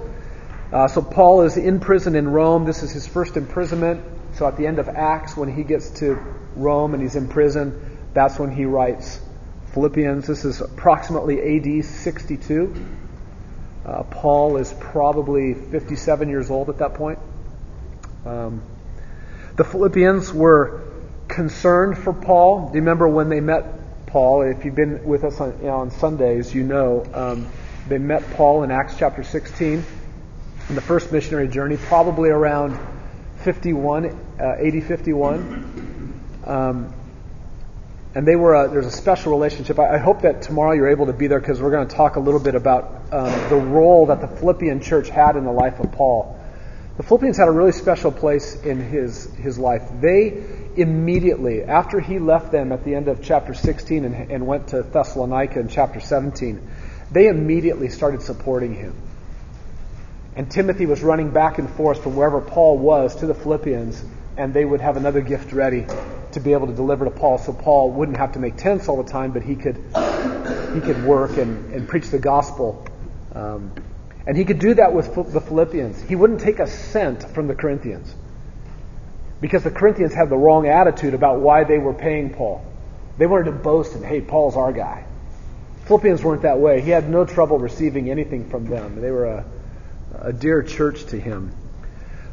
Uh, 0.72 0.88
so 0.88 1.02
Paul 1.02 1.42
is 1.42 1.58
in 1.58 1.80
prison 1.80 2.16
in 2.16 2.26
Rome. 2.26 2.64
This 2.64 2.82
is 2.82 2.90
his 2.90 3.06
first 3.06 3.37
imprisonment. 3.37 4.02
So 4.35 4.46
at 4.46 4.56
the 4.56 4.66
end 4.66 4.78
of 4.78 4.88
Acts, 4.88 5.37
when 5.37 5.54
he 5.54 5.64
gets 5.64 5.90
to 6.00 6.14
Rome 6.56 6.94
and 6.94 7.02
he's 7.02 7.14
in 7.14 7.28
prison, 7.28 7.98
that's 8.14 8.38
when 8.38 8.50
he 8.50 8.64
writes 8.64 9.20
Philippians. 9.74 10.26
This 10.26 10.46
is 10.46 10.62
approximately 10.62 11.58
AD 11.58 11.85
62. 11.85 12.87
Uh, 13.85 14.02
Paul 14.04 14.56
is 14.56 14.72
probably 14.80 15.52
57 15.52 16.28
years 16.30 16.50
old 16.50 16.70
at 16.70 16.78
that 16.78 16.94
point. 16.94 17.18
Um, 18.24 18.62
the 19.56 19.64
Philippians 19.64 20.32
were 20.32 20.85
concerned 21.28 21.98
for 21.98 22.14
Paul. 22.14 22.68
Do 22.68 22.74
you 22.74 22.80
remember 22.80 23.06
when 23.08 23.28
they 23.28 23.40
met 23.40 24.06
Paul? 24.06 24.42
If 24.42 24.64
you've 24.64 24.74
been 24.74 25.04
with 25.04 25.24
us 25.24 25.38
on, 25.38 25.52
on 25.68 25.90
Sundays, 25.90 26.54
you 26.54 26.62
know 26.62 27.04
um, 27.12 27.48
they 27.88 27.98
met 27.98 28.22
Paul 28.30 28.62
in 28.62 28.70
Acts 28.70 28.94
chapter 28.96 29.22
16 29.22 29.85
in 30.72 30.76
the 30.76 30.80
first 30.80 31.12
missionary 31.12 31.48
journey, 31.48 31.76
probably 31.76 32.30
around 32.30 32.78
51, 33.44 34.06
uh, 34.40 34.54
80, 34.56 34.80
51. 34.80 36.22
Um, 36.46 36.94
and 38.14 38.26
they 38.26 38.37
were 38.37 38.54
a, 38.54 38.70
there's 38.70 38.87
a 38.87 38.90
special 38.90 39.32
relationship. 39.32 39.78
I, 39.78 39.96
I, 39.96 39.98
hope 39.98 40.22
that 40.22 40.40
tomorrow 40.40 40.72
you're 40.72 40.88
able 40.88 41.06
to 41.06 41.12
be 41.12 41.26
there 41.26 41.40
because 41.40 41.61
we're 41.61 41.72
going 41.72 41.87
to 41.87 41.94
talk 41.94 42.16
a 42.16 42.20
little 42.20 42.40
bit 42.40 42.54
about 42.54 42.85
um, 43.12 43.50
the 43.50 43.56
role 43.56 44.06
that 44.06 44.22
the 44.22 44.28
Philippian 44.28 44.80
church 44.80 45.11
had 45.11 45.37
in 45.37 45.44
the 45.44 45.52
life 45.52 45.78
of 45.78 45.92
Paul. 45.92 46.40
The 46.96 47.02
Philippians 47.02 47.37
had 47.37 47.48
a 47.48 47.52
really 47.52 47.72
special 47.72 48.11
place 48.11 48.54
in 48.62 48.80
his 48.80 49.26
his 49.35 49.58
life. 49.58 49.82
They 50.00 50.42
immediately 50.76 51.64
after 51.64 52.00
he 52.00 52.18
left 52.18 52.50
them 52.50 52.72
at 52.72 52.82
the 52.82 52.94
end 52.94 53.08
of 53.08 53.22
chapter 53.22 53.52
16 53.52 54.06
and, 54.06 54.30
and 54.30 54.46
went 54.46 54.68
to 54.68 54.82
Thessalonica 54.82 55.61
in 55.61 55.68
chapter 55.68 56.00
17, 56.00 56.66
they 57.11 57.28
immediately 57.28 57.90
started 57.90 58.22
supporting 58.22 58.74
him. 58.74 58.94
And 60.34 60.50
Timothy 60.50 60.86
was 60.86 61.02
running 61.02 61.30
back 61.30 61.58
and 61.58 61.68
forth 61.68 62.02
from 62.02 62.16
wherever 62.16 62.40
Paul 62.40 62.78
was 62.78 63.16
to 63.16 63.26
the 63.26 63.34
Philippians, 63.34 64.02
and 64.36 64.54
they 64.54 64.64
would 64.64 64.80
have 64.80 64.96
another 64.96 65.20
gift 65.20 65.52
ready 65.52 65.86
to 66.32 66.40
be 66.40 66.52
able 66.54 66.66
to 66.66 66.72
deliver 66.72 67.04
to 67.04 67.10
Paul, 67.10 67.38
so 67.38 67.52
Paul 67.52 67.90
wouldn't 67.90 68.16
have 68.16 68.32
to 68.32 68.38
make 68.38 68.56
tents 68.56 68.88
all 68.88 69.02
the 69.02 69.10
time, 69.10 69.32
but 69.32 69.42
he 69.42 69.56
could 69.56 69.76
he 70.74 70.80
could 70.80 71.04
work 71.04 71.36
and, 71.36 71.72
and 71.74 71.86
preach 71.86 72.08
the 72.08 72.18
gospel. 72.18 72.86
Um, 73.34 73.72
and 74.26 74.36
he 74.36 74.44
could 74.44 74.58
do 74.58 74.74
that 74.74 74.94
with 74.94 75.14
the 75.32 75.40
Philippians. 75.40 76.00
He 76.02 76.16
wouldn't 76.16 76.40
take 76.40 76.60
a 76.60 76.66
cent 76.66 77.22
from 77.34 77.48
the 77.48 77.54
Corinthians 77.54 78.14
because 79.40 79.64
the 79.64 79.70
Corinthians 79.70 80.14
had 80.14 80.30
the 80.30 80.36
wrong 80.36 80.68
attitude 80.68 81.12
about 81.12 81.40
why 81.40 81.64
they 81.64 81.78
were 81.78 81.92
paying 81.92 82.32
Paul. 82.32 82.64
They 83.18 83.26
wanted 83.26 83.46
to 83.46 83.52
boast 83.52 83.94
and, 83.94 84.04
hey, 84.04 84.20
Paul's 84.20 84.56
our 84.56 84.72
guy. 84.72 85.04
Philippians 85.86 86.22
weren't 86.22 86.42
that 86.42 86.58
way. 86.58 86.80
He 86.80 86.90
had 86.90 87.10
no 87.10 87.24
trouble 87.24 87.58
receiving 87.58 88.08
anything 88.08 88.48
from 88.48 88.66
them. 88.66 89.00
They 89.00 89.10
were 89.10 89.26
a 89.26 89.44
a 90.20 90.33
dear 90.33 90.62
church 90.62 91.07
to 91.07 91.18
him. 91.18 91.53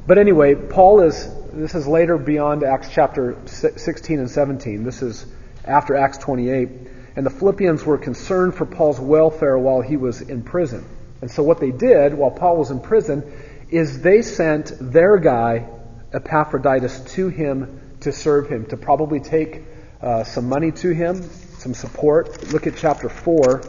But 0.06 0.18
anyway, 0.18 0.56
Paul 0.56 1.02
is, 1.02 1.30
this 1.54 1.76
is 1.76 1.88
later 1.88 2.18
beyond 2.18 2.64
Acts 2.64 2.90
chapter 2.92 3.38
16 3.46 4.20
and 4.20 4.30
17. 4.30 4.84
This 4.84 5.02
is 5.02 5.26
after 5.66 5.96
Acts 5.96 6.18
28. 6.18 6.70
And 7.16 7.26
the 7.26 7.30
Philippians 7.30 7.86
were 7.86 7.98
concerned 7.98 8.56
for 8.56 8.66
Paul's 8.66 9.00
welfare 9.00 9.58
while 9.58 9.82
he 9.82 9.98
was 9.98 10.22
in 10.22 10.42
prison. 10.44 10.86
And 11.22 11.30
so 11.30 11.44
what 11.44 11.60
they 11.60 11.72
did 11.72 12.14
while 12.14 12.32
Paul 12.32 12.58
was 12.58 12.72
in 12.72 12.80
prison 12.80 13.32
is 13.70 14.02
they 14.02 14.22
sent 14.22 14.74
their 14.80 15.18
guy, 15.18 15.68
Epaphroditus, 16.14 17.02
to 17.16 17.30
him 17.30 17.98
to 18.02 18.12
serve 18.12 18.50
him, 18.50 18.66
to 18.68 18.78
probably 18.78 19.20
take 19.20 19.64
uh, 20.02 20.24
some 20.24 20.48
money 20.48 20.72
to 20.72 20.92
him, 20.92 21.22
some 21.58 21.74
support. 21.74 22.52
Look 22.52 22.68
at 22.68 22.78
chapter 22.78 23.10
4, 23.10 23.62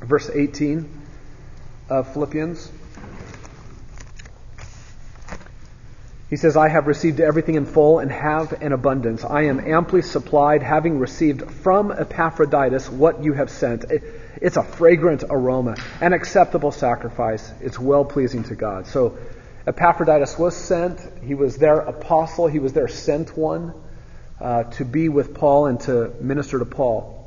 verse 0.00 0.30
18 0.30 0.88
of 1.88 2.12
Philippians. 2.12 2.70
He 6.30 6.36
says, 6.36 6.56
I 6.56 6.68
have 6.68 6.86
received 6.86 7.20
everything 7.20 7.54
in 7.54 7.66
full 7.66 7.98
and 7.98 8.10
have 8.10 8.52
an 8.62 8.72
abundance. 8.72 9.24
I 9.24 9.42
am 9.42 9.60
amply 9.60 10.02
supplied, 10.02 10.62
having 10.62 10.98
received 10.98 11.50
from 11.50 11.92
Epaphroditus 11.92 12.88
what 12.88 13.22
you 13.22 13.34
have 13.34 13.50
sent. 13.50 13.84
It's 14.40 14.56
a 14.56 14.62
fragrant 14.62 15.24
aroma, 15.28 15.76
an 16.00 16.12
acceptable 16.12 16.72
sacrifice. 16.72 17.52
It's 17.60 17.78
well 17.78 18.04
pleasing 18.04 18.44
to 18.44 18.54
God. 18.54 18.86
So 18.86 19.18
Epaphroditus 19.66 20.38
was 20.38 20.56
sent. 20.56 21.00
He 21.22 21.34
was 21.34 21.58
their 21.58 21.76
apostle. 21.76 22.46
He 22.46 22.58
was 22.58 22.72
their 22.72 22.88
sent 22.88 23.36
one 23.36 23.74
uh, 24.40 24.64
to 24.64 24.84
be 24.84 25.10
with 25.10 25.34
Paul 25.34 25.66
and 25.66 25.78
to 25.80 26.10
minister 26.20 26.58
to 26.58 26.64
Paul. 26.64 27.20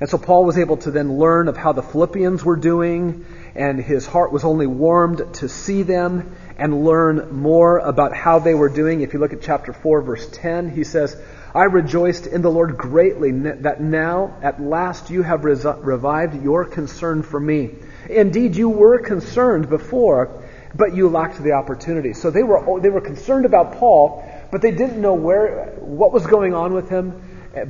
And 0.00 0.10
so 0.10 0.18
Paul 0.18 0.44
was 0.44 0.58
able 0.58 0.78
to 0.78 0.90
then 0.90 1.16
learn 1.16 1.46
of 1.46 1.56
how 1.56 1.72
the 1.72 1.82
Philippians 1.82 2.44
were 2.44 2.56
doing, 2.56 3.24
and 3.54 3.78
his 3.78 4.04
heart 4.04 4.32
was 4.32 4.42
only 4.42 4.66
warmed 4.66 5.34
to 5.34 5.48
see 5.48 5.84
them 5.84 6.34
and 6.56 6.84
learn 6.84 7.34
more 7.34 7.78
about 7.78 8.14
how 8.14 8.38
they 8.38 8.54
were 8.54 8.68
doing. 8.68 9.00
If 9.00 9.12
you 9.12 9.18
look 9.18 9.32
at 9.32 9.42
chapter 9.42 9.72
4, 9.72 10.02
verse 10.02 10.28
10, 10.32 10.70
he 10.70 10.84
says, 10.84 11.16
I 11.54 11.64
rejoiced 11.64 12.26
in 12.26 12.40
the 12.40 12.50
Lord 12.50 12.78
greatly 12.78 13.30
that 13.30 13.80
now 13.80 14.38
at 14.42 14.60
last 14.60 15.10
you 15.10 15.22
have 15.22 15.44
revived 15.44 16.42
your 16.42 16.64
concern 16.64 17.22
for 17.22 17.38
me. 17.38 17.74
Indeed, 18.08 18.56
you 18.56 18.70
were 18.70 18.98
concerned 18.98 19.68
before, 19.68 20.42
but 20.74 20.94
you 20.94 21.08
lacked 21.08 21.42
the 21.42 21.52
opportunity. 21.52 22.14
So 22.14 22.30
they 22.30 22.42
were, 22.42 22.80
they 22.80 22.88
were 22.88 23.02
concerned 23.02 23.44
about 23.44 23.74
Paul, 23.74 24.24
but 24.50 24.62
they 24.62 24.70
didn't 24.70 25.00
know 25.00 25.14
where, 25.14 25.74
what 25.78 26.12
was 26.12 26.26
going 26.26 26.54
on 26.54 26.72
with 26.72 26.88
him. 26.88 27.20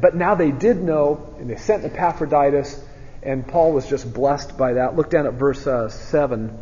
But 0.01 0.15
now 0.15 0.37
they 0.37 0.53
did 0.53 0.81
know, 0.81 1.35
and 1.41 1.51
they 1.51 1.57
sent 1.57 1.85
Epaphroditus, 1.85 2.81
and 3.23 3.47
Paul 3.47 3.73
was 3.73 3.89
just 3.89 4.13
blessed 4.13 4.57
by 4.57 4.75
that. 4.75 4.95
Look 4.95 5.11
down 5.11 5.27
at 5.27 5.35
verse 5.35 5.67
uh, 5.67 5.89
7. 5.89 6.57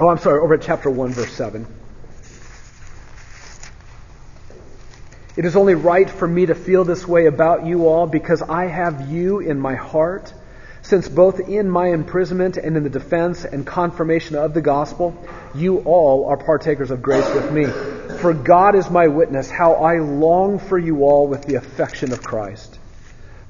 Oh, 0.00 0.08
I'm 0.08 0.16
sorry, 0.16 0.40
over 0.40 0.54
at 0.54 0.62
chapter 0.62 0.88
1, 0.88 1.10
verse 1.10 1.32
7. 1.34 1.66
It 5.36 5.44
is 5.44 5.56
only 5.56 5.74
right 5.74 6.08
for 6.08 6.26
me 6.26 6.46
to 6.46 6.54
feel 6.54 6.84
this 6.84 7.06
way 7.06 7.26
about 7.26 7.66
you 7.66 7.86
all 7.86 8.06
because 8.06 8.40
I 8.40 8.64
have 8.64 9.10
you 9.10 9.40
in 9.40 9.60
my 9.60 9.74
heart, 9.74 10.32
since 10.80 11.06
both 11.06 11.38
in 11.40 11.68
my 11.68 11.88
imprisonment 11.88 12.56
and 12.56 12.78
in 12.78 12.82
the 12.82 12.88
defense 12.88 13.44
and 13.44 13.66
confirmation 13.66 14.36
of 14.36 14.54
the 14.54 14.62
gospel, 14.62 15.14
you 15.54 15.80
all 15.80 16.30
are 16.30 16.38
partakers 16.38 16.90
of 16.90 17.02
grace 17.02 17.28
with 17.34 17.52
me. 17.52 17.66
For 18.20 18.32
God 18.32 18.74
is 18.74 18.88
my 18.88 19.08
witness, 19.08 19.50
how 19.50 19.74
I 19.74 19.98
long 19.98 20.58
for 20.58 20.78
you 20.78 21.04
all 21.04 21.28
with 21.28 21.44
the 21.44 21.56
affection 21.56 22.14
of 22.14 22.22
Christ. 22.22 22.79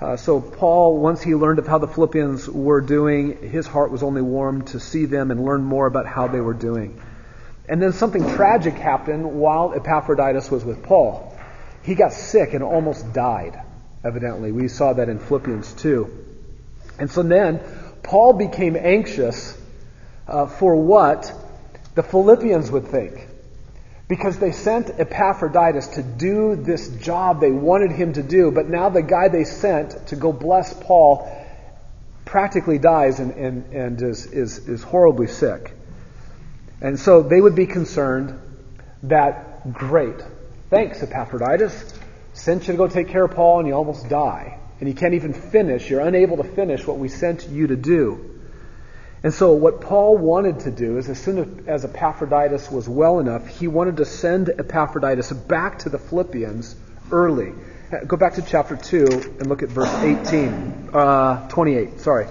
Uh, 0.00 0.16
so 0.16 0.40
Paul, 0.40 0.98
once 0.98 1.20
he 1.20 1.34
learned 1.34 1.58
of 1.58 1.66
how 1.66 1.76
the 1.76 1.86
Philippians 1.86 2.48
were 2.48 2.80
doing, 2.80 3.50
his 3.50 3.66
heart 3.66 3.90
was 3.90 4.02
only 4.02 4.22
warmed 4.22 4.68
to 4.68 4.80
see 4.80 5.04
them 5.04 5.30
and 5.30 5.44
learn 5.44 5.62
more 5.62 5.86
about 5.86 6.06
how 6.06 6.26
they 6.26 6.40
were 6.40 6.54
doing. 6.54 6.98
And 7.68 7.82
then 7.82 7.92
something 7.92 8.26
tragic 8.30 8.74
happened 8.74 9.30
while 9.30 9.74
Epaphroditus 9.74 10.50
was 10.50 10.64
with 10.64 10.82
Paul. 10.82 11.38
He 11.82 11.94
got 11.94 12.14
sick 12.14 12.54
and 12.54 12.64
almost 12.64 13.12
died, 13.12 13.60
evidently. 14.02 14.52
We 14.52 14.68
saw 14.68 14.94
that 14.94 15.10
in 15.10 15.18
Philippians 15.18 15.74
2. 15.74 16.26
And 16.98 17.10
so 17.10 17.22
then, 17.22 17.60
Paul 18.02 18.32
became 18.32 18.76
anxious 18.76 19.56
uh, 20.26 20.46
for 20.46 20.76
what 20.76 21.30
the 21.94 22.02
Philippians 22.02 22.70
would 22.70 22.88
think 22.88 23.26
because 24.10 24.40
they 24.40 24.50
sent 24.50 24.90
Epaphroditus 24.98 25.86
to 25.86 26.02
do 26.02 26.56
this 26.56 26.88
job 26.96 27.40
they 27.40 27.52
wanted 27.52 27.92
him 27.92 28.12
to 28.12 28.24
do, 28.24 28.50
but 28.50 28.68
now 28.68 28.88
the 28.88 29.02
guy 29.02 29.28
they 29.28 29.44
sent 29.44 30.08
to 30.08 30.16
go 30.16 30.32
bless 30.32 30.74
Paul 30.74 31.30
practically 32.24 32.78
dies 32.78 33.20
and, 33.20 33.30
and, 33.30 33.72
and 33.72 34.02
is, 34.02 34.26
is, 34.26 34.68
is 34.68 34.82
horribly 34.82 35.28
sick. 35.28 35.76
And 36.80 36.98
so 36.98 37.22
they 37.22 37.40
would 37.40 37.54
be 37.54 37.66
concerned 37.66 38.36
that. 39.04 39.72
Great. 39.74 40.16
Thanks, 40.70 41.02
Epaphroditus. 41.02 41.94
Sent 42.32 42.66
you 42.66 42.72
to 42.72 42.78
go 42.78 42.88
take 42.88 43.08
care 43.08 43.24
of 43.24 43.36
Paul 43.36 43.60
and 43.60 43.68
you 43.68 43.74
almost 43.74 44.08
die. 44.08 44.58
And 44.80 44.88
you 44.88 44.94
can't 44.94 45.14
even 45.14 45.34
finish. 45.34 45.88
You're 45.88 46.00
unable 46.00 46.38
to 46.38 46.44
finish 46.44 46.84
what 46.84 46.98
we 46.98 47.08
sent 47.08 47.48
you 47.48 47.68
to 47.68 47.76
do. 47.76 48.29
And 49.22 49.34
so 49.34 49.52
what 49.52 49.82
Paul 49.82 50.16
wanted 50.16 50.60
to 50.60 50.70
do 50.70 50.96
is 50.96 51.08
as 51.10 51.18
soon 51.18 51.64
as 51.66 51.84
Epaphroditus 51.84 52.70
was 52.70 52.88
well 52.88 53.18
enough, 53.18 53.46
he 53.46 53.68
wanted 53.68 53.98
to 53.98 54.06
send 54.06 54.48
Epaphroditus 54.48 55.30
back 55.32 55.80
to 55.80 55.90
the 55.90 55.98
Philippians 55.98 56.74
early. 57.12 57.52
Go 58.06 58.16
back 58.16 58.34
to 58.34 58.42
chapter 58.42 58.76
2 58.76 59.06
and 59.40 59.46
look 59.48 59.62
at 59.62 59.68
verse 59.68 59.92
18, 59.92 60.90
uh, 60.94 61.48
28, 61.48 62.00
sorry. 62.00 62.28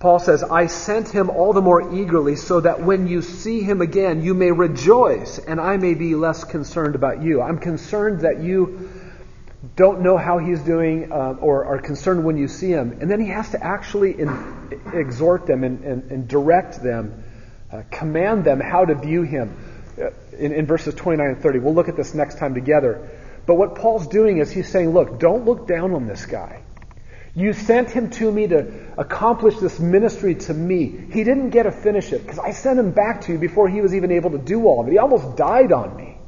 Paul 0.00 0.18
says, 0.18 0.42
I 0.42 0.66
sent 0.66 1.08
him 1.08 1.28
all 1.28 1.52
the 1.52 1.60
more 1.60 1.92
eagerly 1.94 2.36
so 2.36 2.60
that 2.60 2.80
when 2.80 3.08
you 3.08 3.20
see 3.20 3.62
him 3.62 3.80
again, 3.80 4.22
you 4.22 4.32
may 4.32 4.50
rejoice 4.52 5.38
and 5.38 5.60
I 5.60 5.76
may 5.76 5.94
be 5.94 6.14
less 6.14 6.44
concerned 6.44 6.94
about 6.94 7.22
you. 7.22 7.42
I'm 7.42 7.58
concerned 7.58 8.20
that 8.20 8.40
you 8.40 8.90
don't 9.76 10.00
know 10.00 10.16
how 10.16 10.38
he's 10.38 10.60
doing 10.60 11.12
uh, 11.12 11.36
or 11.40 11.64
are 11.64 11.78
concerned 11.78 12.24
when 12.24 12.36
you 12.36 12.48
see 12.48 12.70
him. 12.70 12.98
And 13.00 13.10
then 13.10 13.20
he 13.20 13.28
has 13.28 13.50
to 13.50 13.62
actually 13.62 14.18
in, 14.18 14.28
exhort 14.92 15.46
them 15.46 15.64
and, 15.64 15.84
and, 15.84 16.10
and 16.10 16.28
direct 16.28 16.82
them, 16.82 17.24
uh, 17.72 17.82
command 17.90 18.44
them 18.44 18.60
how 18.60 18.84
to 18.84 18.94
view 18.94 19.22
him 19.22 19.56
uh, 20.00 20.10
in, 20.38 20.52
in 20.52 20.66
verses 20.66 20.94
29 20.94 21.26
and 21.26 21.42
30. 21.42 21.58
We'll 21.58 21.74
look 21.74 21.88
at 21.88 21.96
this 21.96 22.14
next 22.14 22.38
time 22.38 22.54
together. 22.54 23.10
But 23.46 23.54
what 23.54 23.76
Paul's 23.76 24.06
doing 24.08 24.38
is 24.38 24.50
he's 24.50 24.68
saying, 24.68 24.90
look, 24.90 25.18
don't 25.18 25.44
look 25.44 25.66
down 25.66 25.92
on 25.92 26.06
this 26.06 26.26
guy. 26.26 26.62
You 27.34 27.52
sent 27.52 27.90
him 27.90 28.10
to 28.10 28.30
me 28.30 28.48
to 28.48 28.92
accomplish 28.98 29.58
this 29.58 29.78
ministry 29.78 30.34
to 30.34 30.54
me. 30.54 30.86
He 31.12 31.24
didn't 31.24 31.50
get 31.50 31.64
to 31.64 31.72
finish 31.72 32.12
it 32.12 32.22
because 32.22 32.38
I 32.38 32.50
sent 32.50 32.78
him 32.78 32.90
back 32.90 33.22
to 33.22 33.32
you 33.32 33.38
before 33.38 33.68
he 33.68 33.80
was 33.80 33.94
even 33.94 34.10
able 34.10 34.30
to 34.30 34.38
do 34.38 34.66
all 34.66 34.80
of 34.80 34.88
it. 34.88 34.92
He 34.92 34.98
almost 34.98 35.36
died 35.36 35.72
on 35.72 35.96
me. 35.96 36.18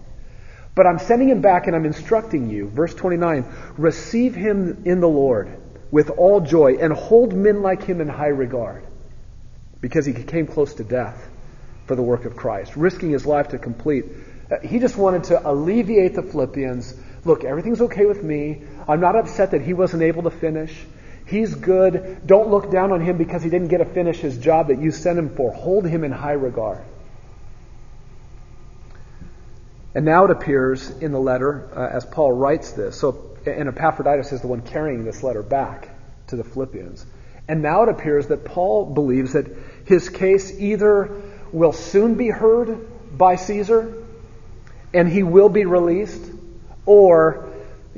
But 0.75 0.87
I'm 0.87 0.99
sending 0.99 1.29
him 1.29 1.41
back 1.41 1.67
and 1.67 1.75
I'm 1.75 1.85
instructing 1.85 2.49
you. 2.49 2.69
Verse 2.69 2.95
29 2.95 3.45
Receive 3.77 4.35
him 4.35 4.83
in 4.85 5.01
the 5.01 5.09
Lord 5.09 5.60
with 5.91 6.11
all 6.11 6.41
joy 6.41 6.77
and 6.81 6.93
hold 6.93 7.35
men 7.35 7.63
like 7.63 7.83
him 7.83 8.01
in 8.01 8.09
high 8.09 8.29
regard 8.29 8.85
because 9.81 10.07
he 10.07 10.13
came 10.13 10.47
close 10.47 10.75
to 10.75 10.85
death 10.85 11.29
for 11.87 11.97
the 11.97 12.03
work 12.03 12.25
of 12.25 12.37
Christ, 12.37 12.77
risking 12.77 13.11
his 13.11 13.27
life 13.27 13.49
to 13.49 13.59
complete. 13.59 14.05
Uh, 14.51 14.61
he 14.61 14.79
just 14.79 14.97
wanted 14.97 15.25
to 15.25 15.51
alleviate 15.51 16.15
the 16.15 16.23
Philippians. 16.23 16.95
Look, 17.25 17.45
everything's 17.45 17.81
okay 17.81 18.07
with 18.07 18.23
me. 18.23 18.63
I'm 18.87 19.01
not 19.01 19.17
upset 19.17 19.53
that 19.53 19.63
he 19.63 19.73
wasn't 19.73 20.03
able 20.03 20.23
to 20.25 20.31
finish. 20.31 20.73
He's 21.27 21.55
good. 21.55 22.27
Don't 22.27 22.49
look 22.49 22.71
down 22.71 22.93
on 22.93 23.01
him 23.01 23.17
because 23.17 23.43
he 23.43 23.51
didn't 23.51 23.69
get 23.69 23.79
to 23.79 23.85
finish 23.85 24.19
his 24.19 24.39
job 24.39 24.69
that 24.69 24.81
you 24.81 24.91
sent 24.91 25.19
him 25.19 25.35
for. 25.35 25.53
Hold 25.53 25.87
him 25.87 26.05
in 26.05 26.13
high 26.13 26.33
regard. 26.33 26.85
And 29.95 30.05
now 30.05 30.25
it 30.25 30.31
appears 30.31 30.89
in 30.89 31.13
the 31.13 31.21
letter 31.21 31.69
uh, 31.75 31.97
as 31.97 32.05
Paul 32.05 32.33
writes 32.33 32.73
this. 32.73 32.99
So, 32.99 33.30
and 33.47 33.69
Epaphroditus 33.69 34.33
is 34.33 34.41
the 34.41 34.47
one 34.47 34.63
carrying 34.63 35.05
this 35.05 35.23
letter 35.23 35.43
back 35.43 35.89
to 36.29 36.37
the 36.37 36.45
Philippians. 36.45 37.07
And 37.49 37.63
now 37.63 37.83
it 37.83 37.89
appears 37.89 38.29
that 38.29 38.45
Paul 38.45 38.87
believes 38.87 39.33
that 39.33 39.47
his 39.85 40.09
case 40.09 40.59
either 40.59 41.21
will 41.53 41.73
soon 41.73 42.15
be 42.15 42.29
heard 42.29 42.87
by 43.17 43.37
Caesar 43.37 44.05
and 44.95 45.09
he 45.09 45.23
will 45.23 45.49
be 45.49 45.65
released, 45.65 46.23
or 46.85 47.49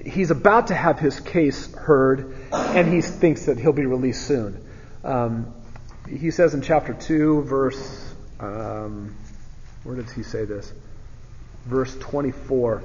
he's 0.02 0.30
about 0.30 0.68
to 0.68 0.74
have 0.74 0.98
his 0.98 1.20
case 1.20 1.72
heard, 1.74 2.34
and 2.52 2.92
he 2.92 3.00
thinks 3.00 3.46
that 3.46 3.58
he'll 3.58 3.72
be 3.72 3.86
released 3.86 4.26
soon. 4.26 4.62
Um, 5.02 5.54
he 6.08 6.30
says 6.30 6.54
in 6.54 6.62
chapter 6.62 6.92
2, 6.92 7.42
verse, 7.42 8.14
um, 8.40 9.14
where 9.84 9.96
did 9.96 10.10
he 10.10 10.22
say 10.22 10.44
this? 10.44 10.72
Verse 11.64 11.96
24 11.98 12.82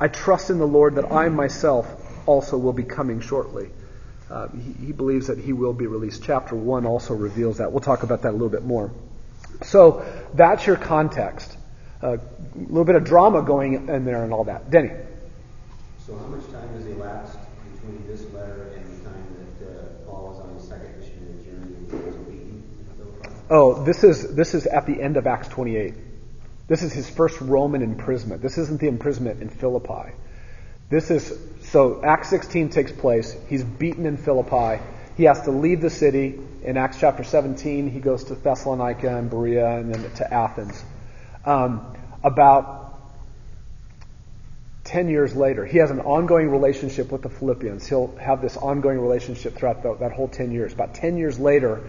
I 0.00 0.08
trust 0.08 0.50
in 0.50 0.58
the 0.58 0.66
Lord 0.66 0.96
that 0.96 1.12
I 1.12 1.28
myself 1.28 1.86
also 2.26 2.56
will 2.56 2.72
be 2.72 2.84
coming 2.84 3.20
shortly. 3.20 3.70
Uh, 4.30 4.48
he, 4.48 4.86
he 4.86 4.92
believes 4.92 5.28
that 5.28 5.38
he 5.38 5.52
will 5.52 5.72
be 5.72 5.86
released. 5.86 6.22
Chapter 6.22 6.54
1 6.54 6.86
also 6.86 7.14
reveals 7.14 7.58
that. 7.58 7.72
We'll 7.72 7.80
talk 7.80 8.02
about 8.02 8.22
that 8.22 8.30
a 8.30 8.32
little 8.32 8.50
bit 8.50 8.64
more. 8.64 8.92
So 9.62 10.04
that's 10.34 10.66
your 10.66 10.76
context. 10.76 11.56
A 12.02 12.06
uh, 12.06 12.16
little 12.54 12.84
bit 12.84 12.94
of 12.94 13.04
drama 13.04 13.42
going 13.42 13.88
in 13.88 14.04
there 14.04 14.22
and 14.22 14.32
all 14.32 14.44
that. 14.44 14.70
Denny. 14.70 14.90
So 16.06 16.16
how 16.16 16.26
much 16.26 16.46
time 16.52 16.68
has 16.74 16.86
elapsed 16.86 17.38
between 17.74 18.06
this 18.06 18.22
letter 18.32 18.72
and 18.76 18.84
the 18.84 19.04
time 19.04 19.26
that 19.60 19.68
uh, 19.68 19.82
Paul 20.06 20.28
was 20.28 20.40
on 20.40 20.54
his 20.54 20.68
second 20.68 20.96
missionary 21.00 21.44
journey 21.44 21.74
and 21.74 22.06
was 22.06 22.14
beaten 22.26 22.62
Oh, 23.50 23.82
this 23.82 24.04
is 24.04 24.34
this 24.34 24.54
is 24.54 24.66
at 24.66 24.86
the 24.86 25.02
end 25.02 25.16
of 25.16 25.26
Acts 25.26 25.48
28. 25.48 25.94
This 26.68 26.82
is 26.82 26.92
his 26.92 27.08
first 27.08 27.40
Roman 27.40 27.82
imprisonment. 27.82 28.42
This 28.42 28.58
isn't 28.58 28.78
the 28.78 28.88
imprisonment 28.88 29.42
in 29.42 29.48
Philippi. 29.48 30.12
This 30.90 31.10
is 31.10 31.36
so 31.62 32.02
Acts 32.04 32.28
16 32.30 32.68
takes 32.68 32.92
place. 32.92 33.36
He's 33.48 33.64
beaten 33.64 34.06
in 34.06 34.18
Philippi. 34.18 34.82
He 35.16 35.24
has 35.24 35.42
to 35.42 35.50
leave 35.50 35.80
the 35.80 35.90
city. 35.90 36.38
In 36.62 36.76
Acts 36.76 36.98
chapter 37.00 37.24
17, 37.24 37.90
he 37.90 38.00
goes 38.00 38.24
to 38.24 38.34
Thessalonica 38.34 39.16
and 39.16 39.30
Berea 39.30 39.78
and 39.78 39.92
then 39.92 40.10
to 40.16 40.32
Athens. 40.32 40.82
Um, 41.44 41.96
about 42.22 43.00
10 44.84 45.08
years 45.08 45.34
later, 45.36 45.64
he 45.64 45.78
has 45.78 45.90
an 45.90 46.00
ongoing 46.00 46.50
relationship 46.50 47.10
with 47.12 47.22
the 47.22 47.28
Philippians. 47.28 47.86
He'll 47.86 48.14
have 48.16 48.42
this 48.42 48.56
ongoing 48.56 48.98
relationship 48.98 49.54
throughout 49.54 49.82
the, 49.82 49.94
that 49.96 50.12
whole 50.12 50.28
10 50.28 50.50
years. 50.50 50.72
About 50.72 50.94
10 50.94 51.16
years 51.16 51.38
later, 51.38 51.86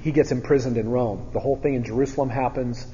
he 0.00 0.12
gets 0.12 0.32
imprisoned 0.32 0.76
in 0.76 0.90
Rome. 0.90 1.30
The 1.32 1.40
whole 1.40 1.56
thing 1.56 1.74
in 1.74 1.84
Jerusalem 1.84 2.28
happens. 2.28 2.86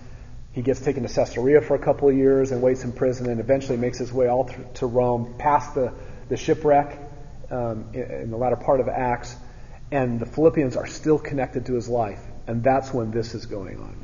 He 0.53 0.61
gets 0.61 0.81
taken 0.81 1.03
to 1.03 1.09
Caesarea 1.09 1.63
for 1.63 1.75
a 1.75 1.79
couple 1.79 2.09
of 2.09 2.17
years 2.17 2.53
and 2.53 2.61
waits 2.61 2.85
in 2.85 2.93
prison 2.93 3.29
and 3.31 3.41
eventually 3.41 3.79
makes 3.79 3.99
his 3.99 4.13
way 4.13 4.29
all 4.29 4.51
to 4.75 4.87
Rome, 4.87 5.35
past 5.39 5.75
the, 5.75 5.93
the 6.29 6.37
shipwreck 6.37 6.99
um, 7.51 7.87
in, 7.95 8.03
in 8.03 8.31
the 8.31 8.37
latter 8.37 8.57
part 8.57 8.81
of 8.81 8.89
Acts. 8.89 9.35
And 9.91 10.21
the 10.21 10.27
Philippians 10.27 10.77
are 10.77 10.87
still 10.87 11.19
connected 11.19 11.67
to 11.67 11.75
his 11.75 11.89
life. 11.89 12.21
And 12.47 12.63
that's 12.63 12.93
when 12.93 13.11
this 13.11 13.35
is 13.35 13.47
going 13.47 13.79
on. 13.79 13.97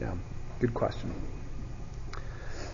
Yeah, 0.00 0.14
good 0.60 0.74
question. 0.74 1.14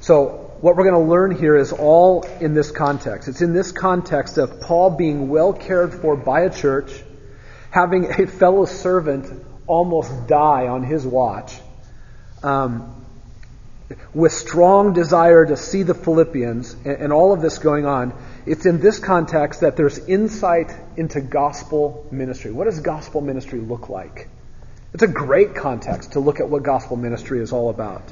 So, 0.00 0.50
what 0.60 0.76
we're 0.76 0.88
going 0.88 1.04
to 1.04 1.10
learn 1.10 1.30
here 1.36 1.56
is 1.56 1.72
all 1.72 2.22
in 2.40 2.54
this 2.54 2.70
context. 2.70 3.28
It's 3.28 3.42
in 3.42 3.52
this 3.52 3.70
context 3.70 4.38
of 4.38 4.60
Paul 4.60 4.90
being 4.90 5.28
well 5.28 5.52
cared 5.52 5.92
for 5.92 6.16
by 6.16 6.40
a 6.40 6.50
church, 6.50 6.90
having 7.70 8.06
a 8.06 8.26
fellow 8.26 8.64
servant 8.64 9.44
almost 9.66 10.26
die 10.26 10.68
on 10.68 10.82
his 10.82 11.06
watch, 11.06 11.54
um, 12.42 13.04
with 14.14 14.32
strong 14.32 14.92
desire 14.92 15.46
to 15.46 15.56
see 15.56 15.82
the 15.82 15.94
Philippians, 15.94 16.74
and, 16.84 16.86
and 16.86 17.12
all 17.12 17.32
of 17.32 17.40
this 17.40 17.58
going 17.58 17.86
on. 17.86 18.12
It's 18.46 18.66
in 18.66 18.80
this 18.80 18.98
context 18.98 19.60
that 19.60 19.76
there's 19.76 19.98
insight 19.98 20.74
into 20.96 21.20
gospel 21.20 22.06
ministry. 22.10 22.52
What 22.52 22.64
does 22.64 22.80
gospel 22.80 23.20
ministry 23.20 23.60
look 23.60 23.88
like? 23.88 24.28
It's 24.92 25.02
a 25.02 25.08
great 25.08 25.54
context 25.54 26.12
to 26.12 26.20
look 26.20 26.40
at 26.40 26.48
what 26.48 26.62
gospel 26.62 26.96
ministry 26.96 27.40
is 27.40 27.52
all 27.52 27.70
about. 27.70 28.02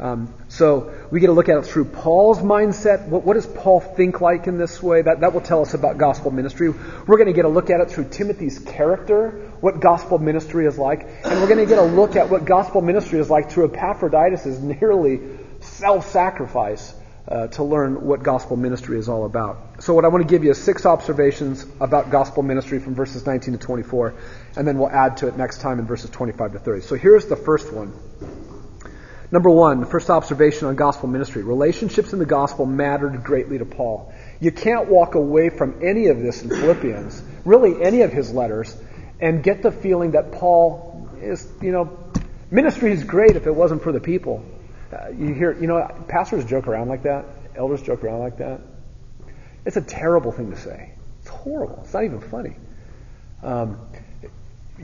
Um, 0.00 0.32
so 0.48 0.94
we 1.10 1.18
get 1.18 1.26
to 1.26 1.32
look 1.32 1.48
at 1.48 1.58
it 1.58 1.66
through 1.66 1.86
Paul's 1.86 2.38
mindset. 2.38 3.08
What, 3.08 3.24
what, 3.24 3.34
does 3.34 3.46
Paul 3.46 3.80
think 3.80 4.20
like 4.20 4.46
in 4.46 4.56
this 4.56 4.80
way? 4.80 5.02
That, 5.02 5.20
that 5.20 5.34
will 5.34 5.40
tell 5.40 5.60
us 5.60 5.74
about 5.74 5.98
gospel 5.98 6.30
ministry. 6.30 6.70
We're 6.70 7.16
going 7.16 7.26
to 7.26 7.32
get 7.32 7.44
a 7.44 7.48
look 7.48 7.68
at 7.68 7.80
it 7.80 7.90
through 7.90 8.10
Timothy's 8.10 8.60
character, 8.60 9.47
what 9.60 9.80
gospel 9.80 10.18
ministry 10.18 10.66
is 10.66 10.78
like. 10.78 11.02
And 11.24 11.40
we're 11.40 11.48
going 11.48 11.58
to 11.58 11.66
get 11.66 11.78
a 11.78 11.82
look 11.82 12.16
at 12.16 12.30
what 12.30 12.44
gospel 12.44 12.80
ministry 12.80 13.18
is 13.18 13.30
like 13.30 13.50
through 13.50 13.72
Epaphroditus' 13.72 14.58
nearly 14.60 15.20
self-sacrifice 15.60 16.94
uh, 17.28 17.46
to 17.48 17.62
learn 17.62 18.06
what 18.06 18.22
gospel 18.22 18.56
ministry 18.56 18.98
is 18.98 19.08
all 19.08 19.26
about. 19.26 19.82
So 19.82 19.92
what 19.92 20.04
I 20.04 20.08
want 20.08 20.26
to 20.26 20.28
give 20.28 20.44
you 20.44 20.50
is 20.50 20.62
six 20.62 20.86
observations 20.86 21.66
about 21.80 22.10
gospel 22.10 22.42
ministry 22.42 22.78
from 22.78 22.94
verses 22.94 23.26
19 23.26 23.52
to 23.52 23.58
24, 23.58 24.14
and 24.56 24.66
then 24.66 24.78
we'll 24.78 24.90
add 24.90 25.18
to 25.18 25.28
it 25.28 25.36
next 25.36 25.60
time 25.60 25.78
in 25.78 25.86
verses 25.86 26.10
25 26.10 26.52
to 26.52 26.58
30. 26.58 26.82
So 26.82 26.94
here's 26.94 27.26
the 27.26 27.36
first 27.36 27.72
one. 27.72 27.92
Number 29.30 29.50
one, 29.50 29.80
the 29.80 29.86
first 29.86 30.08
observation 30.08 30.68
on 30.68 30.76
gospel 30.76 31.06
ministry. 31.06 31.42
Relationships 31.42 32.14
in 32.14 32.18
the 32.18 32.24
gospel 32.24 32.64
mattered 32.64 33.22
greatly 33.22 33.58
to 33.58 33.66
Paul. 33.66 34.10
You 34.40 34.50
can't 34.50 34.88
walk 34.88 35.14
away 35.14 35.50
from 35.50 35.80
any 35.82 36.06
of 36.06 36.18
this 36.20 36.42
in 36.42 36.48
Philippians, 36.48 37.22
really 37.44 37.82
any 37.82 38.00
of 38.02 38.10
his 38.10 38.32
letters, 38.32 38.74
and 39.20 39.42
get 39.42 39.62
the 39.62 39.72
feeling 39.72 40.12
that 40.12 40.32
Paul 40.32 41.08
is, 41.20 41.50
you 41.60 41.72
know, 41.72 41.98
ministry 42.50 42.92
is 42.92 43.04
great 43.04 43.36
if 43.36 43.46
it 43.46 43.54
wasn't 43.54 43.82
for 43.82 43.92
the 43.92 44.00
people. 44.00 44.44
Uh, 44.92 45.08
you 45.10 45.34
hear, 45.34 45.52
you 45.60 45.66
know, 45.66 45.86
pastors 46.08 46.44
joke 46.44 46.66
around 46.66 46.88
like 46.88 47.02
that, 47.02 47.24
elders 47.54 47.82
joke 47.82 48.04
around 48.04 48.20
like 48.20 48.38
that. 48.38 48.60
It's 49.64 49.76
a 49.76 49.82
terrible 49.82 50.32
thing 50.32 50.50
to 50.50 50.56
say. 50.56 50.92
It's 51.20 51.28
horrible. 51.28 51.80
It's 51.82 51.92
not 51.92 52.04
even 52.04 52.20
funny. 52.20 52.56
Um, 53.42 53.78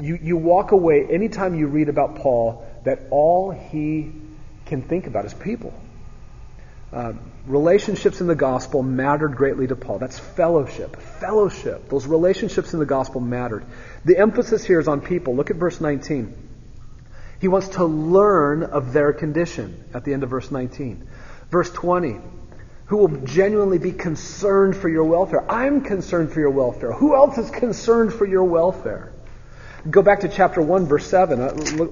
you, 0.00 0.18
you 0.20 0.36
walk 0.36 0.72
away 0.72 1.06
anytime 1.06 1.54
you 1.58 1.68
read 1.68 1.88
about 1.88 2.16
Paul 2.16 2.66
that 2.84 3.00
all 3.10 3.50
he 3.50 4.12
can 4.66 4.82
think 4.82 5.06
about 5.06 5.24
is 5.24 5.34
people. 5.34 5.72
Uh, 6.92 7.14
relationships 7.46 8.20
in 8.20 8.26
the 8.26 8.34
gospel 8.34 8.82
mattered 8.82 9.36
greatly 9.36 9.66
to 9.66 9.76
Paul. 9.76 9.98
That's 9.98 10.18
fellowship. 10.18 10.96
Fellowship. 10.96 11.88
Those 11.88 12.06
relationships 12.06 12.72
in 12.72 12.78
the 12.78 12.86
gospel 12.86 13.20
mattered. 13.20 13.64
The 14.04 14.18
emphasis 14.18 14.64
here 14.64 14.80
is 14.80 14.88
on 14.88 15.00
people. 15.00 15.36
Look 15.36 15.50
at 15.50 15.56
verse 15.56 15.80
19. 15.80 16.34
He 17.40 17.48
wants 17.48 17.68
to 17.70 17.84
learn 17.84 18.62
of 18.62 18.92
their 18.92 19.12
condition 19.12 19.84
at 19.92 20.04
the 20.04 20.14
end 20.14 20.22
of 20.22 20.30
verse 20.30 20.50
19. 20.50 21.06
Verse 21.50 21.70
20, 21.70 22.16
who 22.86 22.96
will 22.96 23.08
genuinely 23.08 23.78
be 23.78 23.92
concerned 23.92 24.76
for 24.76 24.88
your 24.88 25.04
welfare. 25.04 25.50
I'm 25.50 25.82
concerned 25.82 26.32
for 26.32 26.40
your 26.40 26.50
welfare. 26.50 26.92
Who 26.92 27.14
else 27.14 27.36
is 27.36 27.50
concerned 27.50 28.14
for 28.14 28.24
your 28.24 28.44
welfare? 28.44 29.12
Go 29.90 30.00
back 30.00 30.20
to 30.20 30.28
chapter 30.28 30.62
1, 30.62 30.86
verse 30.86 31.06
7. 31.06 31.40
Uh, 31.40 31.88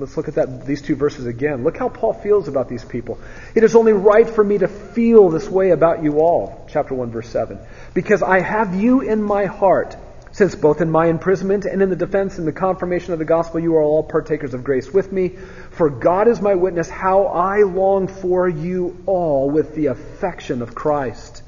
Let's 0.00 0.16
look 0.16 0.28
at 0.28 0.34
that, 0.34 0.66
these 0.66 0.82
two 0.82 0.96
verses 0.96 1.26
again. 1.26 1.62
Look 1.62 1.76
how 1.76 1.88
Paul 1.88 2.14
feels 2.14 2.48
about 2.48 2.68
these 2.68 2.84
people. 2.84 3.18
It 3.54 3.62
is 3.62 3.76
only 3.76 3.92
right 3.92 4.28
for 4.28 4.42
me 4.42 4.58
to 4.58 4.68
feel 4.68 5.28
this 5.28 5.48
way 5.48 5.70
about 5.70 6.02
you 6.02 6.20
all. 6.20 6.66
Chapter 6.70 6.94
1, 6.94 7.10
verse 7.10 7.28
7. 7.28 7.58
Because 7.92 8.22
I 8.22 8.40
have 8.40 8.74
you 8.74 9.02
in 9.02 9.22
my 9.22 9.44
heart 9.44 9.96
since 10.32 10.54
both 10.54 10.80
in 10.80 10.90
my 10.90 11.06
imprisonment 11.06 11.64
and 11.64 11.82
in 11.82 11.90
the 11.90 11.96
defense 11.96 12.38
and 12.38 12.46
the 12.46 12.52
confirmation 12.52 13.12
of 13.12 13.18
the 13.18 13.24
gospel 13.24 13.60
you 13.60 13.74
are 13.74 13.82
all 13.82 14.02
partakers 14.02 14.54
of 14.54 14.62
grace 14.62 14.92
with 14.92 15.12
me. 15.12 15.36
For 15.72 15.90
God 15.90 16.28
is 16.28 16.40
my 16.40 16.54
witness 16.54 16.88
how 16.88 17.26
I 17.26 17.62
long 17.62 18.06
for 18.06 18.48
you 18.48 19.02
all 19.06 19.50
with 19.50 19.74
the 19.74 19.86
affection 19.86 20.62
of 20.62 20.74
Christ. 20.74 21.42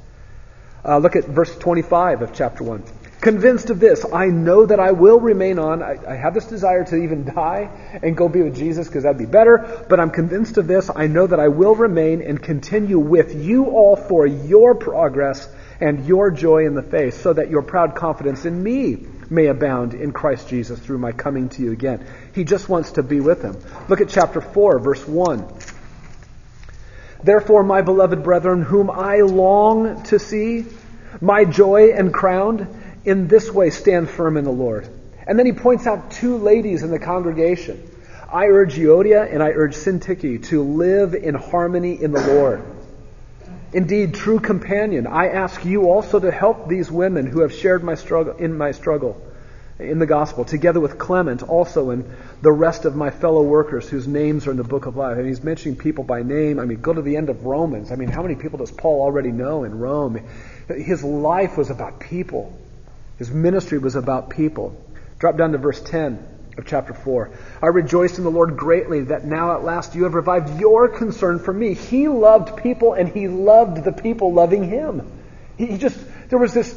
Uh, 0.84 0.98
look 0.98 1.14
at 1.14 1.24
verse 1.24 1.57
25 1.57 2.22
of 2.22 2.34
chapter 2.34 2.64
1. 2.64 2.82
Convinced 3.22 3.70
of 3.70 3.78
this, 3.78 4.04
I 4.12 4.26
know 4.26 4.66
that 4.66 4.80
I 4.80 4.90
will 4.90 5.20
remain 5.20 5.60
on. 5.60 5.80
I, 5.80 5.96
I 6.08 6.16
have 6.16 6.34
this 6.34 6.46
desire 6.46 6.82
to 6.86 6.96
even 6.96 7.24
die 7.36 7.70
and 8.02 8.16
go 8.16 8.28
be 8.28 8.42
with 8.42 8.56
Jesus 8.56 8.88
because 8.88 9.04
that'd 9.04 9.16
be 9.16 9.26
better. 9.26 9.86
But 9.88 10.00
I'm 10.00 10.10
convinced 10.10 10.58
of 10.58 10.66
this. 10.66 10.90
I 10.94 11.06
know 11.06 11.28
that 11.28 11.38
I 11.38 11.46
will 11.46 11.76
remain 11.76 12.20
and 12.20 12.42
continue 12.42 12.98
with 12.98 13.32
you 13.36 13.66
all 13.66 13.94
for 13.94 14.26
your 14.26 14.74
progress 14.74 15.48
and 15.80 16.04
your 16.04 16.32
joy 16.32 16.66
in 16.66 16.74
the 16.74 16.82
faith, 16.82 17.22
so 17.22 17.32
that 17.32 17.48
your 17.48 17.62
proud 17.62 17.94
confidence 17.94 18.44
in 18.44 18.60
me 18.60 19.06
may 19.30 19.46
abound 19.46 19.94
in 19.94 20.10
Christ 20.10 20.48
Jesus 20.48 20.80
through 20.80 20.98
my 20.98 21.12
coming 21.12 21.48
to 21.50 21.62
you 21.62 21.70
again. 21.70 22.04
He 22.34 22.42
just 22.42 22.68
wants 22.68 22.92
to 22.92 23.04
be 23.04 23.20
with 23.20 23.40
him. 23.40 23.56
Look 23.88 24.00
at 24.00 24.08
chapter 24.08 24.40
4, 24.40 24.80
verse 24.80 25.06
1. 25.06 25.46
Therefore, 27.22 27.62
my 27.62 27.82
beloved 27.82 28.24
brethren, 28.24 28.62
whom 28.62 28.90
I 28.90 29.20
long 29.20 30.02
to 30.04 30.18
see, 30.18 30.66
my 31.20 31.44
joy 31.44 31.92
and 31.92 32.12
crown, 32.12 32.82
in 33.05 33.28
this 33.28 33.50
way 33.50 33.70
stand 33.70 34.09
firm 34.09 34.36
in 34.36 34.44
the 34.44 34.53
Lord. 34.53 34.88
And 35.26 35.38
then 35.38 35.46
he 35.46 35.53
points 35.53 35.86
out 35.86 36.11
two 36.11 36.36
ladies 36.36 36.82
in 36.82 36.90
the 36.90 36.98
congregation. 36.98 37.88
I 38.32 38.46
urge 38.46 38.76
Euodia 38.76 39.32
and 39.32 39.42
I 39.42 39.50
urge 39.50 39.74
Syntyche 39.74 40.44
to 40.46 40.62
live 40.62 41.14
in 41.14 41.34
harmony 41.34 42.03
in 42.03 42.12
the 42.12 42.26
Lord. 42.26 42.64
Indeed, 43.72 44.14
true 44.14 44.38
companion, 44.38 45.07
I 45.07 45.28
ask 45.28 45.64
you 45.64 45.84
also 45.84 46.20
to 46.20 46.30
help 46.30 46.68
these 46.68 46.90
women 46.90 47.26
who 47.26 47.40
have 47.40 47.55
shared 47.55 47.82
my 47.82 47.94
struggle 47.94 48.36
in 48.36 48.57
my 48.57 48.72
struggle 48.72 49.20
in 49.78 49.98
the 49.98 50.07
gospel, 50.07 50.44
together 50.44 50.80
with 50.80 50.98
Clement 50.98 51.42
also 51.42 51.90
and 51.90 52.05
the 52.40 52.53
rest 52.53 52.84
of 52.84 52.94
my 52.94 53.11
fellow 53.11 53.42
workers 53.42 53.88
whose 53.88 54.07
names 54.07 54.46
are 54.46 54.50
in 54.50 54.57
the 54.57 54.64
book 54.64 54.86
of 54.86 54.96
life. 54.96 55.16
I 55.16 55.20
And 55.20 55.28
he's 55.28 55.42
mentioning 55.42 55.76
people 55.76 56.05
by 56.05 56.22
name. 56.22 56.59
I 56.59 56.66
mean, 56.66 56.80
go 56.80 56.92
to 56.92 57.03
the 57.03 57.16
end 57.16 57.30
of 57.30 57.44
Romans. 57.44 57.90
I 57.90 57.96
mean, 57.96 58.09
how 58.09 58.22
many 58.22 58.34
people 58.34 58.59
does 58.59 58.70
Paul 58.70 59.03
already 59.03 59.32
know 59.32 59.64
in 59.64 59.78
Rome? 59.78 60.20
His 60.68 61.03
life 61.03 61.57
was 61.57 61.70
about 61.70 62.00
people. 62.00 62.57
His 63.22 63.30
ministry 63.30 63.78
was 63.78 63.94
about 63.94 64.30
people. 64.30 64.76
Drop 65.20 65.36
down 65.36 65.52
to 65.52 65.58
verse 65.58 65.80
10 65.80 66.26
of 66.58 66.66
chapter 66.66 66.92
4. 66.92 67.30
I 67.62 67.68
rejoice 67.68 68.18
in 68.18 68.24
the 68.24 68.32
Lord 68.32 68.56
greatly 68.56 69.02
that 69.02 69.24
now 69.24 69.54
at 69.54 69.62
last 69.62 69.94
you 69.94 70.02
have 70.02 70.14
revived 70.14 70.58
your 70.58 70.88
concern 70.88 71.38
for 71.38 71.52
me. 71.52 71.74
He 71.74 72.08
loved 72.08 72.56
people 72.56 72.94
and 72.94 73.08
he 73.08 73.28
loved 73.28 73.84
the 73.84 73.92
people 73.92 74.32
loving 74.32 74.68
him. 74.68 75.08
He 75.56 75.78
just, 75.78 75.96
there 76.30 76.38
was 76.40 76.52
this 76.52 76.76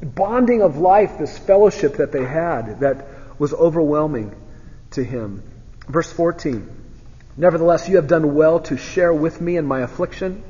bonding 0.00 0.62
of 0.62 0.78
life, 0.78 1.18
this 1.18 1.36
fellowship 1.36 1.98
that 1.98 2.10
they 2.10 2.24
had 2.24 2.80
that 2.80 3.06
was 3.38 3.52
overwhelming 3.52 4.34
to 4.92 5.04
him. 5.04 5.42
Verse 5.86 6.10
14. 6.10 6.70
Nevertheless, 7.36 7.86
you 7.86 7.96
have 7.96 8.08
done 8.08 8.34
well 8.34 8.60
to 8.60 8.78
share 8.78 9.12
with 9.12 9.42
me 9.42 9.58
in 9.58 9.66
my 9.66 9.80
affliction. 9.80 10.42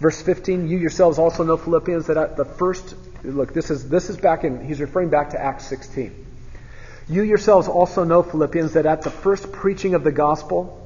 Verse 0.00 0.20
15, 0.20 0.68
you 0.68 0.76
yourselves 0.76 1.20
also 1.20 1.44
know 1.44 1.56
Philippians 1.56 2.08
that 2.08 2.16
at 2.16 2.36
the 2.36 2.44
first, 2.44 2.96
look, 3.26 3.52
this 3.52 3.70
is, 3.70 3.88
this 3.88 4.10
is 4.10 4.16
back 4.16 4.44
in, 4.44 4.64
he's 4.64 4.80
referring 4.80 5.10
back 5.10 5.30
to 5.30 5.42
Acts 5.42 5.66
16. 5.66 6.24
You 7.08 7.22
yourselves 7.22 7.68
also 7.68 8.04
know, 8.04 8.22
Philippians, 8.22 8.72
that 8.72 8.86
at 8.86 9.02
the 9.02 9.10
first 9.10 9.52
preaching 9.52 9.94
of 9.94 10.02
the 10.02 10.12
gospel, 10.12 10.82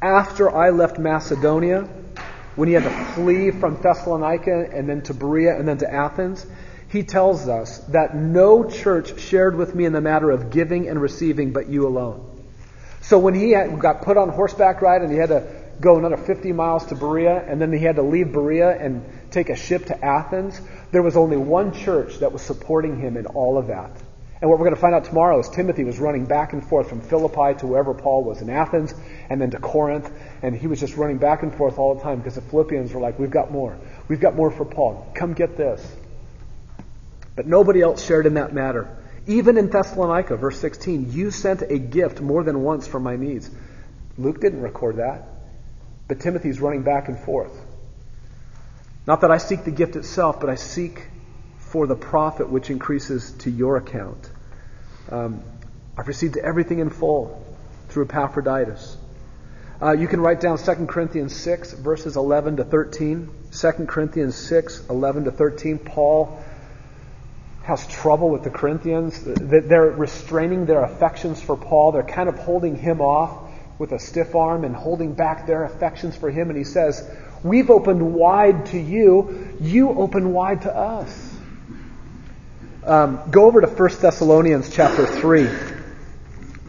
after 0.00 0.50
I 0.50 0.70
left 0.70 0.98
Macedonia, 0.98 1.88
when 2.54 2.68
he 2.68 2.74
had 2.74 2.82
to 2.82 3.04
flee 3.14 3.50
from 3.50 3.80
Thessalonica 3.80 4.68
and 4.72 4.88
then 4.88 5.02
to 5.02 5.14
Berea 5.14 5.56
and 5.58 5.66
then 5.66 5.78
to 5.78 5.90
Athens, 5.90 6.44
he 6.88 7.02
tells 7.02 7.48
us 7.48 7.78
that 7.88 8.14
no 8.14 8.64
church 8.68 9.18
shared 9.18 9.56
with 9.56 9.74
me 9.74 9.86
in 9.86 9.94
the 9.94 10.02
matter 10.02 10.30
of 10.30 10.50
giving 10.50 10.88
and 10.88 11.00
receiving 11.00 11.52
but 11.52 11.68
you 11.68 11.86
alone. 11.86 12.28
So 13.00 13.18
when 13.18 13.34
he 13.34 13.52
had, 13.52 13.78
got 13.80 14.02
put 14.02 14.18
on 14.18 14.28
horseback 14.28 14.82
ride 14.82 15.00
and 15.00 15.10
he 15.10 15.16
had 15.16 15.30
to 15.30 15.62
go 15.80 15.96
another 15.96 16.18
50 16.18 16.52
miles 16.52 16.84
to 16.86 16.94
Berea 16.94 17.44
and 17.48 17.60
then 17.60 17.72
he 17.72 17.82
had 17.82 17.96
to 17.96 18.02
leave 18.02 18.32
Berea 18.32 18.76
and 18.78 19.04
take 19.32 19.48
a 19.48 19.56
ship 19.56 19.86
to 19.86 20.04
Athens, 20.04 20.60
there 20.90 21.02
was 21.02 21.16
only 21.16 21.36
one 21.36 21.72
church 21.72 22.18
that 22.18 22.32
was 22.32 22.42
supporting 22.42 22.98
him 22.98 23.16
in 23.16 23.26
all 23.26 23.58
of 23.58 23.68
that. 23.68 23.90
And 24.42 24.50
what 24.50 24.58
we're 24.58 24.66
going 24.66 24.74
to 24.74 24.80
find 24.80 24.92
out 24.92 25.04
tomorrow 25.04 25.38
is 25.38 25.48
Timothy 25.48 25.84
was 25.84 26.00
running 26.00 26.24
back 26.24 26.52
and 26.52 26.68
forth 26.68 26.88
from 26.88 27.00
Philippi 27.00 27.56
to 27.60 27.66
wherever 27.68 27.94
Paul 27.94 28.24
was 28.24 28.42
in 28.42 28.50
Athens 28.50 28.92
and 29.30 29.40
then 29.40 29.52
to 29.52 29.58
Corinth. 29.60 30.10
And 30.42 30.52
he 30.52 30.66
was 30.66 30.80
just 30.80 30.96
running 30.96 31.18
back 31.18 31.44
and 31.44 31.54
forth 31.54 31.78
all 31.78 31.94
the 31.94 32.02
time 32.02 32.18
because 32.18 32.34
the 32.34 32.40
Philippians 32.40 32.92
were 32.92 33.00
like, 33.00 33.20
We've 33.20 33.30
got 33.30 33.52
more. 33.52 33.78
We've 34.08 34.18
got 34.18 34.34
more 34.34 34.50
for 34.50 34.64
Paul. 34.64 35.08
Come 35.14 35.34
get 35.34 35.56
this. 35.56 35.80
But 37.36 37.46
nobody 37.46 37.82
else 37.82 38.04
shared 38.04 38.26
in 38.26 38.34
that 38.34 38.52
matter. 38.52 38.98
Even 39.28 39.56
in 39.56 39.70
Thessalonica, 39.70 40.36
verse 40.36 40.58
16, 40.58 41.12
you 41.12 41.30
sent 41.30 41.62
a 41.62 41.78
gift 41.78 42.20
more 42.20 42.42
than 42.42 42.62
once 42.62 42.88
for 42.88 42.98
my 42.98 43.14
needs. 43.14 43.48
Luke 44.18 44.40
didn't 44.40 44.60
record 44.60 44.96
that. 44.96 45.28
But 46.08 46.18
Timothy's 46.18 46.60
running 46.60 46.82
back 46.82 47.06
and 47.06 47.16
forth. 47.16 47.56
Not 49.06 49.22
that 49.22 49.30
I 49.30 49.38
seek 49.38 49.64
the 49.64 49.70
gift 49.70 49.96
itself, 49.96 50.40
but 50.40 50.48
I 50.48 50.54
seek 50.54 51.08
for 51.58 51.86
the 51.86 51.96
profit 51.96 52.48
which 52.48 52.70
increases 52.70 53.32
to 53.38 53.50
your 53.50 53.76
account. 53.76 54.30
Um, 55.10 55.42
I've 55.96 56.08
received 56.08 56.36
everything 56.36 56.78
in 56.78 56.90
full 56.90 57.44
through 57.88 58.04
Epaphroditus. 58.04 58.96
Uh, 59.82 59.92
you 59.92 60.06
can 60.06 60.20
write 60.20 60.40
down 60.40 60.58
2 60.58 60.86
Corinthians 60.86 61.34
6, 61.34 61.72
verses 61.72 62.16
11 62.16 62.58
to 62.58 62.64
13. 62.64 63.28
2 63.50 63.72
Corinthians 63.86 64.36
6, 64.36 64.88
11 64.88 65.24
to 65.24 65.32
13. 65.32 65.78
Paul 65.80 66.40
has 67.64 67.84
trouble 67.88 68.30
with 68.30 68.44
the 68.44 68.50
Corinthians. 68.50 69.20
They're 69.24 69.90
restraining 69.90 70.66
their 70.66 70.84
affections 70.84 71.42
for 71.42 71.56
Paul. 71.56 71.92
They're 71.92 72.04
kind 72.04 72.28
of 72.28 72.38
holding 72.38 72.76
him 72.76 73.00
off 73.00 73.50
with 73.78 73.90
a 73.90 73.98
stiff 73.98 74.36
arm 74.36 74.64
and 74.64 74.76
holding 74.76 75.14
back 75.14 75.46
their 75.46 75.64
affections 75.64 76.14
for 76.16 76.30
him. 76.30 76.48
And 76.48 76.56
he 76.56 76.64
says, 76.64 77.08
We've 77.42 77.70
opened 77.70 78.14
wide 78.14 78.66
to 78.66 78.78
you. 78.78 79.56
You 79.60 79.90
open 79.90 80.32
wide 80.32 80.62
to 80.62 80.76
us. 80.76 81.36
Um, 82.84 83.20
go 83.30 83.46
over 83.46 83.60
to 83.60 83.66
1 83.66 83.90
Thessalonians 84.00 84.74
chapter 84.74 85.06
3. 85.06 85.48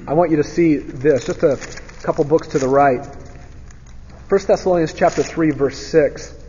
I 0.07 0.13
want 0.13 0.32
you 0.32 0.38
to 0.38 0.43
see 0.43 0.78
this, 0.78 1.26
just 1.26 1.43
a 1.43 1.57
couple 2.03 2.24
books 2.24 2.47
to 2.49 2.59
the 2.59 2.67
right. 2.67 3.05
1 4.30 4.41
Thessalonians 4.47 4.93
chapter 4.93 5.24
3, 5.24 5.51
verse 5.51 5.78
6. 5.78 6.39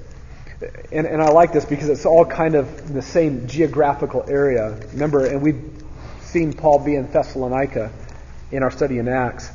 And, 0.90 1.06
and 1.06 1.22
I 1.22 1.28
like 1.28 1.52
this 1.52 1.64
because 1.64 1.88
it's 1.88 2.06
all 2.06 2.24
kind 2.24 2.54
of 2.54 2.92
the 2.92 3.02
same 3.02 3.46
geographical 3.46 4.24
area. 4.28 4.78
Remember, 4.92 5.26
and 5.26 5.42
we've 5.42 5.62
seen 6.22 6.52
Paul 6.52 6.78
be 6.78 6.94
in 6.94 7.10
Thessalonica 7.10 7.92
in 8.50 8.62
our 8.62 8.70
study 8.70 8.98
in 8.98 9.08
Acts. 9.08 9.50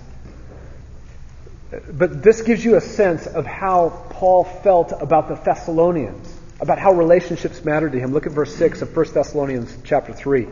But 1.72 2.24
this 2.24 2.41
gives 2.41 2.63
you 2.65 2.76
a 2.76 2.82
sense 2.82 3.28
of 3.28 3.45
how 3.45 4.05
Paul 4.09 4.43
felt 4.43 4.91
about 4.91 5.28
the 5.28 5.36
Thessalonians 5.36 6.39
about 6.59 6.80
how 6.80 6.91
relationships 6.91 7.63
matter 7.63 7.89
to 7.89 7.99
him. 7.99 8.11
Look 8.11 8.26
at 8.26 8.34
verse 8.34 8.53
6 8.55 8.82
of 8.82 8.95
1 8.95 9.13
Thessalonians 9.13 9.76
chapter 9.84 10.13
3. 10.13 10.47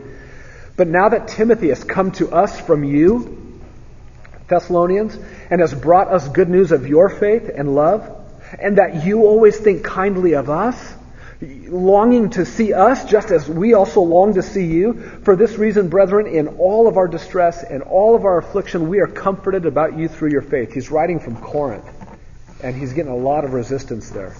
But 0.76 0.88
now 0.88 1.08
that 1.10 1.28
Timothy 1.28 1.68
has 1.68 1.84
come 1.84 2.12
to 2.12 2.32
us 2.32 2.58
from 2.58 2.84
you, 2.84 3.60
Thessalonians, 4.48 5.18
and 5.50 5.60
has 5.60 5.74
brought 5.74 6.08
us 6.08 6.26
good 6.28 6.48
news 6.48 6.72
of 6.72 6.86
your 6.86 7.10
faith 7.10 7.50
and 7.54 7.74
love, 7.74 8.14
and 8.58 8.78
that 8.78 9.04
you 9.04 9.24
always 9.24 9.58
think 9.58 9.84
kindly 9.84 10.34
of 10.34 10.48
us, 10.48 10.94
longing 11.40 12.30
to 12.30 12.44
see 12.44 12.72
us 12.72 13.04
just 13.04 13.30
as 13.30 13.48
we 13.48 13.74
also 13.74 14.00
long 14.00 14.34
to 14.34 14.42
see 14.42 14.66
you. 14.66 14.94
For 15.22 15.36
this 15.36 15.56
reason, 15.56 15.88
brethren, 15.88 16.26
in 16.26 16.48
all 16.58 16.88
of 16.88 16.96
our 16.96 17.06
distress 17.06 17.62
and 17.62 17.82
all 17.82 18.16
of 18.16 18.24
our 18.24 18.38
affliction, 18.38 18.88
we 18.88 19.00
are 19.00 19.06
comforted 19.06 19.64
about 19.64 19.96
you 19.96 20.08
through 20.08 20.30
your 20.30 20.42
faith. 20.42 20.72
He's 20.72 20.90
writing 20.90 21.20
from 21.20 21.36
Corinth, 21.40 21.88
and 22.62 22.74
he's 22.74 22.92
getting 22.92 23.12
a 23.12 23.16
lot 23.16 23.44
of 23.44 23.52
resistance 23.52 24.10
there. 24.10 24.34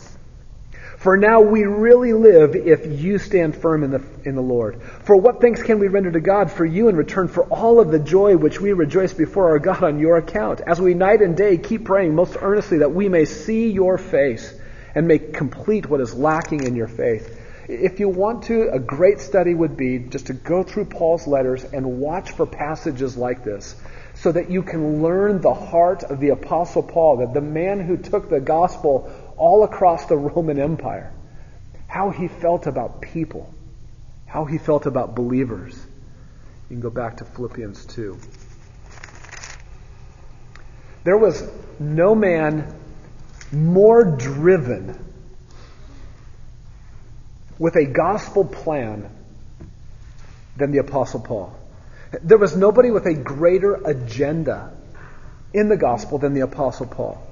For 0.97 1.17
now 1.17 1.43
we 1.43 1.63
really 1.63 2.13
live 2.13 2.57
if 2.57 3.01
you 3.01 3.19
stand 3.19 3.55
firm 3.55 3.85
in 3.85 3.93
the, 3.93 4.03
in 4.25 4.35
the 4.35 4.43
Lord. 4.43 4.83
For 5.05 5.15
what 5.15 5.41
thanks 5.41 5.63
can 5.63 5.79
we 5.79 5.87
render 5.87 6.11
to 6.11 6.19
God 6.19 6.51
for 6.51 6.65
you 6.65 6.89
in 6.89 6.97
return 6.97 7.29
for 7.29 7.45
all 7.45 7.79
of 7.79 7.93
the 7.93 8.01
joy 8.01 8.37
which 8.37 8.61
we 8.61 8.73
rejoice 8.73 9.13
before 9.13 9.51
our 9.51 9.61
God 9.61 9.85
on 9.85 10.01
your 10.01 10.17
account, 10.17 10.61
as 10.61 10.81
we 10.81 10.95
night 10.95 11.23
and 11.23 11.37
day 11.37 11.57
keep 11.57 11.85
praying 11.85 12.17
most 12.17 12.37
earnestly 12.41 12.79
that 12.79 12.93
we 12.93 13.09
may 13.09 13.27
see 13.27 13.71
your 13.71 13.97
face 13.97 14.53
and 14.99 15.07
make 15.07 15.33
complete 15.33 15.89
what 15.89 16.01
is 16.01 16.13
lacking 16.13 16.65
in 16.65 16.75
your 16.75 16.89
faith. 16.89 17.41
If 17.69 18.01
you 18.01 18.09
want 18.09 18.43
to, 18.47 18.69
a 18.73 18.81
great 18.81 19.21
study 19.21 19.55
would 19.55 19.77
be 19.77 20.01
just 20.01 20.27
to 20.27 20.33
go 20.33 20.65
through 20.65 20.87
Paul's 20.87 21.25
letters 21.29 21.63
and 21.63 22.01
watch 22.01 22.33
for 22.33 22.47
passages 22.47 23.17
like 23.17 23.45
this 23.45 23.77
so 24.15 24.33
that 24.33 24.51
you 24.51 24.65
can 24.65 25.01
learn 25.01 25.41
the 25.41 25.55
heart 25.55 26.03
of 26.03 26.19
the 26.19 26.31
Apostle 26.31 26.83
Paul, 26.83 27.19
that 27.19 27.33
the 27.33 27.41
man 27.41 27.79
who 27.79 27.97
took 27.97 28.29
the 28.29 28.41
gospel 28.41 29.09
all 29.37 29.63
across 29.63 30.07
the 30.07 30.17
Roman 30.17 30.59
Empire, 30.59 31.13
how 31.87 32.11
he 32.11 32.27
felt 32.27 32.67
about 32.67 33.01
people, 33.01 33.55
how 34.27 34.47
he 34.47 34.59
felt 34.59 34.87
about 34.87 35.15
believers. 35.15 35.77
You 36.69 36.75
can 36.75 36.81
go 36.81 36.91
back 36.91 37.19
to 37.19 37.25
Philippians 37.25 37.87
2. 37.87 38.19
There 41.05 41.17
was 41.17 41.49
no 41.79 42.17
man 42.17 42.75
more 43.53 44.05
driven 44.05 45.05
with 47.59 47.77
a 47.77 47.87
gospel 47.87 48.45
plan 48.45 49.11
than 50.57 50.73
the 50.73 50.79
Apostle 50.79 51.21
Paul. 51.21 51.57
There 52.23 52.39
was 52.39 52.57
nobody 52.57 52.91
with 52.91 53.07
a 53.07 53.15
greater 53.15 53.75
agenda 53.75 54.73
in 55.53 55.69
the 55.69 55.77
gospel 55.77 56.19
than 56.19 56.35
the 56.35 56.41
Apostle 56.41 56.87
Paul. 56.87 57.25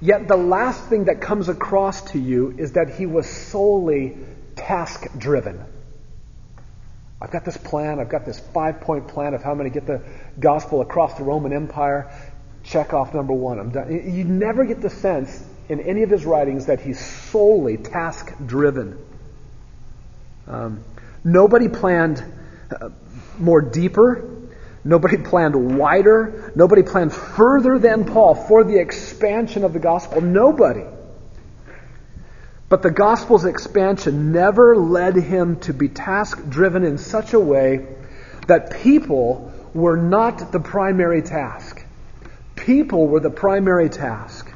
Yet 0.00 0.28
the 0.28 0.36
last 0.36 0.88
thing 0.88 1.04
that 1.04 1.20
comes 1.20 1.48
across 1.48 2.12
to 2.12 2.18
you 2.18 2.54
is 2.56 2.72
that 2.72 2.94
he 2.96 3.06
was 3.06 3.28
solely 3.28 4.16
task 4.56 5.06
driven. 5.18 5.62
I've 7.20 7.30
got 7.30 7.44
this 7.44 7.58
plan, 7.58 8.00
I've 8.00 8.08
got 8.08 8.24
this 8.24 8.40
five 8.40 8.80
point 8.80 9.08
plan 9.08 9.34
of 9.34 9.42
how 9.42 9.50
I'm 9.50 9.58
going 9.58 9.70
to 9.70 9.78
get 9.78 9.86
the 9.86 10.02
gospel 10.38 10.80
across 10.80 11.18
the 11.18 11.24
Roman 11.24 11.52
Empire. 11.52 12.10
Check 12.62 12.92
off 12.92 13.14
number 13.14 13.32
one. 13.32 13.58
I'm 13.58 13.70
done. 13.70 13.90
You 13.90 14.24
never 14.24 14.64
get 14.64 14.80
the 14.80 14.90
sense 14.90 15.44
in 15.68 15.80
any 15.80 16.02
of 16.02 16.10
his 16.10 16.24
writings 16.26 16.66
that 16.66 16.80
he's 16.80 16.98
solely 16.98 17.76
task 17.76 18.32
driven. 18.44 18.98
Um, 20.46 20.84
nobody 21.24 21.68
planned 21.68 22.22
uh, 22.70 22.90
more 23.38 23.60
deeper. 23.60 24.28
Nobody 24.84 25.16
planned 25.16 25.78
wider. 25.78 26.52
Nobody 26.54 26.82
planned 26.82 27.12
further 27.12 27.78
than 27.78 28.04
Paul 28.04 28.34
for 28.34 28.64
the 28.64 28.78
expansion 28.78 29.64
of 29.64 29.72
the 29.72 29.78
gospel. 29.78 30.20
Nobody. 30.20 30.84
But 32.68 32.82
the 32.82 32.90
gospel's 32.90 33.44
expansion 33.44 34.32
never 34.32 34.76
led 34.76 35.16
him 35.16 35.58
to 35.60 35.74
be 35.74 35.88
task 35.88 36.48
driven 36.48 36.84
in 36.84 36.98
such 36.98 37.34
a 37.34 37.40
way 37.40 37.86
that 38.46 38.80
people 38.82 39.52
were 39.74 39.96
not 39.96 40.52
the 40.52 40.60
primary 40.60 41.20
task. 41.22 41.79
People 42.60 43.06
were 43.06 43.20
the 43.20 43.30
primary 43.30 43.88
task. 43.88 44.52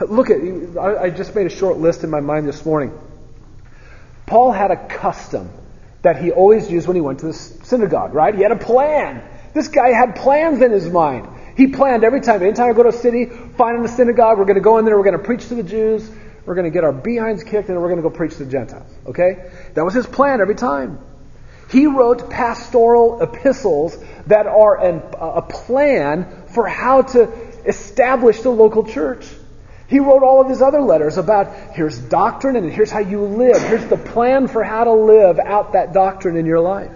Look 0.00 0.30
at, 0.30 0.38
I 0.78 1.10
just 1.10 1.34
made 1.34 1.46
a 1.46 1.50
short 1.50 1.78
list 1.78 2.04
in 2.04 2.10
my 2.10 2.20
mind 2.20 2.46
this 2.46 2.64
morning. 2.64 2.96
Paul 4.26 4.52
had 4.52 4.70
a 4.70 4.86
custom 4.86 5.50
that 6.02 6.22
he 6.22 6.30
always 6.30 6.70
used 6.70 6.86
when 6.86 6.94
he 6.94 7.00
went 7.00 7.18
to 7.20 7.26
the 7.26 7.32
synagogue, 7.32 8.14
right? 8.14 8.34
He 8.34 8.42
had 8.42 8.52
a 8.52 8.56
plan. 8.56 9.28
This 9.52 9.66
guy 9.66 9.88
had 9.88 10.14
plans 10.14 10.62
in 10.62 10.70
his 10.70 10.88
mind. 10.88 11.26
He 11.56 11.66
planned 11.66 12.04
every 12.04 12.20
time. 12.20 12.40
Anytime 12.40 12.70
I 12.70 12.72
go 12.72 12.84
to 12.84 12.90
a 12.90 12.92
city, 12.92 13.26
find 13.56 13.84
a 13.84 13.88
synagogue, 13.88 14.38
we're 14.38 14.44
going 14.44 14.54
to 14.54 14.60
go 14.60 14.78
in 14.78 14.84
there, 14.84 14.96
we're 14.96 15.04
going 15.04 15.18
to 15.18 15.24
preach 15.24 15.48
to 15.48 15.56
the 15.56 15.64
Jews, 15.64 16.08
we're 16.46 16.54
going 16.54 16.66
to 16.66 16.70
get 16.70 16.84
our 16.84 16.92
behinds 16.92 17.42
kicked, 17.42 17.68
and 17.68 17.80
we're 17.80 17.88
going 17.88 18.00
to 18.00 18.08
go 18.08 18.14
preach 18.14 18.36
to 18.36 18.44
the 18.44 18.50
Gentiles. 18.50 18.92
Okay? 19.06 19.50
That 19.74 19.84
was 19.84 19.94
his 19.94 20.06
plan 20.06 20.40
every 20.40 20.54
time. 20.54 21.00
He 21.70 21.86
wrote 21.86 22.30
pastoral 22.30 23.20
epistles 23.20 23.98
that 24.26 24.46
are 24.46 24.82
an, 24.82 25.02
a 25.18 25.42
plan 25.42 26.44
for 26.58 26.66
how 26.66 27.02
to 27.02 27.30
establish 27.68 28.40
the 28.40 28.50
local 28.50 28.84
church. 28.84 29.24
He 29.86 30.00
wrote 30.00 30.24
all 30.24 30.40
of 30.40 30.48
his 30.48 30.60
other 30.60 30.80
letters 30.80 31.16
about 31.16 31.72
here's 31.72 31.96
doctrine 31.96 32.56
and 32.56 32.68
here's 32.68 32.90
how 32.90 32.98
you 32.98 33.22
live. 33.22 33.62
Here's 33.62 33.86
the 33.86 33.96
plan 33.96 34.48
for 34.48 34.64
how 34.64 34.82
to 34.82 34.92
live 34.92 35.38
out 35.38 35.74
that 35.74 35.92
doctrine 35.92 36.36
in 36.36 36.46
your 36.46 36.58
life. 36.58 36.90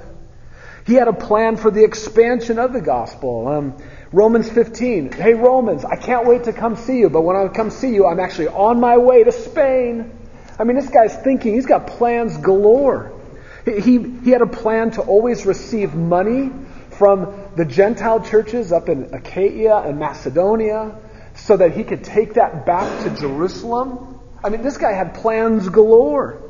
He 0.85 0.95
had 0.95 1.07
a 1.07 1.13
plan 1.13 1.57
for 1.57 1.71
the 1.71 1.85
expansion 1.85 2.59
of 2.59 2.73
the 2.73 2.81
gospel. 2.81 3.47
Um, 3.47 3.77
Romans 4.11 4.51
15. 4.51 5.13
Hey, 5.13 5.35
Romans, 5.35 5.85
I 5.85 5.95
can't 5.95 6.27
wait 6.27 6.43
to 6.45 6.53
come 6.53 6.75
see 6.75 6.99
you, 6.99 7.09
but 7.09 7.21
when 7.21 7.37
I 7.37 7.47
come 7.47 7.71
see 7.71 7.95
you, 7.95 8.09
I'm 8.09 8.19
actually 8.19 8.49
on 8.49 8.81
my 8.81 8.99
way 8.99 9.23
to 9.23 9.31
Spain. 9.31 10.11
I 10.59 10.65
mean, 10.65 10.75
this 10.75 10.91
guy's 10.91 11.15
thinking, 11.15 11.55
he's 11.55 11.67
got 11.67 11.87
plans 11.87 12.37
galore. 12.37 13.13
He, 13.65 13.99
he 14.25 14.31
had 14.31 14.43
a 14.43 14.47
plan 14.47 14.91
to 14.93 15.03
always 15.03 15.47
receive 15.47 15.95
money 15.95 16.51
from 16.91 17.42
the 17.57 17.65
Gentile 17.65 18.21
churches 18.21 18.73
up 18.73 18.89
in 18.89 19.15
Achaia 19.15 19.83
and 19.83 19.99
Macedonia 19.99 20.99
so 21.35 21.57
that 21.57 21.73
he 21.73 21.85
could 21.85 22.05
take 22.05 22.35
that 22.35 22.67
back 22.67 23.05
to 23.05 23.11
Jerusalem. 23.11 24.21
I 24.43 24.49
mean, 24.49 24.63
this 24.63 24.77
guy 24.77 24.93
had 24.93 25.15
plans 25.15 25.69
galore. 25.69 26.41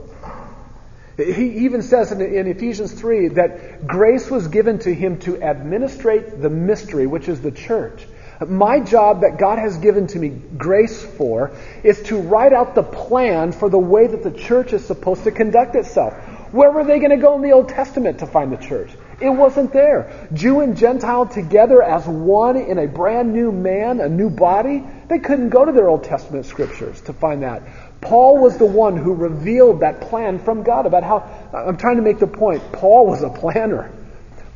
He 1.16 1.64
even 1.64 1.82
says 1.82 2.10
in, 2.10 2.20
in, 2.20 2.46
Ephesians 2.46 2.92
3 2.92 3.28
that 3.28 3.86
grace 3.86 4.30
was 4.30 4.48
given 4.48 4.78
to 4.80 4.94
him 4.94 5.18
to 5.20 5.42
administrate 5.42 6.40
the 6.40 6.48
mystery, 6.48 7.06
which 7.06 7.28
is 7.28 7.40
the 7.40 7.50
church. 7.50 8.06
My 8.46 8.80
job 8.80 9.20
that 9.20 9.38
God 9.38 9.58
has 9.58 9.76
given 9.76 10.06
to 10.08 10.18
me 10.18 10.30
grace 10.30 11.04
for 11.04 11.52
is 11.84 12.02
to 12.04 12.18
write 12.18 12.52
out 12.52 12.74
the 12.74 12.82
plan 12.82 13.52
for 13.52 13.68
the 13.68 13.78
way 13.78 14.06
that 14.06 14.22
the 14.22 14.32
church 14.32 14.72
is 14.72 14.84
supposed 14.84 15.24
to 15.24 15.30
conduct 15.30 15.76
itself. 15.76 16.14
Where 16.52 16.70
were 16.70 16.84
they 16.84 16.98
going 16.98 17.10
to 17.10 17.18
go 17.18 17.36
in 17.36 17.42
the 17.42 17.52
Old 17.52 17.68
Testament 17.68 18.18
to 18.18 18.26
find 18.26 18.50
the 18.50 18.56
church? 18.56 18.90
It 19.22 19.30
wasn't 19.30 19.72
there. 19.72 20.28
Jew 20.32 20.60
and 20.60 20.76
Gentile 20.76 21.26
together 21.26 21.80
as 21.80 22.04
one 22.06 22.56
in 22.56 22.78
a 22.78 22.88
brand 22.88 23.32
new 23.32 23.52
man, 23.52 24.00
a 24.00 24.08
new 24.08 24.30
body. 24.30 24.82
They 25.08 25.20
couldn't 25.20 25.50
go 25.50 25.64
to 25.64 25.70
their 25.70 25.88
Old 25.88 26.02
Testament 26.02 26.44
scriptures 26.46 27.00
to 27.02 27.12
find 27.12 27.42
that. 27.44 27.62
Paul 28.00 28.38
was 28.38 28.58
the 28.58 28.66
one 28.66 28.96
who 28.96 29.14
revealed 29.14 29.80
that 29.80 30.00
plan 30.00 30.40
from 30.40 30.64
God 30.64 30.86
about 30.86 31.04
how, 31.04 31.20
I'm 31.54 31.76
trying 31.76 31.96
to 31.96 32.02
make 32.02 32.18
the 32.18 32.26
point, 32.26 32.72
Paul 32.72 33.06
was 33.06 33.22
a 33.22 33.30
planner. 33.30 33.92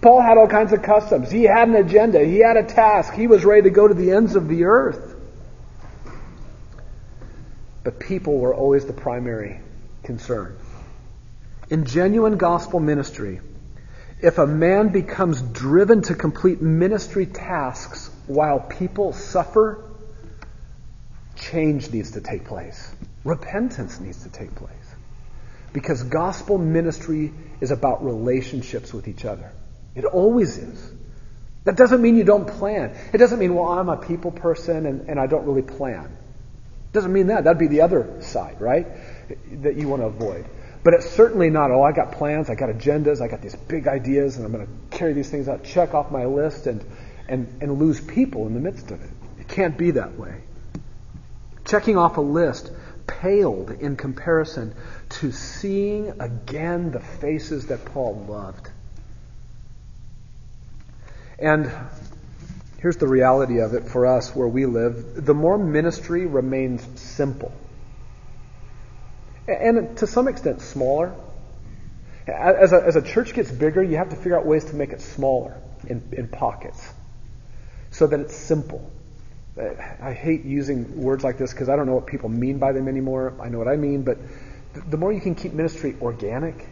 Paul 0.01 0.21
had 0.21 0.37
all 0.37 0.49
kinds 0.49 0.73
of 0.73 0.83
customs. 0.83 1.31
He 1.31 1.45
had 1.45 1.69
an 1.69 1.77
agenda. 1.77 2.25
He 2.25 2.39
had 2.39 2.57
a 2.57 2.65
task. 2.65 3.15
He 3.15 3.29
was 3.29 3.45
ready 3.45 3.63
to 3.63 3.71
go 3.71 3.87
to 3.87 3.95
the 3.95 4.11
ends 4.11 4.35
of 4.35 4.49
the 4.49 4.65
earth. 4.65 5.15
But 7.85 8.01
people 8.01 8.39
were 8.39 8.55
always 8.55 8.85
the 8.85 8.93
primary 8.93 9.61
concern. 10.03 10.57
In 11.71 11.85
genuine 11.85 12.37
gospel 12.37 12.81
ministry, 12.81 13.41
if 14.21 14.39
a 14.39 14.47
man 14.47 14.89
becomes 14.89 15.43
driven 15.43 16.03
to 16.03 16.15
complete 16.15 16.63
ministry 16.63 17.27
tasks 17.27 18.11
while 18.27 18.61
people 18.61 19.13
suffer, 19.13 19.85
change 21.37 21.91
needs 21.91 22.13
to 22.13 22.21
take 22.21 22.47
place. 22.47 22.91
Repentance 23.25 24.01
needs 24.01 24.23
to 24.23 24.31
take 24.31 24.55
place. 24.55 24.73
Because 25.73 26.03
gospel 26.05 26.57
ministry 26.57 27.33
is 27.61 27.71
about 27.71 28.05
relationships 28.05 28.93
with 28.95 29.09
each 29.09 29.25
other. 29.25 29.53
It 29.95 30.05
always 30.05 30.57
is. 30.57 30.93
That 31.65 31.77
doesn't 31.77 32.01
mean 32.01 32.17
you 32.17 32.25
don't 32.25 32.47
plan. 32.47 32.97
It 33.13 33.19
doesn't 33.19 33.39
mean, 33.39 33.55
well, 33.55 33.67
I'm 33.67 33.89
a 33.89 33.97
people 33.97 34.31
person 34.31 34.87
and, 34.87 35.09
and 35.09 35.21
I 35.21 35.27
don't 35.27 35.45
really 35.45 35.63
plan. 35.63 36.05
It 36.05 36.93
doesn't 36.93 37.13
mean 37.13 37.27
that. 37.27 37.45
That'd 37.45 37.59
be 37.59 37.67
the 37.67 37.83
other 37.83 38.23
side, 38.23 38.61
right? 38.61 38.87
That 39.63 39.77
you 39.77 39.89
want 39.89 40.03
to 40.03 40.07
avoid. 40.07 40.47
But 40.87 40.95
it's 40.95 41.11
certainly 41.11 41.51
not, 41.51 41.73
oh, 41.73 41.83
I 41.83 41.91
got 41.91 42.13
plans, 42.13 42.49
I 42.49 42.55
got 42.55 42.69
agendas, 42.69 43.21
I 43.21 43.27
got 43.27 43.43
these 43.43 43.57
big 43.57 43.89
ideas, 43.89 44.37
and 44.37 44.47
I'm 44.47 44.53
going 44.53 44.69
to 44.69 44.97
carry 44.97 45.15
these 45.15 45.29
things 45.29 45.49
out, 45.49 45.65
check 45.65 45.95
off 45.95 46.13
my 46.13 46.27
list, 46.27 46.69
and, 46.69 46.81
and, 47.27 47.49
and 47.61 47.81
lose 47.81 48.01
people 48.01 48.47
in 48.47 48.55
the 48.55 48.61
midst 48.61 48.93
of 48.93 49.03
it. 49.03 49.11
It 49.41 49.49
can't 49.49 49.77
be 49.77 49.91
that 49.91 50.17
way. 50.17 50.43
Checking 51.65 51.99
off 51.99 52.19
a 52.19 52.21
list 52.21 52.71
paled 53.09 53.73
in 53.73 53.97
comparison 53.97 54.77
to 55.09 55.33
seeing 55.33 56.21
again 56.21 56.93
the 56.93 57.01
faces 57.01 57.67
that 57.67 57.85
Paul 57.87 58.25
loved. 58.29 58.71
And 61.41 61.69
here's 62.79 62.99
the 62.99 63.09
reality 63.09 63.59
of 63.59 63.75
it 63.75 63.89
for 63.89 64.07
us 64.07 64.37
where 64.37 64.47
we 64.47 64.67
live 64.67 65.27
the 65.27 65.35
more 65.35 65.59
ministry 65.59 66.27
remains 66.27 66.87
simple 67.01 67.51
and 69.49 69.97
to 69.99 70.07
some 70.07 70.29
extent 70.29 70.61
smaller. 70.61 71.15
As 72.27 72.73
a, 72.73 72.83
as 72.85 72.97
a 72.97 73.03
church 73.03 73.35
gets 73.35 73.51
bigger, 73.51 73.83
you 73.83 73.97
have 73.97 74.11
to 74.11 74.17
figure 74.17 74.37
out 74.37 74.47
ways 74.47 74.65
to 74.67 74.75
make 74.75 74.91
it 74.91 75.01
smaller 75.01 75.57
in, 75.87 76.03
in 76.13 76.27
pockets 76.27 76.93
so 77.91 78.07
that 78.07 78.19
it's 78.19 78.35
simple. 78.35 78.91
I 80.03 80.13
hate 80.13 80.45
using 80.45 81.01
words 81.01 81.25
like 81.25 81.39
this 81.39 81.53
because 81.53 81.69
I 81.69 81.77
don't 81.77 81.87
know 81.87 81.95
what 81.95 82.07
people 82.07 82.29
mean 82.29 82.59
by 82.59 82.73
them 82.73 82.89
anymore. 82.89 83.35
I 83.41 83.49
know 83.49 83.59
what 83.59 83.69
I 83.69 83.77
mean, 83.77 84.03
but 84.03 84.19
the 84.91 84.97
more 84.97 85.13
you 85.13 85.21
can 85.21 85.35
keep 85.35 85.53
ministry 85.53 85.97
organic, 86.03 86.67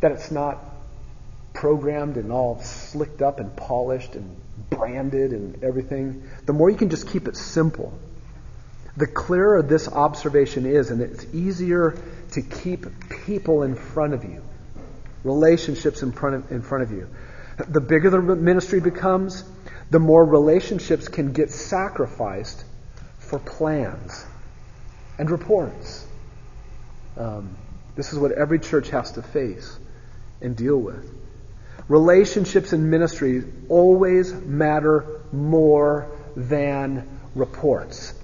that 0.00 0.12
it's 0.12 0.30
not 0.30 0.62
programmed 1.54 2.16
and 2.16 2.30
all 2.30 2.60
slicked 2.60 3.20
up 3.20 3.40
and 3.40 3.56
polished 3.56 4.14
and 4.14 4.36
branded 4.70 5.32
and 5.32 5.64
everything, 5.64 6.28
the 6.46 6.52
more 6.52 6.70
you 6.70 6.76
can 6.76 6.90
just 6.90 7.08
keep 7.08 7.26
it 7.26 7.36
simple 7.36 7.98
the 8.98 9.06
clearer 9.06 9.62
this 9.62 9.88
observation 9.88 10.66
is, 10.66 10.90
and 10.90 11.00
it's 11.00 11.24
easier 11.32 11.96
to 12.32 12.42
keep 12.42 12.84
people 13.26 13.62
in 13.62 13.76
front 13.76 14.12
of 14.12 14.24
you, 14.24 14.42
relationships 15.22 16.02
in 16.02 16.10
front 16.10 16.34
of, 16.34 16.52
in 16.52 16.62
front 16.62 16.82
of 16.82 16.90
you. 16.90 17.08
The 17.56 17.80
bigger 17.80 18.10
the 18.10 18.20
ministry 18.20 18.80
becomes, 18.80 19.44
the 19.90 20.00
more 20.00 20.24
relationships 20.24 21.06
can 21.06 21.32
get 21.32 21.50
sacrificed 21.50 22.64
for 23.18 23.38
plans 23.38 24.26
and 25.16 25.30
reports. 25.30 26.04
Um, 27.16 27.56
This 27.94 28.12
is 28.12 28.18
what 28.18 28.32
every 28.32 28.58
church 28.58 28.90
has 28.90 29.12
to 29.12 29.22
face 29.22 29.78
and 30.40 30.56
deal 30.56 30.76
with. 30.76 31.08
Relationships 31.88 32.72
in 32.72 32.90
ministry 32.90 33.44
always 33.68 34.32
matter 34.32 35.22
more 35.32 36.10
than 36.36 37.08
reports 37.34 38.17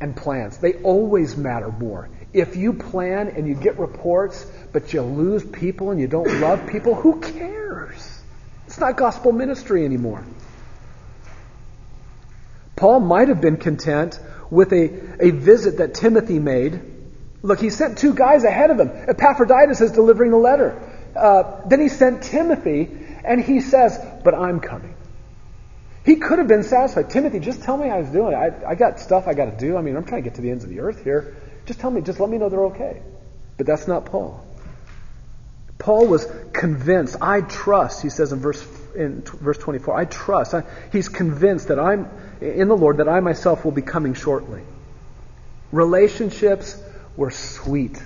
and 0.00 0.16
plans. 0.16 0.58
They 0.58 0.74
always 0.74 1.36
matter 1.36 1.70
more. 1.70 2.08
If 2.32 2.56
you 2.56 2.72
plan 2.72 3.28
and 3.28 3.46
you 3.46 3.54
get 3.54 3.78
reports, 3.78 4.44
but 4.72 4.92
you 4.92 5.02
lose 5.02 5.44
people 5.44 5.90
and 5.90 6.00
you 6.00 6.08
don't 6.08 6.40
love 6.40 6.66
people, 6.66 6.94
who 6.94 7.20
cares? 7.20 8.22
It's 8.66 8.78
not 8.78 8.96
gospel 8.96 9.32
ministry 9.32 9.84
anymore. 9.84 10.24
Paul 12.76 13.00
might 13.00 13.28
have 13.28 13.40
been 13.40 13.56
content 13.56 14.18
with 14.50 14.72
a, 14.72 15.24
a 15.24 15.30
visit 15.30 15.78
that 15.78 15.94
Timothy 15.94 16.38
made. 16.38 16.80
Look, 17.42 17.60
he 17.60 17.70
sent 17.70 17.98
two 17.98 18.14
guys 18.14 18.44
ahead 18.44 18.70
of 18.70 18.80
him. 18.80 18.90
Epaphroditus 19.08 19.80
is 19.80 19.92
delivering 19.92 20.30
the 20.30 20.38
letter. 20.38 20.80
Uh, 21.14 21.60
then 21.68 21.80
he 21.80 21.88
sent 21.88 22.24
Timothy, 22.24 22.90
and 23.24 23.40
he 23.42 23.60
says, 23.60 23.98
But 24.24 24.34
I'm 24.34 24.60
coming. 24.60 24.94
He 26.04 26.16
could 26.16 26.38
have 26.38 26.48
been 26.48 26.62
satisfied. 26.62 27.08
Timothy, 27.10 27.40
just 27.40 27.62
tell 27.62 27.76
me 27.76 27.88
how 27.88 28.00
he's 28.00 28.10
doing. 28.10 28.34
I, 28.34 28.50
I 28.70 28.74
got 28.74 29.00
stuff 29.00 29.26
I 29.26 29.32
got 29.32 29.46
to 29.46 29.56
do. 29.56 29.76
I 29.76 29.80
mean, 29.80 29.96
I'm 29.96 30.04
trying 30.04 30.22
to 30.22 30.28
get 30.28 30.36
to 30.36 30.42
the 30.42 30.50
ends 30.50 30.62
of 30.62 30.70
the 30.70 30.80
earth 30.80 31.02
here. 31.02 31.36
Just 31.64 31.80
tell 31.80 31.90
me, 31.90 32.02
just 32.02 32.20
let 32.20 32.28
me 32.28 32.36
know 32.36 32.50
they're 32.50 32.66
okay. 32.66 33.02
But 33.56 33.66
that's 33.66 33.88
not 33.88 34.04
Paul. 34.04 34.44
Paul 35.78 36.06
was 36.06 36.26
convinced. 36.52 37.16
I 37.20 37.40
trust, 37.40 38.02
he 38.02 38.10
says 38.10 38.32
in 38.32 38.40
verse 38.40 38.66
in 38.94 39.22
t- 39.22 39.32
verse 39.38 39.58
24. 39.58 39.96
I 39.96 40.04
trust. 40.04 40.54
I, 40.54 40.64
he's 40.92 41.08
convinced 41.08 41.68
that 41.68 41.78
I'm 41.78 42.08
in 42.40 42.68
the 42.68 42.76
Lord 42.76 42.98
that 42.98 43.08
I 43.08 43.20
myself 43.20 43.64
will 43.64 43.72
be 43.72 43.82
coming 43.82 44.14
shortly. 44.14 44.62
Relationships 45.72 46.80
were 47.16 47.30
sweet 47.30 48.00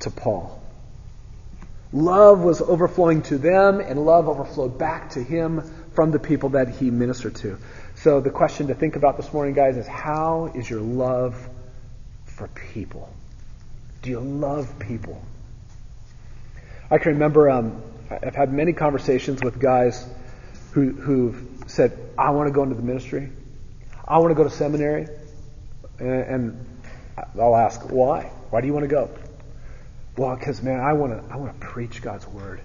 to 0.00 0.10
Paul. 0.10 0.62
Love 1.92 2.40
was 2.40 2.62
overflowing 2.62 3.22
to 3.22 3.38
them, 3.38 3.80
and 3.80 4.04
love 4.04 4.28
overflowed 4.28 4.78
back 4.78 5.10
to 5.10 5.22
him 5.22 5.62
from 5.94 6.10
the 6.10 6.18
people 6.18 6.50
that 6.50 6.68
he 6.68 6.90
ministered 6.90 7.34
to. 7.36 7.58
So 7.96 8.20
the 8.20 8.30
question 8.30 8.68
to 8.68 8.74
think 8.74 8.96
about 8.96 9.16
this 9.16 9.32
morning, 9.32 9.54
guys, 9.54 9.76
is 9.76 9.86
how 9.86 10.50
is 10.54 10.68
your 10.68 10.80
love 10.80 11.36
for 12.24 12.48
people? 12.48 13.12
Do 14.02 14.10
you 14.10 14.20
love 14.20 14.78
people? 14.78 15.22
I 16.90 16.98
can 16.98 17.12
remember 17.12 17.50
um, 17.50 17.82
I've 18.10 18.34
had 18.34 18.52
many 18.52 18.72
conversations 18.72 19.42
with 19.42 19.58
guys 19.58 20.06
who, 20.72 20.92
who've 20.92 21.64
said, 21.66 21.96
I 22.18 22.30
want 22.30 22.48
to 22.48 22.52
go 22.52 22.62
into 22.62 22.74
the 22.74 22.82
ministry. 22.82 23.30
I 24.06 24.18
want 24.18 24.30
to 24.30 24.34
go 24.34 24.44
to 24.44 24.50
seminary. 24.50 25.08
And, 25.98 26.66
I'll 27.38 27.56
ask, 27.56 27.80
why? 27.90 28.30
Why 28.50 28.60
do 28.60 28.66
you 28.66 28.72
want 28.72 28.84
to 28.84 28.88
go? 28.88 29.10
Well, 30.16 30.34
because, 30.34 30.62
man, 30.62 30.80
I 30.80 30.94
want 30.94 31.12
to, 31.12 31.32
I 31.32 31.36
want 31.36 31.58
to 31.60 31.66
preach 31.66 32.02
God's 32.02 32.26
word. 32.26 32.60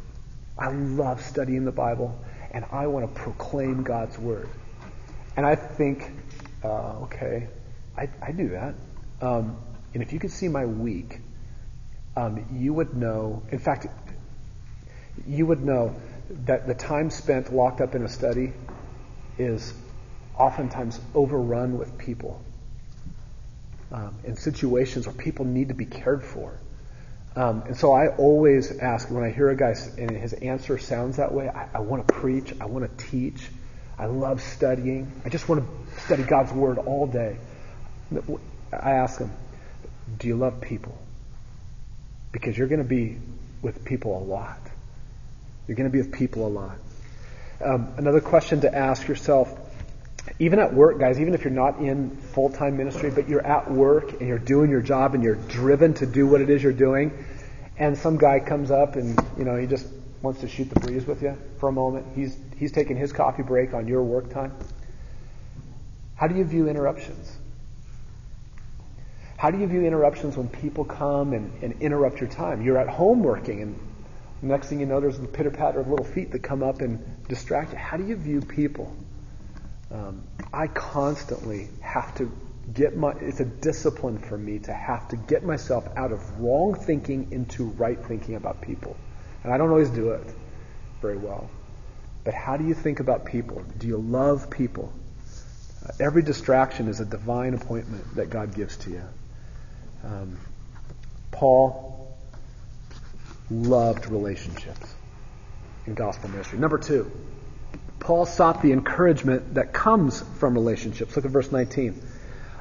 I 0.58 0.72
love 0.72 1.22
studying 1.22 1.66
the 1.66 1.72
Bible, 1.72 2.20
and 2.58 2.66
I 2.72 2.88
want 2.88 3.06
to 3.06 3.22
proclaim 3.22 3.84
God's 3.84 4.18
word. 4.18 4.50
And 5.36 5.46
I 5.46 5.54
think, 5.54 6.12
uh, 6.64 7.04
okay, 7.04 7.50
I, 7.96 8.10
I 8.20 8.32
do 8.32 8.50
that. 8.50 8.74
Um, 9.22 9.58
and 9.94 10.02
if 10.02 10.12
you 10.12 10.18
could 10.18 10.32
see 10.32 10.48
my 10.48 10.66
week, 10.66 11.20
um, 12.16 12.48
you 12.54 12.74
would 12.74 12.98
know, 12.98 13.44
in 13.52 13.60
fact, 13.60 13.86
you 15.28 15.46
would 15.46 15.64
know 15.64 15.96
that 16.46 16.66
the 16.66 16.74
time 16.74 17.12
spent 17.12 17.54
locked 17.54 17.80
up 17.80 17.94
in 17.94 18.02
a 18.02 18.10
study 18.10 18.54
is 19.38 19.72
oftentimes 20.36 21.00
overrun 21.14 21.78
with 21.78 21.96
people 22.00 22.42
um, 23.92 24.16
in 24.24 24.36
situations 24.36 25.06
where 25.06 25.16
people 25.16 25.46
need 25.46 25.68
to 25.68 25.76
be 25.76 25.86
cared 25.86 26.24
for. 26.24 26.60
Um, 27.38 27.62
and 27.68 27.78
so 27.78 27.94
I 27.94 28.08
always 28.08 28.76
ask 28.80 29.12
when 29.12 29.24
I 29.24 29.30
hear 29.30 29.50
a 29.50 29.56
guy 29.56 29.76
and 30.00 30.10
his 30.10 30.34
answer 30.34 30.80
sounds 30.80 31.18
that 31.18 31.32
way, 31.32 31.48
I, 31.48 31.70
I 31.76 31.80
want 31.82 32.08
to 32.08 32.14
preach, 32.16 32.52
I 32.60 32.66
want 32.66 32.98
to 32.98 33.06
teach, 33.06 33.48
I 33.96 34.08
love 34.08 34.42
studying, 34.42 35.12
I 35.24 35.30
just 35.30 35.48
want 35.48 35.64
to 35.64 36.02
study 36.02 36.24
God's 36.24 36.52
Word 36.52 36.80
all 36.80 37.06
day. 37.06 37.38
I 38.74 38.94
ask 38.94 39.20
him, 39.20 39.32
Do 40.18 40.28
you 40.28 40.36
love 40.36 40.62
people? 40.62 40.98
Because 42.32 42.58
you're 42.58 42.68
going 42.68 42.82
to 42.82 42.90
be 42.90 43.20
with 43.62 43.86
people 43.86 44.18
a 44.18 44.24
lot. 44.24 44.60
You're 45.68 45.78
going 45.78 45.92
to 45.92 45.94
be 45.94 46.02
with 46.02 46.14
people 46.14 46.48
a 46.48 46.50
lot. 46.50 46.78
Um, 47.64 47.94
another 47.98 48.22
question 48.22 48.62
to 48.62 48.76
ask 48.76 49.08
yourself, 49.08 49.56
even 50.40 50.60
at 50.60 50.74
work, 50.74 51.00
guys, 51.00 51.20
even 51.20 51.34
if 51.34 51.44
you're 51.44 51.52
not 51.52 51.80
in 51.80 52.16
full 52.18 52.50
time 52.50 52.78
ministry, 52.78 53.10
but 53.10 53.28
you're 53.28 53.46
at 53.46 53.70
work 53.72 54.12
and 54.14 54.28
you're 54.28 54.40
doing 54.40 54.70
your 54.70 54.82
job 54.82 55.16
and 55.16 55.24
you're 55.24 55.36
driven 55.36 55.94
to 55.96 56.06
do 56.06 56.28
what 56.28 56.42
it 56.42 56.50
is 56.50 56.62
you're 56.62 56.74
doing, 56.74 57.26
and 57.78 57.98
some 57.98 58.18
guy 58.18 58.40
comes 58.40 58.72
up 58.72 58.96
and 58.96 59.20
you 59.38 59.46
know 59.46 59.56
he 59.56 59.68
just 59.68 59.88
wants 60.22 60.42
to 60.42 60.48
shoot 60.48 60.70
the 60.70 60.80
breeze 60.80 61.06
with 61.06 61.22
you 61.22 61.38
for 61.60 61.70
a 61.70 61.72
moment. 61.72 62.06
He's 62.16 62.38
he's 62.58 62.72
taking 62.72 62.98
his 62.98 63.12
coffee 63.14 63.44
break 63.44 63.74
on 63.74 63.88
your 63.88 64.04
work 64.04 64.30
time. 64.30 64.54
How 66.16 66.28
do 66.28 66.36
you 66.36 66.44
view 66.44 66.68
interruptions? 66.68 67.38
How 69.38 69.52
do 69.52 69.60
you 69.60 69.68
view 69.68 69.86
interruptions 69.86 70.36
when 70.36 70.50
people 70.50 70.84
come 70.84 71.34
and, 71.34 71.52
and 71.62 71.80
interrupt 71.80 72.20
your 72.20 72.30
time? 72.30 72.64
You're 72.64 72.80
at 72.80 72.90
home 72.90 73.22
working 73.22 73.62
and 73.62 73.80
Next 74.42 74.68
thing 74.68 74.80
you 74.80 74.86
know, 74.86 75.00
there's 75.00 75.18
the 75.18 75.28
pitter 75.28 75.50
patter 75.50 75.80
of 75.80 75.88
little 75.88 76.06
feet 76.06 76.32
that 76.32 76.44
come 76.44 76.62
up 76.62 76.82
and 76.82 77.04
distract 77.28 77.72
you. 77.72 77.78
How 77.80 77.98
do 77.98 78.06
you 78.06 78.16
view 78.16 78.42
people? 78.42 78.96
Um, 79.92 80.24
I 80.54 80.68
constantly 80.68 81.70
have 81.82 82.14
to 82.16 82.32
get 82.74 82.96
my, 82.98 83.14
it's 83.22 83.40
a 83.40 83.46
discipline 83.46 84.18
for 84.18 84.38
me 84.38 84.60
to 84.60 84.74
have 84.74 85.08
to 85.10 85.16
get 85.16 85.44
myself 85.44 85.88
out 85.96 86.12
of 86.12 86.40
wrong 86.40 86.76
thinking 86.76 87.32
into 87.32 87.66
right 87.66 87.98
thinking 88.06 88.36
about 88.36 88.62
people. 88.62 88.98
And 89.44 89.54
I 89.54 89.58
don't 89.58 89.70
always 89.70 89.90
do 89.90 90.12
it 90.12 90.34
very 91.02 91.18
well. 91.18 91.50
But 92.24 92.34
how 92.34 92.58
do 92.58 92.66
you 92.66 92.74
think 92.74 93.00
about 93.00 93.26
people? 93.26 93.64
Do 93.78 93.88
you 93.88 93.98
love 93.98 94.50
people? 94.50 94.92
Uh, 95.86 95.92
every 96.00 96.22
distraction 96.22 96.90
is 96.90 97.00
a 97.00 97.06
divine 97.06 97.54
appointment 97.54 98.16
that 98.16 98.30
God 98.30 98.54
gives 98.54 98.76
to 98.78 98.90
you. 98.90 99.04
Um, 100.04 100.38
Paul 101.32 102.18
loved 103.50 104.10
relationships 104.10 104.94
in 105.86 105.94
gospel 105.94 106.30
ministry. 106.30 106.60
Number 106.60 106.78
two, 106.78 107.10
Paul 108.08 108.26
sought 108.26 108.62
the 108.62 108.72
encouragement 108.72 109.56
that 109.56 109.74
comes 109.74 110.22
from 110.40 110.54
relationships. 110.54 111.18
Look 111.18 111.26
at 111.26 111.32
verse 111.32 111.52
19. 111.52 112.02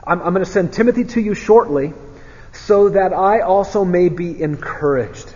I'm, 0.05 0.21
I'm 0.21 0.33
going 0.33 0.45
to 0.45 0.51
send 0.51 0.73
Timothy 0.73 1.05
to 1.05 1.21
you 1.21 1.35
shortly 1.35 1.93
so 2.53 2.89
that 2.89 3.13
I 3.13 3.43
also 3.43 3.85
may 3.85 4.09
be 4.09 4.43
encouraged. 4.43 5.33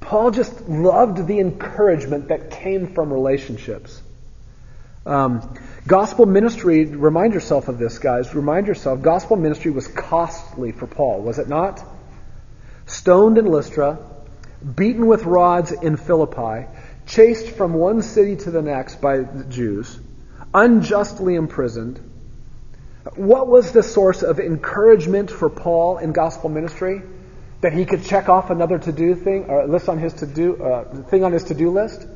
Paul 0.00 0.30
just 0.30 0.66
loved 0.66 1.26
the 1.26 1.40
encouragement 1.40 2.28
that 2.28 2.50
came 2.50 2.94
from 2.94 3.12
relationships. 3.12 4.00
Um, 5.04 5.54
gospel 5.86 6.24
ministry, 6.24 6.86
remind 6.86 7.34
yourself 7.34 7.68
of 7.68 7.76
this, 7.78 7.98
guys. 7.98 8.34
Remind 8.34 8.66
yourself, 8.66 9.02
gospel 9.02 9.36
ministry 9.36 9.72
was 9.72 9.86
costly 9.86 10.72
for 10.72 10.86
Paul, 10.86 11.20
was 11.20 11.38
it 11.38 11.48
not? 11.50 11.84
Stoned 12.86 13.36
in 13.36 13.44
Lystra, 13.44 13.98
beaten 14.74 15.06
with 15.06 15.24
rods 15.24 15.70
in 15.70 15.98
Philippi, 15.98 16.66
chased 17.10 17.50
from 17.50 17.74
one 17.74 18.02
city 18.02 18.36
to 18.36 18.50
the 18.50 18.62
next 18.62 19.00
by 19.00 19.18
the 19.18 19.44
Jews, 19.44 19.98
unjustly 20.54 21.34
imprisoned. 21.34 21.98
What 23.16 23.48
was 23.48 23.72
the 23.72 23.82
source 23.82 24.22
of 24.22 24.38
encouragement 24.38 25.30
for 25.30 25.50
Paul 25.50 25.98
in 25.98 26.12
gospel 26.12 26.48
ministry? 26.48 27.02
That 27.62 27.72
he 27.74 27.84
could 27.84 28.04
check 28.04 28.28
off 28.28 28.48
another 28.48 28.78
to-do 28.78 29.14
thing, 29.14 29.46
or 29.50 29.66
list 29.66 29.88
on 29.88 29.98
his 29.98 30.14
to-do 30.14 30.62
uh, 30.62 31.02
thing 31.02 31.24
on 31.24 31.32
his 31.32 31.44
to-do 31.44 31.70
list. 31.70 32.06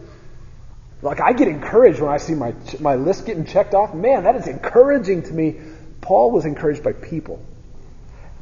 Like 1.03 1.21
I 1.21 1.35
get 1.35 1.49
encouraged 1.49 2.01
when 2.01 2.11
I 2.11 2.17
see 2.17 2.35
my 2.35 2.55
my 2.81 2.95
list 2.95 3.27
getting 3.27 3.45
checked 3.45 3.75
off. 3.75 3.95
Man, 3.95 4.25
that 4.25 4.37
is 4.37 4.47
encouraging 4.47 5.25
to 5.25 5.33
me. 5.35 5.61
Paul 6.01 6.31
was 6.31 6.47
encouraged 6.47 6.83
by 6.83 6.93
people, 6.93 7.45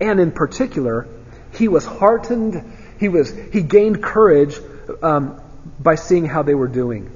and 0.01 0.21
in 0.21 0.31
particular, 0.31 1.09
he 1.55 1.67
was 1.67 1.85
heartened 1.85 2.63
he 3.03 3.09
was 3.09 3.35
he 3.53 3.63
gained 3.63 4.01
courage 4.01 4.57
um, 5.03 5.42
by 5.79 5.95
seeing 5.95 6.27
how 6.27 6.43
they 6.43 6.55
were 6.55 6.69
doing. 6.69 7.11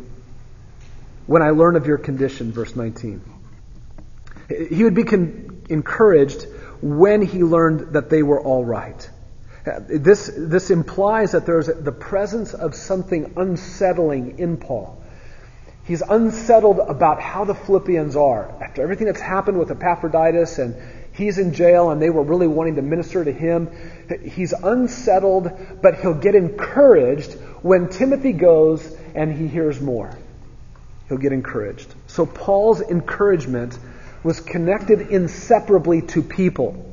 When 1.26 1.42
I 1.42 1.50
learn 1.50 1.76
of 1.76 1.86
your 1.86 1.98
condition, 1.98 2.52
verse 2.52 2.76
19. 2.76 3.20
He 4.70 4.84
would 4.84 4.94
be 4.94 5.04
con- 5.04 5.62
encouraged 5.68 6.46
when 6.80 7.22
he 7.22 7.42
learned 7.42 7.94
that 7.94 8.10
they 8.10 8.22
were 8.22 8.40
all 8.40 8.64
right. 8.64 9.10
This, 9.88 10.30
this 10.36 10.70
implies 10.70 11.32
that 11.32 11.46
there's 11.46 11.66
the 11.66 11.90
presence 11.90 12.54
of 12.54 12.74
something 12.76 13.32
unsettling 13.36 14.38
in 14.38 14.58
Paul. 14.58 15.02
He's 15.84 16.02
unsettled 16.02 16.78
about 16.78 17.20
how 17.20 17.44
the 17.44 17.54
Philippians 17.54 18.14
are. 18.14 18.48
After 18.62 18.82
everything 18.82 19.06
that's 19.06 19.20
happened 19.20 19.58
with 19.58 19.70
Epaphroditus 19.70 20.58
and 20.58 20.76
He's 21.16 21.38
in 21.38 21.54
jail 21.54 21.90
and 21.90 22.00
they 22.00 22.10
were 22.10 22.22
really 22.22 22.46
wanting 22.46 22.76
to 22.76 22.82
minister 22.82 23.24
to 23.24 23.32
him. 23.32 23.70
He's 24.22 24.52
unsettled, 24.52 25.50
but 25.80 25.98
he'll 26.00 26.14
get 26.14 26.34
encouraged 26.34 27.34
when 27.62 27.88
Timothy 27.88 28.32
goes 28.32 28.96
and 29.14 29.32
he 29.32 29.48
hears 29.48 29.80
more. 29.80 30.16
He'll 31.08 31.18
get 31.18 31.32
encouraged. 31.32 31.92
So 32.06 32.26
Paul's 32.26 32.80
encouragement 32.80 33.78
was 34.22 34.40
connected 34.40 35.00
inseparably 35.00 36.02
to 36.02 36.22
people, 36.22 36.84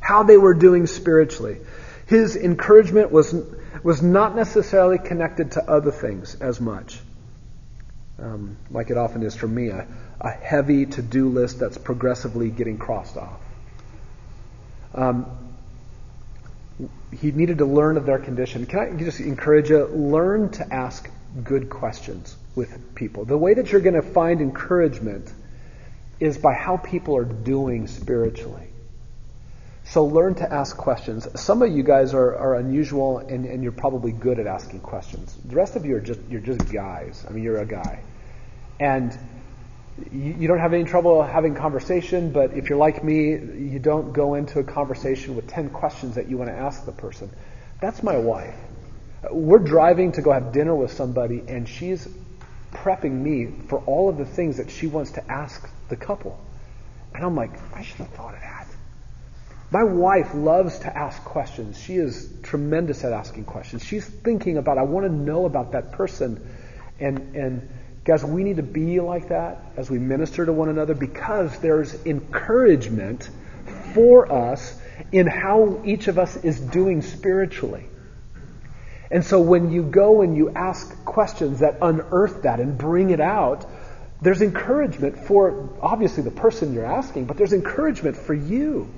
how 0.00 0.22
they 0.24 0.36
were 0.36 0.54
doing 0.54 0.86
spiritually. 0.86 1.58
His 2.06 2.36
encouragement 2.36 3.10
was, 3.10 3.34
was 3.82 4.02
not 4.02 4.36
necessarily 4.36 4.98
connected 4.98 5.52
to 5.52 5.70
other 5.70 5.90
things 5.90 6.34
as 6.34 6.60
much, 6.60 6.98
um, 8.18 8.56
like 8.70 8.90
it 8.90 8.98
often 8.98 9.22
is 9.22 9.34
for 9.34 9.48
me, 9.48 9.68
a, 9.68 9.86
a 10.20 10.30
heavy 10.30 10.86
to 10.86 11.02
do 11.02 11.28
list 11.28 11.58
that's 11.58 11.78
progressively 11.78 12.50
getting 12.50 12.78
crossed 12.78 13.16
off. 13.16 13.40
Um, 14.94 15.45
he 17.12 17.30
needed 17.30 17.58
to 17.58 17.66
learn 17.66 17.96
of 17.96 18.06
their 18.06 18.18
condition. 18.18 18.66
Can 18.66 18.78
I 18.78 18.92
just 18.96 19.20
encourage 19.20 19.70
you? 19.70 19.86
Learn 19.86 20.50
to 20.52 20.74
ask 20.74 21.08
good 21.42 21.70
questions 21.70 22.36
with 22.54 22.94
people. 22.94 23.24
The 23.24 23.36
way 23.36 23.54
that 23.54 23.72
you're 23.72 23.80
going 23.80 23.94
to 23.94 24.02
find 24.02 24.40
encouragement 24.40 25.32
is 26.20 26.38
by 26.38 26.54
how 26.54 26.78
people 26.78 27.16
are 27.16 27.24
doing 27.24 27.86
spiritually. 27.86 28.68
So 29.84 30.04
learn 30.04 30.34
to 30.36 30.52
ask 30.52 30.76
questions. 30.76 31.28
Some 31.40 31.62
of 31.62 31.70
you 31.70 31.82
guys 31.82 32.12
are, 32.12 32.36
are 32.36 32.56
unusual 32.56 33.18
and, 33.18 33.44
and 33.44 33.62
you're 33.62 33.72
probably 33.72 34.12
good 34.12 34.40
at 34.40 34.46
asking 34.46 34.80
questions. 34.80 35.36
The 35.44 35.54
rest 35.54 35.76
of 35.76 35.84
you 35.84 35.96
are 35.96 36.00
just 36.00 36.20
you're 36.28 36.40
just 36.40 36.72
guys. 36.72 37.24
I 37.28 37.32
mean 37.32 37.44
you're 37.44 37.58
a 37.58 37.66
guy. 37.66 38.02
And 38.80 39.16
you, 40.12 40.36
you 40.38 40.48
don't 40.48 40.58
have 40.58 40.72
any 40.72 40.84
trouble 40.84 41.22
having 41.22 41.54
conversation, 41.54 42.32
but 42.32 42.52
if 42.52 42.68
you're 42.68 42.78
like 42.78 43.02
me, 43.02 43.30
you 43.30 43.78
don't 43.78 44.12
go 44.12 44.34
into 44.34 44.58
a 44.58 44.64
conversation 44.64 45.36
with 45.36 45.48
ten 45.48 45.70
questions 45.70 46.16
that 46.16 46.28
you 46.28 46.36
want 46.36 46.50
to 46.50 46.56
ask 46.56 46.84
the 46.84 46.92
person. 46.92 47.30
That's 47.80 48.02
my 48.02 48.16
wife. 48.16 48.54
We're 49.30 49.58
driving 49.58 50.12
to 50.12 50.22
go 50.22 50.32
have 50.32 50.52
dinner 50.52 50.74
with 50.74 50.92
somebody 50.92 51.42
and 51.48 51.68
she's 51.68 52.06
prepping 52.72 53.12
me 53.12 53.52
for 53.68 53.78
all 53.86 54.08
of 54.08 54.18
the 54.18 54.26
things 54.26 54.58
that 54.58 54.70
she 54.70 54.86
wants 54.86 55.12
to 55.12 55.30
ask 55.30 55.68
the 55.88 55.96
couple. 55.96 56.38
And 57.14 57.24
I'm 57.24 57.34
like, 57.34 57.50
I 57.74 57.82
should 57.82 57.96
have 57.96 58.10
thought 58.10 58.34
of 58.34 58.40
that. 58.40 58.66
My 59.70 59.82
wife 59.82 60.32
loves 60.34 60.78
to 60.80 60.96
ask 60.96 61.22
questions. 61.24 61.80
She 61.80 61.96
is 61.96 62.32
tremendous 62.42 63.02
at 63.02 63.12
asking 63.12 63.44
questions. 63.44 63.84
She's 63.84 64.04
thinking 64.04 64.58
about, 64.58 64.78
I 64.78 64.82
want 64.82 65.06
to 65.06 65.12
know 65.12 65.46
about 65.46 65.72
that 65.72 65.92
person. 65.92 66.46
And, 67.00 67.34
and 67.34 67.68
guys, 68.06 68.24
we 68.24 68.44
need 68.44 68.56
to 68.56 68.62
be 68.62 69.00
like 69.00 69.28
that 69.28 69.72
as 69.76 69.90
we 69.90 69.98
minister 69.98 70.46
to 70.46 70.52
one 70.52 70.68
another 70.68 70.94
because 70.94 71.58
there's 71.58 72.06
encouragement 72.06 73.28
for 73.92 74.32
us 74.32 74.80
in 75.10 75.26
how 75.26 75.82
each 75.84 76.06
of 76.06 76.18
us 76.18 76.36
is 76.36 76.60
doing 76.60 77.02
spiritually. 77.02 77.84
And 79.10 79.24
so 79.24 79.40
when 79.40 79.70
you 79.72 79.82
go 79.82 80.22
and 80.22 80.36
you 80.36 80.50
ask 80.50 81.04
questions 81.04 81.60
that 81.60 81.78
unearth 81.82 82.42
that 82.42 82.60
and 82.60 82.78
bring 82.78 83.10
it 83.10 83.20
out, 83.20 83.66
there's 84.22 84.40
encouragement 84.40 85.18
for 85.18 85.76
obviously 85.82 86.22
the 86.22 86.30
person 86.30 86.74
you're 86.74 86.86
asking, 86.86 87.26
but 87.26 87.36
there's 87.36 87.52
encouragement 87.52 88.16
for 88.16 88.34
you. 88.34 88.88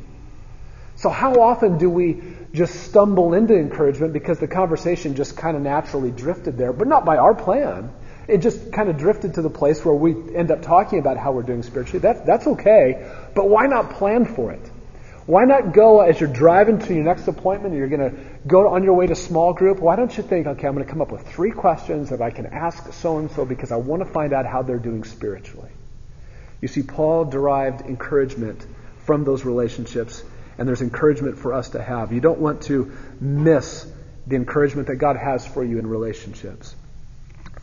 So, 0.96 1.10
how 1.10 1.34
often 1.34 1.78
do 1.78 1.88
we 1.88 2.22
just 2.52 2.74
stumble 2.84 3.32
into 3.32 3.56
encouragement 3.56 4.12
because 4.12 4.38
the 4.40 4.48
conversation 4.48 5.14
just 5.14 5.36
kind 5.36 5.56
of 5.56 5.62
naturally 5.62 6.10
drifted 6.10 6.58
there, 6.58 6.72
but 6.72 6.88
not 6.88 7.04
by 7.04 7.18
our 7.18 7.34
plan? 7.34 7.92
It 8.28 8.38
just 8.38 8.72
kind 8.72 8.88
of 8.88 8.98
drifted 8.98 9.34
to 9.34 9.42
the 9.42 9.50
place 9.50 9.84
where 9.84 9.94
we 9.94 10.14
end 10.36 10.50
up 10.50 10.62
talking 10.62 10.98
about 10.98 11.16
how 11.16 11.32
we're 11.32 11.42
doing 11.42 11.62
spiritually. 11.62 12.00
That, 12.00 12.26
that's 12.26 12.46
okay, 12.46 13.10
but 13.34 13.48
why 13.48 13.66
not 13.66 13.94
plan 13.94 14.26
for 14.26 14.52
it? 14.52 14.70
Why 15.28 15.44
not 15.44 15.74
go 15.74 16.00
as 16.00 16.20
you're 16.20 16.32
driving 16.32 16.78
to 16.78 16.94
your 16.94 17.04
next 17.04 17.28
appointment 17.28 17.74
you're 17.74 17.88
going 17.88 18.10
to 18.10 18.18
go 18.46 18.68
on 18.68 18.82
your 18.82 18.94
way 18.94 19.06
to 19.06 19.14
small 19.14 19.52
group? 19.52 19.78
Why 19.78 19.94
don't 19.94 20.16
you 20.16 20.22
think, 20.22 20.46
okay, 20.46 20.66
I'm 20.66 20.74
going 20.74 20.86
to 20.86 20.90
come 20.90 21.02
up 21.02 21.12
with 21.12 21.28
three 21.28 21.50
questions 21.50 22.08
that 22.10 22.22
I 22.22 22.30
can 22.30 22.46
ask 22.46 22.94
so 22.94 23.18
and 23.18 23.30
so 23.30 23.44
because 23.44 23.70
I 23.70 23.76
want 23.76 24.02
to 24.02 24.10
find 24.10 24.32
out 24.32 24.46
how 24.46 24.62
they're 24.62 24.78
doing 24.78 25.04
spiritually? 25.04 25.70
You 26.62 26.68
see, 26.68 26.82
Paul 26.82 27.26
derived 27.26 27.82
encouragement 27.82 28.64
from 29.04 29.24
those 29.24 29.44
relationships 29.44 30.22
and 30.56 30.66
there's 30.66 30.80
encouragement 30.80 31.38
for 31.38 31.52
us 31.52 31.70
to 31.70 31.82
have. 31.82 32.12
You 32.12 32.20
don't 32.20 32.40
want 32.40 32.62
to 32.62 32.92
miss 33.20 33.86
the 34.26 34.36
encouragement 34.36 34.88
that 34.88 34.96
God 34.96 35.16
has 35.16 35.46
for 35.46 35.62
you 35.62 35.78
in 35.78 35.86
relationships. 35.86 36.74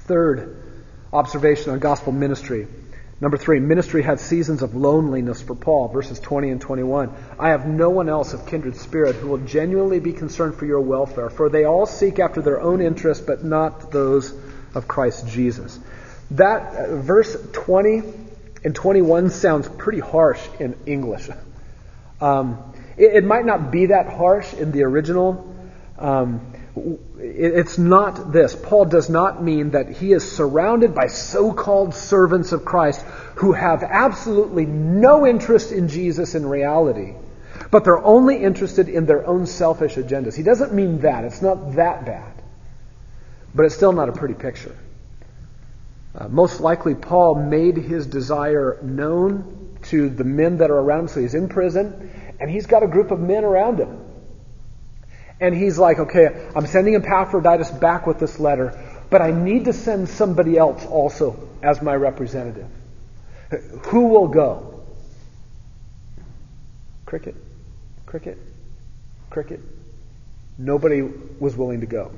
Third 0.06 0.64
observation 1.12 1.72
on 1.72 1.80
gospel 1.80 2.12
ministry. 2.12 2.68
Number 3.22 3.38
three, 3.38 3.60
ministry 3.60 4.04
had 4.04 4.20
seasons 4.20 4.62
of 4.62 4.76
loneliness 4.76 5.42
for 5.42 5.56
Paul, 5.56 5.88
verses 5.88 6.20
20 6.20 6.50
and 6.50 6.60
21. 6.60 7.14
I 7.40 7.50
have 7.50 7.66
no 7.66 7.90
one 7.90 8.10
else 8.10 8.34
of 8.34 8.46
kindred 8.46 8.76
spirit 8.76 9.16
who 9.16 9.30
will 9.30 9.38
genuinely 9.40 10.00
be 10.00 10.12
concerned 10.12 10.56
for 10.56 10.66
your 10.66 10.82
welfare, 10.82 11.30
for 11.30 11.50
they 11.50 11.64
all 11.64 11.86
seek 11.86 12.20
after 12.20 12.42
their 12.42 12.60
own 12.60 12.82
interests, 12.82 13.24
but 13.26 13.44
not 13.44 13.92
those 13.92 14.34
of 14.74 14.88
Christ 14.88 15.28
Jesus. 15.28 15.80
That 16.32 16.76
uh, 16.76 16.98
verse 16.98 17.36
20 17.54 18.04
and 18.66 18.76
21 18.76 19.30
sounds 19.30 19.70
pretty 19.70 20.02
harsh 20.02 20.42
in 20.60 20.76
English. 20.86 21.30
Um, 22.20 22.74
it, 22.98 23.16
it, 23.16 23.24
might 23.24 23.46
not 23.46 23.72
be 23.72 23.88
that 23.88 24.08
harsh 24.12 24.54
in 24.54 24.72
the 24.72 24.84
original. 24.84 25.56
Um, 25.98 26.55
it's 27.18 27.78
not 27.78 28.32
this. 28.32 28.56
Paul 28.56 28.86
does 28.86 29.10
not 29.10 29.42
mean 29.42 29.72
that 29.72 29.90
he 29.90 30.12
is 30.12 30.30
surrounded 30.30 30.94
by 30.94 31.08
so 31.08 31.54
called 31.54 31.94
servants 31.96 32.52
of 32.52 32.66
Christ 32.66 33.02
who 33.36 33.54
have 33.54 33.82
absolutely 33.84 34.66
no 34.66 35.26
interest 35.26 35.72
in 35.72 35.88
Jesus 35.88 36.36
in 36.36 36.46
reality, 36.46 37.14
but 37.72 37.84
they're 37.86 38.04
only 38.04 38.44
interested 38.44 38.90
in 38.90 39.06
their 39.06 39.26
own 39.26 39.46
selfish 39.46 39.96
agendas. 39.96 40.36
He 40.36 40.44
doesn't 40.44 40.74
mean 40.74 41.00
that. 41.00 41.24
It's 41.24 41.42
not 41.42 41.76
that 41.76 42.06
bad. 42.06 42.34
But 43.54 43.66
it's 43.66 43.76
still 43.76 43.94
not 43.94 44.10
a 44.10 44.14
pretty 44.14 44.34
picture. 44.34 44.76
Uh, 46.14 46.28
most 46.28 46.60
likely, 46.60 46.96
Paul 46.96 47.36
made 47.36 47.78
his 47.78 48.06
desire 48.06 48.80
known 48.82 49.78
to 49.84 50.10
the 50.10 50.24
men 50.24 50.58
that 50.58 50.72
are 50.72 50.80
around 50.80 51.02
him. 51.02 51.08
So 51.08 51.22
he's 51.22 51.36
in 51.36 51.48
prison, 51.48 52.34
and 52.40 52.50
he's 52.50 52.66
got 52.66 52.84
a 52.84 52.88
group 52.88 53.12
of 53.12 53.20
men 53.20 53.46
around 53.46 53.80
him. 53.80 54.05
And 55.40 55.54
he's 55.54 55.78
like, 55.78 56.00
okay, 56.00 56.50
I'm 56.56 56.66
sending 56.66 56.96
Epaphroditus 56.96 57.72
back 57.72 58.08
with 58.08 58.20
this 58.20 58.40
letter, 58.40 59.04
but 59.10 59.22
I 59.22 59.32
need 59.32 59.66
to 59.66 59.74
send 59.74 60.10
somebody 60.10 60.58
else 60.58 60.86
also 60.86 61.50
as 61.62 61.82
my 61.82 61.96
representative. 61.96 62.68
Who 63.88 64.08
will 64.08 64.28
go? 64.30 64.84
Cricket, 67.06 67.36
cricket, 68.06 68.38
cricket. 69.30 69.60
Nobody 70.58 71.02
was 71.02 71.56
willing 71.56 71.82
to 71.82 71.86
go. 71.86 72.12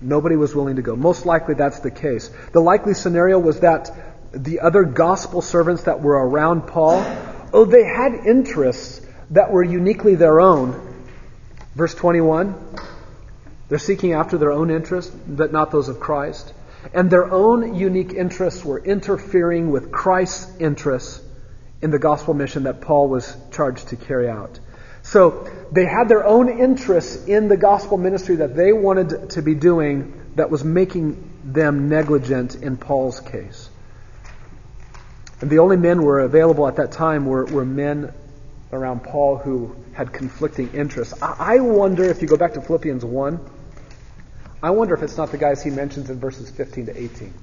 Nobody 0.00 0.36
was 0.36 0.54
willing 0.54 0.76
to 0.76 0.82
go. 0.82 0.96
Most 0.96 1.24
likely 1.24 1.54
that's 1.54 1.80
the 1.80 1.90
case. 1.90 2.30
The 2.52 2.60
likely 2.60 2.94
scenario 2.94 3.38
was 3.38 3.60
that 3.60 3.90
the 4.32 4.60
other 4.60 4.82
gospel 4.82 5.40
servants 5.40 5.84
that 5.84 6.00
were 6.00 6.14
around 6.14 6.62
Paul 6.62 7.04
Oh, 7.54 7.64
they 7.64 7.84
had 7.84 8.26
interests 8.26 9.00
that 9.30 9.52
were 9.52 9.62
uniquely 9.62 10.16
their 10.16 10.40
own. 10.40 10.93
Verse 11.74 11.94
21 11.94 12.54
they're 13.68 13.78
seeking 13.78 14.12
after 14.12 14.36
their 14.38 14.52
own 14.52 14.70
interests, 14.70 15.14
but 15.26 15.52
not 15.52 15.70
those 15.70 15.88
of 15.88 15.98
Christ. 15.98 16.52
And 16.92 17.10
their 17.10 17.30
own 17.30 17.74
unique 17.74 18.12
interests 18.12 18.64
were 18.64 18.78
interfering 18.78 19.70
with 19.70 19.90
Christ's 19.90 20.54
interests 20.60 21.22
in 21.80 21.90
the 21.90 21.98
gospel 21.98 22.34
mission 22.34 22.64
that 22.64 22.82
Paul 22.82 23.08
was 23.08 23.36
charged 23.50 23.88
to 23.88 23.96
carry 23.96 24.28
out. 24.28 24.60
So 25.02 25.50
they 25.72 25.86
had 25.86 26.08
their 26.08 26.24
own 26.24 26.48
interests 26.48 27.24
in 27.24 27.48
the 27.48 27.56
gospel 27.56 27.98
ministry 27.98 28.36
that 28.36 28.54
they 28.54 28.72
wanted 28.72 29.30
to 29.30 29.42
be 29.42 29.54
doing 29.54 30.20
that 30.36 30.50
was 30.50 30.62
making 30.62 31.30
them 31.44 31.88
negligent 31.88 32.54
in 32.54 32.76
Paul's 32.76 33.20
case. 33.20 33.68
And 35.40 35.50
the 35.50 35.58
only 35.58 35.76
men 35.76 36.02
were 36.02 36.20
available 36.20 36.66
at 36.68 36.76
that 36.76 36.92
time 36.92 37.26
were, 37.26 37.44
were 37.46 37.64
men 37.64 38.12
around 38.74 39.04
Paul 39.04 39.36
who 39.36 39.74
had 39.92 40.12
conflicting 40.12 40.72
interests. 40.74 41.14
I, 41.22 41.56
I 41.56 41.60
wonder 41.60 42.04
if 42.04 42.20
you 42.20 42.28
go 42.28 42.36
back 42.36 42.54
to 42.54 42.60
Philippians 42.60 43.04
1, 43.04 43.40
I 44.62 44.70
wonder 44.70 44.94
if 44.94 45.02
it's 45.02 45.16
not 45.16 45.30
the 45.30 45.38
guys 45.38 45.62
he 45.62 45.70
mentions 45.70 46.10
in 46.10 46.18
verses 46.18 46.50
15 46.50 46.86
to 46.86 46.98
18. 46.98 47.34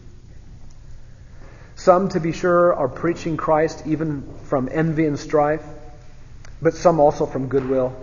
Some, 1.75 2.09
to 2.09 2.19
be 2.19 2.31
sure, 2.31 2.73
are 2.73 2.87
preaching 2.87 3.37
Christ 3.37 3.83
even 3.85 4.27
from 4.43 4.69
envy 4.71 5.05
and 5.05 5.17
strife, 5.17 5.63
but 6.61 6.73
some 6.73 6.99
also 6.99 7.25
from 7.25 7.47
goodwill. 7.47 7.95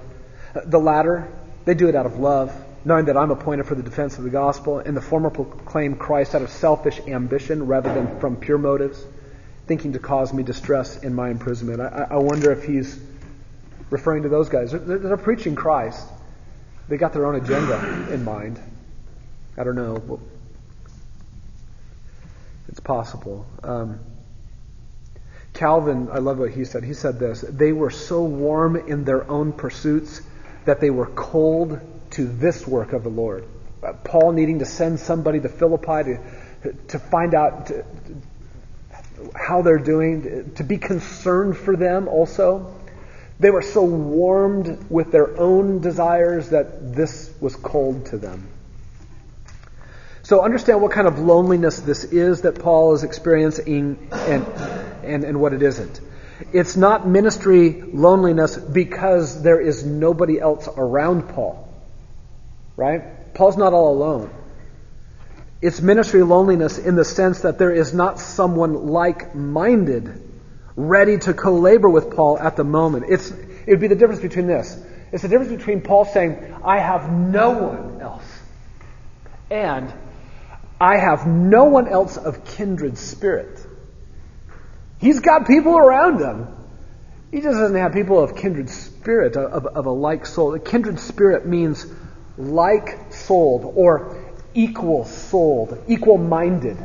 The 0.64 0.78
latter, 0.78 1.30
they 1.64 1.74
do 1.74 1.88
it 1.88 1.94
out 1.94 2.06
of 2.06 2.18
love, 2.18 2.52
knowing 2.84 3.06
that 3.06 3.16
I'm 3.16 3.30
appointed 3.30 3.66
for 3.66 3.74
the 3.74 3.82
defense 3.82 4.18
of 4.18 4.24
the 4.24 4.30
gospel, 4.30 4.78
and 4.78 4.96
the 4.96 5.00
former 5.00 5.30
proclaim 5.30 5.96
Christ 5.96 6.34
out 6.34 6.42
of 6.42 6.50
selfish 6.50 7.00
ambition 7.06 7.66
rather 7.66 7.92
than 7.92 8.18
from 8.20 8.36
pure 8.36 8.58
motives 8.58 9.04
thinking 9.68 9.92
to 9.92 9.98
cause 9.98 10.32
me 10.32 10.42
distress 10.42 10.96
in 11.04 11.14
my 11.14 11.28
imprisonment. 11.28 11.80
I, 11.80 12.08
I 12.10 12.16
wonder 12.16 12.50
if 12.50 12.64
he's 12.64 12.98
referring 13.90 14.22
to 14.24 14.28
those 14.28 14.48
guys. 14.48 14.72
They're, 14.72 14.98
they're, 14.98 15.16
preaching 15.16 15.54
Christ. 15.54 16.06
They 16.88 16.96
got 16.96 17.12
their 17.12 17.26
own 17.26 17.36
agenda 17.36 18.12
in 18.12 18.24
mind. 18.24 18.60
I 19.56 19.64
don't 19.64 19.76
know. 19.76 20.20
It's 22.68 22.80
possible. 22.80 23.46
Um, 23.62 24.00
Calvin, 25.54 26.08
I 26.12 26.18
love 26.18 26.38
what 26.38 26.52
he 26.52 26.64
said. 26.64 26.84
He 26.84 26.94
said 26.94 27.18
this 27.18 27.40
They 27.40 27.72
were 27.72 27.90
so 27.90 28.22
warm 28.22 28.76
in 28.76 29.04
their 29.04 29.28
own 29.28 29.52
pursuits 29.52 30.20
that 30.64 30.80
they 30.80 30.90
were 30.90 31.06
cold 31.06 31.80
to 32.10 32.26
this 32.26 32.66
work 32.66 32.92
of 32.92 33.02
the 33.02 33.08
Lord. 33.08 33.44
Uh, 33.82 33.92
Paul 33.92 34.32
needing 34.32 34.58
to 34.60 34.64
send 34.64 35.00
somebody 35.00 35.40
to 35.40 35.48
Philippi 35.48 36.18
to, 36.62 36.72
to 36.88 36.98
find 36.98 37.34
out, 37.34 37.66
to, 37.66 37.84
how 39.34 39.62
they're 39.62 39.78
doing, 39.78 40.52
to 40.56 40.64
be 40.64 40.78
concerned 40.78 41.56
for 41.56 41.76
them 41.76 42.08
also, 42.08 42.74
They 43.40 43.50
were 43.50 43.62
so 43.62 43.84
warmed 43.84 44.90
with 44.90 45.12
their 45.12 45.38
own 45.38 45.80
desires 45.80 46.50
that 46.50 46.94
this 46.94 47.32
was 47.40 47.54
cold 47.54 48.06
to 48.06 48.18
them. 48.18 48.48
So 50.24 50.42
understand 50.42 50.82
what 50.82 50.92
kind 50.92 51.06
of 51.06 51.20
loneliness 51.20 51.80
this 51.80 52.04
is 52.04 52.42
that 52.42 52.60
Paul 52.60 52.94
is 52.94 53.04
experiencing 53.04 54.08
and, 54.12 54.46
and, 55.04 55.24
and 55.24 55.40
what 55.40 55.54
it 55.54 55.62
isn't. 55.62 56.00
It's 56.52 56.76
not 56.76 57.06
ministry 57.06 57.82
loneliness 57.82 58.56
because 58.56 59.42
there 59.42 59.60
is 59.60 59.84
nobody 59.84 60.40
else 60.40 60.68
around 60.76 61.28
Paul. 61.30 61.66
Right? 62.76 63.32
Paul's 63.34 63.56
not 63.56 63.72
all 63.72 63.92
alone. 63.92 64.30
It's 65.62 65.80
ministry 65.80 66.22
loneliness 66.22 66.78
in 66.78 66.94
the 66.94 67.04
sense 67.04 67.40
that 67.40 67.58
there 67.58 67.72
is 67.72 67.94
not 67.94 68.20
someone 68.20 68.88
like 68.88 69.34
minded 69.34 70.27
ready 70.78 71.18
to 71.18 71.34
co 71.34 71.56
labor 71.56 71.88
with 71.88 72.14
Paul 72.14 72.38
at 72.38 72.56
the 72.56 72.64
moment. 72.64 73.06
It's, 73.08 73.30
it 73.30 73.66
would 73.66 73.80
be 73.80 73.88
the 73.88 73.96
difference 73.96 74.22
between 74.22 74.46
this. 74.46 74.80
It's 75.10 75.22
the 75.22 75.28
difference 75.28 75.50
between 75.50 75.80
Paul 75.82 76.04
saying, 76.04 76.54
I 76.64 76.78
have 76.78 77.10
no 77.10 77.50
one 77.50 78.00
else, 78.00 78.24
and 79.50 79.92
I 80.80 80.98
have 80.98 81.26
no 81.26 81.64
one 81.64 81.88
else 81.88 82.16
of 82.16 82.44
kindred 82.44 82.96
spirit. 82.96 83.58
He's 85.00 85.20
got 85.20 85.46
people 85.46 85.76
around 85.76 86.20
him. 86.20 86.46
He 87.32 87.40
just 87.40 87.58
doesn't 87.58 87.76
have 87.76 87.92
people 87.92 88.22
of 88.22 88.36
kindred 88.36 88.70
spirit, 88.70 89.36
of, 89.36 89.66
of 89.66 89.86
a 89.86 89.90
like 89.90 90.26
soul. 90.26 90.54
A 90.54 90.60
kindred 90.60 91.00
spirit 91.00 91.46
means 91.46 91.84
like 92.36 93.12
souled 93.12 93.72
or 93.76 94.32
equal 94.54 95.04
souled, 95.04 95.84
equal 95.88 96.18
minded. 96.18 96.78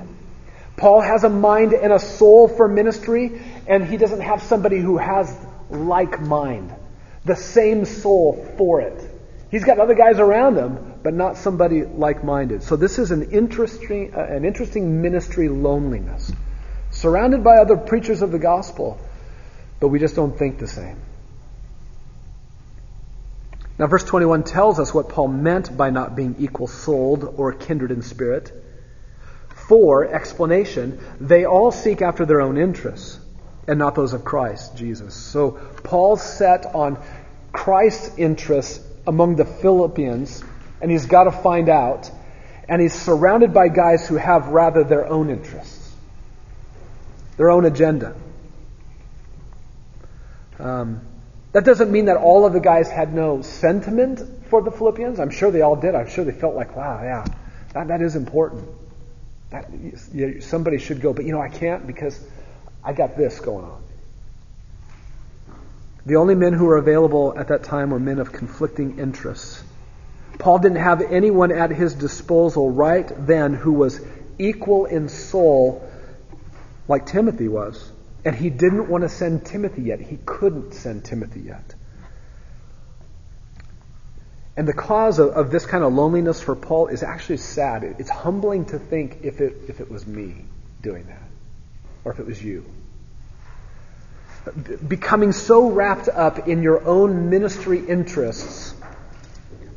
Paul 0.84 1.00
has 1.00 1.24
a 1.24 1.30
mind 1.30 1.72
and 1.72 1.94
a 1.94 1.98
soul 2.00 2.50
for 2.50 2.68
ministry, 2.68 3.42
and 3.68 3.86
he 3.86 3.96
doesn't 3.96 4.20
have 4.20 4.44
somebody 4.44 4.80
who 4.80 4.98
has 4.98 5.34
like 5.70 6.20
mind, 6.20 6.76
the 7.24 7.38
same 7.38 7.86
soul 7.86 8.54
for 8.58 8.82
it. 8.82 9.10
He's 9.50 9.64
got 9.64 9.80
other 9.80 9.96
guys 9.96 10.20
around 10.20 10.58
him, 10.58 10.96
but 11.02 11.14
not 11.14 11.38
somebody 11.38 11.86
like 11.86 12.26
minded. 12.26 12.64
So 12.64 12.76
this 12.76 13.00
is 13.00 13.12
an 13.12 13.32
interesting, 13.32 14.14
uh, 14.14 14.26
an 14.26 14.44
interesting 14.44 15.02
ministry 15.02 15.48
loneliness. 15.48 16.34
Surrounded 16.92 17.46
by 17.46 17.60
other 17.60 17.78
preachers 17.78 18.22
of 18.22 18.34
the 18.34 18.40
gospel, 18.40 19.00
but 19.80 19.88
we 19.88 20.00
just 20.00 20.18
don't 20.18 20.38
think 20.38 20.60
the 20.60 20.68
same. 20.68 20.98
Now, 23.80 23.88
verse 23.88 24.04
21 24.04 24.44
tells 24.44 24.82
us 24.82 24.94
what 24.94 25.08
Paul 25.08 25.30
meant 25.30 25.78
by 25.78 25.92
not 25.92 26.18
being 26.18 26.36
equal 26.40 26.68
souled 26.68 27.24
or 27.38 27.54
kindred 27.54 27.92
in 27.92 28.02
spirit. 28.02 28.52
For 29.74 30.05
explanation, 30.05 30.99
they 31.19 31.45
all 31.45 31.71
seek 31.71 32.03
after 32.03 32.28
their 32.28 32.41
own 32.41 32.59
interests 32.59 33.19
and 33.67 33.80
not 33.80 33.95
those 33.95 34.13
of 34.13 34.24
Christ, 34.24 34.78
Jesus. 34.78 35.15
So 35.15 35.53
Paul's 35.84 36.21
set 36.21 36.67
on 36.76 37.03
Christ's 37.51 38.15
interests 38.15 38.86
among 39.07 39.36
the 39.36 39.45
Philippians, 39.45 40.43
and 40.80 40.91
he's 40.91 41.07
got 41.07 41.24
to 41.24 41.32
find 41.32 41.69
out. 41.69 42.11
And 42.69 42.84
he's 42.84 42.93
surrounded 42.93 43.51
by 43.51 43.69
guys 43.69 44.07
who 44.07 44.15
have 44.15 44.49
rather 44.49 44.84
their 44.84 45.07
own 45.07 45.32
interests, 45.32 45.91
their 47.38 47.49
own 47.49 47.65
agenda. 47.65 48.15
Um, 50.59 51.01
that 51.51 51.65
doesn't 51.65 51.91
mean 51.91 52.05
that 52.05 52.17
all 52.17 52.45
of 52.45 52.53
the 52.53 52.59
guys 52.59 52.91
had 52.91 53.11
no 53.11 53.41
sentiment 53.41 54.21
for 54.51 54.61
the 54.61 54.69
Philippians. 54.69 55.19
I'm 55.19 55.32
sure 55.32 55.49
they 55.49 55.61
all 55.61 55.76
did. 55.78 55.95
I'm 55.95 56.09
sure 56.09 56.24
they 56.24 56.32
felt 56.32 56.53
like, 56.53 56.76
wow, 56.76 57.01
yeah, 57.01 57.26
that, 57.74 57.88
that 57.88 58.03
is 58.03 58.15
important. 58.15 58.69
That, 59.54 59.68
somebody 60.41 60.80
should 60.80 60.99
go, 60.99 61.14
but 61.14 61.26
you 61.26 61.32
know, 61.32 61.41
I 61.41 61.47
can't 61.47 61.86
because 61.86 62.20
I 62.84 62.91
got 62.93 63.16
this 63.16 63.39
going 63.39 63.66
on. 63.66 63.84
The 66.08 66.16
only 66.16 66.34
men 66.34 66.54
who 66.54 66.66
were 66.66 66.78
available 66.78 67.38
at 67.38 67.49
that 67.49 67.64
time 67.64 67.91
were 67.91 67.99
men 67.99 68.18
of 68.18 68.32
conflicting 68.32 68.97
interests. 68.97 69.64
Paul 70.39 70.58
didn't 70.58 70.80
have 70.80 71.04
anyone 71.04 71.51
at 71.51 71.70
his 71.70 71.93
disposal 71.93 72.72
right 72.72 73.10
then 73.28 73.54
who 73.54 73.74
was 73.74 74.01
equal 74.39 74.86
in 74.86 75.08
soul 75.08 75.88
like 76.88 77.06
Timothy 77.06 77.47
was. 77.47 77.91
And 78.26 78.36
he 78.36 78.49
didn't 78.49 78.89
want 78.89 79.04
to 79.04 79.10
send 79.10 79.45
Timothy 79.45 79.84
yet. 79.84 80.01
He 80.01 80.18
couldn't 80.26 80.74
send 80.74 81.06
Timothy 81.06 81.41
yet. 81.41 81.76
And 84.56 84.68
the 84.68 84.74
cause 84.74 85.20
of, 85.20 85.30
of 85.30 85.51
this 85.51 85.66
kind 85.66 85.84
of 85.84 85.93
loneliness 85.93 86.41
for 86.41 86.56
Paul 86.56 86.88
is 86.88 87.01
actually 87.01 87.38
sad. 87.38 87.84
It's 87.97 88.10
humbling 88.10 88.66
to 88.66 88.80
think 88.80 89.20
if 89.24 89.41
it, 89.41 89.56
if 89.68 89.80
it 89.80 89.89
was 89.89 90.06
me 90.06 90.45
doing 90.82 91.06
that, 91.08 91.24
or 92.04 92.12
if 92.12 92.20
it 92.20 92.26
was 92.26 92.43
you. 92.43 92.66
Becoming 94.88 95.32
so 95.32 95.72
wrapped 95.72 96.10
up 96.10 96.47
in 96.47 96.62
your 96.62 96.86
own 96.86 97.30
ministry 97.30 97.80
interests 97.80 98.76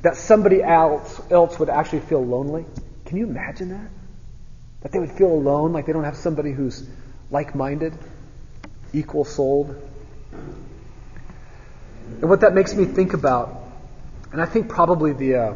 that 0.03 0.16
somebody 0.16 0.62
else, 0.62 1.20
else 1.31 1.59
would 1.59 1.70
actually 1.70 2.01
feel 2.01 2.24
lonely. 2.24 2.66
Can 3.07 3.16
you 3.16 3.27
imagine 3.27 3.70
that? 3.70 3.91
That 4.83 4.93
they 4.93 4.99
would 4.99 5.12
feel 5.12 5.33
alone, 5.33 5.72
like 5.72 5.87
they 5.87 5.93
don't 5.93 6.05
have 6.05 6.16
somebody 6.16 6.53
who's 6.53 6.87
like 7.31 7.55
minded? 7.55 7.95
equal 8.93 9.24
souled. 9.24 9.74
And 12.20 12.31
what 12.31 12.41
that 12.41 12.55
makes 12.55 12.74
me 12.74 12.85
think 12.85 13.12
about, 13.12 13.66
and 14.37 14.43
I 14.43 14.45
think 14.45 14.68
probably 14.68 15.14
the, 15.14 15.34
uh, 15.34 15.55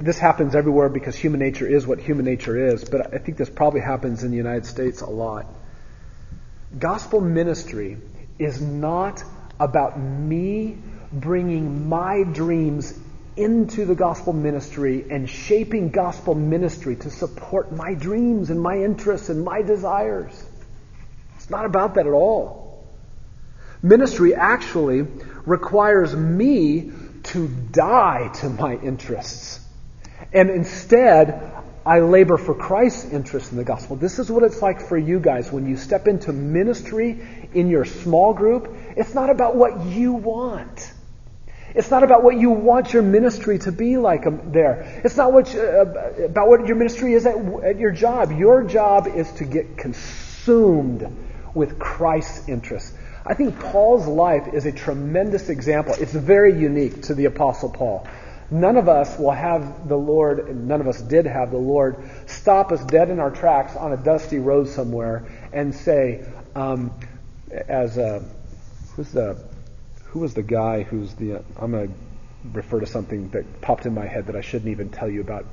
this 0.00 0.16
happens 0.16 0.54
everywhere 0.54 0.88
because 0.88 1.16
human 1.16 1.40
nature 1.40 1.66
is 1.66 1.84
what 1.84 1.98
human 1.98 2.24
nature 2.24 2.68
is, 2.68 2.84
but 2.84 3.12
I 3.12 3.18
think 3.18 3.36
this 3.36 3.50
probably 3.50 3.80
happens 3.80 4.22
in 4.22 4.30
the 4.30 4.36
United 4.36 4.66
States 4.66 5.00
a 5.00 5.10
lot. 5.10 5.46
Gospel 6.78 7.20
ministry 7.20 7.96
is 8.38 8.62
not 8.62 9.24
about 9.58 9.98
me 9.98 10.78
bringing 11.12 11.88
my 11.88 12.22
dreams 12.22 12.96
into 13.36 13.84
the 13.84 13.96
gospel 13.96 14.32
ministry 14.32 15.06
and 15.10 15.28
shaping 15.28 15.90
gospel 15.90 16.36
ministry 16.36 16.94
to 16.94 17.10
support 17.10 17.72
my 17.72 17.94
dreams 17.94 18.50
and 18.50 18.60
my 18.60 18.76
interests 18.76 19.28
and 19.28 19.44
my 19.44 19.62
desires. 19.62 20.40
It's 21.34 21.50
not 21.50 21.64
about 21.64 21.96
that 21.96 22.06
at 22.06 22.12
all. 22.12 22.86
Ministry 23.82 24.36
actually 24.36 25.04
requires 25.46 26.14
me 26.14 26.92
to 27.24 27.48
die 27.48 28.30
to 28.40 28.48
my 28.48 28.74
interests. 28.76 29.60
And 30.32 30.50
instead, 30.50 31.52
I 31.84 32.00
labor 32.00 32.36
for 32.36 32.54
Christ's 32.54 33.12
interest 33.12 33.52
in 33.52 33.56
the 33.56 33.64
gospel. 33.64 33.96
This 33.96 34.18
is 34.18 34.30
what 34.30 34.42
it's 34.42 34.60
like 34.60 34.80
for 34.80 34.98
you 34.98 35.18
guys 35.18 35.50
when 35.50 35.66
you 35.66 35.76
step 35.76 36.06
into 36.08 36.32
ministry 36.32 37.48
in 37.54 37.68
your 37.68 37.84
small 37.84 38.34
group. 38.34 38.74
It's 38.96 39.14
not 39.14 39.30
about 39.30 39.56
what 39.56 39.84
you 39.86 40.12
want. 40.12 40.92
It's 41.74 41.90
not 41.90 42.02
about 42.02 42.22
what 42.22 42.36
you 42.36 42.50
want 42.50 42.92
your 42.92 43.02
ministry 43.02 43.58
to 43.60 43.72
be 43.72 43.96
like 43.96 44.26
um, 44.26 44.52
there. 44.52 45.00
It's 45.04 45.16
not 45.16 45.32
what, 45.32 45.54
uh, 45.54 46.24
about 46.24 46.48
what 46.48 46.66
your 46.66 46.76
ministry 46.76 47.14
is 47.14 47.26
at, 47.26 47.36
at 47.36 47.78
your 47.78 47.92
job. 47.92 48.32
Your 48.32 48.64
job 48.64 49.06
is 49.06 49.30
to 49.32 49.44
get 49.44 49.76
consumed 49.78 51.06
with 51.54 51.78
Christ's 51.78 52.48
interest. 52.48 52.94
I 53.24 53.34
think 53.34 53.58
Paul's 53.60 54.06
life 54.06 54.48
is 54.54 54.66
a 54.66 54.72
tremendous 54.72 55.48
example. 55.50 55.94
It's 55.98 56.12
very 56.12 56.58
unique 56.58 57.02
to 57.02 57.14
the 57.14 57.26
Apostle 57.26 57.68
Paul. 57.68 58.06
None 58.50 58.76
of 58.76 58.88
us 58.88 59.18
will 59.18 59.30
have 59.30 59.88
the 59.88 59.96
Lord, 59.96 60.56
none 60.56 60.80
of 60.80 60.88
us 60.88 61.00
did 61.00 61.26
have 61.26 61.50
the 61.50 61.58
Lord, 61.58 61.96
stop 62.26 62.72
us 62.72 62.84
dead 62.84 63.10
in 63.10 63.20
our 63.20 63.30
tracks 63.30 63.76
on 63.76 63.92
a 63.92 63.96
dusty 63.96 64.38
road 64.38 64.68
somewhere 64.68 65.24
and 65.52 65.72
say, 65.72 66.24
um, 66.56 66.92
as 67.50 67.96
a, 67.96 68.24
who's 68.94 69.12
the, 69.12 69.40
who 70.06 70.18
was 70.18 70.34
the 70.34 70.42
guy 70.42 70.82
who's 70.82 71.14
the, 71.14 71.42
I'm 71.56 71.70
going 71.70 71.88
to 71.88 71.94
refer 72.52 72.80
to 72.80 72.86
something 72.86 73.28
that 73.30 73.60
popped 73.60 73.86
in 73.86 73.94
my 73.94 74.06
head 74.06 74.26
that 74.26 74.34
I 74.36 74.40
shouldn't 74.40 74.70
even 74.70 74.88
tell 74.88 75.08
you 75.08 75.20
about. 75.20 75.46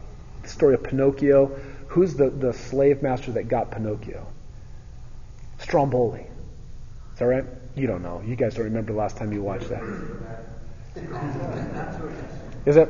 The 0.43 0.49
story 0.49 0.73
of 0.73 0.83
Pinocchio. 0.83 1.59
Who's 1.87 2.15
the, 2.15 2.29
the 2.29 2.53
slave 2.53 3.01
master 3.01 3.31
that 3.33 3.47
got 3.47 3.71
Pinocchio? 3.71 4.27
Stromboli. 5.59 6.26
Is 7.17 7.21
that 7.21 7.25
right? 7.25 7.45
You 7.73 7.87
don't 7.87 8.03
know. 8.03 8.21
You 8.23 8.35
guys 8.35 8.53
don't 8.53 8.65
remember 8.65 8.93
the 8.93 8.99
last 8.99 9.17
time 9.17 9.33
you 9.33 9.41
watched 9.41 9.69
that. 9.69 9.81
Is 12.67 12.77
it? 12.77 12.89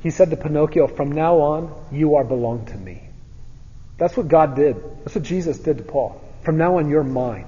He 0.00 0.10
said 0.10 0.30
to 0.30 0.36
Pinocchio, 0.36 0.88
From 0.88 1.12
now 1.12 1.36
on, 1.36 1.72
you 1.92 2.16
are 2.16 2.24
belong 2.24 2.66
to 2.66 2.76
me. 2.76 3.08
That's 3.98 4.16
what 4.16 4.26
God 4.26 4.56
did. 4.56 4.74
That's 5.04 5.14
what 5.14 5.22
Jesus 5.22 5.60
did 5.60 5.78
to 5.78 5.84
Paul. 5.84 6.20
From 6.42 6.58
now 6.58 6.78
on, 6.78 6.90
you're 6.90 7.04
mine. 7.04 7.46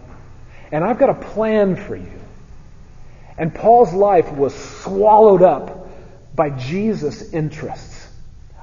And 0.70 0.84
I've 0.84 1.00
got 1.00 1.10
a 1.10 1.14
plan 1.14 1.74
for 1.74 1.96
you. 1.96 2.20
And 3.36 3.52
Paul's 3.52 3.92
life 3.92 4.30
was 4.30 4.54
swallowed 4.54 5.42
up 5.42 5.88
by 6.32 6.50
Jesus' 6.50 7.32
interests. 7.32 8.08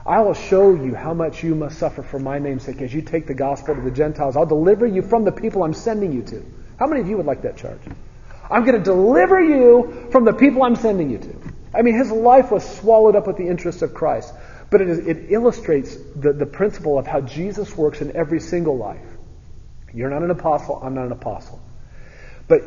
I 0.05 0.21
will 0.21 0.36
show 0.36 0.73
you 0.73 0.95
how 0.95 1.13
much 1.13 1.43
you 1.43 1.53
must 1.53 1.79
suffer 1.79 2.01
for 2.01 2.17
my 2.17 2.39
name's 2.39 2.63
sake 2.63 2.81
as 2.81 2.93
you 2.93 3.01
take 3.01 3.27
the 3.27 3.33
gospel 3.33 3.75
to 3.75 3.81
the 3.81 3.91
Gentiles. 3.91 4.38
I'll 4.38 4.45
deliver 4.45 4.86
you 4.86 5.01
from 5.01 5.25
the 5.25 5.33
people 5.33 5.63
I'm 5.63 5.73
sending 5.73 6.13
you 6.13 6.21
to. 6.21 6.45
How 6.80 6.88
many 6.88 7.01
of 7.01 7.07
you 7.07 7.17
would 7.17 7.26
like 7.26 7.43
that 7.43 7.57
charge? 7.57 7.82
I'm 8.49 8.63
going 8.65 8.78
to 8.78 8.84
deliver 8.84 9.41
you 9.41 10.07
from 10.11 10.26
the 10.26 10.34
people 10.34 10.63
I'm 10.63 10.76
sending 10.76 11.09
you 11.09 11.17
to. 11.17 11.36
I 11.73 11.82
mean, 11.82 11.97
his 11.97 12.11
life 12.11 12.51
was 12.51 12.67
swallowed 12.78 13.15
up 13.15 13.28
with 13.28 13.38
the 13.38 13.47
interests 13.47 13.82
of 13.82 13.93
Christ. 13.93 14.34
But 14.69 14.82
it, 14.82 14.89
is, 14.89 14.99
it 14.99 15.32
illustrates 15.32 15.95
the, 16.15 16.34
the 16.34 16.45
principle 16.45 16.97
of 16.97 17.05
how 17.05 17.21
Jesus 17.21 17.76
works 17.78 18.01
in 18.01 18.15
every 18.15 18.39
single 18.39 18.78
life. 18.78 19.05
You're 19.93 20.09
not 20.09 20.23
an 20.23 20.32
apostle, 20.32 20.80
I'm 20.84 20.95
not 20.95 21.05
an 21.05 21.11
apostle. 21.11 21.61
But 22.47 22.61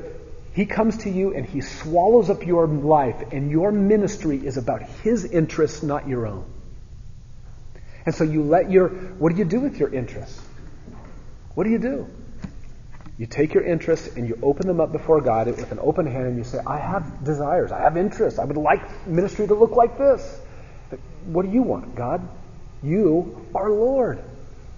He 0.54 0.66
comes 0.66 0.98
to 0.98 1.10
you 1.10 1.34
and 1.34 1.46
he 1.46 1.60
swallows 1.60 2.30
up 2.30 2.44
your 2.44 2.66
life, 2.66 3.32
and 3.32 3.50
your 3.50 3.70
ministry 3.70 4.44
is 4.44 4.56
about 4.56 4.82
his 4.82 5.24
interests, 5.24 5.82
not 5.82 6.08
your 6.08 6.26
own. 6.26 6.44
And 8.06 8.14
so 8.14 8.24
you 8.24 8.42
let 8.42 8.70
your, 8.70 8.88
what 8.88 9.32
do 9.32 9.38
you 9.38 9.44
do 9.44 9.60
with 9.60 9.78
your 9.78 9.92
interests? 9.92 10.40
What 11.54 11.64
do 11.64 11.70
you 11.70 11.78
do? 11.78 12.08
You 13.18 13.26
take 13.26 13.52
your 13.52 13.64
interests 13.64 14.16
and 14.16 14.28
you 14.28 14.38
open 14.42 14.68
them 14.68 14.80
up 14.80 14.92
before 14.92 15.20
God 15.20 15.48
with 15.48 15.72
an 15.72 15.80
open 15.80 16.06
hand 16.06 16.28
and 16.28 16.38
you 16.38 16.44
say, 16.44 16.60
I 16.64 16.78
have 16.78 17.24
desires, 17.24 17.72
I 17.72 17.80
have 17.80 17.96
interests, 17.96 18.38
I 18.38 18.44
would 18.44 18.56
like 18.56 19.06
ministry 19.08 19.48
to 19.48 19.54
look 19.54 19.72
like 19.72 19.98
this. 19.98 20.40
What 21.24 21.44
do 21.44 21.50
you 21.50 21.62
want, 21.62 21.96
God? 21.96 22.26
You 22.82 23.44
are 23.56 23.70
Lord. 23.70 24.22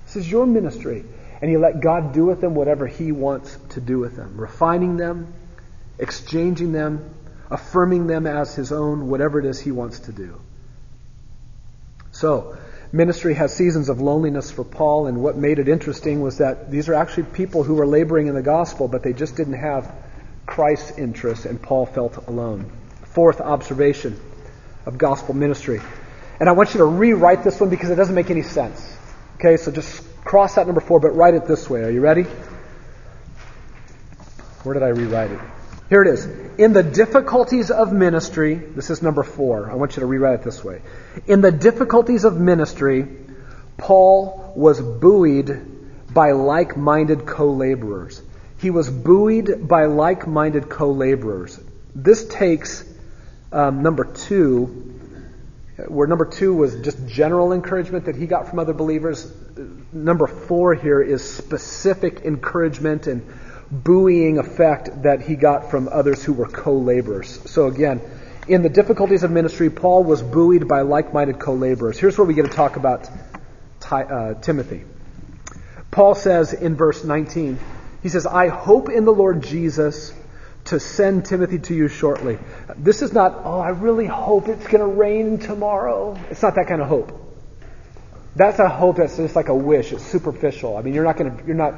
This 0.06 0.16
is 0.16 0.30
your 0.30 0.46
ministry. 0.46 1.04
And 1.42 1.50
you 1.50 1.58
let 1.58 1.80
God 1.80 2.12
do 2.12 2.24
with 2.26 2.40
them 2.40 2.54
whatever 2.54 2.86
He 2.86 3.12
wants 3.12 3.56
to 3.70 3.80
do 3.80 3.98
with 3.98 4.16
them, 4.16 4.36
refining 4.36 4.96
them, 4.96 5.32
exchanging 5.98 6.72
them, 6.72 7.14
affirming 7.50 8.06
them 8.06 8.26
as 8.26 8.54
His 8.54 8.72
own, 8.72 9.08
whatever 9.08 9.38
it 9.38 9.46
is 9.46 9.60
He 9.60 9.70
wants 9.70 10.00
to 10.00 10.12
do. 10.12 10.40
So, 12.10 12.56
ministry 12.92 13.34
has 13.34 13.54
seasons 13.54 13.88
of 13.88 14.00
loneliness 14.00 14.50
for 14.50 14.64
Paul, 14.64 15.06
and 15.06 15.22
what 15.22 15.36
made 15.36 15.58
it 15.58 15.68
interesting 15.68 16.20
was 16.20 16.38
that 16.38 16.70
these 16.70 16.88
are 16.88 16.94
actually 16.94 17.24
people 17.24 17.62
who 17.62 17.74
were 17.74 17.86
laboring 17.86 18.26
in 18.26 18.34
the 18.34 18.42
gospel, 18.42 18.88
but 18.88 19.02
they 19.02 19.12
just 19.12 19.36
didn't 19.36 19.54
have 19.54 19.92
Christ's 20.46 20.98
interest, 20.98 21.46
and 21.46 21.60
Paul 21.60 21.86
felt 21.86 22.16
alone. 22.28 22.70
Fourth 23.04 23.40
observation 23.40 24.18
of 24.86 24.98
gospel 24.98 25.34
ministry. 25.34 25.80
And 26.40 26.48
I 26.48 26.52
want 26.52 26.74
you 26.74 26.78
to 26.78 26.84
rewrite 26.86 27.44
this 27.44 27.60
one 27.60 27.70
because 27.70 27.90
it 27.90 27.96
doesn't 27.96 28.14
make 28.14 28.30
any 28.30 28.42
sense. 28.42 28.96
Okay, 29.36 29.56
so 29.56 29.70
just 29.70 30.02
cross 30.24 30.58
out 30.58 30.66
number 30.66 30.80
four, 30.80 31.00
but 31.00 31.10
write 31.10 31.34
it 31.34 31.46
this 31.46 31.68
way. 31.68 31.82
Are 31.82 31.90
you 31.90 32.00
ready? 32.00 32.24
Where 34.62 34.74
did 34.74 34.82
I 34.82 34.88
rewrite 34.88 35.30
it? 35.30 35.40
Here 35.90 36.02
it 36.02 36.08
is. 36.08 36.24
In 36.56 36.72
the 36.72 36.84
difficulties 36.84 37.72
of 37.72 37.92
ministry, 37.92 38.54
this 38.54 38.90
is 38.90 39.02
number 39.02 39.24
four. 39.24 39.68
I 39.68 39.74
want 39.74 39.96
you 39.96 40.00
to 40.00 40.06
rewrite 40.06 40.38
it 40.38 40.44
this 40.44 40.62
way. 40.62 40.82
In 41.26 41.40
the 41.40 41.50
difficulties 41.50 42.22
of 42.22 42.36
ministry, 42.36 43.08
Paul 43.76 44.52
was 44.54 44.80
buoyed 44.80 45.66
by 46.14 46.30
like 46.30 46.76
minded 46.76 47.26
co 47.26 47.50
laborers. 47.50 48.22
He 48.58 48.70
was 48.70 48.88
buoyed 48.88 49.66
by 49.66 49.86
like 49.86 50.28
minded 50.28 50.68
co 50.68 50.92
laborers. 50.92 51.58
This 51.92 52.24
takes 52.24 52.84
um, 53.50 53.82
number 53.82 54.04
two, 54.04 54.66
where 55.88 56.06
number 56.06 56.26
two 56.26 56.54
was 56.54 56.76
just 56.82 57.04
general 57.08 57.52
encouragement 57.52 58.04
that 58.04 58.14
he 58.14 58.28
got 58.28 58.48
from 58.48 58.60
other 58.60 58.74
believers. 58.74 59.32
Number 59.92 60.28
four 60.28 60.72
here 60.74 61.02
is 61.02 61.28
specific 61.28 62.20
encouragement 62.20 63.08
and 63.08 63.26
buoying 63.70 64.38
effect 64.38 65.02
that 65.02 65.22
he 65.22 65.36
got 65.36 65.70
from 65.70 65.88
others 65.88 66.24
who 66.24 66.32
were 66.32 66.48
co 66.48 66.76
laborers. 66.76 67.40
So 67.50 67.66
again, 67.66 68.00
in 68.48 68.62
the 68.62 68.68
difficulties 68.68 69.22
of 69.22 69.30
ministry, 69.30 69.70
Paul 69.70 70.04
was 70.04 70.22
buoyed 70.22 70.66
by 70.66 70.82
like 70.82 71.12
minded 71.12 71.38
co 71.38 71.54
laborers. 71.54 71.98
Here's 71.98 72.18
where 72.18 72.26
we 72.26 72.34
get 72.34 72.46
to 72.46 72.52
talk 72.52 72.76
about 72.76 73.08
uh, 73.90 74.34
Timothy. 74.34 74.84
Paul 75.90 76.14
says 76.14 76.52
in 76.52 76.76
verse 76.76 77.04
19, 77.04 77.58
he 78.02 78.08
says, 78.08 78.26
I 78.26 78.48
hope 78.48 78.88
in 78.88 79.04
the 79.04 79.12
Lord 79.12 79.42
Jesus 79.42 80.12
to 80.66 80.78
send 80.78 81.24
Timothy 81.26 81.58
to 81.58 81.74
you 81.74 81.88
shortly. 81.88 82.38
This 82.76 83.02
is 83.02 83.12
not, 83.12 83.42
oh, 83.44 83.58
I 83.58 83.70
really 83.70 84.06
hope 84.06 84.48
it's 84.48 84.66
going 84.66 84.80
to 84.80 84.86
rain 84.86 85.38
tomorrow. 85.38 86.18
It's 86.30 86.42
not 86.42 86.54
that 86.54 86.68
kind 86.68 86.80
of 86.80 86.88
hope. 86.88 87.16
That's 88.36 88.58
a 88.58 88.68
hope 88.68 88.96
that's 88.96 89.16
just 89.16 89.34
like 89.34 89.48
a 89.48 89.54
wish. 89.54 89.92
It's 89.92 90.04
superficial. 90.04 90.76
I 90.76 90.82
mean, 90.82 90.94
you're 90.94 91.04
not 91.04 91.16
going 91.16 91.36
to, 91.36 91.46
you're 91.46 91.56
not 91.56 91.74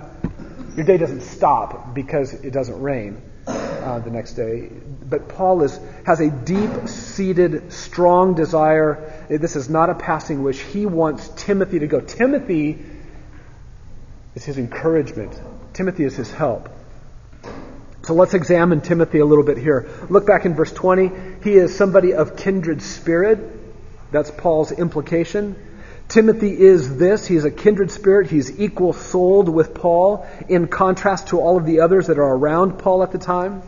your 0.77 0.85
day 0.85 0.97
doesn't 0.97 1.23
stop 1.23 1.95
because 1.95 2.33
it 2.33 2.53
doesn't 2.53 2.81
rain 2.81 3.21
uh, 3.47 3.99
the 3.99 4.11
next 4.11 4.35
day. 4.35 4.71
But 5.09 5.29
Paul 5.29 5.63
is, 5.63 5.79
has 6.07 6.21
a 6.21 6.31
deep 6.31 6.89
seated, 6.89 7.73
strong 7.73 8.35
desire. 8.35 9.27
This 9.29 9.57
is 9.57 9.69
not 9.69 9.91
a 9.91 9.95
passing 9.95 10.43
wish. 10.43 10.61
He 10.61 10.87
wants 10.87 11.29
Timothy 11.37 11.81
to 11.81 11.87
go. 11.87 12.01
Timothy 12.01 12.79
is 14.35 14.45
his 14.45 14.59
encouragement, 14.59 15.39
Timothy 15.73 16.05
is 16.05 16.17
his 16.17 16.31
help. 16.31 16.69
So 18.05 18.15
let's 18.15 18.35
examine 18.35 18.81
Timothy 18.81 19.21
a 19.21 19.25
little 19.25 19.45
bit 19.45 19.59
here. 19.59 19.89
Look 20.09 20.27
back 20.27 20.45
in 20.45 20.55
verse 20.55 20.73
20. 20.73 21.11
He 21.45 21.53
is 21.53 21.77
somebody 21.77 22.15
of 22.15 22.37
kindred 22.37 22.83
spirit. 22.83 23.39
That's 24.11 24.31
Paul's 24.31 24.73
implication. 24.73 25.55
Timothy 26.09 26.59
is 26.59 26.99
this. 26.99 27.27
He's 27.27 27.45
a 27.45 27.51
kindred 27.51 27.91
spirit. 27.91 28.29
He's 28.29 28.61
equal 28.61 28.93
souled 28.93 29.49
with 29.49 29.75
Paul 29.75 30.27
in 30.49 30.69
contrast 30.69 31.29
to 31.29 31.41
all 31.41 31.57
of 31.57 31.67
the 31.67 31.81
others 31.81 32.09
that 32.09 32.19
are 32.19 32.35
around 32.35 32.79
Paul 32.79 33.03
at 33.03 33.13
the 33.13 33.19
time. 33.19 33.63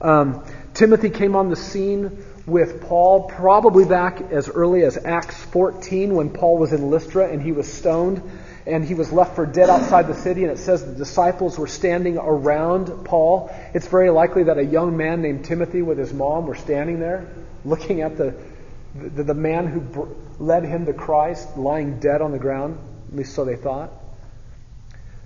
Um, 0.00 0.44
Timothy 0.74 1.10
came 1.10 1.36
on 1.36 1.50
the 1.50 1.56
scene 1.56 2.24
with 2.46 2.82
Paul 2.82 3.24
probably 3.24 3.84
back 3.84 4.20
as 4.32 4.48
early 4.48 4.82
as 4.82 4.96
Acts 4.96 5.36
14 5.44 6.14
when 6.14 6.30
Paul 6.30 6.58
was 6.58 6.72
in 6.72 6.90
Lystra 6.90 7.28
and 7.28 7.42
he 7.42 7.52
was 7.52 7.70
stoned 7.70 8.22
and 8.66 8.84
he 8.84 8.94
was 8.94 9.12
left 9.12 9.34
for 9.34 9.46
dead 9.46 9.68
outside 9.68 10.06
the 10.06 10.14
city 10.14 10.42
and 10.42 10.52
it 10.52 10.58
says 10.58 10.84
the 10.84 10.94
disciples 10.94 11.58
were 11.58 11.66
standing 11.66 12.18
around 12.18 13.04
Paul. 13.04 13.54
It's 13.74 13.86
very 13.86 14.10
likely 14.10 14.44
that 14.44 14.58
a 14.58 14.64
young 14.64 14.96
man 14.96 15.22
named 15.22 15.44
Timothy 15.44 15.82
with 15.82 15.98
his 15.98 16.12
mom 16.12 16.46
were 16.46 16.54
standing 16.54 17.00
there 17.00 17.26
looking 17.64 18.00
at 18.00 18.16
the 18.16 18.34
the, 18.94 19.22
the 19.22 19.34
man 19.34 19.66
who 19.66 20.16
led 20.38 20.64
him 20.64 20.86
to 20.86 20.92
Christ 20.92 21.56
lying 21.56 22.00
dead 22.00 22.22
on 22.22 22.32
the 22.32 22.38
ground, 22.38 22.78
at 23.08 23.16
least 23.16 23.34
so 23.34 23.44
they 23.44 23.56
thought. 23.56 23.92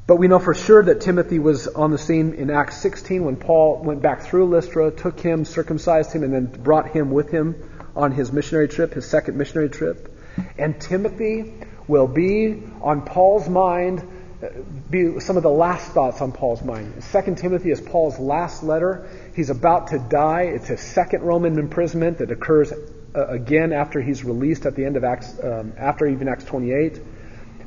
But 0.06 0.16
we 0.16 0.28
know 0.28 0.38
for 0.38 0.52
sure 0.52 0.82
that 0.82 1.00
Timothy 1.00 1.38
was 1.38 1.66
on 1.66 1.90
the 1.90 1.96
scene 1.96 2.34
in 2.34 2.50
Acts 2.50 2.76
16 2.82 3.24
when 3.24 3.36
Paul 3.36 3.82
went 3.82 4.02
back 4.02 4.22
through 4.22 4.46
Lystra, 4.46 4.90
took 4.90 5.18
him, 5.18 5.46
circumcised 5.46 6.12
him, 6.12 6.22
and 6.22 6.32
then 6.32 6.46
brought 6.46 6.90
him 6.90 7.10
with 7.10 7.30
him 7.30 7.54
on 7.96 8.12
his 8.12 8.30
missionary 8.30 8.68
trip, 8.68 8.92
his 8.92 9.08
second 9.08 9.38
missionary 9.38 9.70
trip. 9.70 10.14
And 10.58 10.78
Timothy 10.78 11.54
will 11.86 12.06
be 12.06 12.62
on 12.82 13.02
Paul's 13.02 13.48
mind, 13.48 14.06
uh, 14.42 14.48
be 14.90 15.20
some 15.20 15.38
of 15.38 15.42
the 15.42 15.50
last 15.50 15.92
thoughts 15.92 16.20
on 16.20 16.32
Paul's 16.32 16.62
mind. 16.62 17.02
Second 17.04 17.38
Timothy 17.38 17.70
is 17.70 17.80
Paul's 17.80 18.18
last 18.18 18.62
letter. 18.62 19.08
He's 19.34 19.48
about 19.48 19.88
to 19.88 19.98
die. 19.98 20.42
It's 20.42 20.66
his 20.66 20.80
second 20.80 21.22
Roman 21.22 21.58
imprisonment 21.58 22.18
that 22.18 22.30
occurs 22.30 22.72
uh, 23.14 23.26
again 23.26 23.72
after 23.72 24.00
he's 24.00 24.24
released 24.24 24.66
at 24.66 24.74
the 24.74 24.84
end 24.84 24.96
of 24.96 25.04
Acts, 25.04 25.38
um, 25.42 25.72
after 25.78 26.06
even 26.06 26.28
Acts 26.28 26.44
28. 26.44 27.00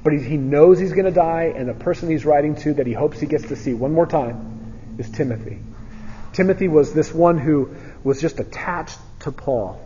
But 0.03 0.13
he, 0.13 0.19
he 0.19 0.37
knows 0.37 0.79
he's 0.79 0.93
going 0.93 1.05
to 1.05 1.11
die, 1.11 1.53
and 1.55 1.67
the 1.67 1.73
person 1.73 2.09
he's 2.09 2.25
writing 2.25 2.55
to 2.57 2.75
that 2.75 2.87
he 2.87 2.93
hopes 2.93 3.19
he 3.19 3.27
gets 3.27 3.47
to 3.47 3.55
see 3.55 3.73
one 3.73 3.93
more 3.93 4.05
time 4.05 4.95
is 4.97 5.09
Timothy. 5.09 5.59
Timothy 6.33 6.67
was 6.67 6.93
this 6.93 7.13
one 7.13 7.37
who 7.37 7.75
was 8.03 8.21
just 8.21 8.39
attached 8.39 8.99
to 9.21 9.31
Paul. 9.31 9.81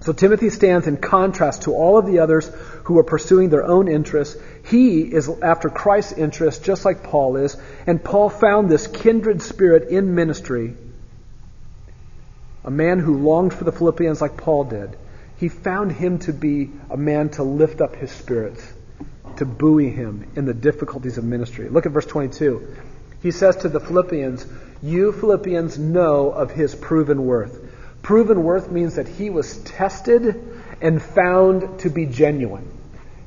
So 0.00 0.12
Timothy 0.12 0.48
stands 0.48 0.86
in 0.86 0.96
contrast 0.96 1.62
to 1.62 1.74
all 1.74 1.98
of 1.98 2.06
the 2.06 2.20
others 2.20 2.50
who 2.84 2.98
are 2.98 3.04
pursuing 3.04 3.50
their 3.50 3.64
own 3.64 3.86
interests. 3.86 4.40
He 4.66 5.00
is 5.02 5.28
after 5.42 5.68
Christ's 5.68 6.12
interests, 6.12 6.64
just 6.64 6.84
like 6.86 7.02
Paul 7.02 7.36
is. 7.36 7.56
And 7.86 8.02
Paul 8.02 8.30
found 8.30 8.70
this 8.70 8.86
kindred 8.86 9.42
spirit 9.42 9.88
in 9.90 10.14
ministry 10.14 10.74
a 12.64 12.70
man 12.70 12.98
who 12.98 13.18
longed 13.18 13.54
for 13.54 13.64
the 13.64 13.72
Philippians 13.72 14.20
like 14.20 14.36
Paul 14.36 14.64
did, 14.64 14.96
he 15.38 15.48
found 15.48 15.92
him 15.92 16.18
to 16.20 16.32
be 16.32 16.70
a 16.90 16.96
man 16.96 17.30
to 17.30 17.42
lift 17.42 17.80
up 17.80 17.96
his 17.96 18.10
spirits, 18.10 18.62
to 19.36 19.46
buoy 19.46 19.88
him 19.90 20.30
in 20.36 20.44
the 20.44 20.54
difficulties 20.54 21.16
of 21.16 21.24
ministry. 21.24 21.68
Look 21.68 21.86
at 21.86 21.92
verse 21.92 22.06
22. 22.06 22.76
He 23.22 23.30
says 23.30 23.56
to 23.58 23.68
the 23.68 23.80
Philippians, 23.80 24.46
You 24.82 25.12
Philippians 25.12 25.78
know 25.78 26.30
of 26.30 26.50
his 26.50 26.74
proven 26.74 27.24
worth. 27.24 27.58
Proven 28.02 28.42
worth 28.42 28.70
means 28.70 28.96
that 28.96 29.08
he 29.08 29.30
was 29.30 29.58
tested 29.58 30.42
and 30.80 31.02
found 31.02 31.80
to 31.80 31.90
be 31.90 32.06
genuine. 32.06 32.66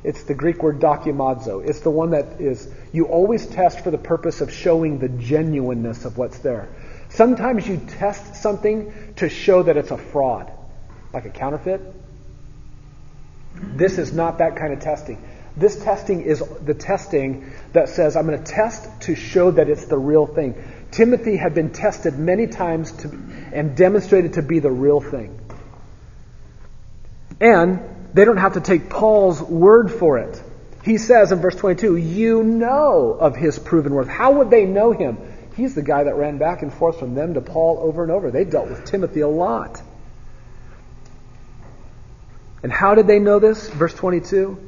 It's 0.04 0.24
the 0.24 0.34
Greek 0.34 0.62
word 0.62 0.80
dokimazo. 0.80 1.66
It's 1.66 1.80
the 1.80 1.90
one 1.90 2.10
that 2.10 2.40
is, 2.40 2.68
you 2.92 3.06
always 3.06 3.46
test 3.46 3.82
for 3.82 3.90
the 3.90 3.98
purpose 3.98 4.40
of 4.40 4.52
showing 4.52 4.98
the 4.98 5.08
genuineness 5.08 6.04
of 6.04 6.18
what's 6.18 6.38
there. 6.38 6.68
Sometimes 7.14 7.66
you 7.66 7.76
test 7.76 8.34
something 8.34 8.92
to 9.16 9.28
show 9.28 9.62
that 9.62 9.76
it's 9.76 9.92
a 9.92 9.96
fraud, 9.96 10.50
like 11.12 11.24
a 11.24 11.30
counterfeit. 11.30 11.80
This 13.54 13.98
is 13.98 14.12
not 14.12 14.38
that 14.38 14.56
kind 14.56 14.72
of 14.72 14.80
testing. 14.80 15.22
This 15.56 15.76
testing 15.76 16.22
is 16.22 16.42
the 16.64 16.74
testing 16.74 17.52
that 17.72 17.88
says, 17.88 18.16
I'm 18.16 18.26
going 18.26 18.42
to 18.42 18.52
test 18.52 19.02
to 19.02 19.14
show 19.14 19.52
that 19.52 19.68
it's 19.68 19.84
the 19.84 19.96
real 19.96 20.26
thing. 20.26 20.56
Timothy 20.90 21.36
had 21.36 21.54
been 21.54 21.70
tested 21.70 22.18
many 22.18 22.48
times 22.48 22.90
to, 22.90 23.08
and 23.52 23.76
demonstrated 23.76 24.32
to 24.32 24.42
be 24.42 24.58
the 24.58 24.72
real 24.72 25.00
thing. 25.00 25.38
And 27.40 27.80
they 28.12 28.24
don't 28.24 28.38
have 28.38 28.54
to 28.54 28.60
take 28.60 28.90
Paul's 28.90 29.40
word 29.40 29.92
for 29.92 30.18
it. 30.18 30.42
He 30.82 30.98
says 30.98 31.30
in 31.30 31.40
verse 31.40 31.54
22, 31.54 31.96
You 31.96 32.42
know 32.42 33.16
of 33.18 33.36
his 33.36 33.56
proven 33.58 33.94
worth. 33.94 34.08
How 34.08 34.32
would 34.32 34.50
they 34.50 34.64
know 34.64 34.90
him? 34.90 35.18
He's 35.56 35.74
the 35.74 35.82
guy 35.82 36.04
that 36.04 36.16
ran 36.16 36.38
back 36.38 36.62
and 36.62 36.72
forth 36.72 36.98
from 36.98 37.14
them 37.14 37.34
to 37.34 37.40
Paul 37.40 37.78
over 37.80 38.02
and 38.02 38.10
over. 38.10 38.30
They 38.30 38.44
dealt 38.44 38.68
with 38.68 38.84
Timothy 38.84 39.20
a 39.20 39.28
lot. 39.28 39.80
And 42.62 42.72
how 42.72 42.94
did 42.94 43.06
they 43.06 43.18
know 43.18 43.38
this? 43.38 43.68
Verse 43.68 43.94
22. 43.94 44.58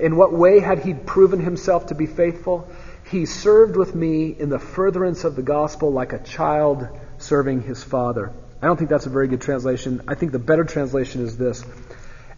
In 0.00 0.16
what 0.16 0.32
way 0.32 0.60
had 0.60 0.80
he 0.80 0.94
proven 0.94 1.40
himself 1.40 1.86
to 1.86 1.94
be 1.94 2.06
faithful? 2.06 2.68
He 3.10 3.24
served 3.24 3.76
with 3.76 3.94
me 3.94 4.28
in 4.28 4.50
the 4.50 4.58
furtherance 4.58 5.24
of 5.24 5.36
the 5.36 5.42
gospel 5.42 5.92
like 5.92 6.12
a 6.12 6.18
child 6.18 6.86
serving 7.18 7.62
his 7.62 7.82
father. 7.82 8.32
I 8.62 8.66
don't 8.66 8.76
think 8.76 8.90
that's 8.90 9.06
a 9.06 9.10
very 9.10 9.26
good 9.26 9.40
translation. 9.40 10.02
I 10.06 10.14
think 10.14 10.32
the 10.32 10.38
better 10.38 10.64
translation 10.64 11.24
is 11.24 11.38
this. 11.38 11.64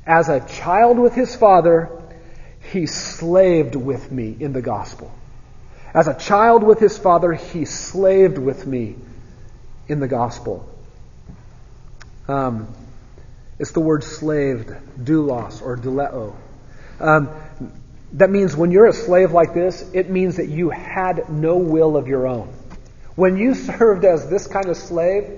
As 0.06 0.28
a 0.28 0.40
child 0.40 0.98
with 0.98 1.14
his 1.14 1.34
father, 1.34 1.90
he 2.72 2.86
slaved 2.86 3.74
with 3.74 4.10
me 4.10 4.36
in 4.38 4.52
the 4.52 4.62
gospel. 4.62 5.12
As 5.94 6.08
a 6.08 6.14
child 6.14 6.62
with 6.62 6.78
his 6.78 6.96
father, 6.96 7.32
he 7.32 7.64
slaved 7.64 8.38
with 8.38 8.66
me 8.66 8.96
in 9.88 10.00
the 10.00 10.08
gospel. 10.08 10.68
Um, 12.28 12.74
it's 13.58 13.72
the 13.72 13.80
word 13.80 14.02
slaved, 14.02 14.68
doulos 14.98 15.60
or 15.60 15.76
douleo. 15.76 16.34
Um, 16.98 17.28
that 18.14 18.30
means 18.30 18.56
when 18.56 18.70
you're 18.70 18.86
a 18.86 18.92
slave 18.92 19.32
like 19.32 19.54
this, 19.54 19.88
it 19.92 20.10
means 20.10 20.36
that 20.36 20.48
you 20.48 20.70
had 20.70 21.28
no 21.28 21.56
will 21.56 21.96
of 21.96 22.08
your 22.08 22.26
own. 22.26 22.52
When 23.14 23.36
you 23.36 23.54
served 23.54 24.04
as 24.04 24.28
this 24.28 24.46
kind 24.46 24.66
of 24.66 24.76
slave, 24.76 25.30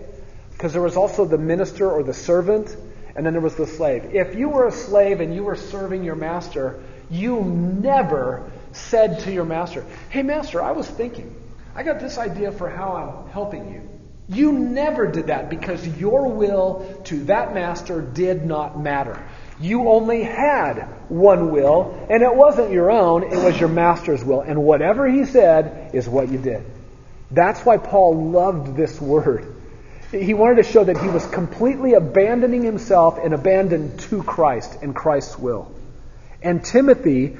because 0.52 0.72
there 0.72 0.82
was 0.82 0.97
also 0.97 1.24
the 1.24 1.39
minister 1.39 1.90
or 1.90 2.02
the 2.02 2.14
servant, 2.14 2.76
and 3.16 3.26
then 3.26 3.32
there 3.32 3.43
was 3.43 3.56
the 3.56 3.66
slave. 3.66 4.14
If 4.14 4.36
you 4.36 4.48
were 4.48 4.66
a 4.66 4.72
slave 4.72 5.20
and 5.20 5.35
you 5.35 5.44
were 5.44 5.56
serving 5.56 6.05
your 6.05 6.16
master, 6.16 6.81
you 7.10 7.43
never 7.43 8.51
said 8.75 9.21
to 9.21 9.33
your 9.33 9.45
master, 9.45 9.85
Hey, 10.11 10.23
master, 10.23 10.63
I 10.63 10.73
was 10.73 10.89
thinking, 10.89 11.35
I 11.75 11.83
got 11.83 12.01
this 12.01 12.19
idea 12.19 12.53
for 12.53 12.69
how 12.69 12.93
I'm 12.93 13.31
helping 13.31 13.73
you. 13.73 13.89
You 14.29 14.53
never 14.53 15.07
did 15.07 15.27
that 15.27 15.51
because 15.51 15.87
your 15.99 16.29
will 16.29 17.01
to 17.05 17.25
that 17.25 17.53
master 17.53 18.01
did 18.01 18.47
not 18.47 18.81
matter. 18.81 19.23
You 19.61 19.89
only 19.89 20.23
had 20.23 20.89
one 21.09 21.51
will, 21.51 22.07
and 22.11 22.23
it 22.23 22.35
wasn't 22.35 22.73
your 22.73 22.91
own, 22.91 23.23
it 23.23 23.37
was 23.37 23.59
your 23.59 23.69
master's 23.69 24.25
will. 24.25 24.41
And 24.41 24.63
whatever 24.63 25.07
he 25.07 25.25
said 25.27 25.95
is 25.95 26.09
what 26.09 26.31
you 26.31 26.39
did. 26.39 26.65
That's 27.31 27.61
why 27.65 27.77
Paul 27.77 28.31
loved 28.31 28.77
this 28.77 29.01
word. 29.01 29.55
He 30.11 30.33
wanted 30.33 30.57
to 30.57 30.71
show 30.71 30.85
that 30.85 30.99
he 30.99 31.09
was 31.09 31.27
completely 31.27 31.95
abandoning 31.95 32.63
himself 32.63 33.19
and 33.23 33.35
abandoned 33.35 34.01
to 34.01 34.23
Christ 34.23 34.79
and 34.83 34.95
Christ's 34.95 35.39
will. 35.39 35.73
And 36.43 36.65
Timothy 36.65 37.37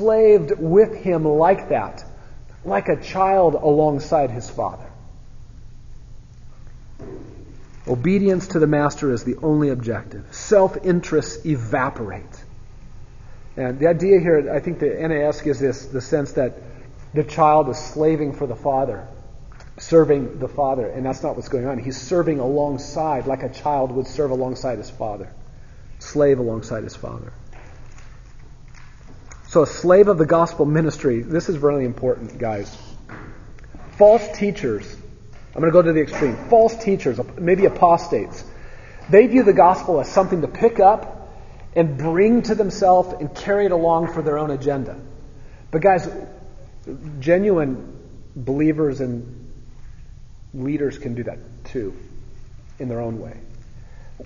slaved 0.00 0.52
with 0.58 0.94
him 0.94 1.26
like 1.26 1.68
that, 1.68 2.02
like 2.64 2.88
a 2.88 2.96
child 3.02 3.54
alongside 3.54 4.30
his 4.30 4.48
father. 4.48 4.90
Obedience 7.86 8.48
to 8.48 8.58
the 8.58 8.66
master 8.66 9.12
is 9.12 9.24
the 9.24 9.36
only 9.42 9.68
objective. 9.68 10.24
Self 10.30 10.78
interests 10.86 11.44
evaporate. 11.44 12.44
And 13.58 13.78
the 13.78 13.88
idea 13.88 14.20
here, 14.20 14.50
I 14.50 14.60
think 14.60 14.78
the 14.78 14.88
NAS 14.88 15.42
gives 15.42 15.60
this 15.60 15.84
the 15.86 16.00
sense 16.00 16.32
that 16.32 16.56
the 17.12 17.24
child 17.24 17.68
is 17.68 17.76
slaving 17.76 18.32
for 18.32 18.46
the 18.46 18.56
father, 18.56 19.06
serving 19.78 20.38
the 20.38 20.48
father, 20.48 20.86
and 20.86 21.04
that's 21.04 21.22
not 21.22 21.36
what's 21.36 21.50
going 21.50 21.66
on. 21.66 21.76
He's 21.78 22.00
serving 22.00 22.38
alongside, 22.38 23.26
like 23.26 23.42
a 23.42 23.50
child 23.50 23.92
would 23.92 24.06
serve 24.06 24.30
alongside 24.30 24.78
his 24.78 24.88
father, 24.88 25.30
slave 25.98 26.38
alongside 26.38 26.84
his 26.84 26.96
father. 26.96 27.34
So, 29.50 29.62
a 29.62 29.66
slave 29.66 30.08
of 30.08 30.16
the 30.16 30.26
gospel 30.26 30.64
ministry, 30.64 31.22
this 31.22 31.48
is 31.48 31.58
really 31.58 31.84
important, 31.84 32.38
guys. 32.38 32.76
False 33.98 34.26
teachers 34.38 34.96
I'm 35.54 35.60
going 35.60 35.72
to 35.72 35.72
go 35.72 35.82
to 35.82 35.92
the 35.92 36.00
extreme. 36.00 36.36
False 36.48 36.76
teachers, 36.76 37.18
maybe 37.36 37.64
apostates, 37.64 38.44
they 39.08 39.26
view 39.26 39.42
the 39.42 39.52
gospel 39.52 40.00
as 40.00 40.08
something 40.08 40.42
to 40.42 40.48
pick 40.48 40.78
up 40.78 41.28
and 41.74 41.98
bring 41.98 42.42
to 42.42 42.54
themselves 42.54 43.12
and 43.18 43.34
carry 43.34 43.66
it 43.66 43.72
along 43.72 44.12
for 44.12 44.22
their 44.22 44.38
own 44.38 44.50
agenda. 44.50 44.96
But, 45.72 45.82
guys, 45.82 46.08
genuine 47.18 47.98
believers 48.36 49.00
and 49.00 49.52
leaders 50.54 50.98
can 50.98 51.14
do 51.14 51.24
that 51.24 51.38
too 51.64 51.96
in 52.78 52.88
their 52.88 53.00
own 53.00 53.20
way. 53.20 53.36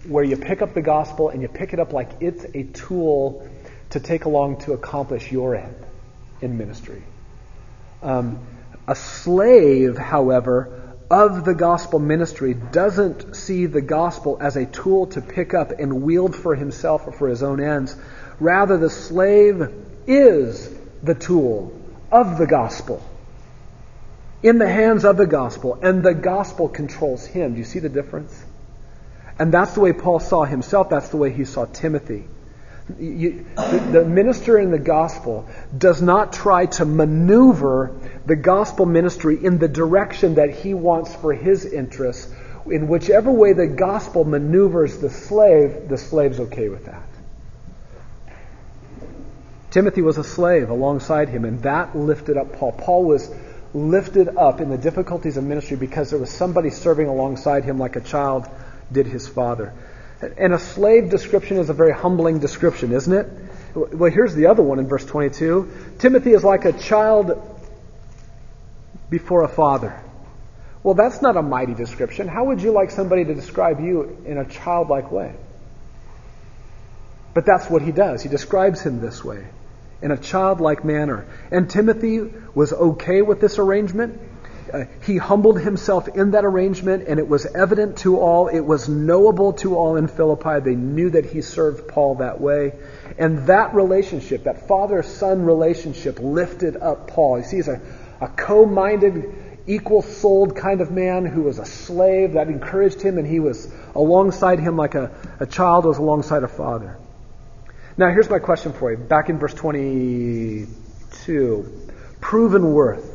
Where 0.06 0.24
you 0.24 0.36
pick 0.36 0.60
up 0.60 0.74
the 0.74 0.82
gospel 0.82 1.30
and 1.30 1.40
you 1.40 1.48
pick 1.48 1.72
it 1.72 1.80
up 1.80 1.94
like 1.94 2.10
it's 2.20 2.44
a 2.54 2.64
tool 2.64 3.48
to 3.94 4.00
take 4.00 4.24
along 4.24 4.58
to 4.58 4.72
accomplish 4.72 5.30
your 5.30 5.54
end 5.54 5.76
in 6.40 6.58
ministry. 6.58 7.00
Um, 8.02 8.44
a 8.88 8.96
slave, 8.96 9.96
however, 9.96 10.96
of 11.08 11.44
the 11.44 11.54
gospel 11.54 12.00
ministry 12.00 12.54
doesn't 12.54 13.36
see 13.36 13.66
the 13.66 13.80
gospel 13.80 14.36
as 14.40 14.56
a 14.56 14.66
tool 14.66 15.06
to 15.08 15.20
pick 15.20 15.54
up 15.54 15.70
and 15.70 16.02
wield 16.02 16.34
for 16.34 16.56
himself 16.56 17.06
or 17.06 17.12
for 17.12 17.28
his 17.28 17.44
own 17.44 17.60
ends. 17.60 17.96
Rather, 18.40 18.78
the 18.78 18.90
slave 18.90 19.72
is 20.08 20.68
the 21.04 21.14
tool 21.14 21.80
of 22.10 22.36
the 22.36 22.46
gospel 22.46 23.00
in 24.42 24.58
the 24.58 24.68
hands 24.68 25.04
of 25.04 25.16
the 25.16 25.26
gospel, 25.26 25.78
and 25.80 26.02
the 26.02 26.14
gospel 26.14 26.68
controls 26.68 27.24
him. 27.24 27.52
Do 27.52 27.58
you 27.58 27.64
see 27.64 27.78
the 27.78 27.88
difference? 27.88 28.44
And 29.38 29.54
that's 29.54 29.72
the 29.72 29.80
way 29.80 29.92
Paul 29.92 30.18
saw 30.18 30.44
himself, 30.44 30.90
that's 30.90 31.10
the 31.10 31.16
way 31.16 31.32
he 31.32 31.44
saw 31.44 31.64
Timothy. 31.64 32.26
You, 32.98 33.46
the, 33.56 34.04
minister 34.04 34.58
in 34.58 34.70
the 34.70 34.78
gospel 34.78 35.48
does 35.76 36.02
not 36.02 36.34
try 36.34 36.66
to 36.66 36.84
maneuver 36.84 37.96
the 38.26 38.36
gospel 38.36 38.84
ministry 38.84 39.42
in 39.42 39.58
the 39.58 39.68
direction 39.68 40.34
that 40.34 40.50
he 40.50 40.74
wants 40.74 41.14
for 41.14 41.32
his 41.32 41.64
interests. 41.64 42.30
In 42.66 42.88
whichever 42.88 43.32
way 43.32 43.54
the 43.54 43.68
gospel 43.68 44.24
maneuvers 44.24 44.98
the 44.98 45.08
slave, 45.08 45.88
the 45.88 45.96
slave's 45.96 46.40
okay 46.40 46.68
with 46.68 46.84
that. 46.84 47.08
Timothy 49.70 50.02
was 50.02 50.18
a 50.18 50.24
slave 50.24 50.68
alongside 50.68 51.30
him, 51.30 51.44
and 51.44 51.62
that 51.62 51.96
lifted 51.96 52.36
up 52.36 52.52
Paul. 52.52 52.72
Paul 52.72 53.04
was 53.04 53.34
lifted 53.72 54.36
up 54.36 54.60
in 54.60 54.68
the 54.68 54.78
difficulties 54.78 55.36
of 55.36 55.44
ministry 55.44 55.76
because 55.76 56.10
there 56.10 56.18
was 56.18 56.30
somebody 56.30 56.70
serving 56.70 57.08
alongside 57.08 57.64
him 57.64 57.78
like 57.78 57.96
a 57.96 58.00
child 58.00 58.46
did 58.92 59.06
his 59.06 59.26
father. 59.26 59.72
And 60.20 60.54
a 60.54 60.58
slave 60.58 61.10
description 61.10 61.58
is 61.58 61.70
a 61.70 61.74
very 61.74 61.92
humbling 61.92 62.38
description, 62.38 62.92
isn't 62.92 63.12
it? 63.12 63.26
Well, 63.74 64.10
here's 64.10 64.34
the 64.34 64.46
other 64.46 64.62
one 64.62 64.78
in 64.78 64.86
verse 64.86 65.04
22. 65.04 65.96
Timothy 65.98 66.32
is 66.32 66.44
like 66.44 66.64
a 66.64 66.72
child 66.72 67.50
before 69.10 69.42
a 69.42 69.48
father. 69.48 70.00
Well, 70.82 70.94
that's 70.94 71.22
not 71.22 71.36
a 71.36 71.42
mighty 71.42 71.74
description. 71.74 72.28
How 72.28 72.44
would 72.44 72.62
you 72.62 72.70
like 72.72 72.90
somebody 72.90 73.24
to 73.24 73.34
describe 73.34 73.80
you 73.80 74.18
in 74.24 74.38
a 74.38 74.44
childlike 74.44 75.10
way? 75.10 75.34
But 77.32 77.46
that's 77.46 77.68
what 77.68 77.82
he 77.82 77.90
does. 77.90 78.22
He 78.22 78.28
describes 78.28 78.80
him 78.82 79.00
this 79.00 79.24
way, 79.24 79.44
in 80.02 80.12
a 80.12 80.16
childlike 80.16 80.84
manner. 80.84 81.26
And 81.50 81.68
Timothy 81.68 82.20
was 82.54 82.72
okay 82.72 83.22
with 83.22 83.40
this 83.40 83.58
arrangement. 83.58 84.20
Uh, 84.74 84.86
he 85.06 85.16
humbled 85.18 85.60
himself 85.60 86.08
in 86.08 86.32
that 86.32 86.44
arrangement, 86.44 87.04
and 87.06 87.20
it 87.20 87.28
was 87.28 87.46
evident 87.46 87.98
to 87.98 88.18
all. 88.18 88.48
It 88.48 88.58
was 88.58 88.88
knowable 88.88 89.52
to 89.54 89.76
all 89.76 89.94
in 89.94 90.08
Philippi. 90.08 90.58
They 90.58 90.74
knew 90.74 91.10
that 91.10 91.26
he 91.26 91.42
served 91.42 91.86
Paul 91.86 92.16
that 92.16 92.40
way. 92.40 92.72
And 93.16 93.46
that 93.46 93.72
relationship, 93.72 94.42
that 94.44 94.66
father 94.66 95.04
son 95.04 95.44
relationship, 95.44 96.18
lifted 96.18 96.76
up 96.76 97.06
Paul. 97.06 97.38
You 97.38 97.44
see, 97.44 97.56
he's 97.58 97.68
a, 97.68 97.80
a 98.20 98.26
co 98.26 98.66
minded, 98.66 99.32
equal 99.68 100.02
souled 100.02 100.56
kind 100.56 100.80
of 100.80 100.90
man 100.90 101.24
who 101.24 101.42
was 101.42 101.60
a 101.60 101.64
slave. 101.64 102.32
That 102.32 102.48
encouraged 102.48 103.00
him, 103.00 103.18
and 103.18 103.28
he 103.28 103.38
was 103.38 103.72
alongside 103.94 104.58
him 104.58 104.76
like 104.76 104.96
a, 104.96 105.12
a 105.38 105.46
child 105.46 105.84
was 105.84 105.98
alongside 105.98 106.42
a 106.42 106.48
father. 106.48 106.98
Now, 107.96 108.10
here's 108.10 108.28
my 108.28 108.40
question 108.40 108.72
for 108.72 108.90
you. 108.90 108.96
Back 108.96 109.28
in 109.28 109.38
verse 109.38 109.54
22 109.54 110.66
proven 112.20 112.72
worth. 112.72 113.13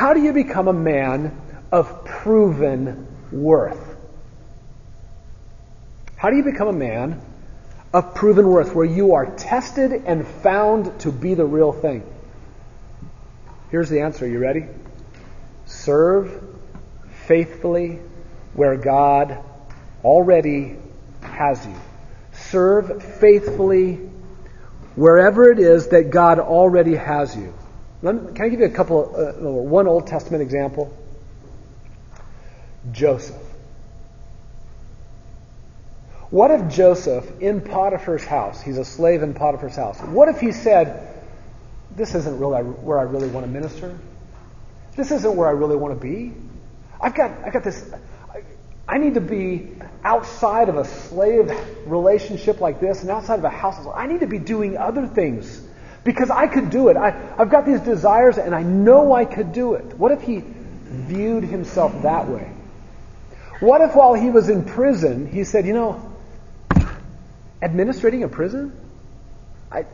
How 0.00 0.14
do 0.14 0.22
you 0.22 0.32
become 0.32 0.66
a 0.66 0.72
man 0.72 1.38
of 1.70 2.06
proven 2.06 3.06
worth? 3.30 3.96
How 6.16 6.30
do 6.30 6.36
you 6.36 6.42
become 6.42 6.68
a 6.68 6.72
man 6.72 7.20
of 7.92 8.14
proven 8.14 8.48
worth 8.48 8.74
where 8.74 8.86
you 8.86 9.12
are 9.12 9.26
tested 9.26 9.92
and 9.92 10.26
found 10.26 11.00
to 11.00 11.12
be 11.12 11.34
the 11.34 11.44
real 11.44 11.74
thing? 11.74 12.02
Here's 13.70 13.90
the 13.90 14.00
answer. 14.00 14.26
You 14.26 14.38
ready? 14.38 14.68
Serve 15.66 16.48
faithfully 17.26 17.98
where 18.54 18.78
God 18.78 19.44
already 20.02 20.78
has 21.20 21.66
you. 21.66 21.76
Serve 22.32 23.02
faithfully 23.02 23.96
wherever 24.96 25.50
it 25.50 25.58
is 25.58 25.88
that 25.88 26.08
God 26.08 26.38
already 26.38 26.94
has 26.94 27.36
you. 27.36 27.52
Can 28.00 28.40
I 28.40 28.48
give 28.48 28.60
you 28.60 28.66
a 28.66 28.70
couple, 28.70 29.14
uh, 29.14 29.32
one 29.42 29.86
Old 29.86 30.06
Testament 30.06 30.42
example? 30.42 30.96
Joseph. 32.92 33.36
What 36.30 36.50
if 36.50 36.68
Joseph, 36.68 37.40
in 37.40 37.60
Potiphar's 37.60 38.24
house, 38.24 38.62
he's 38.62 38.78
a 38.78 38.84
slave 38.84 39.22
in 39.22 39.34
Potiphar's 39.34 39.76
house, 39.76 40.00
what 40.00 40.28
if 40.28 40.40
he 40.40 40.52
said, 40.52 41.08
This 41.94 42.14
isn't 42.14 42.38
really 42.38 42.62
where 42.62 42.98
I 42.98 43.02
really 43.02 43.28
want 43.28 43.44
to 43.44 43.52
minister? 43.52 43.98
This 44.96 45.10
isn't 45.10 45.36
where 45.36 45.48
I 45.48 45.52
really 45.52 45.76
want 45.76 45.94
to 45.94 46.00
be? 46.00 46.32
I've 47.00 47.14
got, 47.14 47.32
I've 47.44 47.52
got 47.52 47.64
this, 47.64 47.92
I, 48.32 48.42
I 48.88 48.98
need 48.98 49.14
to 49.14 49.20
be 49.20 49.72
outside 50.04 50.68
of 50.68 50.76
a 50.76 50.84
slave 50.84 51.50
relationship 51.84 52.60
like 52.60 52.80
this 52.80 53.02
and 53.02 53.10
outside 53.10 53.40
of 53.40 53.44
a 53.44 53.50
house. 53.50 53.84
I 53.94 54.06
need 54.06 54.20
to 54.20 54.26
be 54.26 54.38
doing 54.38 54.78
other 54.78 55.06
things 55.06 55.66
because 56.04 56.30
I 56.30 56.46
could 56.46 56.70
do 56.70 56.88
it. 56.88 56.96
I, 56.96 57.34
I've 57.38 57.50
got 57.50 57.66
these 57.66 57.80
desires 57.80 58.38
and 58.38 58.54
I 58.54 58.62
know 58.62 59.12
I 59.12 59.24
could 59.24 59.52
do 59.52 59.74
it. 59.74 59.84
What 59.98 60.12
if 60.12 60.22
he 60.22 60.42
viewed 60.42 61.44
himself 61.44 62.02
that 62.02 62.28
way? 62.28 62.52
What 63.60 63.82
if 63.82 63.94
while 63.94 64.14
he 64.14 64.30
was 64.30 64.48
in 64.48 64.64
prison, 64.64 65.26
he 65.26 65.44
said, 65.44 65.66
you 65.66 65.74
know, 65.74 66.16
administrating 67.60 68.22
a 68.22 68.28
prison? 68.28 68.72
I, 69.70 69.84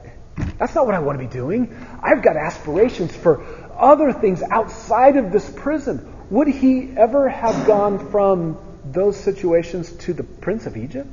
that's 0.58 0.74
not 0.74 0.86
what 0.86 0.94
I 0.94 1.00
want 1.00 1.18
to 1.18 1.24
be 1.24 1.30
doing. 1.30 1.76
I've 2.02 2.22
got 2.22 2.36
aspirations 2.36 3.14
for 3.14 3.44
other 3.76 4.12
things 4.12 4.42
outside 4.42 5.16
of 5.16 5.32
this 5.32 5.50
prison. 5.50 6.12
Would 6.30 6.48
he 6.48 6.92
ever 6.96 7.28
have 7.28 7.66
gone 7.66 8.10
from 8.10 8.58
those 8.84 9.16
situations 9.16 9.92
to 9.92 10.12
the 10.12 10.22
Prince 10.22 10.66
of 10.66 10.76
Egypt? 10.76 11.12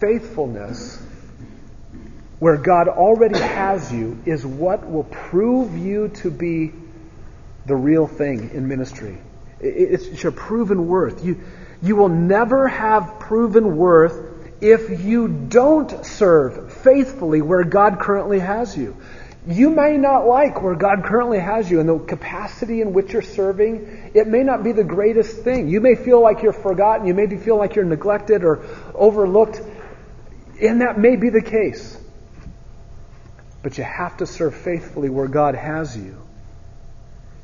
Faithfulness, 0.00 1.02
where 2.38 2.56
God 2.56 2.88
already 2.88 3.38
has 3.38 3.92
you, 3.92 4.22
is 4.24 4.46
what 4.46 4.88
will 4.88 5.04
prove 5.04 5.76
you 5.76 6.08
to 6.08 6.30
be 6.30 6.72
the 7.66 7.74
real 7.76 8.06
thing 8.06 8.50
in 8.54 8.68
ministry. 8.68 9.18
It's 9.60 10.22
your 10.22 10.32
proven 10.32 10.86
worth. 10.86 11.24
You, 11.24 11.40
you 11.82 11.96
will 11.96 12.08
never 12.08 12.68
have 12.68 13.18
proven 13.18 13.76
worth 13.76 14.36
if 14.60 15.04
you 15.04 15.28
don't 15.28 16.04
serve 16.04 16.72
faithfully 16.72 17.42
where 17.42 17.64
God 17.64 17.98
currently 18.00 18.38
has 18.38 18.76
you. 18.76 18.96
You 19.46 19.70
may 19.70 19.96
not 19.96 20.26
like 20.26 20.62
where 20.62 20.74
God 20.74 21.04
currently 21.04 21.38
has 21.38 21.70
you 21.70 21.80
and 21.80 21.88
the 21.88 21.98
capacity 21.98 22.82
in 22.82 22.92
which 22.92 23.12
you're 23.12 23.22
serving. 23.22 24.10
It 24.14 24.26
may 24.26 24.42
not 24.42 24.62
be 24.62 24.72
the 24.72 24.84
greatest 24.84 25.38
thing. 25.38 25.68
You 25.68 25.80
may 25.80 25.94
feel 25.94 26.20
like 26.20 26.42
you're 26.42 26.52
forgotten. 26.52 27.06
You 27.06 27.14
may 27.14 27.26
feel 27.36 27.56
like 27.56 27.74
you're 27.74 27.84
neglected 27.84 28.44
or 28.44 28.64
overlooked. 28.94 29.60
And 30.60 30.82
that 30.82 30.98
may 30.98 31.16
be 31.16 31.30
the 31.30 31.40
case. 31.40 31.96
But 33.62 33.78
you 33.78 33.84
have 33.84 34.16
to 34.18 34.26
serve 34.26 34.54
faithfully 34.54 35.10
where 35.10 35.28
God 35.28 35.54
has 35.54 35.96
you. 35.96 36.16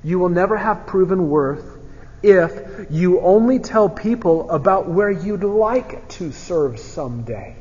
You 0.03 0.19
will 0.19 0.29
never 0.29 0.57
have 0.57 0.87
proven 0.87 1.29
worth 1.29 1.79
if 2.23 2.87
you 2.91 3.21
only 3.21 3.59
tell 3.59 3.89
people 3.89 4.51
about 4.51 4.89
where 4.89 5.11
you'd 5.11 5.45
like 5.45 6.09
to 6.09 6.33
serve 6.33 6.79
someday. 6.79 7.57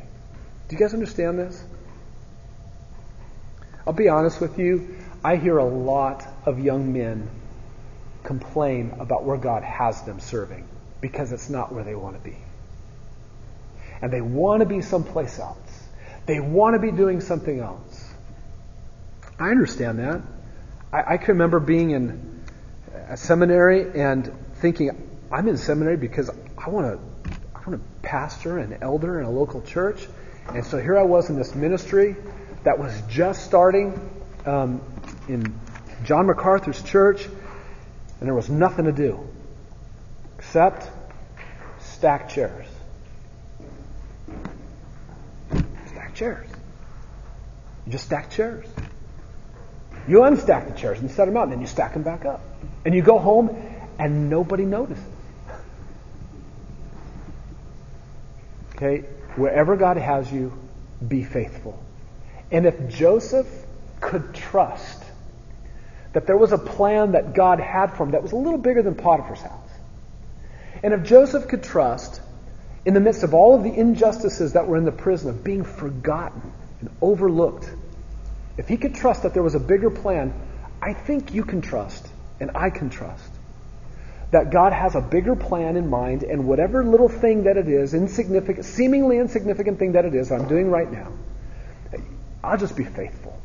Do 0.68 0.76
you 0.76 0.80
guys 0.80 0.94
understand 0.94 1.40
this? 1.40 1.64
I'll 3.86 3.94
be 3.94 4.08
honest 4.08 4.40
with 4.40 4.60
you, 4.60 4.96
I 5.24 5.36
hear 5.36 5.58
a 5.58 5.66
lot 5.66 6.26
of 6.46 6.60
young 6.60 6.94
men 6.94 7.30
complain 8.24 8.96
about 9.00 9.26
where 9.26 9.38
God 9.38 9.64
has 9.64 10.02
them 10.04 10.20
serving 10.20 10.68
because 11.02 11.34
it's 11.34 11.50
not 11.50 11.74
where 11.74 11.84
they 11.84 11.96
want 11.96 12.16
to 12.16 12.24
be. 12.24 12.38
And 14.02 14.12
they 14.12 14.22
want 14.22 14.62
to 14.62 14.66
be 14.66 14.82
someplace 14.82 15.40
else. 15.40 15.58
They 16.26 16.40
want 16.40 16.76
to 16.76 16.80
be 16.80 16.92
doing 16.92 17.20
something 17.20 17.60
else. 17.60 17.93
I 19.40 19.50
understand 19.50 20.00
that. 20.00 20.22
I, 20.92 21.14
I 21.14 21.18
can 21.18 21.30
remember 21.30 21.60
being 21.60 21.92
in 21.92 22.44
a 23.10 23.18
seminary 23.18 24.00
and 24.00 24.32
thinking, 24.56 25.10
I'm 25.32 25.48
in 25.48 25.58
seminary 25.58 25.98
because 25.98 26.30
I 26.58 26.70
want 26.70 27.00
to, 27.00 27.32
I 27.56 27.70
want 27.70 27.82
to 27.82 28.08
pastor 28.08 28.60
and 28.60 28.78
elder 28.82 29.20
in 29.20 29.26
a 29.26 29.32
local 29.32 29.62
church. 29.62 30.08
And 30.50 30.66
so 30.66 30.80
here 30.80 30.98
I 30.98 31.04
was 31.04 31.30
in 31.30 31.36
this 31.36 31.56
ministry 31.56 32.16
that 32.64 32.78
was 32.78 33.02
just 33.10 33.46
starting 33.46 34.10
um, 34.46 34.82
in 35.28 35.60
John 36.04 36.28
MacArthur's 36.28 36.82
church, 36.84 37.26
and 37.26 38.28
there 38.28 38.34
was 38.34 38.50
nothing 38.50 38.86
to 38.86 38.92
do 38.92 39.28
except 40.38 40.90
stack 41.80 42.30
chairs. 42.30 42.68
Stack 45.88 46.14
chairs. 46.16 46.50
You 47.86 47.92
just 47.92 48.06
stack 48.06 48.30
chairs. 48.30 48.66
You 50.08 50.24
unstack 50.24 50.68
the 50.68 50.74
chairs 50.74 51.00
and 51.00 51.10
set 51.10 51.26
them 51.26 51.38
out, 51.38 51.44
and 51.44 51.54
then 51.54 51.62
you 51.62 51.68
stack 51.68 51.94
them 51.94 52.04
back 52.04 52.26
up. 52.26 52.42
And 52.86 52.94
you 52.94 53.02
go 53.02 53.20
home 53.20 53.56
and 53.98 54.30
nobody 54.30 54.66
notices. 54.66 55.04
Okay? 58.76 59.06
Wherever 59.36 59.76
God 59.78 59.98
has 59.98 60.32
you, 60.32 60.52
be 61.06 61.24
faithful. 61.24 61.82
And 62.52 62.66
if 62.66 62.90
Joseph 62.90 63.48
could 64.02 64.34
trust 64.34 65.04
that 66.12 66.28
there 66.28 66.38
was 66.38 66.52
a 66.52 66.58
plan 66.58 67.14
that 67.14 67.34
God 67.34 67.60
had 67.60 67.96
for 67.96 68.04
him 68.04 68.12
that 68.12 68.22
was 68.22 68.34
a 68.34 68.36
little 68.36 68.60
bigger 68.60 68.84
than 68.84 68.96
Potiphar's 68.96 69.42
house, 69.42 69.70
and 70.84 70.94
if 70.94 71.04
Joseph 71.04 71.48
could 71.48 71.64
trust, 71.64 72.22
in 72.86 72.94
the 72.94 73.00
midst 73.00 73.24
of 73.24 73.34
all 73.34 73.56
of 73.56 73.64
the 73.64 73.74
injustices 73.74 74.54
that 74.54 74.68
were 74.68 74.76
in 74.76 74.84
the 74.84 74.92
prison, 74.92 75.30
of 75.30 75.44
being 75.44 75.64
forgotten 75.64 76.42
and 76.82 76.90
overlooked, 77.02 77.70
if 78.58 78.68
he 78.68 78.78
could 78.78 78.96
trust 78.96 79.24
that 79.24 79.34
there 79.34 79.44
was 79.44 79.56
a 79.56 79.60
bigger 79.60 79.90
plan, 79.90 80.34
I 80.82 80.94
think 80.94 81.34
you 81.34 81.44
can 81.44 81.62
trust, 81.62 82.08
and 82.40 82.52
I 82.56 82.70
can 82.70 82.90
trust 82.90 83.32
that 84.34 84.50
God 84.50 84.74
has 84.74 84.96
a 84.96 85.02
bigger 85.02 85.36
plan 85.36 85.78
in 85.78 85.92
mind, 85.92 86.24
and 86.24 86.48
whatever 86.48 86.84
little 86.84 87.08
thing 87.08 87.44
that 87.44 87.56
it 87.56 87.70
is, 87.70 87.94
insignificant, 87.94 88.66
seemingly 88.66 89.20
insignificant 89.20 89.78
thing 89.78 89.92
that 89.92 90.06
it 90.06 90.16
is 90.16 90.32
I'm 90.32 90.48
doing 90.48 90.72
right 90.72 90.92
now, 90.92 91.14
I'll 92.44 92.58
just 92.58 92.76
be 92.76 92.84
faithful. 92.84 93.40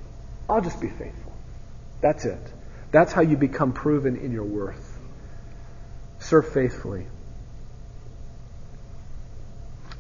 I'll 0.49 0.63
just 0.63 0.81
be 0.81 0.89
faithful. 0.89 1.33
That's 2.01 2.25
it. 2.25 2.41
That's 2.91 3.13
how 3.13 3.21
you 3.21 3.37
become 3.37 3.73
proven 3.73 4.17
in 4.17 4.33
your 4.33 4.45
worth. 4.45 4.99
Serve 6.21 6.49
faithfully. 6.49 7.07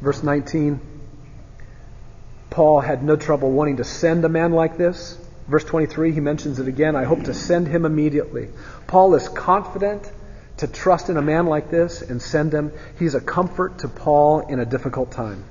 Verse 0.00 0.22
19 0.22 0.80
Paul 2.50 2.80
had 2.80 3.02
no 3.02 3.16
trouble 3.16 3.50
wanting 3.50 3.76
to 3.76 3.84
send 3.84 4.24
a 4.24 4.28
man 4.28 4.52
like 4.52 4.76
this. 4.76 5.18
Verse 5.48 5.64
23, 5.64 6.12
he 6.12 6.20
mentions 6.20 6.58
it 6.58 6.68
again. 6.68 6.96
I 6.96 7.04
hope 7.04 7.24
to 7.24 7.34
send 7.34 7.68
him 7.68 7.84
immediately. 7.84 8.48
Paul 8.86 9.14
is 9.14 9.28
confident 9.28 10.10
to 10.58 10.66
trust 10.66 11.08
in 11.08 11.16
a 11.16 11.22
man 11.22 11.46
like 11.46 11.70
this 11.70 12.02
and 12.02 12.20
send 12.20 12.52
him. 12.52 12.72
He's 12.98 13.14
a 13.14 13.20
comfort 13.20 13.78
to 13.78 13.88
Paul 13.88 14.40
in 14.40 14.60
a 14.60 14.66
difficult 14.66 15.10
time. 15.12 15.44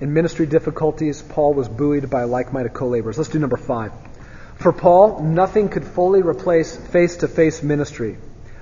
In 0.00 0.14
ministry 0.14 0.46
difficulties, 0.46 1.22
Paul 1.22 1.54
was 1.54 1.68
buoyed 1.68 2.08
by 2.08 2.24
like 2.24 2.52
minded 2.52 2.72
co 2.72 2.86
laborers. 2.86 3.18
Let's 3.18 3.30
do 3.30 3.38
number 3.38 3.56
five. 3.56 3.92
For 4.56 4.72
Paul, 4.72 5.22
nothing 5.22 5.68
could 5.68 5.84
fully 5.84 6.22
replace 6.22 6.76
face 6.76 7.18
to 7.18 7.28
face 7.28 7.62
ministry. 7.62 8.16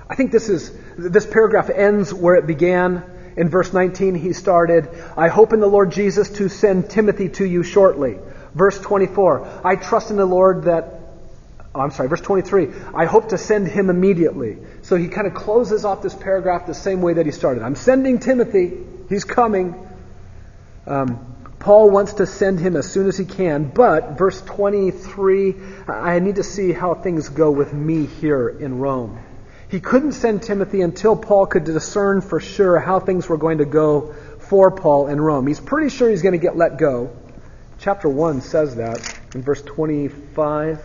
I 0.09 0.15
think 0.15 0.31
this 0.31 0.49
is 0.49 0.71
this 0.97 1.25
paragraph 1.25 1.69
ends 1.69 2.13
where 2.13 2.35
it 2.35 2.47
began. 2.47 3.03
In 3.37 3.49
verse 3.49 3.71
19, 3.71 4.15
he 4.15 4.33
started, 4.33 4.89
I 5.15 5.27
hope 5.27 5.53
in 5.53 5.59
the 5.59 5.67
Lord 5.67 5.91
Jesus 5.91 6.29
to 6.31 6.49
send 6.49 6.89
Timothy 6.89 7.29
to 7.29 7.45
you 7.45 7.63
shortly. 7.63 8.17
Verse 8.55 8.79
24, 8.79 9.61
I 9.63 9.75
trust 9.75 10.09
in 10.09 10.17
the 10.17 10.25
Lord 10.25 10.63
that 10.63 10.97
Oh, 11.75 11.81
I'm 11.81 11.91
sorry, 11.91 12.09
verse 12.09 12.21
23. 12.21 12.69
I 12.95 13.05
hope 13.05 13.29
to 13.29 13.37
send 13.37 13.67
him 13.67 13.91
immediately. 13.91 14.57
So 14.81 14.95
he 14.95 15.09
kind 15.09 15.27
of 15.27 15.35
closes 15.35 15.85
off 15.85 16.01
this 16.01 16.15
paragraph 16.15 16.65
the 16.65 16.73
same 16.73 17.03
way 17.03 17.13
that 17.13 17.27
he 17.27 17.31
started. 17.31 17.61
I'm 17.61 17.75
sending 17.75 18.17
Timothy. 18.17 18.73
He's 19.09 19.23
coming. 19.23 19.75
Um, 20.87 21.35
Paul 21.59 21.91
wants 21.91 22.13
to 22.13 22.25
send 22.25 22.59
him 22.59 22.75
as 22.75 22.91
soon 22.91 23.07
as 23.07 23.15
he 23.15 23.25
can, 23.25 23.69
but 23.69 24.17
verse 24.17 24.41
23, 24.41 25.55
I 25.87 26.17
need 26.17 26.37
to 26.37 26.43
see 26.43 26.71
how 26.71 26.95
things 26.95 27.29
go 27.29 27.51
with 27.51 27.73
me 27.73 28.07
here 28.07 28.49
in 28.49 28.79
Rome. 28.79 29.19
He 29.69 29.79
couldn't 29.79 30.13
send 30.13 30.43
Timothy 30.43 30.81
until 30.81 31.15
Paul 31.15 31.45
could 31.45 31.65
discern 31.65 32.21
for 32.21 32.39
sure 32.39 32.79
how 32.79 32.99
things 32.99 33.27
were 33.27 33.37
going 33.37 33.57
to 33.57 33.65
go 33.65 34.13
for 34.39 34.71
Paul 34.71 35.07
in 35.07 35.19
Rome. 35.19 35.45
He's 35.45 35.59
pretty 35.59 35.89
sure 35.89 36.09
he's 36.09 36.21
going 36.21 36.33
to 36.33 36.39
get 36.39 36.55
let 36.55 36.77
go. 36.77 37.15
Chapter 37.79 38.07
1 38.07 38.41
says 38.41 38.77
that 38.77 39.19
in 39.35 39.41
verse 39.41 39.61
25. 39.61 40.83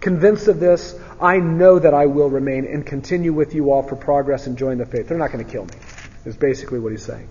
Convinced 0.00 0.48
of 0.48 0.58
this, 0.58 0.98
I 1.20 1.38
know 1.38 1.78
that 1.78 1.92
I 1.92 2.06
will 2.06 2.30
remain 2.30 2.64
and 2.64 2.86
continue 2.86 3.32
with 3.32 3.54
you 3.54 3.72
all 3.72 3.82
for 3.82 3.96
progress 3.96 4.46
and 4.46 4.56
join 4.56 4.78
the 4.78 4.86
faith. 4.86 5.08
They're 5.08 5.18
not 5.18 5.32
going 5.32 5.44
to 5.44 5.50
kill 5.50 5.64
me, 5.64 5.74
is 6.24 6.36
basically 6.36 6.78
what 6.78 6.92
he's 6.92 7.04
saying. 7.04 7.28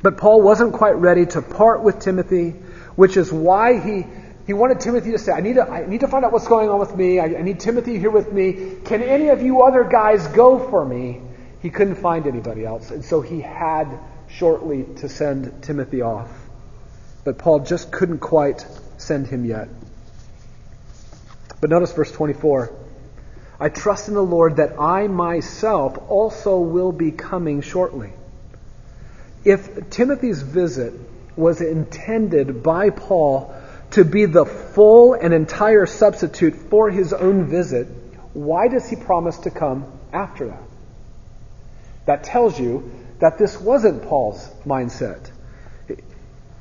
But 0.00 0.16
Paul 0.16 0.40
wasn't 0.42 0.72
quite 0.72 0.96
ready 0.96 1.26
to 1.26 1.42
part 1.42 1.82
with 1.82 1.98
Timothy, 1.98 2.50
which 2.94 3.16
is 3.16 3.32
why 3.32 3.80
he, 3.80 4.06
he 4.48 4.54
wanted 4.54 4.80
Timothy 4.80 5.10
to 5.10 5.18
say, 5.18 5.30
I 5.30 5.42
need 5.42 5.56
to, 5.56 5.70
I 5.70 5.84
need 5.84 6.00
to 6.00 6.08
find 6.08 6.24
out 6.24 6.32
what's 6.32 6.48
going 6.48 6.70
on 6.70 6.80
with 6.80 6.96
me. 6.96 7.20
I, 7.20 7.24
I 7.24 7.42
need 7.42 7.60
Timothy 7.60 7.98
here 7.98 8.08
with 8.08 8.32
me. 8.32 8.76
Can 8.82 9.02
any 9.02 9.28
of 9.28 9.42
you 9.42 9.60
other 9.60 9.84
guys 9.84 10.26
go 10.28 10.58
for 10.70 10.82
me? 10.82 11.20
He 11.60 11.68
couldn't 11.68 11.96
find 11.96 12.26
anybody 12.26 12.64
else. 12.64 12.90
And 12.90 13.04
so 13.04 13.20
he 13.20 13.42
had 13.42 13.98
shortly 14.26 14.84
to 15.00 15.08
send 15.10 15.62
Timothy 15.62 16.00
off. 16.00 16.30
But 17.24 17.36
Paul 17.36 17.60
just 17.60 17.92
couldn't 17.92 18.20
quite 18.20 18.66
send 18.96 19.26
him 19.26 19.44
yet. 19.44 19.68
But 21.60 21.68
notice 21.68 21.92
verse 21.92 22.10
24. 22.12 22.72
I 23.60 23.68
trust 23.68 24.08
in 24.08 24.14
the 24.14 24.24
Lord 24.24 24.56
that 24.56 24.80
I 24.80 25.08
myself 25.08 25.98
also 26.08 26.58
will 26.58 26.92
be 26.92 27.10
coming 27.10 27.60
shortly. 27.60 28.14
If 29.44 29.90
Timothy's 29.90 30.40
visit 30.40 30.94
was 31.36 31.60
intended 31.60 32.62
by 32.62 32.88
Paul 32.88 33.54
to 33.92 34.04
be 34.04 34.26
the 34.26 34.44
full 34.44 35.14
and 35.14 35.32
entire 35.32 35.86
substitute 35.86 36.54
for 36.54 36.90
his 36.90 37.12
own 37.12 37.46
visit, 37.46 37.86
why 38.34 38.68
does 38.68 38.88
he 38.88 38.96
promise 38.96 39.38
to 39.38 39.50
come 39.50 39.90
after 40.12 40.48
that? 40.48 40.62
That 42.06 42.24
tells 42.24 42.58
you 42.58 42.90
that 43.20 43.38
this 43.38 43.60
wasn't 43.60 44.02
Paul's 44.02 44.48
mindset. 44.64 45.30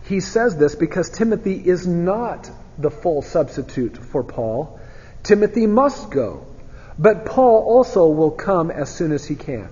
He 0.05 0.19
says 0.19 0.57
this 0.57 0.75
because 0.75 1.09
Timothy 1.09 1.55
is 1.55 1.85
not 1.85 2.49
the 2.77 2.89
full 2.89 3.21
substitute 3.21 3.97
for 3.97 4.23
Paul. 4.23 4.79
Timothy 5.23 5.67
must 5.67 6.09
go. 6.09 6.45
But 6.99 7.25
Paul 7.25 7.63
also 7.63 8.07
will 8.07 8.31
come 8.31 8.71
as 8.71 8.93
soon 8.93 9.11
as 9.11 9.25
he 9.25 9.35
can. 9.35 9.69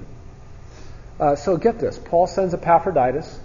Uh, 1.19 1.35
so 1.35 1.57
get 1.57 1.79
this 1.79 1.97
Paul 1.97 2.27
sends 2.27 2.53
Epaphroditus. 2.53 3.39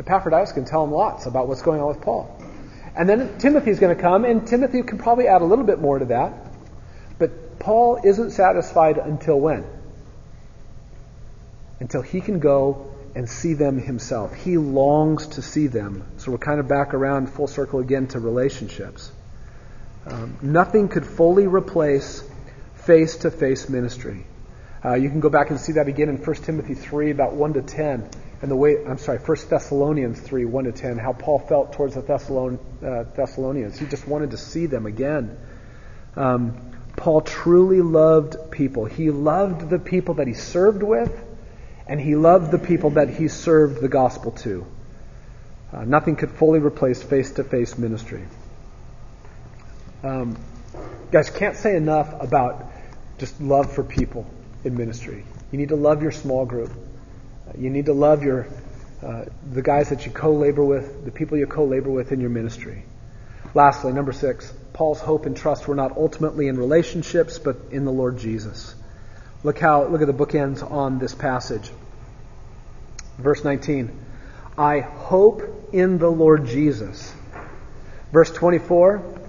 Epaphroditus 0.00 0.52
can 0.52 0.64
tell 0.64 0.84
him 0.84 0.92
lots 0.92 1.26
about 1.26 1.48
what's 1.48 1.62
going 1.62 1.80
on 1.80 1.88
with 1.88 2.00
Paul. 2.00 2.34
And 2.96 3.08
then 3.08 3.38
Timothy's 3.38 3.78
going 3.78 3.94
to 3.94 4.00
come, 4.00 4.24
and 4.24 4.46
Timothy 4.46 4.82
can 4.82 4.98
probably 4.98 5.28
add 5.28 5.42
a 5.42 5.44
little 5.44 5.64
bit 5.64 5.80
more 5.80 5.98
to 5.98 6.06
that. 6.06 6.32
But 7.18 7.58
Paul 7.58 8.00
isn't 8.04 8.30
satisfied 8.30 8.98
until 8.98 9.38
when? 9.38 9.64
Until 11.80 12.02
he 12.02 12.20
can 12.20 12.40
go 12.40 12.94
and 13.14 13.28
see 13.28 13.54
them 13.54 13.78
himself. 13.78 14.34
He 14.34 14.58
longs 14.58 15.26
to 15.28 15.42
see 15.42 15.66
them. 15.66 16.04
So 16.18 16.32
we're 16.32 16.38
kind 16.38 16.60
of 16.60 16.68
back 16.68 16.94
around 16.94 17.28
full 17.28 17.46
circle 17.46 17.80
again 17.80 18.06
to 18.08 18.20
relationships. 18.20 19.10
Um, 20.06 20.38
nothing 20.40 20.88
could 20.88 21.06
fully 21.06 21.46
replace 21.46 22.22
face 22.74 23.16
to 23.18 23.30
face 23.30 23.68
ministry. 23.68 24.26
Uh, 24.84 24.94
you 24.94 25.10
can 25.10 25.20
go 25.20 25.28
back 25.28 25.50
and 25.50 25.58
see 25.58 25.72
that 25.72 25.88
again 25.88 26.08
in 26.08 26.16
1 26.16 26.36
Timothy 26.36 26.74
3, 26.74 27.10
about 27.10 27.34
1 27.34 27.54
to 27.54 27.62
10, 27.62 28.08
and 28.40 28.50
the 28.50 28.56
way, 28.56 28.84
I'm 28.84 28.98
sorry, 28.98 29.18
1 29.18 29.36
Thessalonians 29.48 30.20
3, 30.20 30.44
1 30.44 30.64
to 30.64 30.72
10, 30.72 30.98
how 30.98 31.12
Paul 31.12 31.40
felt 31.40 31.72
towards 31.72 31.94
the 31.94 32.02
Thessalon, 32.02 32.58
uh, 32.84 33.04
Thessalonians. 33.14 33.78
He 33.78 33.86
just 33.86 34.06
wanted 34.06 34.30
to 34.30 34.36
see 34.36 34.66
them 34.66 34.86
again. 34.86 35.36
Um, 36.14 36.72
Paul 36.96 37.20
truly 37.22 37.80
loved 37.80 38.50
people. 38.50 38.84
He 38.84 39.10
loved 39.10 39.68
the 39.68 39.78
people 39.78 40.14
that 40.14 40.28
he 40.28 40.34
served 40.34 40.82
with, 40.82 41.12
and 41.86 42.00
he 42.00 42.14
loved 42.14 42.52
the 42.52 42.58
people 42.58 42.90
that 42.90 43.08
he 43.08 43.28
served 43.28 43.80
the 43.80 43.88
gospel 43.88 44.32
to. 44.32 44.66
Uh, 45.72 45.84
nothing 45.84 46.16
could 46.16 46.30
fully 46.30 46.60
replace 46.60 47.02
face 47.02 47.32
to 47.32 47.44
face 47.44 47.76
ministry. 47.76 48.24
Um, 50.02 50.36
guys, 51.10 51.28
can't 51.28 51.56
say 51.56 51.76
enough 51.76 52.14
about 52.20 52.70
just 53.18 53.40
love 53.40 53.72
for 53.72 53.82
people 53.82 54.26
in 54.62 54.76
ministry. 54.76 55.24
You 55.50 55.58
need 55.58 55.70
to 55.70 55.76
love 55.76 56.02
your 56.02 56.12
small 56.12 56.46
group. 56.46 56.70
You 57.56 57.70
need 57.70 57.86
to 57.86 57.92
love 57.92 58.22
your 58.22 58.48
uh, 59.02 59.26
the 59.52 59.62
guys 59.62 59.90
that 59.90 60.06
you 60.06 60.12
co-labor 60.12 60.64
with, 60.64 61.04
the 61.04 61.12
people 61.12 61.38
you 61.38 61.46
co-labor 61.46 61.90
with 61.90 62.10
in 62.10 62.20
your 62.20 62.30
ministry. 62.30 62.84
Lastly, 63.54 63.92
number 63.92 64.12
six, 64.12 64.52
Paul's 64.72 65.00
hope 65.00 65.24
and 65.24 65.36
trust 65.36 65.68
were 65.68 65.76
not 65.76 65.96
ultimately 65.96 66.48
in 66.48 66.58
relationships, 66.58 67.38
but 67.38 67.56
in 67.70 67.84
the 67.84 67.92
Lord 67.92 68.18
Jesus. 68.18 68.74
Look 69.44 69.58
how 69.58 69.86
look 69.86 70.00
at 70.00 70.08
the 70.08 70.12
bookends 70.12 70.68
on 70.68 70.98
this 70.98 71.14
passage. 71.14 71.70
Verse 73.18 73.44
19. 73.44 74.06
I 74.56 74.80
hope 74.80 75.68
in 75.72 75.98
the 75.98 76.10
Lord 76.10 76.46
Jesus. 76.46 77.14
Verse 78.12 78.30
24, 78.32 79.20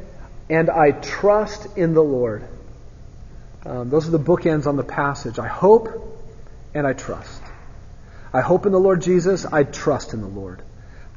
and 0.49 0.69
I 0.69 0.91
trust 0.91 1.77
in 1.77 1.93
the 1.93 2.01
Lord. 2.01 2.47
Um, 3.65 3.89
those 3.89 4.07
are 4.07 4.11
the 4.11 4.19
bookends 4.19 4.65
on 4.65 4.77
the 4.77 4.83
passage. 4.83 5.37
I 5.37 5.47
hope 5.47 6.17
and 6.73 6.87
I 6.87 6.93
trust. 6.93 7.41
I 8.33 8.41
hope 8.41 8.65
in 8.65 8.71
the 8.71 8.79
Lord 8.79 9.01
Jesus. 9.01 9.45
I 9.45 9.63
trust 9.63 10.13
in 10.13 10.21
the 10.21 10.27
Lord. 10.27 10.61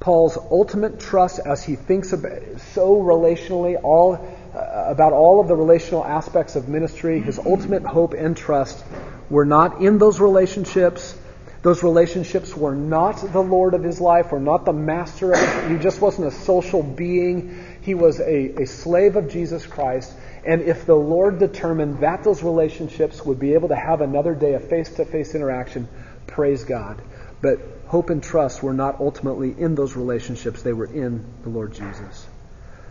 Paul's 0.01 0.37
ultimate 0.37 0.99
trust 0.99 1.39
as 1.45 1.63
he 1.63 1.77
thinks 1.77 2.13
about, 2.13 2.61
so 2.75 2.97
relationally 2.97 3.81
all 3.83 4.15
uh, 4.55 4.85
about 4.89 5.13
all 5.13 5.41
of 5.41 5.49
the 5.49 5.57
relational 5.57 6.05
aspects 6.05 6.57
of 6.57 6.69
ministry, 6.69 7.21
his 7.21 7.39
ultimate 7.39 7.85
hope 7.85 8.13
and 8.13 8.37
trust 8.37 8.85
were 9.31 9.45
not 9.45 9.81
in 9.81 9.99
those 9.99 10.21
relationships. 10.21 11.17
Those 11.63 11.83
relationships 11.85 12.57
were 12.57 12.75
not 12.75 13.33
the 13.33 13.41
Lord 13.41 13.75
of 13.75 13.85
his 13.85 14.01
life, 14.01 14.33
were 14.33 14.41
not 14.41 14.65
the 14.65 14.73
master 14.73 15.33
of 15.33 15.39
it. 15.39 15.71
He 15.71 15.79
just 15.79 16.01
wasn't 16.01 16.27
a 16.27 16.33
social 16.33 16.83
being. 16.83 17.79
He 17.83 17.95
was 17.95 18.19
a, 18.19 18.63
a 18.63 18.67
slave 18.67 19.15
of 19.15 19.31
Jesus 19.31 19.65
Christ. 19.65 20.13
And 20.45 20.63
if 20.63 20.87
the 20.87 20.97
Lord 20.97 21.39
determined 21.39 22.01
that 22.01 22.25
those 22.25 22.43
relationships 22.43 23.25
would 23.25 23.39
be 23.39 23.55
able 23.55 23.69
to 23.69 23.77
have 23.77 24.01
another 24.01 24.35
day 24.35 24.55
of 24.55 24.69
face 24.69 24.91
to 24.95 25.05
face 25.05 25.37
interaction, 25.37 25.89
praise 26.27 26.65
God. 26.65 27.01
But 27.41 27.61
hope 27.87 28.11
and 28.11 28.23
trust 28.23 28.63
were 28.63 28.73
not 28.73 29.01
ultimately 29.01 29.55
in 29.57 29.75
those 29.75 29.97
relationships, 29.97 30.63
they 30.63 30.73
were 30.73 30.87
in 30.87 31.25
the 31.43 31.49
Lord 31.49 31.75
Jesus. 31.75 32.27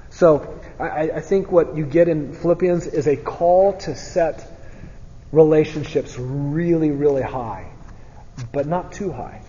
So 0.10 0.60
I, 0.80 1.12
I 1.12 1.20
think 1.22 1.52
what 1.52 1.76
you 1.78 1.86
get 1.86 2.08
in 2.08 2.34
Philippians 2.34 2.88
is 2.88 3.08
a 3.08 3.16
call 3.16 3.74
to 3.80 3.96
set 3.96 4.46
relationships 5.32 6.18
really, 6.20 6.92
really 6.92 7.22
high, 7.22 7.72
but 8.52 8.68
not 8.68 8.92
too 8.92 9.12
high. 9.12 9.42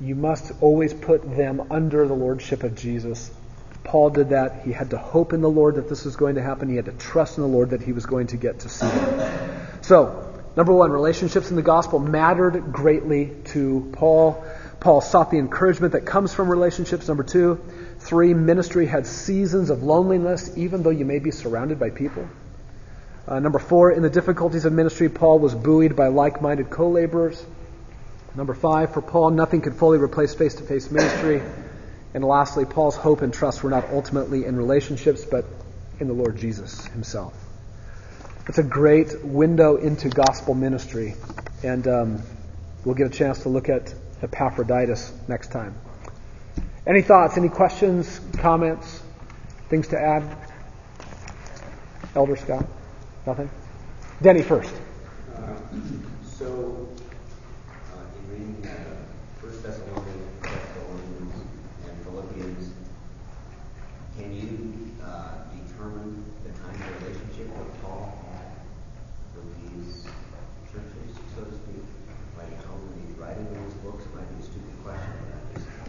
You 0.00 0.14
must 0.14 0.52
always 0.60 0.92
put 0.92 1.22
them 1.36 1.68
under 1.70 2.06
the 2.06 2.14
lordship 2.14 2.62
of 2.62 2.74
Jesus 2.74 3.30
Paul 3.84 4.10
did 4.10 4.30
that. 4.30 4.62
He 4.64 4.72
had 4.72 4.90
to 4.90 4.98
hope 4.98 5.34
in 5.34 5.42
the 5.42 5.50
Lord 5.50 5.76
that 5.76 5.88
this 5.88 6.04
was 6.04 6.16
going 6.16 6.34
to 6.36 6.42
happen. 6.42 6.68
He 6.68 6.76
had 6.76 6.86
to 6.86 6.92
trust 6.92 7.36
in 7.36 7.42
the 7.42 7.48
Lord 7.48 7.70
that 7.70 7.82
he 7.82 7.92
was 7.92 8.06
going 8.06 8.28
to 8.28 8.36
get 8.36 8.60
to 8.60 8.68
see 8.68 8.88
them. 8.88 9.68
So, 9.82 10.33
number 10.56 10.72
one, 10.72 10.90
relationships 10.90 11.50
in 11.50 11.56
the 11.56 11.62
gospel 11.62 11.98
mattered 11.98 12.72
greatly 12.72 13.32
to 13.46 13.90
Paul. 13.92 14.44
Paul 14.80 15.00
sought 15.00 15.30
the 15.30 15.38
encouragement 15.38 15.92
that 15.92 16.04
comes 16.04 16.34
from 16.34 16.48
relationships. 16.48 17.08
Number 17.08 17.22
two, 17.22 17.60
three, 17.98 18.34
ministry 18.34 18.86
had 18.86 19.06
seasons 19.06 19.70
of 19.70 19.82
loneliness, 19.82 20.56
even 20.56 20.82
though 20.82 20.90
you 20.90 21.04
may 21.04 21.18
be 21.18 21.30
surrounded 21.30 21.78
by 21.78 21.90
people. 21.90 22.28
Uh, 23.26 23.40
number 23.40 23.58
four, 23.58 23.90
in 23.90 24.02
the 24.02 24.10
difficulties 24.10 24.66
of 24.66 24.72
ministry, 24.72 25.08
Paul 25.08 25.38
was 25.38 25.54
buoyed 25.54 25.96
by 25.96 26.08
like 26.08 26.42
minded 26.42 26.68
co 26.68 26.90
laborers. 26.90 27.42
Number 28.34 28.52
five, 28.52 28.92
for 28.92 29.00
Paul, 29.00 29.30
nothing 29.30 29.60
could 29.60 29.76
fully 29.76 29.98
replace 29.98 30.34
face 30.34 30.54
to 30.56 30.64
face 30.64 30.90
ministry. 30.90 31.40
And 32.12 32.24
lastly, 32.24 32.64
Paul's 32.64 32.96
hope 32.96 33.22
and 33.22 33.32
trust 33.32 33.62
were 33.62 33.70
not 33.70 33.88
ultimately 33.90 34.44
in 34.44 34.56
relationships, 34.56 35.24
but 35.24 35.46
in 36.00 36.08
the 36.08 36.14
Lord 36.14 36.36
Jesus 36.36 36.84
himself. 36.86 37.43
It's 38.46 38.58
a 38.58 38.62
great 38.62 39.24
window 39.24 39.76
into 39.76 40.10
gospel 40.10 40.54
ministry. 40.54 41.14
And 41.62 41.88
um, 41.88 42.22
we'll 42.84 42.94
get 42.94 43.06
a 43.06 43.10
chance 43.10 43.40
to 43.44 43.48
look 43.48 43.70
at 43.70 43.94
Epaphroditus 44.22 45.12
next 45.28 45.50
time. 45.50 45.74
Any 46.86 47.00
thoughts, 47.00 47.38
any 47.38 47.48
questions, 47.48 48.20
comments, 48.36 49.02
things 49.70 49.88
to 49.88 49.98
add? 49.98 50.36
Elder 52.14 52.36
Scott? 52.36 52.66
Nothing? 53.26 53.48
Denny 54.20 54.42
first. 54.42 54.74
Uh, 55.34 55.56
so 56.24 56.88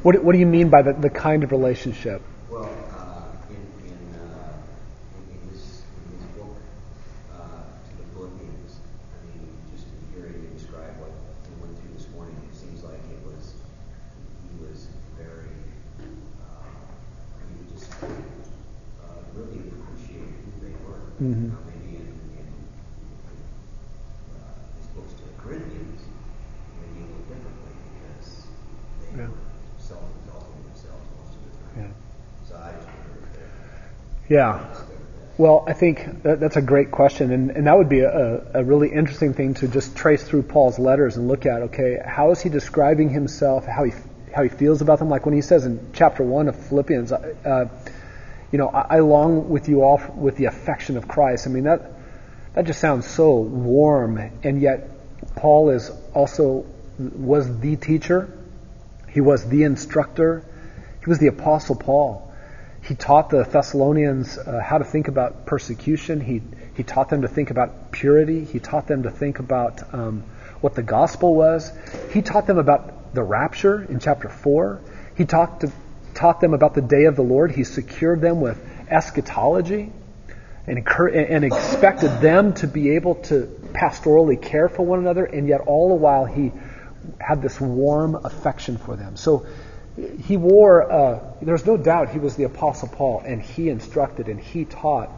What, 0.06 0.23
what 0.23 0.34
do 0.34 0.38
you 0.38 0.45
mean 0.45 0.69
by 0.69 0.84
the, 0.84 0.94
the 0.94 1.10
kind 1.10 1.44
of 1.44 1.52
relationship? 1.52 2.22
Well, 2.48 2.61
uh, 2.61 3.26
in, 3.49 3.57
in, 3.90 3.98
uh, 4.22 4.53
in, 5.34 5.49
his, 5.49 5.82
in 5.98 6.14
his 6.14 6.30
book 6.38 6.53
uh, 7.34 7.65
to 7.73 7.91
the 7.98 8.06
Philippians, 8.14 8.86
I 8.86 9.26
mean, 9.26 9.49
just 9.73 9.90
hearing 10.14 10.45
you 10.45 10.49
describe 10.53 10.94
what 11.02 11.10
we 11.10 11.57
went 11.57 11.73
through 11.82 11.98
this 11.98 12.06
morning, 12.14 12.38
it 12.38 12.53
seems 12.53 12.86
like 12.86 13.02
it 13.02 13.18
was, 13.26 13.57
he 14.45 14.53
was 14.61 14.94
very, 15.18 15.57
uh, 15.98 16.69
he 17.49 17.65
just 17.73 17.90
uh, 17.98 19.26
really 19.34 19.73
appreciated 19.73 20.38
who 20.38 20.69
they 20.69 20.76
were. 20.86 21.02
Mm-hmm. 21.18 21.49
maybe 21.65 21.98
in, 21.98 22.14
in 22.38 22.48
uh, 24.38 24.53
his 24.77 24.86
books 24.94 25.18
to 25.18 25.26
the 25.26 25.34
Corinthians, 25.41 26.06
maybe 26.77 27.02
a 27.02 27.10
little 27.10 27.26
differently 27.26 27.73
because 27.73 28.45
they 29.02 29.18
yeah. 29.18 29.34
were 29.34 29.45
Yeah. 34.27 34.73
Well, 35.38 35.65
I 35.68 35.73
think 35.73 36.23
that, 36.23 36.39
that's 36.39 36.56
a 36.56 36.61
great 36.61 36.91
question, 36.91 37.31
and, 37.31 37.52
and 37.52 37.68
that 37.68 37.77
would 37.77 37.89
be 37.89 37.99
a, 37.99 38.41
a 38.53 38.64
really 38.64 38.89
interesting 38.89 39.34
thing 39.34 39.53
to 39.56 39.68
just 39.68 39.95
trace 39.95 40.23
through 40.23 40.43
Paul's 40.43 40.80
letters 40.80 41.18
and 41.18 41.27
look 41.27 41.45
at. 41.45 41.64
Okay, 41.64 41.99
how 42.03 42.31
is 42.31 42.41
he 42.41 42.49
describing 42.49 43.10
himself? 43.10 43.65
How 43.65 43.84
he 43.84 43.91
how 44.34 44.43
he 44.43 44.49
feels 44.49 44.81
about 44.81 44.99
them? 44.99 45.10
Like 45.10 45.26
when 45.26 45.35
he 45.35 45.41
says 45.41 45.65
in 45.65 45.91
chapter 45.93 46.23
one 46.23 46.47
of 46.47 46.56
Philippians, 46.56 47.11
uh, 47.11 47.69
you 48.52 48.57
know, 48.57 48.69
I, 48.69 48.97
I 48.97 48.99
long 48.99 49.49
with 49.49 49.68
you 49.68 49.81
all 49.81 50.02
with 50.15 50.38
the 50.38 50.45
affection 50.45 50.95
of 50.95 51.07
Christ. 51.07 51.47
I 51.47 51.49
mean 51.49 51.65
that 51.65 51.91
that 52.53 52.65
just 52.65 52.80
sounds 52.80 53.06
so 53.06 53.35
warm, 53.35 54.18
and 54.43 54.61
yet 54.61 54.89
Paul 55.35 55.69
is 55.69 55.91
also 56.14 56.65
was 56.97 57.60
the 57.60 57.76
teacher. 57.76 58.31
He 59.10 59.19
was 59.19 59.47
the 59.47 59.64
instructor. 59.64 60.45
He 61.02 61.10
was 61.10 61.19
the 61.19 61.27
apostle 61.27 61.76
Paul. 61.76 62.34
He 62.85 62.93
taught 62.93 63.31
the 63.31 63.43
Thessalonians 63.43 64.37
uh, 64.37 64.61
how 64.63 64.77
to 64.77 64.83
think 64.83 65.07
about 65.07 65.47
persecution. 65.47 66.21
He, 66.21 66.43
he 66.75 66.83
taught 66.83 67.09
them 67.09 67.23
to 67.23 67.27
think 67.27 67.49
about 67.49 67.91
purity. 67.91 68.45
He 68.45 68.59
taught 68.59 68.87
them 68.87 69.03
to 69.03 69.09
think 69.09 69.39
about 69.39 69.91
um, 69.91 70.23
what 70.61 70.75
the 70.75 70.83
gospel 70.83 71.33
was. 71.33 71.71
He 72.11 72.21
taught 72.21 72.45
them 72.45 72.59
about 72.59 73.15
the 73.15 73.23
rapture 73.23 73.83
in 73.83 73.99
chapter 73.99 74.29
4. 74.29 74.81
He 75.17 75.25
talked 75.25 75.61
to, 75.61 75.71
taught 76.13 76.41
them 76.41 76.53
about 76.53 76.75
the 76.75 76.81
day 76.81 77.05
of 77.05 77.15
the 77.15 77.23
Lord. 77.23 77.51
He 77.51 77.63
secured 77.63 78.21
them 78.21 78.39
with 78.39 78.63
eschatology 78.87 79.91
and, 80.67 80.87
and 80.87 81.43
expected 81.43 82.21
them 82.21 82.53
to 82.55 82.67
be 82.67 82.95
able 82.95 83.15
to 83.15 83.47
pastorally 83.73 84.39
care 84.39 84.69
for 84.69 84.85
one 84.85 84.99
another, 84.99 85.25
and 85.25 85.47
yet 85.47 85.61
all 85.61 85.89
the 85.89 85.95
while 85.95 86.25
he 86.25 86.51
had 87.19 87.41
this 87.41 87.59
warm 87.59 88.13
affection 88.13 88.77
for 88.77 88.95
them. 88.95 89.15
So 89.15 89.47
he 89.95 90.38
wore, 90.38 90.91
uh, 90.91 91.19
there's 91.41 91.65
no 91.65 91.77
doubt 91.77 92.09
he 92.09 92.19
was 92.19 92.35
the 92.35 92.43
Apostle 92.43 92.89
Paul, 92.89 93.22
and 93.26 93.41
he 93.41 93.69
instructed 93.69 94.27
and 94.27 94.39
he 94.39 94.65
taught, 94.65 95.09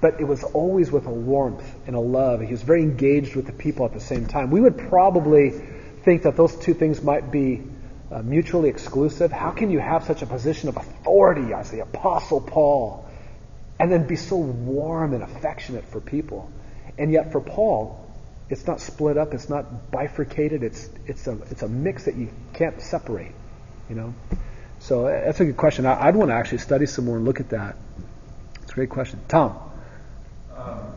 but 0.00 0.20
it 0.20 0.24
was 0.24 0.42
always 0.44 0.90
with 0.90 1.06
a 1.06 1.10
warmth 1.10 1.64
and 1.86 1.94
a 1.94 2.00
love. 2.00 2.40
He 2.40 2.50
was 2.50 2.62
very 2.62 2.82
engaged 2.82 3.36
with 3.36 3.46
the 3.46 3.52
people 3.52 3.86
at 3.86 3.92
the 3.92 4.00
same 4.00 4.26
time. 4.26 4.50
We 4.50 4.60
would 4.60 4.78
probably 4.78 5.50
think 6.04 6.22
that 6.22 6.36
those 6.36 6.56
two 6.56 6.74
things 6.74 7.02
might 7.02 7.30
be 7.30 7.62
uh, 8.10 8.22
mutually 8.22 8.68
exclusive. 8.68 9.30
How 9.30 9.50
can 9.50 9.70
you 9.70 9.78
have 9.78 10.04
such 10.04 10.22
a 10.22 10.26
position 10.26 10.68
of 10.68 10.76
authority 10.76 11.52
as 11.52 11.70
the 11.70 11.80
Apostle 11.80 12.40
Paul 12.40 13.08
and 13.78 13.92
then 13.92 14.06
be 14.06 14.16
so 14.16 14.36
warm 14.36 15.14
and 15.14 15.22
affectionate 15.22 15.84
for 15.84 16.00
people? 16.00 16.50
And 16.96 17.12
yet, 17.12 17.30
for 17.30 17.40
Paul, 17.40 18.04
it's 18.48 18.66
not 18.66 18.80
split 18.80 19.18
up, 19.18 19.34
it's 19.34 19.48
not 19.48 19.90
bifurcated, 19.90 20.62
it's, 20.62 20.88
it's, 21.06 21.26
a, 21.26 21.38
it's 21.50 21.62
a 21.62 21.68
mix 21.68 22.06
that 22.06 22.16
you 22.16 22.30
can't 22.54 22.80
separate, 22.80 23.34
you 23.88 23.94
know? 23.94 24.14
So 24.80 25.04
that's 25.04 25.40
a 25.40 25.44
good 25.44 25.56
question. 25.56 25.86
I, 25.86 26.06
would 26.06 26.16
want 26.16 26.30
to 26.30 26.34
actually 26.34 26.58
study 26.58 26.86
some 26.86 27.06
more 27.06 27.16
and 27.16 27.24
look 27.24 27.40
at 27.40 27.50
that. 27.50 27.76
It's 28.62 28.72
a 28.72 28.74
great 28.74 28.90
question. 28.90 29.20
Tom. 29.28 29.58
Um, 30.56 30.92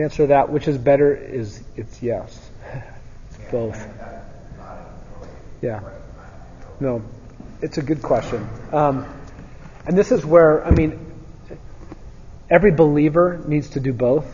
The 0.00 0.04
answer 0.04 0.22
to 0.22 0.26
that, 0.28 0.48
which 0.48 0.66
is 0.66 0.78
better, 0.78 1.14
is 1.14 1.62
it's 1.76 2.02
yes. 2.02 2.50
It's 3.28 3.50
both. 3.50 3.78
Yeah. 5.60 5.82
No, 6.80 7.02
it's 7.60 7.76
a 7.76 7.82
good 7.82 8.00
question. 8.00 8.48
Um, 8.72 9.04
and 9.84 9.98
this 9.98 10.10
is 10.10 10.24
where, 10.24 10.64
I 10.64 10.70
mean, 10.70 11.12
every 12.48 12.70
believer 12.70 13.42
needs 13.46 13.68
to 13.70 13.80
do 13.80 13.92
both. 13.92 14.24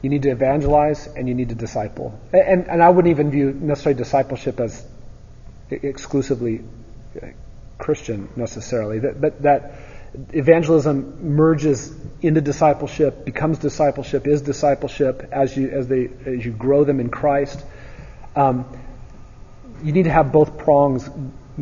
You 0.00 0.08
need 0.08 0.22
to 0.22 0.30
evangelize 0.30 1.08
and 1.08 1.28
you 1.28 1.34
need 1.34 1.50
to 1.50 1.54
disciple. 1.54 2.18
And, 2.32 2.68
and 2.68 2.82
I 2.82 2.88
wouldn't 2.88 3.10
even 3.10 3.30
view 3.30 3.52
necessarily 3.52 3.98
discipleship 3.98 4.60
as 4.60 4.82
exclusively 5.70 6.64
Christian 7.76 8.30
necessarily. 8.36 9.00
That, 9.00 9.20
but 9.20 9.42
that 9.42 9.74
evangelism 10.32 11.34
merges 11.34 11.94
into 12.20 12.40
discipleship, 12.40 13.24
becomes 13.24 13.58
discipleship, 13.58 14.26
is 14.26 14.42
discipleship 14.42 15.28
as 15.32 15.56
you 15.56 15.70
as 15.70 15.88
they 15.88 16.08
as 16.26 16.44
you 16.44 16.52
grow 16.52 16.84
them 16.84 17.00
in 17.00 17.08
Christ. 17.08 17.64
Um, 18.36 18.66
you 19.82 19.92
need 19.92 20.04
to 20.04 20.12
have 20.12 20.32
both 20.32 20.58
prongs 20.58 21.08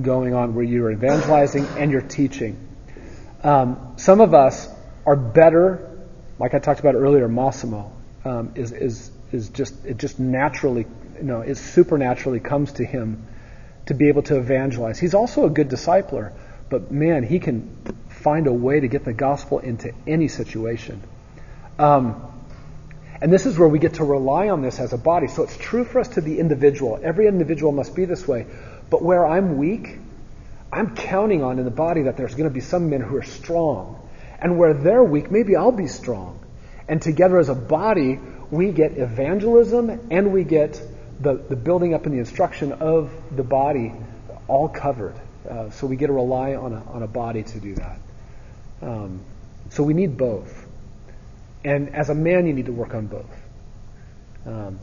going 0.00 0.34
on 0.34 0.54
where 0.54 0.64
you're 0.64 0.90
evangelizing 0.90 1.64
and 1.78 1.90
you're 1.90 2.00
teaching. 2.02 2.58
Um, 3.42 3.94
some 3.96 4.20
of 4.20 4.34
us 4.34 4.68
are 5.06 5.16
better, 5.16 5.98
like 6.38 6.54
I 6.54 6.58
talked 6.58 6.80
about 6.80 6.94
earlier, 6.94 7.28
Massimo 7.28 7.92
um, 8.24 8.52
is 8.54 8.72
is 8.72 9.10
is 9.32 9.48
just 9.48 9.84
it 9.86 9.96
just 9.96 10.18
naturally 10.18 10.86
you 11.16 11.22
know 11.22 11.40
it 11.40 11.56
supernaturally 11.56 12.40
comes 12.40 12.72
to 12.72 12.84
him 12.84 13.26
to 13.86 13.94
be 13.94 14.08
able 14.08 14.22
to 14.22 14.36
evangelize. 14.36 14.98
He's 14.98 15.14
also 15.14 15.46
a 15.46 15.50
good 15.50 15.68
discipler, 15.68 16.32
but 16.68 16.90
man, 16.92 17.22
he 17.22 17.38
can 17.38 17.76
find 18.20 18.46
a 18.46 18.52
way 18.52 18.80
to 18.80 18.88
get 18.88 19.04
the 19.04 19.12
gospel 19.12 19.58
into 19.58 19.92
any 20.06 20.28
situation. 20.28 21.02
Um, 21.78 22.26
and 23.20 23.32
this 23.32 23.46
is 23.46 23.58
where 23.58 23.68
we 23.68 23.78
get 23.78 23.94
to 23.94 24.04
rely 24.04 24.48
on 24.48 24.62
this 24.62 24.78
as 24.78 24.92
a 24.92 24.98
body. 24.98 25.28
So 25.28 25.42
it's 25.42 25.56
true 25.56 25.84
for 25.84 26.00
us 26.00 26.08
to 26.08 26.20
the 26.20 26.38
individual. 26.38 26.98
Every 27.02 27.26
individual 27.26 27.72
must 27.72 27.94
be 27.94 28.06
this 28.06 28.26
way. 28.26 28.46
But 28.88 29.02
where 29.02 29.26
I'm 29.26 29.58
weak, 29.58 29.98
I'm 30.72 30.94
counting 30.94 31.42
on 31.42 31.58
in 31.58 31.64
the 31.64 31.70
body 31.70 32.02
that 32.02 32.16
there's 32.16 32.34
going 32.34 32.48
to 32.48 32.54
be 32.54 32.60
some 32.60 32.88
men 32.88 33.00
who 33.00 33.16
are 33.16 33.22
strong. 33.22 34.08
And 34.38 34.58
where 34.58 34.72
they're 34.72 35.04
weak, 35.04 35.30
maybe 35.30 35.54
I'll 35.54 35.72
be 35.72 35.86
strong. 35.86 36.40
And 36.88 37.00
together 37.02 37.38
as 37.38 37.50
a 37.50 37.54
body, 37.54 38.18
we 38.50 38.72
get 38.72 38.96
evangelism 38.96 40.08
and 40.10 40.32
we 40.32 40.44
get 40.44 40.80
the, 41.20 41.34
the 41.34 41.56
building 41.56 41.92
up 41.92 42.06
and 42.06 42.14
the 42.14 42.18
instruction 42.18 42.72
of 42.72 43.10
the 43.36 43.44
body 43.44 43.92
all 44.48 44.68
covered. 44.68 45.14
Uh, 45.48 45.70
so 45.70 45.86
we 45.86 45.96
get 45.96 46.06
to 46.06 46.12
rely 46.12 46.54
on 46.54 46.72
a, 46.72 46.82
on 46.90 47.02
a 47.02 47.06
body 47.06 47.42
to 47.42 47.60
do 47.60 47.74
that. 47.74 47.98
Um, 48.82 49.20
so 49.70 49.82
we 49.82 49.94
need 49.94 50.16
both. 50.16 50.66
And 51.64 51.94
as 51.94 52.10
a 52.10 52.14
man, 52.14 52.46
you 52.46 52.52
need 52.52 52.66
to 52.66 52.72
work 52.72 52.94
on 52.94 53.06
both. 53.06 53.42
Um, 54.46 54.78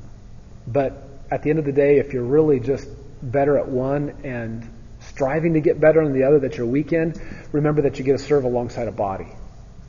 but 0.68 1.08
at 1.32 1.44
the 1.44 1.50
end 1.50 1.60
of 1.60 1.66
the 1.66 1.72
day, 1.72 1.98
if 1.98 2.14
you're 2.14 2.24
really 2.24 2.60
just 2.60 2.88
better 3.22 3.58
at 3.58 3.68
one 3.68 4.14
and 4.24 4.70
striving 5.00 5.54
to 5.54 5.60
get 5.60 5.80
better 5.80 6.02
on 6.02 6.14
the 6.14 6.24
other 6.24 6.40
that 6.40 6.58
you're 6.58 6.68
weak 6.68 6.94
in, 6.94 7.14
remember 7.52 7.82
that 7.84 7.98
you 7.98 8.06
get 8.06 8.18
to 8.18 8.24
serve 8.24 8.44
alongside 8.44 8.88
a 8.88 8.92
body 8.92 9.28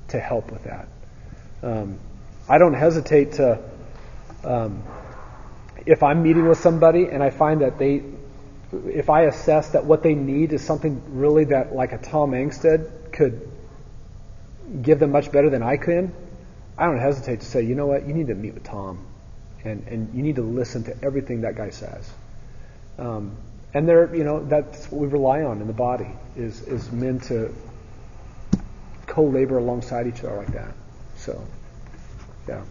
to 0.09 0.19
help 0.19 0.51
with 0.51 0.65
that. 0.65 0.89
Um, 1.63 1.99
I 2.49 2.59
don't 2.59 2.75
hesitate 2.75 3.33
to, 3.33 3.59
um, 4.45 4.83
if 5.85 6.03
I'm 6.03 6.23
meeting 6.23 6.49
with 6.49 6.59
somebody 6.59 7.07
and 7.07 7.23
I 7.23 7.31
find 7.31 7.61
that 7.61 7.79
they, 7.79 8.03
if 8.87 9.11
I 9.11 9.23
assess 9.23 9.71
that 9.71 9.85
what 9.85 10.03
they 10.03 10.15
need 10.15 10.53
is 10.53 10.65
something 10.65 11.03
really 11.11 11.45
that, 11.45 11.75
like 11.75 11.93
a 11.93 11.99
Tom 11.99 12.31
Angstead, 12.31 13.13
could 13.13 13.51
give 14.83 14.99
them 14.99 15.13
much 15.13 15.33
better 15.33 15.51
than 15.51 15.63
I 15.63 15.77
can, 15.77 16.13
I 16.77 16.87
don't 16.87 16.99
hesitate 16.99 17.41
to 17.41 17.47
say, 17.47 17.63
you 17.63 17.75
know 17.75 17.87
what, 17.87 18.07
you 18.07 18.15
need 18.15 18.29
to 18.29 18.35
meet 18.35 18.55
with 18.55 18.65
Tom, 18.65 19.05
and 19.65 19.87
and 19.89 20.15
you 20.15 20.23
need 20.23 20.37
to 20.37 20.43
listen 20.43 20.85
to 20.85 20.97
everything 21.05 21.41
that 21.41 21.57
guy 21.57 21.71
says. 21.71 22.09
Um, 22.99 23.37
and 23.75 23.89
there, 23.89 24.15
you 24.15 24.25
know, 24.25 24.45
that's 24.45 24.91
what 24.91 25.01
we 25.01 25.09
rely 25.09 25.43
on 25.43 25.61
in 25.61 25.67
the 25.67 25.73
body 25.73 26.11
is 26.37 26.63
is 26.63 26.91
men 26.93 27.21
to 27.21 27.55
co-labor 29.07 29.59
alongside 29.59 30.07
each 30.07 30.23
other 30.23 30.37
like 30.37 30.53
that. 30.53 30.73
So, 31.17 31.45
yeah, 32.49 32.65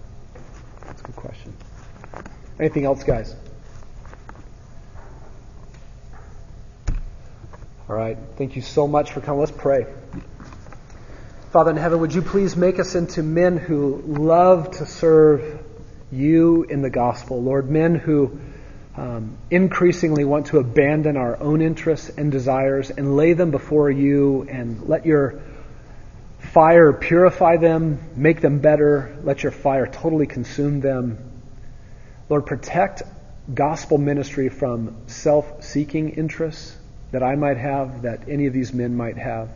that's 0.85 1.01
a 1.01 1.03
good 1.03 1.15
question. 1.15 1.53
Anything 2.59 2.85
else, 2.85 3.03
guys? 3.03 3.35
All 7.89 7.95
right. 7.95 8.17
Thank 8.37 8.55
you 8.55 8.61
so 8.61 8.87
much 8.87 9.11
for 9.11 9.21
coming. 9.21 9.39
Let's 9.39 9.51
pray. 9.51 9.85
Father 11.57 11.71
in 11.71 11.77
heaven, 11.77 12.01
would 12.01 12.13
you 12.13 12.21
please 12.21 12.55
make 12.55 12.77
us 12.77 12.93
into 12.93 13.23
men 13.23 13.57
who 13.57 14.03
love 14.05 14.69
to 14.77 14.85
serve 14.85 15.65
you 16.11 16.61
in 16.65 16.83
the 16.83 16.89
gospel, 16.91 17.41
Lord, 17.41 17.67
men 17.67 17.95
who 17.95 18.39
um, 18.95 19.35
increasingly 19.49 20.23
want 20.23 20.45
to 20.47 20.59
abandon 20.59 21.17
our 21.17 21.41
own 21.41 21.63
interests 21.63 22.11
and 22.15 22.31
desires 22.31 22.91
and 22.91 23.17
lay 23.17 23.33
them 23.33 23.49
before 23.49 23.89
you 23.89 24.43
and 24.47 24.87
let 24.87 25.07
your 25.07 25.41
fire 26.37 26.93
purify 26.93 27.57
them, 27.57 28.01
make 28.15 28.39
them 28.39 28.59
better, 28.59 29.17
let 29.23 29.41
your 29.41 29.51
fire 29.51 29.87
totally 29.87 30.27
consume 30.27 30.79
them. 30.79 31.17
Lord, 32.29 32.45
protect 32.45 33.01
gospel 33.51 33.97
ministry 33.97 34.49
from 34.49 34.95
self 35.07 35.63
seeking 35.63 36.09
interests 36.09 36.77
that 37.09 37.23
I 37.23 37.33
might 37.33 37.57
have, 37.57 38.03
that 38.03 38.29
any 38.29 38.45
of 38.45 38.53
these 38.53 38.73
men 38.73 38.95
might 38.95 39.17
have. 39.17 39.49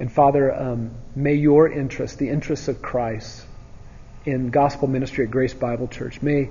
And 0.00 0.12
Father, 0.12 0.54
um, 0.54 0.92
may 1.16 1.34
your 1.34 1.70
interest, 1.70 2.18
the 2.18 2.28
interests 2.28 2.68
of 2.68 2.80
Christ 2.80 3.44
in 4.24 4.50
gospel 4.50 4.88
ministry 4.88 5.24
at 5.24 5.30
Grace 5.30 5.54
Bible 5.54 5.88
Church, 5.88 6.22
may, 6.22 6.50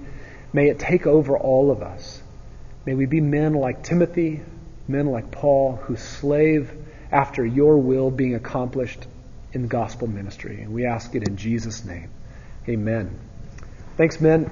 may 0.51 0.69
it 0.69 0.79
take 0.79 1.07
over 1.07 1.37
all 1.37 1.71
of 1.71 1.81
us. 1.81 2.21
May 2.85 2.93
we 2.93 3.05
be 3.05 3.21
men 3.21 3.53
like 3.53 3.83
Timothy, 3.83 4.41
men 4.87 5.07
like 5.07 5.31
Paul, 5.31 5.75
who 5.75 5.95
slave 5.95 6.71
after 7.11 7.45
your 7.45 7.77
will 7.77 8.11
being 8.11 8.35
accomplished 8.35 9.05
in 9.53 9.67
gospel 9.67 10.07
ministry. 10.07 10.61
And 10.61 10.73
we 10.73 10.85
ask 10.85 11.15
it 11.15 11.27
in 11.27 11.37
Jesus' 11.37 11.85
name. 11.85 12.09
Amen. 12.67 13.17
Thanks, 13.95 14.19
men. 14.19 14.49